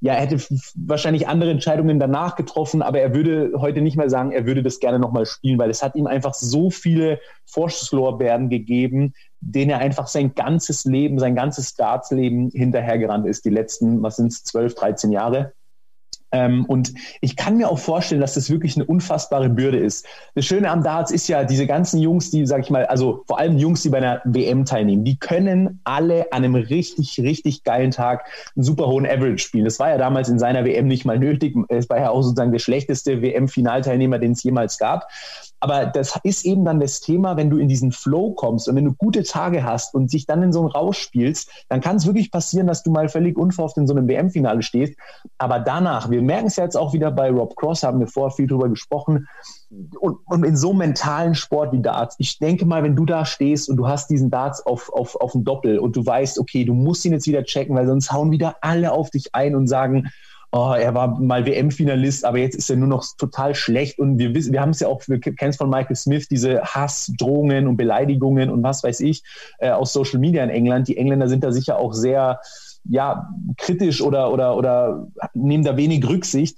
ja, 0.00 0.14
er 0.14 0.22
hätte 0.22 0.42
wahrscheinlich 0.74 1.28
andere 1.28 1.50
Entscheidungen 1.50 1.98
danach 1.98 2.36
getroffen, 2.36 2.80
aber 2.80 3.00
er 3.00 3.14
würde 3.14 3.52
heute 3.58 3.82
nicht 3.82 3.96
mehr 3.96 4.08
sagen, 4.08 4.32
er 4.32 4.46
würde 4.46 4.62
das 4.62 4.80
gerne 4.80 4.98
nochmal 4.98 5.26
spielen, 5.26 5.58
weil 5.58 5.70
es 5.70 5.82
hat 5.82 5.94
ihm 5.94 6.06
einfach 6.06 6.32
so 6.32 6.70
viele 6.70 7.20
Vorschusslorbeeren 7.44 8.48
gegeben, 8.48 9.12
denen 9.40 9.70
er 9.70 9.78
einfach 9.78 10.06
sein 10.06 10.34
ganzes 10.34 10.84
Leben, 10.84 11.18
sein 11.18 11.34
ganzes 11.34 11.70
Startsleben 11.70 12.50
hinterhergerannt 12.50 13.26
ist, 13.26 13.44
die 13.44 13.50
letzten, 13.50 14.02
was 14.02 14.16
sind 14.16 14.32
es, 14.32 14.44
12, 14.44 14.74
13 14.74 15.12
Jahre. 15.12 15.52
Ähm, 16.32 16.64
und 16.66 16.92
ich 17.20 17.36
kann 17.36 17.56
mir 17.56 17.70
auch 17.70 17.78
vorstellen, 17.78 18.20
dass 18.20 18.34
das 18.34 18.50
wirklich 18.50 18.76
eine 18.76 18.84
unfassbare 18.84 19.48
Bürde 19.48 19.78
ist. 19.78 20.06
Das 20.34 20.44
Schöne 20.44 20.70
am 20.70 20.82
Darts 20.82 21.10
ist 21.10 21.28
ja, 21.28 21.44
diese 21.44 21.66
ganzen 21.66 22.00
Jungs, 22.00 22.30
die, 22.30 22.46
sag 22.46 22.62
ich 22.62 22.70
mal, 22.70 22.84
also 22.86 23.22
vor 23.26 23.38
allem 23.38 23.56
Jungs, 23.58 23.82
die 23.82 23.90
bei 23.90 23.98
einer 23.98 24.20
WM 24.24 24.64
teilnehmen, 24.64 25.04
die 25.04 25.18
können 25.18 25.80
alle 25.84 26.32
an 26.32 26.44
einem 26.44 26.56
richtig, 26.56 27.20
richtig 27.20 27.62
geilen 27.62 27.92
Tag 27.92 28.26
einen 28.56 28.64
super 28.64 28.88
hohen 28.88 29.06
Average 29.06 29.38
spielen. 29.38 29.64
Das 29.64 29.78
war 29.78 29.90
ja 29.90 29.98
damals 29.98 30.28
in 30.28 30.38
seiner 30.38 30.64
WM 30.64 30.88
nicht 30.88 31.04
mal 31.04 31.18
nötig. 31.18 31.56
Es 31.68 31.88
war 31.88 31.98
ja 31.98 32.10
auch 32.10 32.22
sozusagen 32.22 32.52
der 32.52 32.58
schlechteste 32.58 33.22
WM-Finalteilnehmer, 33.22 34.18
den 34.18 34.32
es 34.32 34.42
jemals 34.42 34.78
gab. 34.78 35.08
Aber 35.66 35.84
das 35.84 36.16
ist 36.22 36.44
eben 36.44 36.64
dann 36.64 36.78
das 36.78 37.00
Thema, 37.00 37.36
wenn 37.36 37.50
du 37.50 37.58
in 37.58 37.66
diesen 37.66 37.90
Flow 37.90 38.30
kommst 38.34 38.68
und 38.68 38.76
wenn 38.76 38.84
du 38.84 38.92
gute 38.92 39.24
Tage 39.24 39.64
hast 39.64 39.96
und 39.96 40.12
dich 40.12 40.24
dann 40.24 40.40
in 40.44 40.52
so 40.52 40.60
einen 40.60 40.68
Rausch 40.68 40.96
spielst, 40.96 41.50
dann 41.68 41.80
kann 41.80 41.96
es 41.96 42.06
wirklich 42.06 42.30
passieren, 42.30 42.68
dass 42.68 42.84
du 42.84 42.92
mal 42.92 43.08
völlig 43.08 43.36
unverhofft 43.36 43.76
in 43.76 43.88
so 43.88 43.92
einem 43.92 44.06
WM-Finale 44.06 44.62
stehst. 44.62 44.96
Aber 45.38 45.58
danach, 45.58 46.08
wir 46.08 46.22
merken 46.22 46.46
es 46.46 46.54
ja 46.54 46.62
jetzt 46.62 46.76
auch 46.76 46.92
wieder 46.92 47.10
bei 47.10 47.32
Rob 47.32 47.56
Cross, 47.56 47.82
haben 47.82 47.98
wir 47.98 48.06
vorher 48.06 48.30
viel 48.30 48.46
drüber 48.46 48.68
gesprochen, 48.68 49.26
und, 49.98 50.18
und 50.26 50.44
in 50.44 50.56
so 50.56 50.72
mentalen 50.72 51.34
Sport 51.34 51.72
wie 51.72 51.82
Darts, 51.82 52.14
ich 52.18 52.38
denke 52.38 52.64
mal, 52.64 52.84
wenn 52.84 52.94
du 52.94 53.04
da 53.04 53.24
stehst 53.24 53.68
und 53.68 53.76
du 53.76 53.88
hast 53.88 54.08
diesen 54.08 54.30
Darts 54.30 54.64
auf, 54.64 54.92
auf, 54.92 55.16
auf 55.16 55.32
dem 55.32 55.42
Doppel 55.42 55.80
und 55.80 55.96
du 55.96 56.06
weißt, 56.06 56.38
okay, 56.38 56.64
du 56.64 56.74
musst 56.74 57.04
ihn 57.04 57.12
jetzt 57.12 57.26
wieder 57.26 57.42
checken, 57.42 57.74
weil 57.74 57.88
sonst 57.88 58.12
hauen 58.12 58.30
wieder 58.30 58.54
alle 58.60 58.92
auf 58.92 59.10
dich 59.10 59.34
ein 59.34 59.56
und 59.56 59.66
sagen, 59.66 60.12
oh, 60.56 60.72
er 60.72 60.94
war 60.94 61.20
mal 61.20 61.44
WM-Finalist, 61.44 62.24
aber 62.24 62.38
jetzt 62.38 62.56
ist 62.56 62.70
er 62.70 62.76
nur 62.76 62.88
noch 62.88 63.04
total 63.18 63.54
schlecht. 63.54 63.98
Und 63.98 64.18
wir 64.18 64.34
wissen, 64.34 64.52
wir 64.52 64.60
haben 64.60 64.70
es 64.70 64.80
ja 64.80 64.88
auch, 64.88 65.02
wir 65.06 65.20
kennen 65.20 65.50
es 65.50 65.56
von 65.56 65.68
Michael 65.68 65.96
Smith, 65.96 66.28
diese 66.28 66.62
Hassdrohungen 66.62 67.66
und 67.66 67.76
Beleidigungen 67.76 68.50
und 68.50 68.62
was 68.62 68.82
weiß 68.82 69.00
ich 69.00 69.22
äh, 69.58 69.70
aus 69.70 69.92
Social 69.92 70.18
Media 70.18 70.42
in 70.42 70.50
England. 70.50 70.88
Die 70.88 70.96
Engländer 70.96 71.28
sind 71.28 71.44
da 71.44 71.52
sicher 71.52 71.78
auch 71.78 71.92
sehr 71.92 72.40
ja, 72.88 73.28
kritisch 73.58 74.00
oder, 74.00 74.32
oder, 74.32 74.56
oder 74.56 75.08
nehmen 75.34 75.64
da 75.64 75.76
wenig 75.76 76.08
Rücksicht 76.08 76.56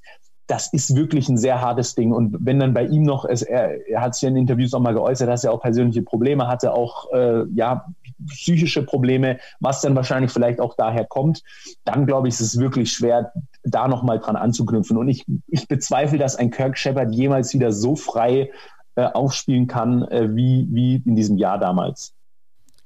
das 0.49 0.73
ist 0.73 0.97
wirklich 0.97 1.29
ein 1.29 1.37
sehr 1.37 1.61
hartes 1.61 1.95
Ding. 1.95 2.11
Und 2.11 2.35
wenn 2.41 2.59
dann 2.59 2.73
bei 2.73 2.87
ihm 2.87 3.03
noch, 3.03 3.27
es, 3.27 3.43
er, 3.43 3.87
er 3.87 4.01
hat 4.01 4.15
sich 4.15 4.27
in 4.27 4.35
Interviews 4.35 4.73
auch 4.73 4.81
mal 4.81 4.95
geäußert, 4.95 5.29
dass 5.29 5.45
er 5.45 5.53
auch 5.53 5.61
persönliche 5.61 6.03
Probleme 6.03 6.49
hatte, 6.49 6.73
auch 6.73 7.13
äh, 7.13 7.45
ja, 7.55 7.85
psychische 8.27 8.83
Probleme, 8.83 9.39
was 9.61 9.81
dann 9.81 9.97
wahrscheinlich 9.97 10.31
vielleicht 10.31 10.61
auch 10.61 10.75
daher 10.77 11.05
kommt, 11.05 11.43
dann 11.85 12.07
glaube 12.07 12.29
ich, 12.29 12.35
ist 12.35 12.41
es 12.41 12.59
wirklich 12.59 12.93
schwer, 12.93 13.33
da 13.63 13.89
nochmal 13.89 14.19
dran 14.19 14.37
anzuknüpfen. 14.37 14.97
Und 14.97 15.09
ich, 15.09 15.25
ich 15.47 15.69
bezweifle, 15.69 16.19
dass 16.19 16.37
ein 16.37 16.51
Kirk 16.51 16.79
Shepard 16.79 17.15
jemals 17.15 17.55
wieder 17.55 17.73
so 17.73 17.97
frei 17.97 18.51
äh, 18.97 19.05
aufspielen 19.05 19.67
kann, 19.67 20.03
äh, 20.09 20.35
wie, 20.35 20.67
wie 20.71 21.03
in 21.05 21.15
diesem 21.15 21.37
Jahr 21.37 21.59
damals. 21.59 22.15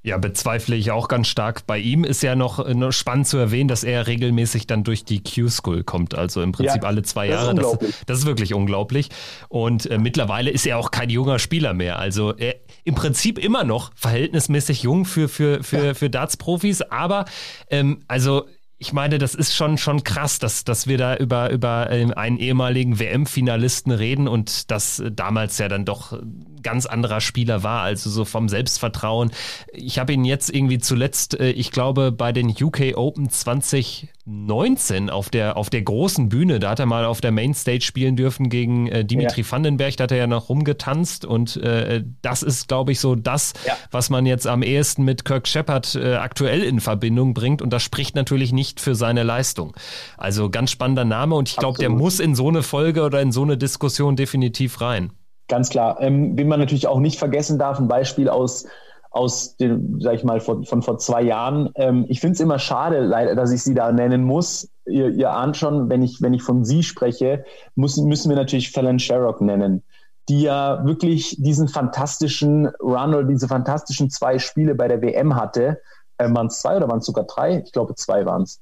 Ja, 0.04 0.18
bezweifle 0.18 0.74
ich 0.74 0.90
auch 0.90 1.06
ganz 1.06 1.28
stark. 1.28 1.64
Bei 1.66 1.78
ihm 1.78 2.02
ist 2.02 2.22
ja 2.22 2.34
noch, 2.34 2.66
noch 2.74 2.90
spannend 2.90 3.28
zu 3.28 3.38
erwähnen, 3.38 3.68
dass 3.68 3.84
er 3.84 4.08
regelmäßig 4.08 4.66
dann 4.66 4.82
durch 4.82 5.04
die 5.04 5.22
Q-School 5.22 5.84
kommt, 5.84 6.16
also 6.16 6.42
im 6.42 6.50
Prinzip 6.50 6.82
ja, 6.82 6.88
alle 6.88 7.02
zwei 7.02 7.28
Jahre. 7.28 7.54
Das, 7.54 7.78
das, 7.78 8.04
das, 8.06 8.18
ist 8.18 8.26
wirklich 8.26 8.52
unglaublich. 8.52 9.10
Und 9.48 9.88
äh, 9.88 9.98
mittlerweile 9.98 10.50
ist 10.50 10.66
er 10.66 10.78
auch 10.78 10.90
kein 10.90 11.08
junger 11.08 11.38
Spieler 11.38 11.72
mehr. 11.72 12.00
Also 12.00 12.34
er, 12.36 12.56
im 12.82 12.96
Prinzip 12.96 13.38
immer 13.38 13.62
noch 13.62 13.92
verhältnismäßig 13.94 14.82
jung 14.82 15.04
für, 15.04 15.28
für, 15.28 15.62
für, 15.62 15.86
ja. 15.86 15.94
für 15.94 16.10
Darts-Profis, 16.10 16.82
aber 16.82 17.24
ähm, 17.70 18.00
also 18.08 18.46
ich 18.78 18.92
meine, 18.92 19.18
das 19.18 19.36
ist 19.36 19.54
schon, 19.54 19.78
schon 19.78 20.02
krass, 20.02 20.40
dass, 20.40 20.64
dass 20.64 20.88
wir 20.88 20.98
da 20.98 21.14
über, 21.14 21.50
über 21.50 21.88
ähm, 21.92 22.12
einen 22.14 22.38
ehemaligen 22.38 22.98
WM-Finalisten 22.98 23.92
reden 23.92 24.26
und 24.26 24.72
das 24.72 25.00
damals 25.12 25.58
ja 25.58 25.68
dann 25.68 25.84
doch 25.84 26.18
ganz 26.62 26.86
anderer 26.86 27.20
Spieler 27.20 27.62
war, 27.62 27.82
also 27.82 28.10
so 28.10 28.24
vom 28.24 28.48
Selbstvertrauen. 28.48 29.30
Ich 29.72 29.98
habe 29.98 30.12
ihn 30.12 30.24
jetzt 30.24 30.50
irgendwie 30.50 30.78
zuletzt, 30.78 31.38
äh, 31.38 31.50
ich 31.50 31.70
glaube, 31.70 32.10
bei 32.12 32.32
den 32.32 32.48
UK 32.48 32.96
Open 32.96 33.30
2019 33.30 35.10
auf 35.10 35.30
der, 35.30 35.56
auf 35.56 35.70
der 35.70 35.82
großen 35.82 36.28
Bühne, 36.28 36.58
da 36.58 36.70
hat 36.70 36.80
er 36.80 36.86
mal 36.86 37.04
auf 37.04 37.20
der 37.20 37.30
Mainstage 37.30 37.82
spielen 37.82 38.16
dürfen 38.16 38.48
gegen 38.48 38.88
äh, 38.88 39.04
Dimitri 39.04 39.42
ja. 39.42 39.50
Vandenberg, 39.50 39.96
da 39.96 40.04
hat 40.04 40.12
er 40.12 40.18
ja 40.18 40.26
noch 40.26 40.48
rumgetanzt 40.48 41.24
und 41.24 41.56
äh, 41.58 42.02
das 42.22 42.42
ist, 42.42 42.68
glaube 42.68 42.92
ich, 42.92 43.00
so 43.00 43.14
das, 43.14 43.52
ja. 43.66 43.76
was 43.90 44.10
man 44.10 44.26
jetzt 44.26 44.46
am 44.46 44.62
ehesten 44.62 45.04
mit 45.04 45.24
Kirk 45.24 45.46
Shepard 45.46 45.94
äh, 45.94 46.14
aktuell 46.14 46.62
in 46.62 46.80
Verbindung 46.80 47.34
bringt 47.34 47.62
und 47.62 47.70
das 47.70 47.82
spricht 47.82 48.14
natürlich 48.14 48.52
nicht 48.52 48.62
nicht 48.62 48.80
für 48.80 48.94
seine 48.94 49.24
Leistung. 49.24 49.74
Also 50.16 50.48
ganz 50.48 50.70
spannender 50.70 51.04
Name 51.04 51.34
und 51.34 51.48
ich 51.48 51.56
glaube, 51.56 51.78
der 51.78 51.90
muss 51.90 52.20
in 52.20 52.36
so 52.36 52.48
eine 52.48 52.62
Folge 52.62 53.02
oder 53.02 53.20
in 53.20 53.32
so 53.32 53.42
eine 53.42 53.58
Diskussion 53.58 54.14
definitiv 54.14 54.80
rein. 54.80 55.10
Ganz 55.48 55.68
klar. 55.68 56.00
Ähm, 56.00 56.36
wen 56.36 56.48
man 56.48 56.60
natürlich 56.60 56.86
auch 56.86 57.00
nicht 57.00 57.18
vergessen 57.18 57.58
darf, 57.58 57.78
ein 57.78 57.88
Beispiel 57.88 58.28
aus 58.28 58.66
aus 59.10 59.58
dem, 59.58 60.00
sag 60.00 60.14
ich 60.14 60.24
mal, 60.24 60.40
von, 60.40 60.64
von 60.64 60.80
vor 60.80 60.96
zwei 60.96 61.20
Jahren. 61.20 61.68
Ähm, 61.74 62.06
ich 62.08 62.20
finde 62.20 62.32
es 62.32 62.40
immer 62.40 62.58
schade, 62.58 63.00
leider, 63.00 63.34
dass 63.34 63.52
ich 63.52 63.62
sie 63.62 63.74
da 63.74 63.92
nennen 63.92 64.24
muss. 64.24 64.70
Ihr, 64.86 65.10
ihr 65.10 65.30
ahnt 65.30 65.58
schon, 65.58 65.90
wenn 65.90 66.02
ich, 66.02 66.22
wenn 66.22 66.32
ich 66.32 66.42
von 66.42 66.64
sie 66.64 66.82
spreche, 66.82 67.44
müssen, 67.74 68.08
müssen 68.08 68.30
wir 68.30 68.36
natürlich 68.36 68.72
Fallon 68.72 68.98
Sherrock 68.98 69.42
nennen, 69.42 69.82
die 70.30 70.40
ja 70.42 70.82
wirklich 70.86 71.36
diesen 71.38 71.68
fantastischen 71.68 72.68
Run 72.80 73.14
oder 73.14 73.24
diese 73.24 73.48
fantastischen 73.48 74.08
zwei 74.08 74.38
Spiele 74.38 74.74
bei 74.74 74.88
der 74.88 75.02
WM 75.02 75.36
hatte 75.36 75.78
äh, 76.22 76.34
waren 76.34 76.46
es 76.46 76.60
zwei 76.60 76.76
oder 76.76 76.88
waren 76.88 76.98
es 76.98 77.06
sogar 77.06 77.24
drei? 77.24 77.62
Ich 77.64 77.72
glaube, 77.72 77.94
zwei 77.94 78.24
waren 78.24 78.42
es. 78.42 78.60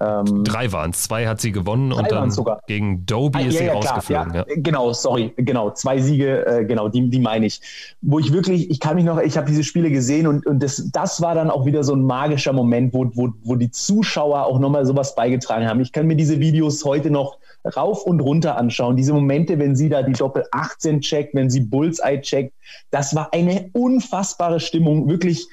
Ähm, 0.00 0.44
Drei 0.44 0.70
waren 0.70 0.90
es. 0.90 1.02
Zwei 1.02 1.26
hat 1.26 1.40
sie 1.40 1.50
gewonnen 1.50 1.92
und 1.92 2.10
dann 2.10 2.30
sogar. 2.30 2.60
gegen 2.66 3.04
Doby 3.04 3.38
ah, 3.38 3.46
ist 3.46 3.54
ja, 3.54 3.60
sie 3.60 3.66
ja, 3.66 3.72
rausgeflogen. 3.72 4.34
Ja, 4.34 4.44
Genau, 4.56 4.92
sorry, 4.92 5.32
genau. 5.36 5.70
Zwei 5.72 6.00
Siege, 6.00 6.46
äh, 6.46 6.64
genau, 6.64 6.88
die, 6.88 7.10
die 7.10 7.18
meine 7.18 7.46
ich. 7.46 7.60
Wo 8.00 8.18
ich 8.18 8.32
wirklich, 8.32 8.70
ich 8.70 8.78
kann 8.80 8.94
mich 8.96 9.04
noch, 9.04 9.20
ich 9.20 9.36
habe 9.36 9.46
diese 9.48 9.64
Spiele 9.64 9.90
gesehen 9.90 10.26
und, 10.26 10.46
und 10.46 10.62
das, 10.62 10.90
das 10.92 11.20
war 11.20 11.34
dann 11.34 11.50
auch 11.50 11.66
wieder 11.66 11.82
so 11.82 11.94
ein 11.94 12.02
magischer 12.02 12.52
Moment, 12.52 12.94
wo, 12.94 13.10
wo, 13.14 13.30
wo 13.42 13.56
die 13.56 13.70
Zuschauer 13.70 14.46
auch 14.46 14.58
nochmal 14.58 14.86
sowas 14.86 15.14
beigetragen 15.14 15.66
haben. 15.66 15.80
Ich 15.80 15.92
kann 15.92 16.06
mir 16.06 16.16
diese 16.16 16.38
Videos 16.38 16.84
heute 16.84 17.10
noch 17.10 17.38
rauf 17.76 18.04
und 18.04 18.20
runter 18.20 18.56
anschauen. 18.56 18.96
Diese 18.96 19.12
Momente, 19.12 19.58
wenn 19.58 19.74
sie 19.74 19.88
da 19.88 20.02
die 20.02 20.12
Doppel 20.12 20.44
18 20.52 21.00
checkt, 21.00 21.34
wenn 21.34 21.50
sie 21.50 21.60
Bullseye 21.60 22.20
checkt, 22.20 22.54
das 22.90 23.14
war 23.14 23.32
eine 23.32 23.70
unfassbare 23.72 24.60
Stimmung. 24.60 25.08
Wirklich, 25.08 25.46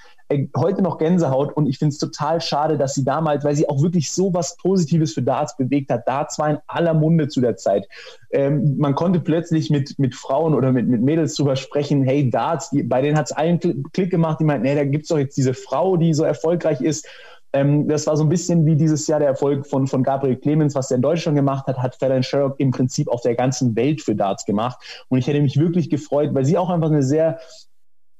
heute 0.55 0.81
noch 0.81 0.97
Gänsehaut 0.97 1.55
und 1.55 1.67
ich 1.67 1.77
finde 1.77 1.93
es 1.93 1.97
total 1.97 2.41
schade, 2.41 2.77
dass 2.77 2.93
sie 2.93 3.03
damals, 3.03 3.43
weil 3.43 3.55
sie 3.55 3.67
auch 3.69 3.81
wirklich 3.81 4.11
so 4.11 4.33
was 4.33 4.57
Positives 4.57 5.13
für 5.13 5.21
Darts 5.21 5.57
bewegt 5.57 5.89
hat, 5.91 6.07
Darts 6.07 6.37
war 6.39 6.49
in 6.49 6.57
aller 6.67 6.93
Munde 6.93 7.27
zu 7.27 7.41
der 7.41 7.57
Zeit. 7.57 7.87
Ähm, 8.31 8.77
man 8.77 8.95
konnte 8.95 9.19
plötzlich 9.19 9.69
mit, 9.69 9.97
mit 9.99 10.15
Frauen 10.15 10.53
oder 10.53 10.71
mit, 10.71 10.87
mit 10.87 11.01
Mädels 11.01 11.35
drüber 11.35 11.55
sprechen, 11.55 12.03
hey, 12.03 12.29
Darts, 12.29 12.69
die, 12.69 12.83
bei 12.83 13.01
denen 13.01 13.17
hat 13.17 13.27
es 13.27 13.31
allen 13.31 13.59
Klick 13.93 14.11
gemacht, 14.11 14.39
die 14.39 14.45
meinten, 14.45 14.63
nee, 14.63 14.75
da 14.75 14.83
gibt 14.83 15.03
es 15.03 15.09
doch 15.09 15.17
jetzt 15.17 15.37
diese 15.37 15.53
Frau, 15.53 15.97
die 15.97 16.13
so 16.13 16.23
erfolgreich 16.23 16.81
ist. 16.81 17.07
Ähm, 17.55 17.87
das 17.87 18.05
war 18.05 18.17
so 18.17 18.23
ein 18.23 18.29
bisschen 18.29 18.65
wie 18.65 18.75
dieses 18.75 19.07
Jahr 19.07 19.19
der 19.19 19.29
Erfolg 19.29 19.65
von, 19.65 19.87
von 19.87 20.03
Gabriel 20.03 20.35
Clemens, 20.35 20.75
was 20.75 20.91
er 20.91 20.95
in 20.95 21.01
Deutschland 21.01 21.37
gemacht 21.37 21.65
hat, 21.67 21.77
hat 21.77 21.95
Fallon 21.95 22.21
Sherrock 22.21 22.55
im 22.59 22.71
Prinzip 22.71 23.07
auf 23.07 23.21
der 23.21 23.35
ganzen 23.35 23.77
Welt 23.77 24.01
für 24.01 24.13
Darts 24.13 24.43
gemacht. 24.43 25.05
Und 25.07 25.19
ich 25.19 25.27
hätte 25.27 25.41
mich 25.41 25.57
wirklich 25.57 25.89
gefreut, 25.89 26.31
weil 26.33 26.43
sie 26.43 26.57
auch 26.57 26.69
einfach 26.69 26.89
eine 26.89 27.01
sehr 27.01 27.39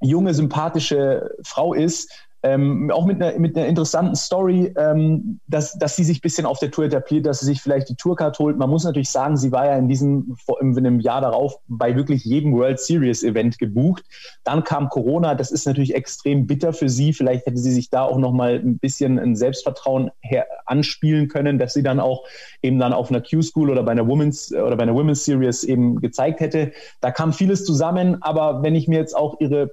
junge, 0.06 0.34
sympathische 0.34 1.32
Frau 1.44 1.73
ist, 1.73 2.10
ähm, 2.45 2.91
auch 2.91 3.06
mit 3.06 3.22
einer, 3.22 3.40
mit 3.40 3.57
einer 3.57 3.65
interessanten 3.65 4.15
Story, 4.15 4.72
ähm, 4.77 5.40
dass, 5.48 5.80
dass 5.80 5.95
sie 5.95 6.03
sich 6.03 6.19
ein 6.19 6.22
bisschen 6.22 6.45
auf 6.45 6.60
der 6.60 6.69
Tour 6.69 6.86
etabliert, 6.86 7.26
dass 7.26 7.40
sie 7.40 7.48
sich 7.48 7.60
vielleicht 7.60 7.90
die 7.90 7.95
Tourcard 7.95 8.38
holt. 8.38 8.57
Man 8.57 8.69
muss 8.69 8.84
natürlich 8.84 9.10
sagen, 9.10 9.36
sie 9.36 9.52
war 9.52 9.65
ja 9.65 9.76
in 9.77 9.88
diesem 9.88 10.38
in 10.61 10.77
einem 10.77 10.99
Jahr 10.99 11.22
darauf 11.22 11.56
bei 11.68 11.95
wirklich 11.95 12.23
jedem 12.23 12.53
World 12.53 12.80
Series 12.80 13.23
Event 13.23 13.57
gebucht. 13.57 14.03
Dann 14.44 14.64
kam 14.64 14.90
Corona, 14.90 15.34
das 15.34 15.49
ist 15.49 15.65
natürlich 15.65 15.95
extrem 15.95 16.45
bitter 16.45 16.72
für 16.72 16.88
sie. 16.88 17.14
Vielleicht 17.14 17.48
hätte 17.48 17.57
sie 17.57 17.72
sich 17.72 17.90
da 17.90 18.03
auch 18.03 18.19
noch 18.19 18.32
mal 18.32 18.60
ein 18.60 18.77
bisschen 18.77 19.18
ein 19.18 19.36
Selbstvertrauen 19.36 20.11
her 20.22 20.45
anspielen 20.68 21.30
können, 21.30 21.57
dass 21.57 21.73
sie 21.73 21.84
dann 21.84 21.99
auch 21.99 22.26
eben 22.61 22.77
dann 22.77 22.94
auf 22.94 23.10
einer 23.10 23.22
Q-School 23.22 23.72
oder 23.72 23.82
bei 23.82 23.94
einer 23.94 24.07
Women's 24.07 24.53
oder 24.53 24.76
bei 24.76 24.84
einer 24.84 24.94
Women's 24.94 25.26
Series 25.26 25.64
eben 25.64 25.99
gezeigt 25.99 26.41
hätte. 26.41 26.73
Da 27.02 27.10
kam 27.10 27.34
vieles 27.34 27.65
zusammen, 27.65 28.22
aber 28.22 28.61
wenn 28.61 28.76
ich 28.76 28.88
mir 28.88 28.99
jetzt 28.99 29.18
auch 29.18 29.40
ihre 29.40 29.72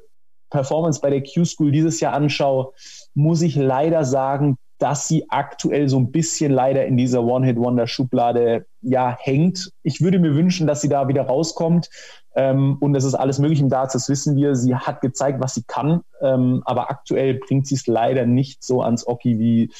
Performance 0.53 1.01
bei 1.01 1.11
der 1.11 1.23
Q-School 1.23 1.73
dieses 1.73 1.99
Jahr 2.01 2.13
anschaue, 2.13 2.73
muss 3.15 3.43
ich 3.43 3.57
leider 3.57 4.05
sagen, 4.05 4.57
dass 4.79 5.07
sie 5.07 5.27
aktuell 5.29 5.89
so 5.89 5.99
ein 5.99 6.11
bisschen 6.11 6.53
leider 6.53 6.85
in 6.87 6.97
dieser 6.97 7.23
One-Hit-Wonder-Schublade 7.23 8.67
ja, 8.81 9.17
hängt. 9.21 9.71
Ich 9.85 10.01
würde 10.01 10.19
mir 10.19 10.35
wünschen, 10.35 10.67
dass 10.67 10.81
sie 10.81 10.89
da 10.89 11.07
wieder 11.07 11.23
rauskommt. 11.23 11.89
Ähm, 12.35 12.79
und 12.81 12.95
es 12.97 13.05
ist 13.05 13.15
alles 13.15 13.39
möglich 13.39 13.61
im 13.61 13.69
Darts, 13.69 13.93
das 13.93 14.09
wissen 14.09 14.37
wir. 14.37 14.57
Sie 14.57 14.75
hat 14.75 15.01
gezeigt, 15.01 15.41
was 15.41 15.55
sie 15.55 15.63
kann, 15.67 16.01
ähm, 16.21 16.63
aber 16.65 16.91
aktuell 16.91 17.35
bringt 17.35 17.67
sie 17.67 17.75
es 17.75 17.87
leider 17.87 18.27
nicht 18.27 18.65
so 18.65 18.83
ans 18.83 19.07
Oki, 19.07 19.39
wie, 19.39 19.71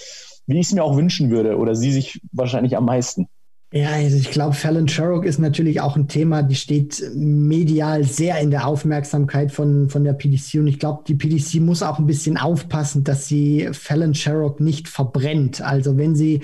wie 0.47 0.61
ich 0.61 0.67
es 0.67 0.73
mir 0.73 0.85
auch 0.85 0.97
wünschen 0.97 1.31
würde 1.31 1.57
oder 1.57 1.75
sie 1.75 1.93
sich 1.93 2.21
wahrscheinlich 2.31 2.77
am 2.77 2.85
meisten. 2.85 3.29
Ja, 3.75 3.93
also 3.93 4.19
ich 4.19 4.31
glaube, 4.31 4.55
Fallon 4.55 4.87
Sherrock 4.87 5.25
ist 5.25 5.39
natürlich 5.39 5.81
auch 5.81 5.97
ein 5.97 6.07
Thema, 6.07 6.43
die 6.43 6.57
steht 6.57 7.03
medial 7.15 8.05
sehr 8.05 8.39
in 8.39 8.51
der 8.51 8.67
Aufmerksamkeit 8.67 9.51
von, 9.51 9.89
von 9.89 10.05
der 10.05 10.13
PDC 10.13 10.57
und 10.57 10.67
ich 10.67 10.79
glaube, 10.79 11.05
die 11.09 11.15
PDC 11.15 11.55
muss 11.55 11.83
auch 11.83 11.99
ein 11.99 12.05
bisschen 12.05 12.37
aufpassen, 12.37 13.03
dass 13.03 13.29
sie 13.29 13.71
Fallon 13.73 14.15
Sherrock 14.15 14.61
nicht 14.61 14.89
verbrennt. 14.89 15.63
Also 15.63 15.97
wenn 15.97 16.15
sie 16.15 16.43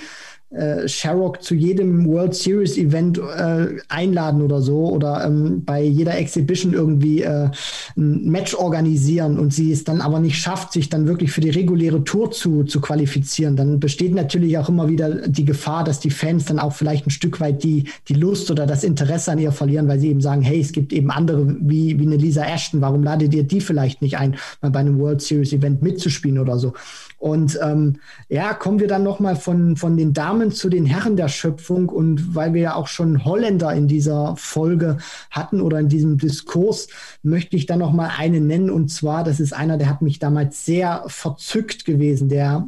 äh, 0.51 0.89
Sherrock 0.89 1.43
zu 1.43 1.55
jedem 1.55 2.07
World 2.07 2.35
Series 2.35 2.79
Event 2.79 3.19
äh, 3.19 3.77
einladen 3.89 4.41
oder 4.41 4.63
so 4.63 4.87
oder 4.87 5.25
ähm, 5.27 5.63
bei 5.65 5.83
jeder 5.83 6.17
Exhibition 6.17 6.73
irgendwie 6.73 7.23
äh, 7.23 7.51
ein 7.97 8.31
Match 8.31 8.55
organisieren 8.55 9.39
und 9.39 9.53
sie 9.53 9.73
es 9.73 9.85
dann 9.85 10.01
aber 10.01 10.21
nicht 10.21 10.39
schafft, 10.39 10.73
sich 10.73 10.89
dann 10.89 11.07
wirklich 11.07 11.33
für 11.33 11.43
die 11.43 11.51
reguläre 11.51 12.03
Tour 12.03 12.31
zu, 12.31 12.65
zu 12.65 12.81
qualifizieren, 12.81 13.57
dann 13.57 13.79
besteht 13.79 14.15
natürlich 14.15 14.57
auch 14.57 14.71
immer 14.71 14.89
wieder 14.89 15.29
die 15.29 15.45
Gefahr, 15.45 15.85
dass 15.85 16.01
die 16.01 16.11
Fans 16.11 16.47
dann 16.47 16.59
auch 16.59 16.73
vielleicht 16.73 17.07
ein 17.07 17.11
Stück 17.11 17.41
weit 17.41 17.63
die, 17.63 17.85
die 18.09 18.15
Lust 18.15 18.51
oder 18.51 18.67
das 18.67 18.85
Interesse 18.85 19.33
an 19.33 19.39
ihr 19.39 19.53
verlieren, 19.53 19.87
weil 19.87 20.01
sie 20.01 20.09
eben 20.09 20.23
sagen, 20.23 20.41
hey, 20.41 20.61
es 20.61 20.73
gibt 20.73 20.95
eben 20.95 21.11
andere 21.11 21.57
wie, 21.61 21.99
wie 21.99 22.07
eine 22.07 22.17
Lisa 22.17 22.45
Ashton, 22.45 22.81
warum 22.81 23.03
ladet 23.03 23.35
ihr 23.35 23.43
die 23.43 23.61
vielleicht 23.61 24.01
nicht 24.01 24.17
ein, 24.17 24.37
mal 24.63 24.71
bei 24.71 24.81
einem 24.81 24.99
World 24.99 25.21
Series 25.21 25.53
Event 25.53 25.83
mitzuspielen 25.83 26.39
oder 26.39 26.59
so. 26.59 26.73
Und 27.19 27.59
ähm, 27.63 27.97
ja, 28.29 28.55
kommen 28.55 28.79
wir 28.79 28.87
dann 28.87 29.03
nochmal 29.03 29.35
von, 29.35 29.77
von 29.77 29.97
den 29.97 30.13
Damen 30.13 30.53
zu 30.53 30.69
den 30.69 30.87
Herren 30.87 31.17
der 31.17 31.29
Schöpfung. 31.29 31.89
Und 31.89 32.35
weil 32.35 32.55
wir 32.55 32.63
ja 32.63 32.75
auch 32.77 32.87
schon 32.87 33.25
Holländer 33.25 33.75
in 33.75 33.89
dieser 33.89 34.37
Folge 34.37 34.99
hatten 35.31 35.61
oder 35.61 35.81
in 35.81 35.89
diesem 35.89 36.17
Diskurs, 36.17 36.89
möchte 37.23 37.57
ich 37.57 37.67
dann 37.67 37.81
nochmal 37.81 38.13
einen 38.17 38.47
nennen. 38.47 38.71
Und 38.71 38.89
zwar, 38.89 39.25
das 39.25 39.41
ist 39.41 39.53
einer, 39.53 39.79
der 39.79 39.89
hat 39.89 40.01
mich 40.01 40.21
damals 40.21 40.65
sehr 40.65 41.05
verzückt 41.09 41.85
gewesen. 41.85 42.29
Der 42.29 42.67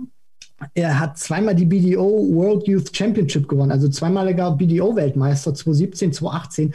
er 0.75 0.99
hat 0.99 1.19
zweimal 1.19 1.55
die 1.55 1.65
BDO 1.65 2.29
World 2.35 2.69
Youth 2.69 2.95
Championship 2.95 3.49
gewonnen, 3.49 3.71
also 3.71 3.89
zweimaliger 3.89 4.51
BDO-Weltmeister 4.51 5.55
2017, 5.55 6.13
2018. 6.13 6.75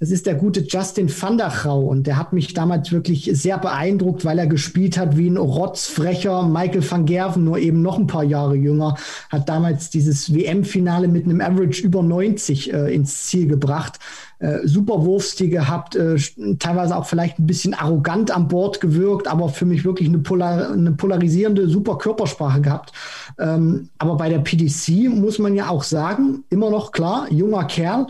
Das 0.00 0.10
ist 0.10 0.24
der 0.24 0.34
gute 0.34 0.60
Justin 0.60 1.10
van 1.10 1.36
der 1.36 1.50
Grau 1.50 1.82
und 1.82 2.06
der 2.06 2.16
hat 2.16 2.32
mich 2.32 2.54
damals 2.54 2.90
wirklich 2.90 3.30
sehr 3.34 3.58
beeindruckt, 3.58 4.24
weil 4.24 4.38
er 4.38 4.46
gespielt 4.46 4.96
hat 4.96 5.18
wie 5.18 5.28
ein 5.28 5.36
rotzfrecher 5.36 6.48
Michael 6.48 6.90
van 6.90 7.04
Gerven, 7.04 7.44
nur 7.44 7.58
eben 7.58 7.82
noch 7.82 7.98
ein 7.98 8.06
paar 8.06 8.24
Jahre 8.24 8.54
jünger, 8.54 8.96
hat 9.28 9.50
damals 9.50 9.90
dieses 9.90 10.32
WM-Finale 10.34 11.06
mit 11.06 11.26
einem 11.26 11.42
Average 11.42 11.82
über 11.82 12.02
90 12.02 12.72
äh, 12.72 12.94
ins 12.94 13.26
Ziel 13.26 13.46
gebracht. 13.46 13.98
Äh, 14.38 14.66
super 14.66 15.04
Wurfstil 15.04 15.50
gehabt, 15.50 15.96
äh, 15.96 16.16
teilweise 16.58 16.96
auch 16.96 17.04
vielleicht 17.04 17.38
ein 17.38 17.46
bisschen 17.46 17.74
arrogant 17.74 18.30
an 18.30 18.48
Bord 18.48 18.80
gewirkt, 18.80 19.28
aber 19.28 19.50
für 19.50 19.66
mich 19.66 19.84
wirklich 19.84 20.08
eine, 20.08 20.20
polar 20.20 20.72
eine 20.72 20.92
polarisierende, 20.92 21.68
super 21.68 21.98
Körpersprache 21.98 22.62
gehabt. 22.62 22.92
Ähm, 23.38 23.90
aber 23.98 24.16
bei 24.16 24.30
der 24.30 24.38
PDC 24.38 25.10
muss 25.10 25.38
man 25.38 25.54
ja 25.54 25.68
auch 25.68 25.82
sagen, 25.82 26.44
immer 26.48 26.70
noch 26.70 26.90
klar, 26.90 27.30
junger 27.30 27.64
Kerl, 27.64 28.06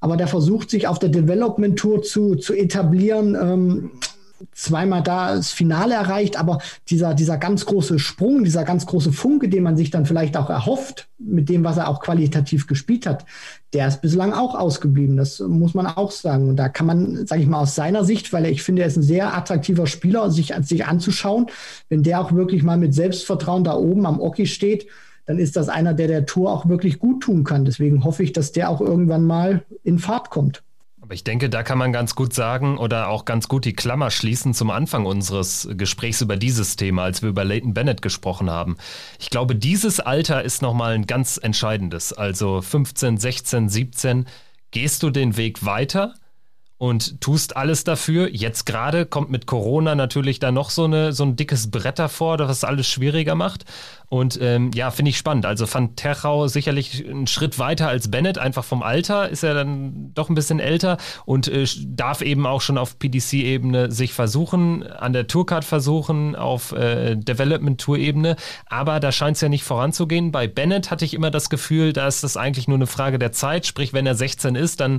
aber 0.00 0.16
der 0.16 0.26
versucht 0.26 0.70
sich 0.70 0.88
auf 0.88 0.98
der 0.98 1.10
Development 1.10 1.78
Tour 1.78 2.02
zu, 2.02 2.34
zu 2.36 2.54
etablieren. 2.54 3.34
Ähm, 3.34 3.90
zweimal 4.52 5.02
da 5.02 5.36
das 5.36 5.52
Finale 5.52 5.94
erreicht, 5.94 6.38
aber 6.38 6.58
dieser, 6.88 7.14
dieser 7.14 7.36
ganz 7.36 7.66
große 7.66 7.98
Sprung, 7.98 8.44
dieser 8.44 8.64
ganz 8.64 8.86
große 8.86 9.12
Funke, 9.12 9.48
den 9.48 9.62
man 9.62 9.76
sich 9.76 9.90
dann 9.90 10.06
vielleicht 10.06 10.36
auch 10.36 10.50
erhofft, 10.50 11.08
mit 11.18 11.48
dem, 11.48 11.64
was 11.64 11.76
er 11.76 11.88
auch 11.88 12.00
qualitativ 12.00 12.66
gespielt 12.66 13.06
hat, 13.06 13.26
der 13.72 13.86
ist 13.86 14.00
bislang 14.00 14.32
auch 14.32 14.54
ausgeblieben. 14.54 15.16
Das 15.16 15.40
muss 15.40 15.74
man 15.74 15.86
auch 15.86 16.10
sagen. 16.10 16.48
Und 16.48 16.56
da 16.56 16.68
kann 16.68 16.86
man, 16.86 17.26
sage 17.26 17.42
ich 17.42 17.48
mal, 17.48 17.60
aus 17.60 17.74
seiner 17.74 18.04
Sicht, 18.04 18.32
weil 18.32 18.46
ich 18.46 18.62
finde, 18.62 18.82
er 18.82 18.88
ist 18.88 18.96
ein 18.96 19.02
sehr 19.02 19.36
attraktiver 19.36 19.86
Spieler, 19.86 20.30
sich, 20.30 20.54
sich 20.62 20.86
anzuschauen, 20.86 21.46
wenn 21.88 22.02
der 22.02 22.20
auch 22.20 22.32
wirklich 22.32 22.62
mal 22.62 22.78
mit 22.78 22.94
Selbstvertrauen 22.94 23.64
da 23.64 23.74
oben 23.74 24.06
am 24.06 24.20
Oki 24.20 24.46
steht, 24.46 24.86
dann 25.26 25.38
ist 25.38 25.56
das 25.56 25.68
einer, 25.68 25.94
der 25.94 26.08
der 26.08 26.26
Tour 26.26 26.50
auch 26.52 26.68
wirklich 26.68 26.98
gut 26.98 27.22
tun 27.22 27.44
kann. 27.44 27.64
Deswegen 27.64 28.04
hoffe 28.04 28.22
ich, 28.22 28.32
dass 28.32 28.52
der 28.52 28.70
auch 28.70 28.80
irgendwann 28.80 29.24
mal 29.24 29.64
in 29.84 29.98
Fahrt 29.98 30.30
kommt. 30.30 30.62
Aber 31.10 31.14
ich 31.14 31.24
denke, 31.24 31.50
da 31.50 31.64
kann 31.64 31.78
man 31.78 31.92
ganz 31.92 32.14
gut 32.14 32.34
sagen 32.34 32.78
oder 32.78 33.08
auch 33.08 33.24
ganz 33.24 33.48
gut 33.48 33.64
die 33.64 33.72
Klammer 33.72 34.10
schließen 34.10 34.54
zum 34.54 34.70
Anfang 34.70 35.06
unseres 35.06 35.68
Gesprächs 35.72 36.20
über 36.20 36.36
dieses 36.36 36.76
Thema, 36.76 37.02
als 37.02 37.20
wir 37.20 37.30
über 37.30 37.44
Leighton 37.44 37.74
Bennett 37.74 38.00
gesprochen 38.00 38.48
haben. 38.48 38.76
Ich 39.18 39.28
glaube, 39.30 39.56
dieses 39.56 39.98
Alter 39.98 40.44
ist 40.44 40.62
nochmal 40.62 40.92
ein 40.92 41.06
ganz 41.06 41.36
entscheidendes. 41.36 42.12
Also 42.12 42.62
15, 42.62 43.18
16, 43.18 43.68
17. 43.68 44.26
Gehst 44.70 45.02
du 45.02 45.10
den 45.10 45.36
Weg 45.36 45.64
weiter? 45.64 46.14
und 46.80 47.20
tust 47.20 47.58
alles 47.58 47.84
dafür. 47.84 48.30
Jetzt 48.32 48.64
gerade 48.64 49.04
kommt 49.04 49.28
mit 49.28 49.44
Corona 49.44 49.94
natürlich 49.94 50.38
da 50.38 50.50
noch 50.50 50.70
so, 50.70 50.84
eine, 50.84 51.12
so 51.12 51.24
ein 51.24 51.36
dickes 51.36 51.70
Brett 51.70 51.98
davor, 51.98 52.38
das 52.38 52.50
es 52.50 52.64
alles 52.64 52.86
schwieriger 52.86 53.34
macht. 53.34 53.66
Und 54.10 54.40
ähm, 54.42 54.72
ja, 54.74 54.90
finde 54.90 55.10
ich 55.10 55.18
spannend. 55.18 55.46
Also 55.46 55.72
Van 55.72 55.94
Terchau 55.94 56.48
sicherlich 56.48 57.06
einen 57.08 57.28
Schritt 57.28 57.60
weiter 57.60 57.86
als 57.86 58.10
Bennett, 58.10 58.38
einfach 58.38 58.64
vom 58.64 58.82
Alter 58.82 59.28
ist 59.28 59.44
er 59.44 59.54
dann 59.54 60.10
doch 60.14 60.28
ein 60.28 60.34
bisschen 60.34 60.58
älter 60.58 60.96
und 61.26 61.46
äh, 61.46 61.64
darf 61.86 62.20
eben 62.20 62.44
auch 62.44 62.60
schon 62.60 62.76
auf 62.76 62.98
PDC-Ebene 62.98 63.92
sich 63.92 64.12
versuchen, 64.12 64.84
an 64.84 65.12
der 65.12 65.28
Tourcard 65.28 65.64
versuchen, 65.64 66.34
auf 66.34 66.72
äh, 66.72 67.14
Development-Tour-Ebene. 67.14 68.34
Aber 68.66 68.98
da 68.98 69.12
scheint 69.12 69.36
es 69.36 69.42
ja 69.42 69.48
nicht 69.48 69.62
voranzugehen. 69.62 70.32
Bei 70.32 70.48
Bennett 70.48 70.90
hatte 70.90 71.04
ich 71.04 71.14
immer 71.14 71.30
das 71.30 71.48
Gefühl, 71.48 71.92
da 71.92 72.08
ist 72.08 72.24
das 72.24 72.36
eigentlich 72.36 72.66
nur 72.66 72.78
eine 72.78 72.88
Frage 72.88 73.20
der 73.20 73.30
Zeit. 73.30 73.64
Sprich, 73.64 73.92
wenn 73.92 74.08
er 74.08 74.16
16 74.16 74.56
ist, 74.56 74.80
dann 74.80 74.98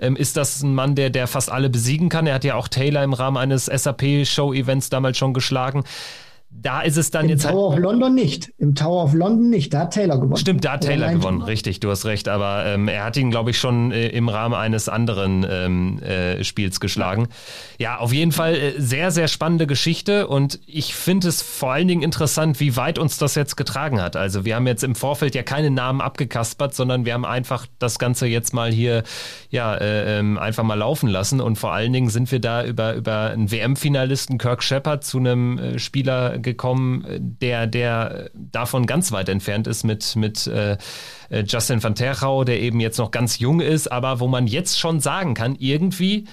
ähm, 0.00 0.16
ist 0.16 0.36
das 0.36 0.64
ein 0.64 0.74
Mann, 0.74 0.96
der, 0.96 1.10
der 1.10 1.28
fast 1.28 1.52
alle 1.52 1.70
besiegen 1.70 2.08
kann. 2.08 2.26
Er 2.26 2.34
hat 2.34 2.42
ja 2.42 2.56
auch 2.56 2.66
Taylor 2.66 3.04
im 3.04 3.12
Rahmen 3.12 3.36
eines 3.36 3.66
SAP-Show-Events 3.66 4.90
damals 4.90 5.16
schon 5.16 5.32
geschlagen 5.32 5.84
da 6.50 6.80
ist 6.80 6.96
es 6.96 7.10
dann 7.10 7.26
Im 7.26 7.30
jetzt. 7.30 7.44
Im 7.44 7.50
Tower 7.50 7.72
halt 7.72 7.84
of 7.84 7.84
London 7.84 8.14
nicht. 8.14 8.52
Im 8.58 8.74
Tower 8.74 9.04
of 9.04 9.12
London 9.12 9.50
nicht. 9.50 9.74
Da 9.74 9.80
hat 9.80 9.92
Taylor 9.92 10.16
gewonnen. 10.16 10.38
Stimmt, 10.38 10.64
da 10.64 10.72
hat 10.72 10.82
Taylor 10.82 11.12
gewonnen. 11.12 11.42
Richtig, 11.42 11.80
du 11.80 11.90
hast 11.90 12.06
recht. 12.06 12.26
Aber 12.26 12.64
ähm, 12.64 12.88
er 12.88 13.04
hat 13.04 13.16
ihn, 13.18 13.30
glaube 13.30 13.50
ich, 13.50 13.58
schon 13.58 13.92
äh, 13.92 14.08
im 14.08 14.30
Rahmen 14.30 14.54
eines 14.54 14.88
anderen 14.88 15.46
ähm, 15.48 16.02
äh, 16.02 16.42
Spiels 16.44 16.80
geschlagen. 16.80 17.28
Ja, 17.78 17.98
auf 17.98 18.14
jeden 18.14 18.32
Fall 18.32 18.54
äh, 18.54 18.72
sehr, 18.80 19.10
sehr 19.10 19.28
spannende 19.28 19.66
Geschichte. 19.66 20.26
Und 20.26 20.58
ich 20.66 20.94
finde 20.94 21.28
es 21.28 21.42
vor 21.42 21.72
allen 21.72 21.86
Dingen 21.86 22.02
interessant, 22.02 22.60
wie 22.60 22.76
weit 22.76 22.98
uns 22.98 23.18
das 23.18 23.34
jetzt 23.34 23.56
getragen 23.56 24.00
hat. 24.00 24.16
Also, 24.16 24.46
wir 24.46 24.56
haben 24.56 24.66
jetzt 24.66 24.84
im 24.84 24.94
Vorfeld 24.94 25.34
ja 25.34 25.42
keine 25.42 25.70
Namen 25.70 26.00
abgekaspert, 26.00 26.74
sondern 26.74 27.04
wir 27.04 27.12
haben 27.12 27.26
einfach 27.26 27.66
das 27.78 27.98
Ganze 27.98 28.26
jetzt 28.26 28.54
mal 28.54 28.72
hier, 28.72 29.02
ja, 29.50 29.74
äh, 29.74 30.18
ähm, 30.18 30.38
einfach 30.38 30.64
mal 30.64 30.74
laufen 30.74 31.10
lassen. 31.10 31.42
Und 31.42 31.56
vor 31.56 31.72
allen 31.72 31.92
Dingen 31.92 32.08
sind 32.08 32.32
wir 32.32 32.40
da 32.40 32.64
über, 32.64 32.94
über 32.94 33.30
einen 33.32 33.50
WM-Finalisten 33.50 34.38
Kirk 34.38 34.62
Shepard 34.62 35.04
zu 35.04 35.18
einem 35.18 35.58
äh, 35.58 35.78
Spieler 35.78 36.37
gekommen, 36.40 37.04
der, 37.18 37.66
der 37.66 38.30
davon 38.34 38.86
ganz 38.86 39.12
weit 39.12 39.28
entfernt 39.28 39.66
ist 39.66 39.84
mit, 39.84 40.16
mit 40.16 40.46
äh, 40.46 40.76
äh, 41.30 41.44
Justin 41.46 41.82
van 41.82 41.94
Terchau, 41.94 42.44
der 42.44 42.60
eben 42.60 42.80
jetzt 42.80 42.98
noch 42.98 43.10
ganz 43.10 43.38
jung 43.38 43.60
ist, 43.60 43.90
aber 43.90 44.20
wo 44.20 44.28
man 44.28 44.46
jetzt 44.46 44.78
schon 44.78 45.00
sagen 45.00 45.34
kann, 45.34 45.56
irgendwie 45.58 46.26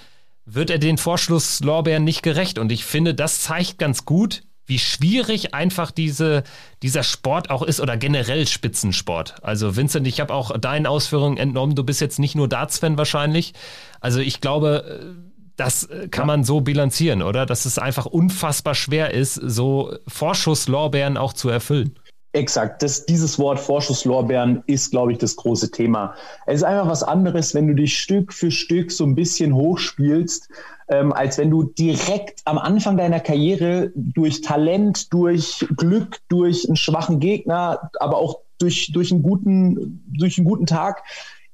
wird 0.46 0.70
er 0.70 0.78
den 0.78 0.98
Vorschlusslorbeeren 0.98 2.04
nicht 2.04 2.22
gerecht. 2.22 2.60
Und 2.60 2.72
ich 2.72 2.86
finde, 2.86 3.14
das 3.14 3.42
zeigt 3.42 3.80
ganz 3.80 4.06
gut, 4.06 4.44
wie 4.68 4.80
schwierig 4.80 5.54
einfach 5.54 5.92
diese, 5.92 6.44
dieser 6.82 7.04
Sport 7.04 7.50
auch 7.50 7.62
ist 7.62 7.80
oder 7.80 7.98
generell 7.98 8.48
Spitzensport. 8.48 9.36
Also 9.44 9.76
Vincent, 9.76 10.08
ich 10.08 10.20
habe 10.20 10.34
auch 10.34 10.58
deinen 10.58 10.88
Ausführungen 10.88 11.38
entnommen, 11.38 11.76
du 11.76 11.84
bist 11.84 12.02
jetzt 12.02 12.20
nicht 12.20 12.36
nur 12.36 12.48
Darts-Fan 12.48 12.98
wahrscheinlich. 12.98 13.54
Also 14.00 14.20
ich 14.20 14.42
glaube, 14.42 15.16
das 15.56 15.86
äh, 15.86 16.08
kann 16.08 16.28
man 16.28 16.44
so 16.44 16.62
bilanzieren, 16.62 17.22
oder? 17.22 17.46
Dass 17.46 17.66
es 17.66 17.78
einfach 17.78 18.06
unfassbar 18.06 18.76
schwer 18.76 19.14
ist, 19.14 19.36
so 19.36 19.96
Vorschusslorbeeren 20.08 21.18
auch 21.18 21.34
zu 21.34 21.50
erfüllen. 21.50 21.96
Exakt. 22.34 22.84
Das, 22.84 23.06
dieses 23.06 23.40
Wort 23.40 23.60
Vorschusslorbeeren 23.60 24.62
ist, 24.68 24.92
glaube 24.92 25.14
ich, 25.14 25.18
das 25.18 25.38
große 25.38 25.72
Thema. 25.72 26.16
Es 26.46 26.58
ist 26.58 26.64
einfach 26.64 26.90
was 26.90 27.02
anderes, 27.02 27.56
wenn 27.56 27.68
du 27.68 27.74
dich 27.76 27.98
Stück 27.98 28.34
für 28.34 28.52
Stück 28.52 28.92
so 28.92 29.06
ein 29.06 29.16
bisschen 29.16 29.56
hochspielst 29.56 30.50
ähm, 30.88 31.14
als 31.14 31.38
wenn 31.38 31.50
du 31.50 31.64
direkt 31.64 32.42
am 32.46 32.58
Anfang 32.58 32.98
deiner 32.98 33.20
Karriere 33.20 33.92
durch 33.96 34.42
Talent, 34.42 35.12
durch 35.14 35.66
Glück, 35.76 36.20
durch 36.30 36.68
einen 36.68 36.76
schwachen 36.76 37.20
Gegner, 37.20 37.90
aber 38.00 38.18
auch 38.18 38.42
durch, 38.60 38.92
durch, 38.94 39.12
einen, 39.12 39.24
guten, 39.24 40.04
durch 40.08 40.38
einen 40.38 40.48
guten 40.48 40.66
Tag 40.66 41.04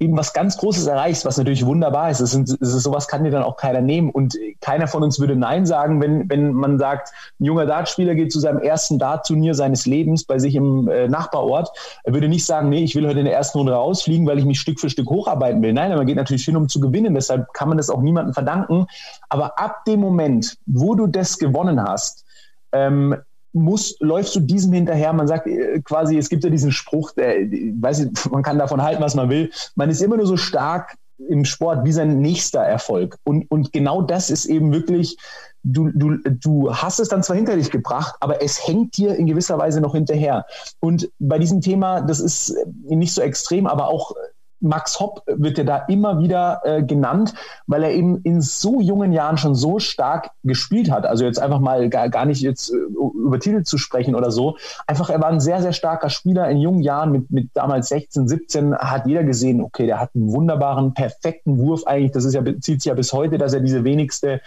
eben 0.02 0.18
was 0.18 0.34
ganz 0.34 0.58
Großes 0.58 0.88
erreichst, 0.88 1.26
was 1.26 1.38
natürlich 1.38 1.64
wunderbar 1.64 2.10
ist. 2.10 2.22
Es, 2.22 2.32
sind, 2.32 2.50
es 2.50 2.74
ist 2.74 2.84
sowas 2.84 3.08
kann 3.08 3.24
dir 3.24 3.30
dann 3.30 3.44
auch 3.44 3.56
keiner 3.56 3.82
nehmen 3.82 4.10
und 4.10 4.36
keiner 4.60 4.88
von 4.88 5.04
uns 5.04 5.20
würde 5.20 5.36
Nein 5.36 5.68
sagen, 5.68 6.02
wenn, 6.02 6.28
wenn 6.28 6.54
man 6.54 6.80
sagt, 6.80 7.14
ein 7.40 7.46
junger 7.46 7.68
Dartspieler 7.68 8.16
geht 8.16 8.32
zu 8.32 8.40
seinem 8.40 8.58
ersten 8.60 8.98
Dart-Turnier 8.98 9.54
seines 9.54 9.86
Lebens 9.86 10.24
bei 10.24 10.40
sich 10.40 10.56
im 10.56 10.88
äh, 10.88 11.08
Nachbarort. 11.08 11.70
Er 12.04 12.16
würde 12.16 12.30
nicht 12.30 12.46
sagen, 12.46 12.70
nee, 12.70 12.84
ich 12.84 12.96
will 12.96 13.08
heute 13.08 13.20
in 13.20 13.26
der 13.26 13.36
ersten 13.36 13.60
Runde 13.60 13.74
rausfliegen, 13.74 14.26
weil 14.26 14.40
ich 14.40 14.46
mich 14.46 14.60
Stück 14.60 14.80
für 14.80 14.90
Stück 14.90 15.08
hocharbeiten 15.08 15.62
will. 15.62 15.72
Nein, 15.72 15.96
man 15.96 16.08
geht 16.08 16.16
natürlich 16.16 16.46
hin, 16.46 16.56
um 16.56 16.68
zu 16.68 16.80
gewinnen. 16.80 17.14
Deshalb 17.14 17.54
kann 17.54 17.70
man 17.70 17.78
das 17.78 17.92
auch 17.92 18.02
niemandem 18.02 18.34
verdanken. 18.34 18.88
Aber 19.30 19.60
ab 19.60 19.86
dem 19.86 20.00
Moment, 20.00 20.58
wo 20.66 20.96
du 20.96 21.06
das 21.06 21.38
gewonnen 21.38 21.80
hast, 21.82 22.26
ähm, 22.72 23.16
musst, 23.54 24.02
läufst 24.02 24.36
du 24.36 24.40
diesem 24.40 24.74
hinterher. 24.74 25.14
Man 25.14 25.28
sagt 25.28 25.48
äh, 25.48 25.82
quasi, 25.82 26.18
es 26.18 26.30
gibt 26.30 26.44
ja 26.44 26.50
diesen 26.50 26.72
Spruch, 26.72 27.12
der, 27.12 27.36
weiß 27.36 28.00
ich, 28.00 28.32
man 28.32 28.44
kann 28.44 28.60
davon 28.60 28.82
halten, 28.82 29.02
was 29.02 29.16
man 29.16 29.30
will. 29.30 29.52
Man 29.76 29.90
ist 29.90 30.02
immer 30.02 30.18
nur 30.18 30.26
so 30.28 30.38
stark 30.38 30.96
im 31.30 31.46
Sport 31.46 31.86
wie 31.86 31.92
sein 31.92 32.20
nächster 32.20 32.62
Erfolg. 32.62 33.18
Und, 33.24 33.50
und 33.52 33.72
genau 33.74 34.02
das 34.02 34.30
ist 34.30 34.46
eben 34.46 34.74
wirklich, 34.74 35.18
du, 35.64 35.90
du, 35.94 36.18
du 36.24 36.74
hast 36.74 37.00
es 37.00 37.10
dann 37.10 37.24
zwar 37.24 37.36
hinter 37.36 37.56
dich 37.56 37.70
gebracht, 37.70 38.16
aber 38.20 38.42
es 38.42 38.66
hängt 38.66 38.98
dir 38.98 39.16
in 39.16 39.28
gewisser 39.28 39.58
Weise 39.58 39.82
noch 39.82 39.94
hinterher. 39.94 40.46
Und 40.80 41.10
bei 41.20 41.38
diesem 41.40 41.62
Thema, 41.62 42.02
das 42.02 42.20
ist 42.20 42.56
nicht 42.84 43.14
so 43.14 43.22
extrem, 43.22 43.68
aber 43.68 43.88
auch 43.88 44.16
Max 44.62 45.00
Hopp 45.00 45.24
wird 45.26 45.58
ja 45.58 45.64
da 45.64 45.78
immer 45.88 46.20
wieder 46.20 46.62
äh, 46.64 46.84
genannt, 46.84 47.34
weil 47.68 47.84
er 47.84 47.92
eben 47.92 48.22
in 48.24 48.42
so 48.42 48.80
jungen 48.80 49.12
Jahren 49.12 49.38
schon 49.38 49.56
so 49.56 49.80
stark 49.80 50.32
gespielt 50.44 50.92
hat. 50.92 51.06
Also 51.06 51.26
jetzt 51.26 51.40
einfach 51.40 51.60
mal 51.60 51.90
gar, 51.90 52.10
gar 52.10 52.26
nicht 52.26 52.42
jetzt 52.42 52.72
äh, 52.72 52.78
über 52.78 53.40
Titel 53.40 53.64
zu 53.64 53.78
sprechen 53.78 54.16
oder 54.16 54.32
so. 54.32 54.58
Einfach, 54.88 55.10
er 55.10 55.20
war 55.20 55.30
ein 55.30 55.40
sehr, 55.40 55.62
sehr 55.62 55.74
starker 55.74 56.10
Spieler 56.10 56.50
in 56.50 56.58
jungen 56.58 56.82
Jahren 56.82 57.12
mit, 57.12 57.32
mit 57.32 57.50
damals 57.54 57.90
16, 57.90 58.28
17 58.28 58.76
hat 58.76 59.08
jeder 59.08 59.24
gesehen, 59.24 59.62
okay, 59.62 59.86
der 59.86 60.00
hat 60.00 60.12
einen 60.16 60.32
wunderbaren, 60.32 60.94
perfekten 60.94 61.58
Wurf 61.58 61.86
eigentlich. 61.86 62.12
Das 62.12 62.26
ist 62.26 62.34
ja, 62.34 62.44
zieht 62.44 62.82
sich 62.82 62.86
ja 62.86 62.94
bis 62.94 63.14
heute, 63.14 63.38
dass 63.38 63.54
er 63.54 63.62
diese 63.62 63.84
wenigste 63.84 64.42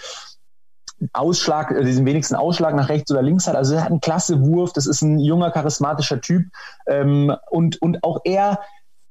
Ausschlag, 1.12 1.70
äh, 1.72 1.84
diesen 1.84 2.06
wenigsten 2.06 2.36
Ausschlag 2.36 2.74
nach 2.74 2.88
rechts 2.88 3.10
oder 3.10 3.22
links 3.22 3.46
hat. 3.46 3.56
Also 3.56 3.74
er 3.74 3.82
hat 3.82 3.90
einen 3.90 4.00
klasse 4.00 4.40
Wurf, 4.40 4.72
das 4.72 4.86
ist 4.86 5.02
ein 5.02 5.18
junger, 5.18 5.50
charismatischer 5.50 6.20
Typ. 6.20 6.46
Ähm, 6.86 7.34
und, 7.50 7.82
und 7.82 8.04
auch 8.04 8.20
er 8.24 8.60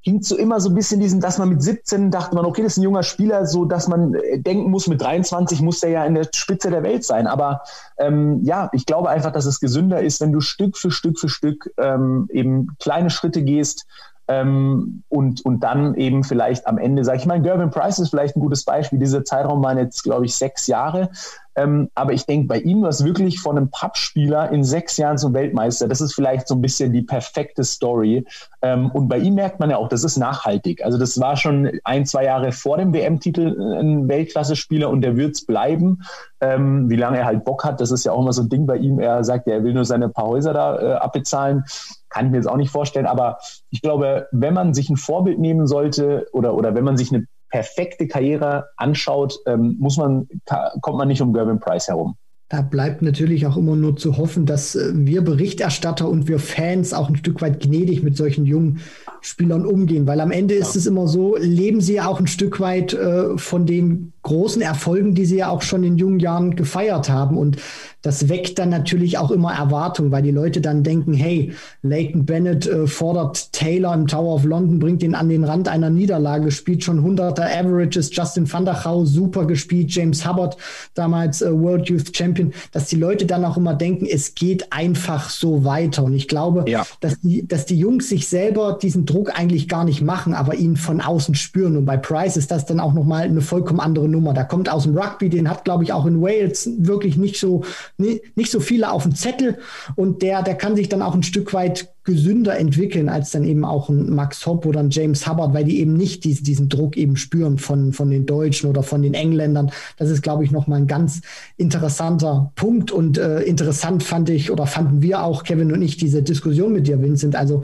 hing 0.04 0.22
so 0.22 0.38
immer 0.38 0.60
so 0.60 0.70
ein 0.70 0.76
bisschen 0.76 1.00
diesen, 1.00 1.22
dass 1.22 1.38
man 1.38 1.50
mit 1.50 1.64
17 1.64 2.12
dachte 2.12 2.36
man, 2.36 2.46
okay, 2.46 2.62
das 2.62 2.74
ist 2.74 2.78
ein 2.78 2.84
junger 2.84 3.04
Spieler, 3.04 3.46
so 3.46 3.66
dass 3.66 3.88
man 3.88 4.14
äh, 4.14 4.40
denken 4.40 4.70
muss, 4.70 4.88
mit 4.88 5.02
23 5.02 5.62
muss 5.62 5.80
der 5.80 5.92
ja 5.92 6.06
in 6.06 6.16
der 6.16 6.28
Spitze 6.36 6.70
der 6.70 6.84
Welt 6.84 7.06
sein. 7.06 7.26
Aber 7.26 7.62
ähm, 7.98 8.42
ja, 8.44 8.70
ich 8.74 8.86
glaube 8.86 9.10
einfach, 9.10 9.32
dass 9.32 9.46
es 9.46 9.60
gesünder 9.60 10.02
ist, 10.02 10.20
wenn 10.20 10.34
du 10.34 10.42
Stück 10.42 10.78
für 10.78 10.92
Stück 10.92 11.20
für 11.20 11.30
Stück 11.30 11.74
ähm, 11.78 12.28
eben 12.32 12.76
kleine 12.80 13.10
Schritte 13.10 13.44
gehst, 13.44 13.86
ähm, 14.28 15.04
und, 15.10 15.44
und 15.46 15.62
dann 15.62 15.96
eben 15.96 16.24
vielleicht 16.24 16.66
am 16.66 16.78
Ende, 16.78 17.04
sage 17.04 17.18
ich 17.18 17.26
mal, 17.26 17.42
Gervin 17.42 17.72
Price 17.72 18.00
ist 18.00 18.10
vielleicht 18.10 18.38
ein 18.38 18.40
gutes 18.40 18.64
Beispiel. 18.64 19.00
Dieser 19.00 19.26
Zeitraum 19.26 19.62
waren 19.64 19.78
jetzt, 19.78 20.04
glaube 20.04 20.26
ich, 20.26 20.36
sechs 20.36 20.68
Jahre. 20.68 21.10
Ähm, 21.56 21.90
aber 21.96 22.14
ich 22.14 22.26
denke, 22.26 22.48
bei 22.48 22.60
ihm 22.60 22.82
war 22.82 22.90
es 22.90 23.04
wirklich 23.04 23.40
von 23.40 23.58
einem 23.58 23.70
Pappspieler 23.70 24.52
in 24.52 24.64
sechs 24.64 24.98
Jahren 24.98 25.18
zum 25.18 25.34
Weltmeister. 25.34 25.88
Das 25.88 26.02
ist 26.02 26.14
vielleicht 26.14 26.48
so 26.48 26.56
ein 26.56 26.62
bisschen 26.62 26.94
die 26.94 27.02
perfekte 27.02 27.64
Story. 27.64 28.26
Ähm, 28.62 28.90
und 28.92 29.08
bei 29.08 29.20
ihm 29.20 29.36
merkt 29.36 29.60
man 29.60 29.70
ja 29.70 29.78
auch, 29.78 29.88
das 29.88 30.04
ist 30.04 30.18
nachhaltig. 30.18 30.84
Also 30.84 30.98
das 30.98 31.20
war 31.20 31.38
schon 31.38 31.70
ein, 31.84 32.06
zwei 32.06 32.26
Jahre 32.26 32.52
vor 32.52 32.78
dem 32.78 32.94
WM-Titel 32.94 33.60
ein 33.80 34.08
Weltklasse-Spieler 34.08 34.90
und 34.90 35.02
der 35.02 35.16
wird 35.16 35.36
es 35.36 35.46
bleiben. 35.46 36.04
Ähm, 36.42 36.90
wie 36.90 36.96
lange 36.96 37.20
er 37.20 37.26
halt 37.26 37.46
Bock 37.46 37.64
hat, 37.64 37.80
das 37.80 37.92
ist 37.92 38.04
ja 38.04 38.12
auch 38.12 38.22
immer 38.22 38.34
so 38.34 38.42
ein 38.42 38.50
Ding 38.50 38.66
bei 38.66 38.78
ihm. 38.78 39.00
Er 39.00 39.24
sagt, 39.24 39.48
er 39.48 39.64
will 39.64 39.74
nur 39.74 39.86
seine 39.86 40.10
paar 40.10 40.28
Häuser 40.28 40.54
da 40.54 40.80
äh, 40.80 40.94
abbezahlen. 40.94 41.64
Kann 42.10 42.26
ich 42.26 42.32
mir 42.32 42.38
jetzt 42.38 42.50
auch 42.50 42.58
nicht 42.58 42.72
vorstellen. 42.72 43.06
Aber 43.06 43.38
ich 43.70 43.82
glaube, 43.82 44.28
wenn 44.32 44.54
man 44.54 44.74
sich 44.74 44.90
ein 44.90 44.98
Vorbild 44.98 45.40
nehmen 45.40 45.68
sollte 45.68 46.28
oder, 46.32 46.56
oder 46.56 46.76
wenn 46.76 46.84
man 46.84 46.98
sich 46.98 47.14
eine 47.14 47.26
perfekte 47.54 48.08
Karriere 48.08 48.70
anschaut, 48.78 49.38
ähm, 49.46 49.76
muss 49.80 49.98
man, 49.98 50.28
kommt 50.82 50.98
man 50.98 51.08
nicht 51.08 51.22
um 51.22 51.34
Gervin 51.34 51.60
Price 51.60 51.88
herum. 51.88 52.16
Da 52.50 52.64
bleibt 52.64 53.04
natürlich 53.04 53.46
auch 53.46 53.58
immer 53.58 53.76
nur 53.76 53.96
zu 53.96 54.18
hoffen, 54.18 54.48
dass 54.48 54.76
äh, 54.76 54.92
wir 54.96 55.22
Berichterstatter 55.22 56.10
und 56.10 56.28
wir 56.28 56.40
Fans 56.40 56.96
auch 56.96 57.10
ein 57.10 57.16
Stück 57.16 57.44
weit 57.44 57.62
gnädig 57.62 58.02
mit 58.02 58.18
solchen 58.18 58.48
jungen 58.48 58.82
Spielern 59.22 59.68
umgehen, 59.68 60.08
weil 60.08 60.20
am 60.20 60.32
Ende 60.32 60.56
ist 60.56 60.76
es 60.76 60.88
immer 60.88 61.08
so, 61.08 61.38
leben 61.38 61.80
sie 61.80 61.94
ja 61.96 62.08
auch 62.08 62.20
ein 62.20 62.26
Stück 62.26 62.60
weit 62.60 62.96
äh, 62.96 63.38
von 63.38 63.68
den 63.68 64.13
großen 64.24 64.62
Erfolgen, 64.62 65.14
die 65.16 65.26
sie 65.26 65.38
ja 65.38 65.50
auch 65.50 65.62
schon 65.62 65.84
in 65.84 65.98
jungen 65.98 66.20
Jahren 66.20 66.56
gefeiert 66.56 67.10
haben. 67.10 67.38
Und 67.38 67.58
das 68.02 68.28
weckt 68.28 68.60
dann 68.60 68.70
natürlich 68.70 69.18
auch 69.18 69.32
immer 69.32 69.54
Erwartungen, 69.54 70.12
weil 70.12 70.24
die 70.24 70.32
Leute 70.32 70.60
dann 70.60 70.84
denken, 70.84 71.14
hey, 71.14 71.54
Leighton 71.84 72.26
Bennett 72.26 72.66
äh, 72.66 72.88
fordert 72.88 73.54
Taylor 73.54 73.94
im 73.94 74.08
Tower 74.08 74.36
of 74.36 74.44
London, 74.44 74.80
bringt 74.80 75.04
ihn 75.04 75.16
an 75.16 75.30
den 75.30 75.44
Rand 75.44 75.68
einer 75.68 75.90
Niederlage, 75.90 76.52
spielt 76.52 76.84
schon 76.84 77.02
hunderter 77.02 77.46
Averages, 77.46 78.14
Justin 78.14 78.52
van 78.52 78.66
der 78.66 78.82
Chau 78.84 79.06
super 79.06 79.46
gespielt, 79.46 79.92
James 79.92 80.28
Hubbard, 80.28 80.58
damals 80.96 81.42
äh, 81.42 81.52
World 81.52 81.90
Youth 81.90 82.16
Champion, 82.16 82.54
dass 82.72 82.88
die 82.88 82.98
Leute 82.98 83.26
dann 83.26 83.46
auch 83.46 83.58
immer 83.58 83.74
denken, 83.74 84.06
es 84.06 84.36
geht 84.36 84.72
einfach 84.74 85.30
so 85.30 85.64
weiter. 85.64 86.04
Und 86.04 86.14
ich 86.14 86.28
glaube, 86.28 86.66
ja. 86.68 86.86
dass, 87.00 87.20
die, 87.22 87.48
dass 87.48 87.66
die 87.66 87.78
Jungs 87.78 88.10
sich 88.10 88.28
selber 88.28 88.78
diesen 88.82 89.06
Druck 89.06 89.38
eigentlich 89.38 89.70
gar 89.70 89.86
nicht 89.86 90.02
machen, 90.02 90.34
aber 90.34 90.56
ihn 90.56 90.76
von 90.76 91.02
außen 91.02 91.36
spüren. 91.36 91.78
Und 91.78 91.86
bei 91.86 91.98
Price 91.98 92.38
ist 92.38 92.52
das 92.52 92.66
dann 92.66 92.80
auch 92.80 92.94
nochmal 92.94 93.24
eine 93.24 93.42
vollkommen 93.42 93.80
andere 93.80 94.10
Nummer. 94.14 94.34
Da 94.34 94.44
kommt 94.44 94.70
aus 94.70 94.84
dem 94.84 94.98
Rugby, 94.98 95.30
den 95.30 95.50
hat, 95.50 95.66
glaube 95.66 95.84
ich, 95.84 95.92
auch 95.92 96.06
in 96.06 96.22
Wales 96.22 96.70
wirklich 96.78 97.18
nicht 97.18 97.38
so 97.38 97.64
nicht 97.98 98.52
so 98.52 98.60
viele 98.60 98.92
auf 98.92 99.04
dem 99.04 99.16
Zettel 99.16 99.58
und 99.96 100.22
der, 100.22 100.42
der 100.44 100.56
kann 100.56 100.76
sich 100.76 100.88
dann 100.88 101.02
auch 101.02 101.16
ein 101.16 101.24
Stück 101.24 101.54
weit 101.54 101.94
gesünder 102.04 102.58
entwickeln 102.58 103.08
als 103.08 103.32
dann 103.32 103.46
eben 103.46 103.64
auch 103.64 103.88
ein 103.88 104.10
Max 104.10 104.46
Hopp 104.46 104.66
oder 104.66 104.82
ein 104.82 104.90
James 104.90 105.26
Hubbard, 105.28 105.54
weil 105.54 105.64
die 105.64 105.80
eben 105.80 105.94
nicht 105.94 106.26
diesen, 106.26 106.44
diesen 106.44 106.70
Druck 106.70 106.98
eben 106.98 107.16
spüren 107.16 107.58
von, 107.58 107.94
von 107.94 108.10
den 108.10 108.26
Deutschen 108.26 108.70
oder 108.70 108.84
von 108.84 109.02
den 109.02 109.14
Engländern. 109.14 109.72
Das 109.98 110.10
ist, 110.10 110.22
glaube 110.22 110.44
ich, 110.44 110.52
nochmal 110.52 110.82
ein 110.82 110.88
ganz 110.88 111.22
interessanter 111.56 112.52
Punkt 112.56 112.92
und 112.92 113.18
äh, 113.18 113.42
interessant 113.44 114.04
fand 114.04 114.30
ich 114.30 114.52
oder 114.52 114.68
fanden 114.68 115.02
wir 115.02 115.24
auch, 115.24 115.44
Kevin 115.44 115.72
und 115.72 115.82
ich, 115.82 115.96
diese 115.96 116.22
Diskussion 116.24 116.74
mit 116.74 116.88
dir, 116.88 117.02
Vincent. 117.02 117.38
Also 117.38 117.64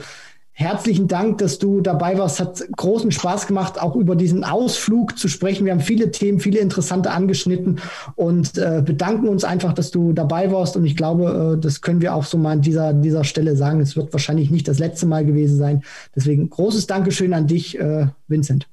Herzlichen 0.60 1.08
Dank, 1.08 1.38
dass 1.38 1.58
du 1.58 1.80
dabei 1.80 2.18
warst. 2.18 2.42
Hat 2.42 2.62
großen 2.76 3.14
Spaß 3.14 3.48
gemacht, 3.48 3.82
auch 3.82 3.96
über 3.96 4.18
diesen 4.18 4.44
Ausflug 4.44 5.18
zu 5.18 5.30
sprechen. 5.30 5.64
Wir 5.64 5.72
haben 5.72 5.80
viele 5.80 6.12
Themen, 6.12 6.42
viele 6.42 6.60
interessante 6.60 7.12
angeschnitten 7.12 7.80
und 8.16 8.58
äh, 8.58 8.84
bedanken 8.86 9.30
uns 9.30 9.46
einfach, 9.46 9.72
dass 9.72 9.90
du 9.90 10.12
dabei 10.12 10.52
warst. 10.52 10.76
Und 10.76 10.84
ich 10.84 10.98
glaube, 10.98 11.56
äh, 11.56 11.62
das 11.62 11.80
können 11.80 12.02
wir 12.02 12.14
auch 12.14 12.26
so 12.26 12.38
mal 12.38 12.52
an 12.52 12.62
dieser, 12.62 12.92
dieser 12.92 13.24
Stelle 13.24 13.56
sagen. 13.56 13.80
Es 13.80 13.96
wird 13.96 14.12
wahrscheinlich 14.12 14.52
nicht 14.52 14.68
das 14.68 14.80
letzte 14.80 15.06
Mal 15.06 15.24
gewesen 15.24 15.58
sein. 15.58 15.84
Deswegen 16.14 16.50
großes 16.50 16.88
Dankeschön 16.88 17.34
an 17.34 17.48
dich, 17.48 17.80
äh, 17.80 18.08
Vincent. 18.28 18.68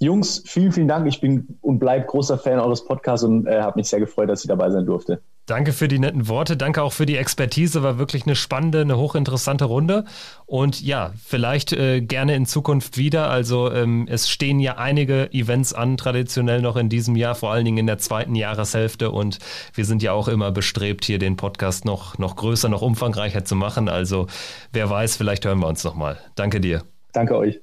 Jungs, 0.00 0.42
vielen, 0.44 0.72
vielen 0.72 0.88
Dank. 0.88 1.06
Ich 1.06 1.20
bin 1.20 1.46
und 1.60 1.78
bleibe 1.78 2.06
großer 2.06 2.38
Fan 2.38 2.58
eures 2.58 2.84
Podcasts 2.84 3.24
und 3.24 3.46
äh, 3.46 3.60
habe 3.60 3.78
mich 3.78 3.88
sehr 3.88 4.00
gefreut, 4.00 4.28
dass 4.28 4.42
ich 4.42 4.48
dabei 4.48 4.68
sein 4.72 4.84
durfte. 4.84 5.20
Danke 5.46 5.74
für 5.74 5.88
die 5.88 5.98
netten 5.98 6.26
Worte, 6.28 6.56
danke 6.56 6.82
auch 6.82 6.94
für 6.94 7.04
die 7.04 7.18
Expertise, 7.18 7.82
war 7.82 7.98
wirklich 7.98 8.24
eine 8.24 8.34
spannende, 8.34 8.80
eine 8.80 8.96
hochinteressante 8.96 9.66
Runde. 9.66 10.06
Und 10.46 10.80
ja, 10.80 11.12
vielleicht 11.22 11.74
äh, 11.74 12.00
gerne 12.00 12.34
in 12.34 12.46
Zukunft 12.46 12.96
wieder. 12.96 13.28
Also 13.28 13.70
ähm, 13.70 14.06
es 14.08 14.30
stehen 14.30 14.58
ja 14.58 14.78
einige 14.78 15.30
Events 15.34 15.74
an, 15.74 15.98
traditionell 15.98 16.62
noch 16.62 16.76
in 16.76 16.88
diesem 16.88 17.14
Jahr, 17.14 17.34
vor 17.34 17.52
allen 17.52 17.66
Dingen 17.66 17.76
in 17.76 17.86
der 17.86 17.98
zweiten 17.98 18.34
Jahreshälfte. 18.34 19.10
Und 19.10 19.38
wir 19.74 19.84
sind 19.84 20.02
ja 20.02 20.12
auch 20.12 20.28
immer 20.28 20.50
bestrebt, 20.50 21.04
hier 21.04 21.18
den 21.18 21.36
Podcast 21.36 21.84
noch, 21.84 22.16
noch 22.16 22.36
größer, 22.36 22.70
noch 22.70 22.80
umfangreicher 22.80 23.44
zu 23.44 23.54
machen. 23.54 23.90
Also 23.90 24.28
wer 24.72 24.88
weiß, 24.88 25.16
vielleicht 25.16 25.44
hören 25.44 25.58
wir 25.58 25.68
uns 25.68 25.84
nochmal. 25.84 26.18
Danke 26.36 26.60
dir. 26.60 26.84
Danke 27.12 27.36
euch. 27.36 27.60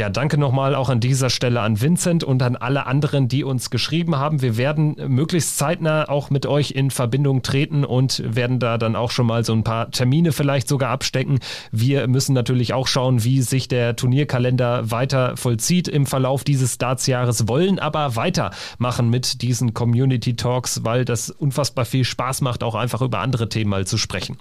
Ja, 0.00 0.08
danke 0.08 0.38
nochmal 0.38 0.74
auch 0.74 0.88
an 0.88 0.98
dieser 0.98 1.28
Stelle 1.28 1.60
an 1.60 1.78
Vincent 1.78 2.24
und 2.24 2.42
an 2.42 2.56
alle 2.56 2.86
anderen, 2.86 3.28
die 3.28 3.44
uns 3.44 3.68
geschrieben 3.68 4.16
haben. 4.16 4.40
Wir 4.40 4.56
werden 4.56 4.96
möglichst 5.08 5.58
zeitnah 5.58 6.08
auch 6.08 6.30
mit 6.30 6.46
euch 6.46 6.70
in 6.70 6.90
Verbindung 6.90 7.42
treten 7.42 7.84
und 7.84 8.22
werden 8.24 8.60
da 8.60 8.78
dann 8.78 8.96
auch 8.96 9.10
schon 9.10 9.26
mal 9.26 9.44
so 9.44 9.52
ein 9.52 9.62
paar 9.62 9.90
Termine 9.90 10.32
vielleicht 10.32 10.68
sogar 10.68 10.88
abstecken. 10.88 11.38
Wir 11.70 12.08
müssen 12.08 12.32
natürlich 12.32 12.72
auch 12.72 12.86
schauen, 12.86 13.24
wie 13.24 13.42
sich 13.42 13.68
der 13.68 13.94
Turnierkalender 13.94 14.90
weiter 14.90 15.36
vollzieht 15.36 15.86
im 15.86 16.06
Verlauf 16.06 16.44
dieses 16.44 16.78
Dartsjahres, 16.78 17.46
wollen 17.46 17.78
aber 17.78 18.16
weitermachen 18.16 19.10
mit 19.10 19.42
diesen 19.42 19.74
Community 19.74 20.34
Talks, 20.34 20.82
weil 20.82 21.04
das 21.04 21.28
unfassbar 21.28 21.84
viel 21.84 22.04
Spaß 22.04 22.40
macht, 22.40 22.62
auch 22.62 22.74
einfach 22.74 23.02
über 23.02 23.18
andere 23.18 23.50
Themen 23.50 23.68
mal 23.68 23.86
zu 23.86 23.98
sprechen. 23.98 24.38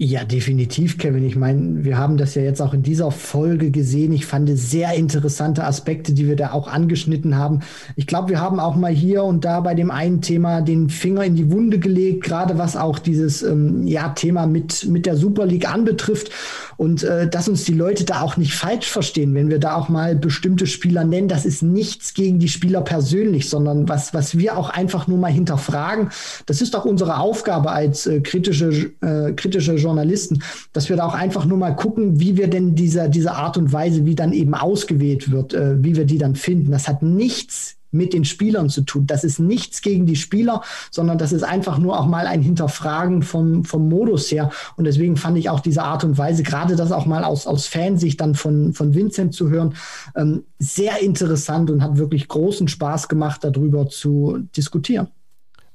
Ja, 0.00 0.24
definitiv, 0.24 0.96
Kevin. 0.96 1.24
Ich 1.24 1.34
meine, 1.34 1.84
wir 1.84 1.98
haben 1.98 2.18
das 2.18 2.36
ja 2.36 2.42
jetzt 2.42 2.62
auch 2.62 2.72
in 2.72 2.84
dieser 2.84 3.10
Folge 3.10 3.72
gesehen. 3.72 4.12
Ich 4.12 4.26
fand 4.26 4.48
sehr 4.56 4.94
interessante 4.94 5.64
Aspekte, 5.64 6.12
die 6.12 6.28
wir 6.28 6.36
da 6.36 6.52
auch 6.52 6.68
angeschnitten 6.68 7.36
haben. 7.36 7.62
Ich 7.96 8.06
glaube, 8.06 8.28
wir 8.28 8.40
haben 8.40 8.60
auch 8.60 8.76
mal 8.76 8.92
hier 8.92 9.24
und 9.24 9.44
da 9.44 9.58
bei 9.58 9.74
dem 9.74 9.90
einen 9.90 10.20
Thema 10.20 10.60
den 10.60 10.88
Finger 10.88 11.24
in 11.24 11.34
die 11.34 11.50
Wunde 11.50 11.80
gelegt, 11.80 12.22
gerade 12.22 12.58
was 12.58 12.76
auch 12.76 13.00
dieses 13.00 13.42
ähm, 13.42 13.88
ja, 13.88 14.10
Thema 14.10 14.46
mit, 14.46 14.86
mit 14.88 15.04
der 15.04 15.16
Super 15.16 15.46
League 15.46 15.68
anbetrifft. 15.68 16.30
Und 16.76 17.02
äh, 17.02 17.28
dass 17.28 17.48
uns 17.48 17.64
die 17.64 17.74
Leute 17.74 18.04
da 18.04 18.20
auch 18.20 18.36
nicht 18.36 18.54
falsch 18.54 18.88
verstehen, 18.88 19.34
wenn 19.34 19.50
wir 19.50 19.58
da 19.58 19.74
auch 19.74 19.88
mal 19.88 20.14
bestimmte 20.14 20.68
Spieler 20.68 21.02
nennen. 21.02 21.26
Das 21.26 21.44
ist 21.44 21.60
nichts 21.60 22.14
gegen 22.14 22.38
die 22.38 22.48
Spieler 22.48 22.82
persönlich, 22.82 23.48
sondern 23.48 23.88
was, 23.88 24.14
was 24.14 24.38
wir 24.38 24.56
auch 24.56 24.70
einfach 24.70 25.08
nur 25.08 25.18
mal 25.18 25.32
hinterfragen. 25.32 26.10
Das 26.46 26.62
ist 26.62 26.76
auch 26.76 26.84
unsere 26.84 27.18
Aufgabe 27.18 27.72
als 27.72 28.06
äh, 28.06 28.20
kritische, 28.20 28.92
äh, 29.00 29.32
kritische 29.32 29.76
Journalisten, 29.88 30.42
dass 30.72 30.88
wir 30.88 30.96
da 30.96 31.06
auch 31.06 31.14
einfach 31.14 31.44
nur 31.44 31.58
mal 31.58 31.74
gucken, 31.74 32.20
wie 32.20 32.36
wir 32.36 32.48
denn 32.48 32.74
diese, 32.74 33.08
diese 33.08 33.32
Art 33.32 33.56
und 33.56 33.72
Weise, 33.72 34.04
wie 34.04 34.14
dann 34.14 34.32
eben 34.32 34.54
ausgewählt 34.54 35.30
wird, 35.30 35.54
äh, 35.54 35.82
wie 35.82 35.96
wir 35.96 36.04
die 36.04 36.18
dann 36.18 36.36
finden. 36.36 36.70
Das 36.70 36.88
hat 36.88 37.02
nichts 37.02 37.76
mit 37.90 38.12
den 38.12 38.26
Spielern 38.26 38.68
zu 38.68 38.82
tun. 38.82 39.06
Das 39.06 39.24
ist 39.24 39.38
nichts 39.38 39.80
gegen 39.80 40.04
die 40.04 40.16
Spieler, 40.16 40.62
sondern 40.90 41.16
das 41.16 41.32
ist 41.32 41.42
einfach 41.42 41.78
nur 41.78 41.98
auch 41.98 42.06
mal 42.06 42.26
ein 42.26 42.42
Hinterfragen 42.42 43.22
vom, 43.22 43.64
vom 43.64 43.88
Modus 43.88 44.30
her. 44.30 44.50
Und 44.76 44.84
deswegen 44.84 45.16
fand 45.16 45.38
ich 45.38 45.48
auch 45.48 45.60
diese 45.60 45.82
Art 45.82 46.04
und 46.04 46.18
Weise, 46.18 46.42
gerade 46.42 46.76
das 46.76 46.92
auch 46.92 47.06
mal 47.06 47.24
aus, 47.24 47.46
aus 47.46 47.66
Fansicht 47.66 48.20
dann 48.20 48.34
von, 48.34 48.74
von 48.74 48.94
Vincent 48.94 49.32
zu 49.32 49.48
hören, 49.48 49.74
ähm, 50.14 50.44
sehr 50.58 51.00
interessant 51.00 51.70
und 51.70 51.82
hat 51.82 51.96
wirklich 51.96 52.28
großen 52.28 52.68
Spaß 52.68 53.08
gemacht, 53.08 53.42
darüber 53.42 53.88
zu 53.88 54.38
diskutieren. 54.54 55.08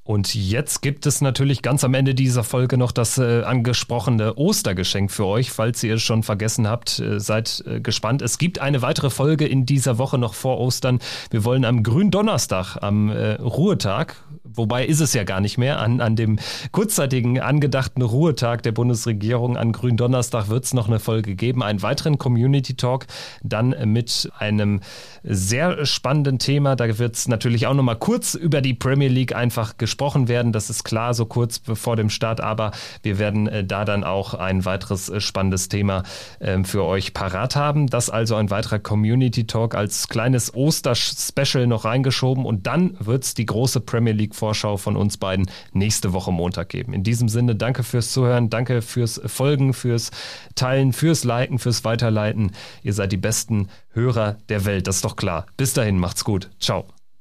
Und 0.06 0.36
jetzt 0.36 0.82
gibt 0.82 1.06
es 1.06 1.22
natürlich 1.22 1.62
ganz 1.62 1.86
am 1.86 1.94
Ende 1.94 2.14
dieser 2.14 2.44
Folge 2.44 2.78
noch 2.78 2.92
das 2.92 3.18
äh, 3.18 3.44
angesprochene 3.44 4.36
Ostergeschenk 4.36 5.10
für 5.10 5.26
euch. 5.26 5.52
Falls 5.52 5.82
ihr 5.82 5.96
es 5.96 6.02
schon 6.02 6.24
vergessen 6.24 6.68
habt, 6.68 7.00
äh, 7.00 7.22
seid 7.22 7.64
äh, 7.66 7.80
gespannt. 7.80 8.22
Es 8.22 8.38
gibt 8.38 8.60
eine 8.60 8.82
weitere 8.82 9.10
Folge 9.10 9.46
in 9.46 9.66
dieser 9.66 9.98
Woche 9.98 10.18
noch 10.18 10.34
vor 10.34 10.60
Ostern. 10.60 11.00
Wir 11.30 11.46
wollen 11.46 11.64
am 11.64 11.84
Gründonnerstag, 11.84 12.76
am 12.82 13.10
äh, 13.10 13.36
Ruhetag, 13.36 14.18
wobei 14.44 14.86
ist 14.86 15.00
es 15.00 15.14
ja 15.14 15.24
gar 15.24 15.40
nicht 15.40 15.58
mehr, 15.58 15.80
an, 15.80 16.02
an 16.02 16.18
dem 16.18 16.38
kurzzeitigen 16.74 17.40
angedachten 17.40 18.02
Ruhetag 18.02 18.62
der 18.64 18.74
Bundesregierung 18.74 19.56
an 19.56 19.72
Gründonnerstag 19.72 20.50
wird 20.50 20.66
es 20.66 20.74
noch 20.74 20.88
eine 20.88 21.00
Folge 21.00 21.36
geben. 21.36 21.64
Einen 21.64 21.82
weiteren 21.82 22.18
Community 22.18 22.76
Talk, 22.76 23.06
dann 23.42 23.74
mit 23.86 24.30
einem 24.38 24.82
sehr 25.24 25.86
spannenden 25.86 26.40
Thema. 26.40 26.76
Da 26.76 27.00
wird 27.00 27.16
es 27.16 27.30
natürlich 27.30 27.68
auch 27.68 27.74
nochmal 27.74 27.98
kurz 27.98 28.34
über 28.36 28.60
die 28.60 28.74
Premier 28.74 29.08
League 29.08 29.34
einfach 29.34 29.78
gesprochen 29.78 29.93
gesprochen 29.94 30.28
werden. 30.28 30.52
Das 30.52 30.72
ist 30.72 30.84
klar, 30.84 31.14
so 31.14 31.28
kurz 31.28 31.60
bevor 31.60 31.96
dem 31.96 32.10
Start, 32.10 32.42
aber 32.42 32.72
wir 33.04 33.20
werden 33.20 33.48
äh, 33.48 33.64
da 33.64 33.86
dann 33.86 34.04
auch 34.04 34.34
ein 34.34 34.66
weiteres 34.66 35.08
äh, 35.08 35.22
spannendes 35.22 35.70
Thema 35.70 36.02
äh, 36.40 36.64
für 36.64 36.84
euch 36.84 37.14
parat 37.14 37.56
haben. 37.56 37.86
Das 37.86 38.10
also 38.10 38.36
ein 38.36 38.50
weiterer 38.50 38.80
Community 38.80 39.46
Talk 39.46 39.76
als 39.76 40.08
kleines 40.08 40.56
Oster-Special 40.56 41.68
noch 41.68 41.86
reingeschoben 41.86 42.44
und 42.44 42.66
dann 42.66 42.98
wird 43.00 43.24
es 43.24 43.36
die 43.36 43.46
große 43.46 43.82
Premier 43.82 44.14
League-Vorschau 44.14 44.78
von 44.78 44.98
uns 44.98 45.18
beiden 45.18 45.46
nächste 45.74 46.12
Woche 46.12 46.32
Montag 46.32 46.70
geben. 46.70 46.94
In 46.94 47.04
diesem 47.04 47.30
Sinne, 47.30 47.56
danke 47.56 47.84
fürs 47.84 48.12
Zuhören, 48.12 48.50
danke 48.50 48.82
fürs 48.82 49.22
Folgen, 49.28 49.76
fürs 49.76 50.10
Teilen, 50.56 50.92
fürs 50.92 51.24
Liken, 51.24 51.60
fürs 51.60 51.84
Weiterleiten. 51.84 52.52
Ihr 52.82 52.94
seid 52.94 53.12
die 53.12 53.18
besten 53.18 53.68
Hörer 53.92 54.38
der 54.50 54.66
Welt, 54.66 54.88
das 54.88 54.98
ist 54.98 55.06
doch 55.06 55.16
klar. 55.16 55.46
Bis 55.56 55.74
dahin, 55.74 56.00
macht's 56.00 56.24
gut. 56.24 56.50
Ciao. 56.60 56.88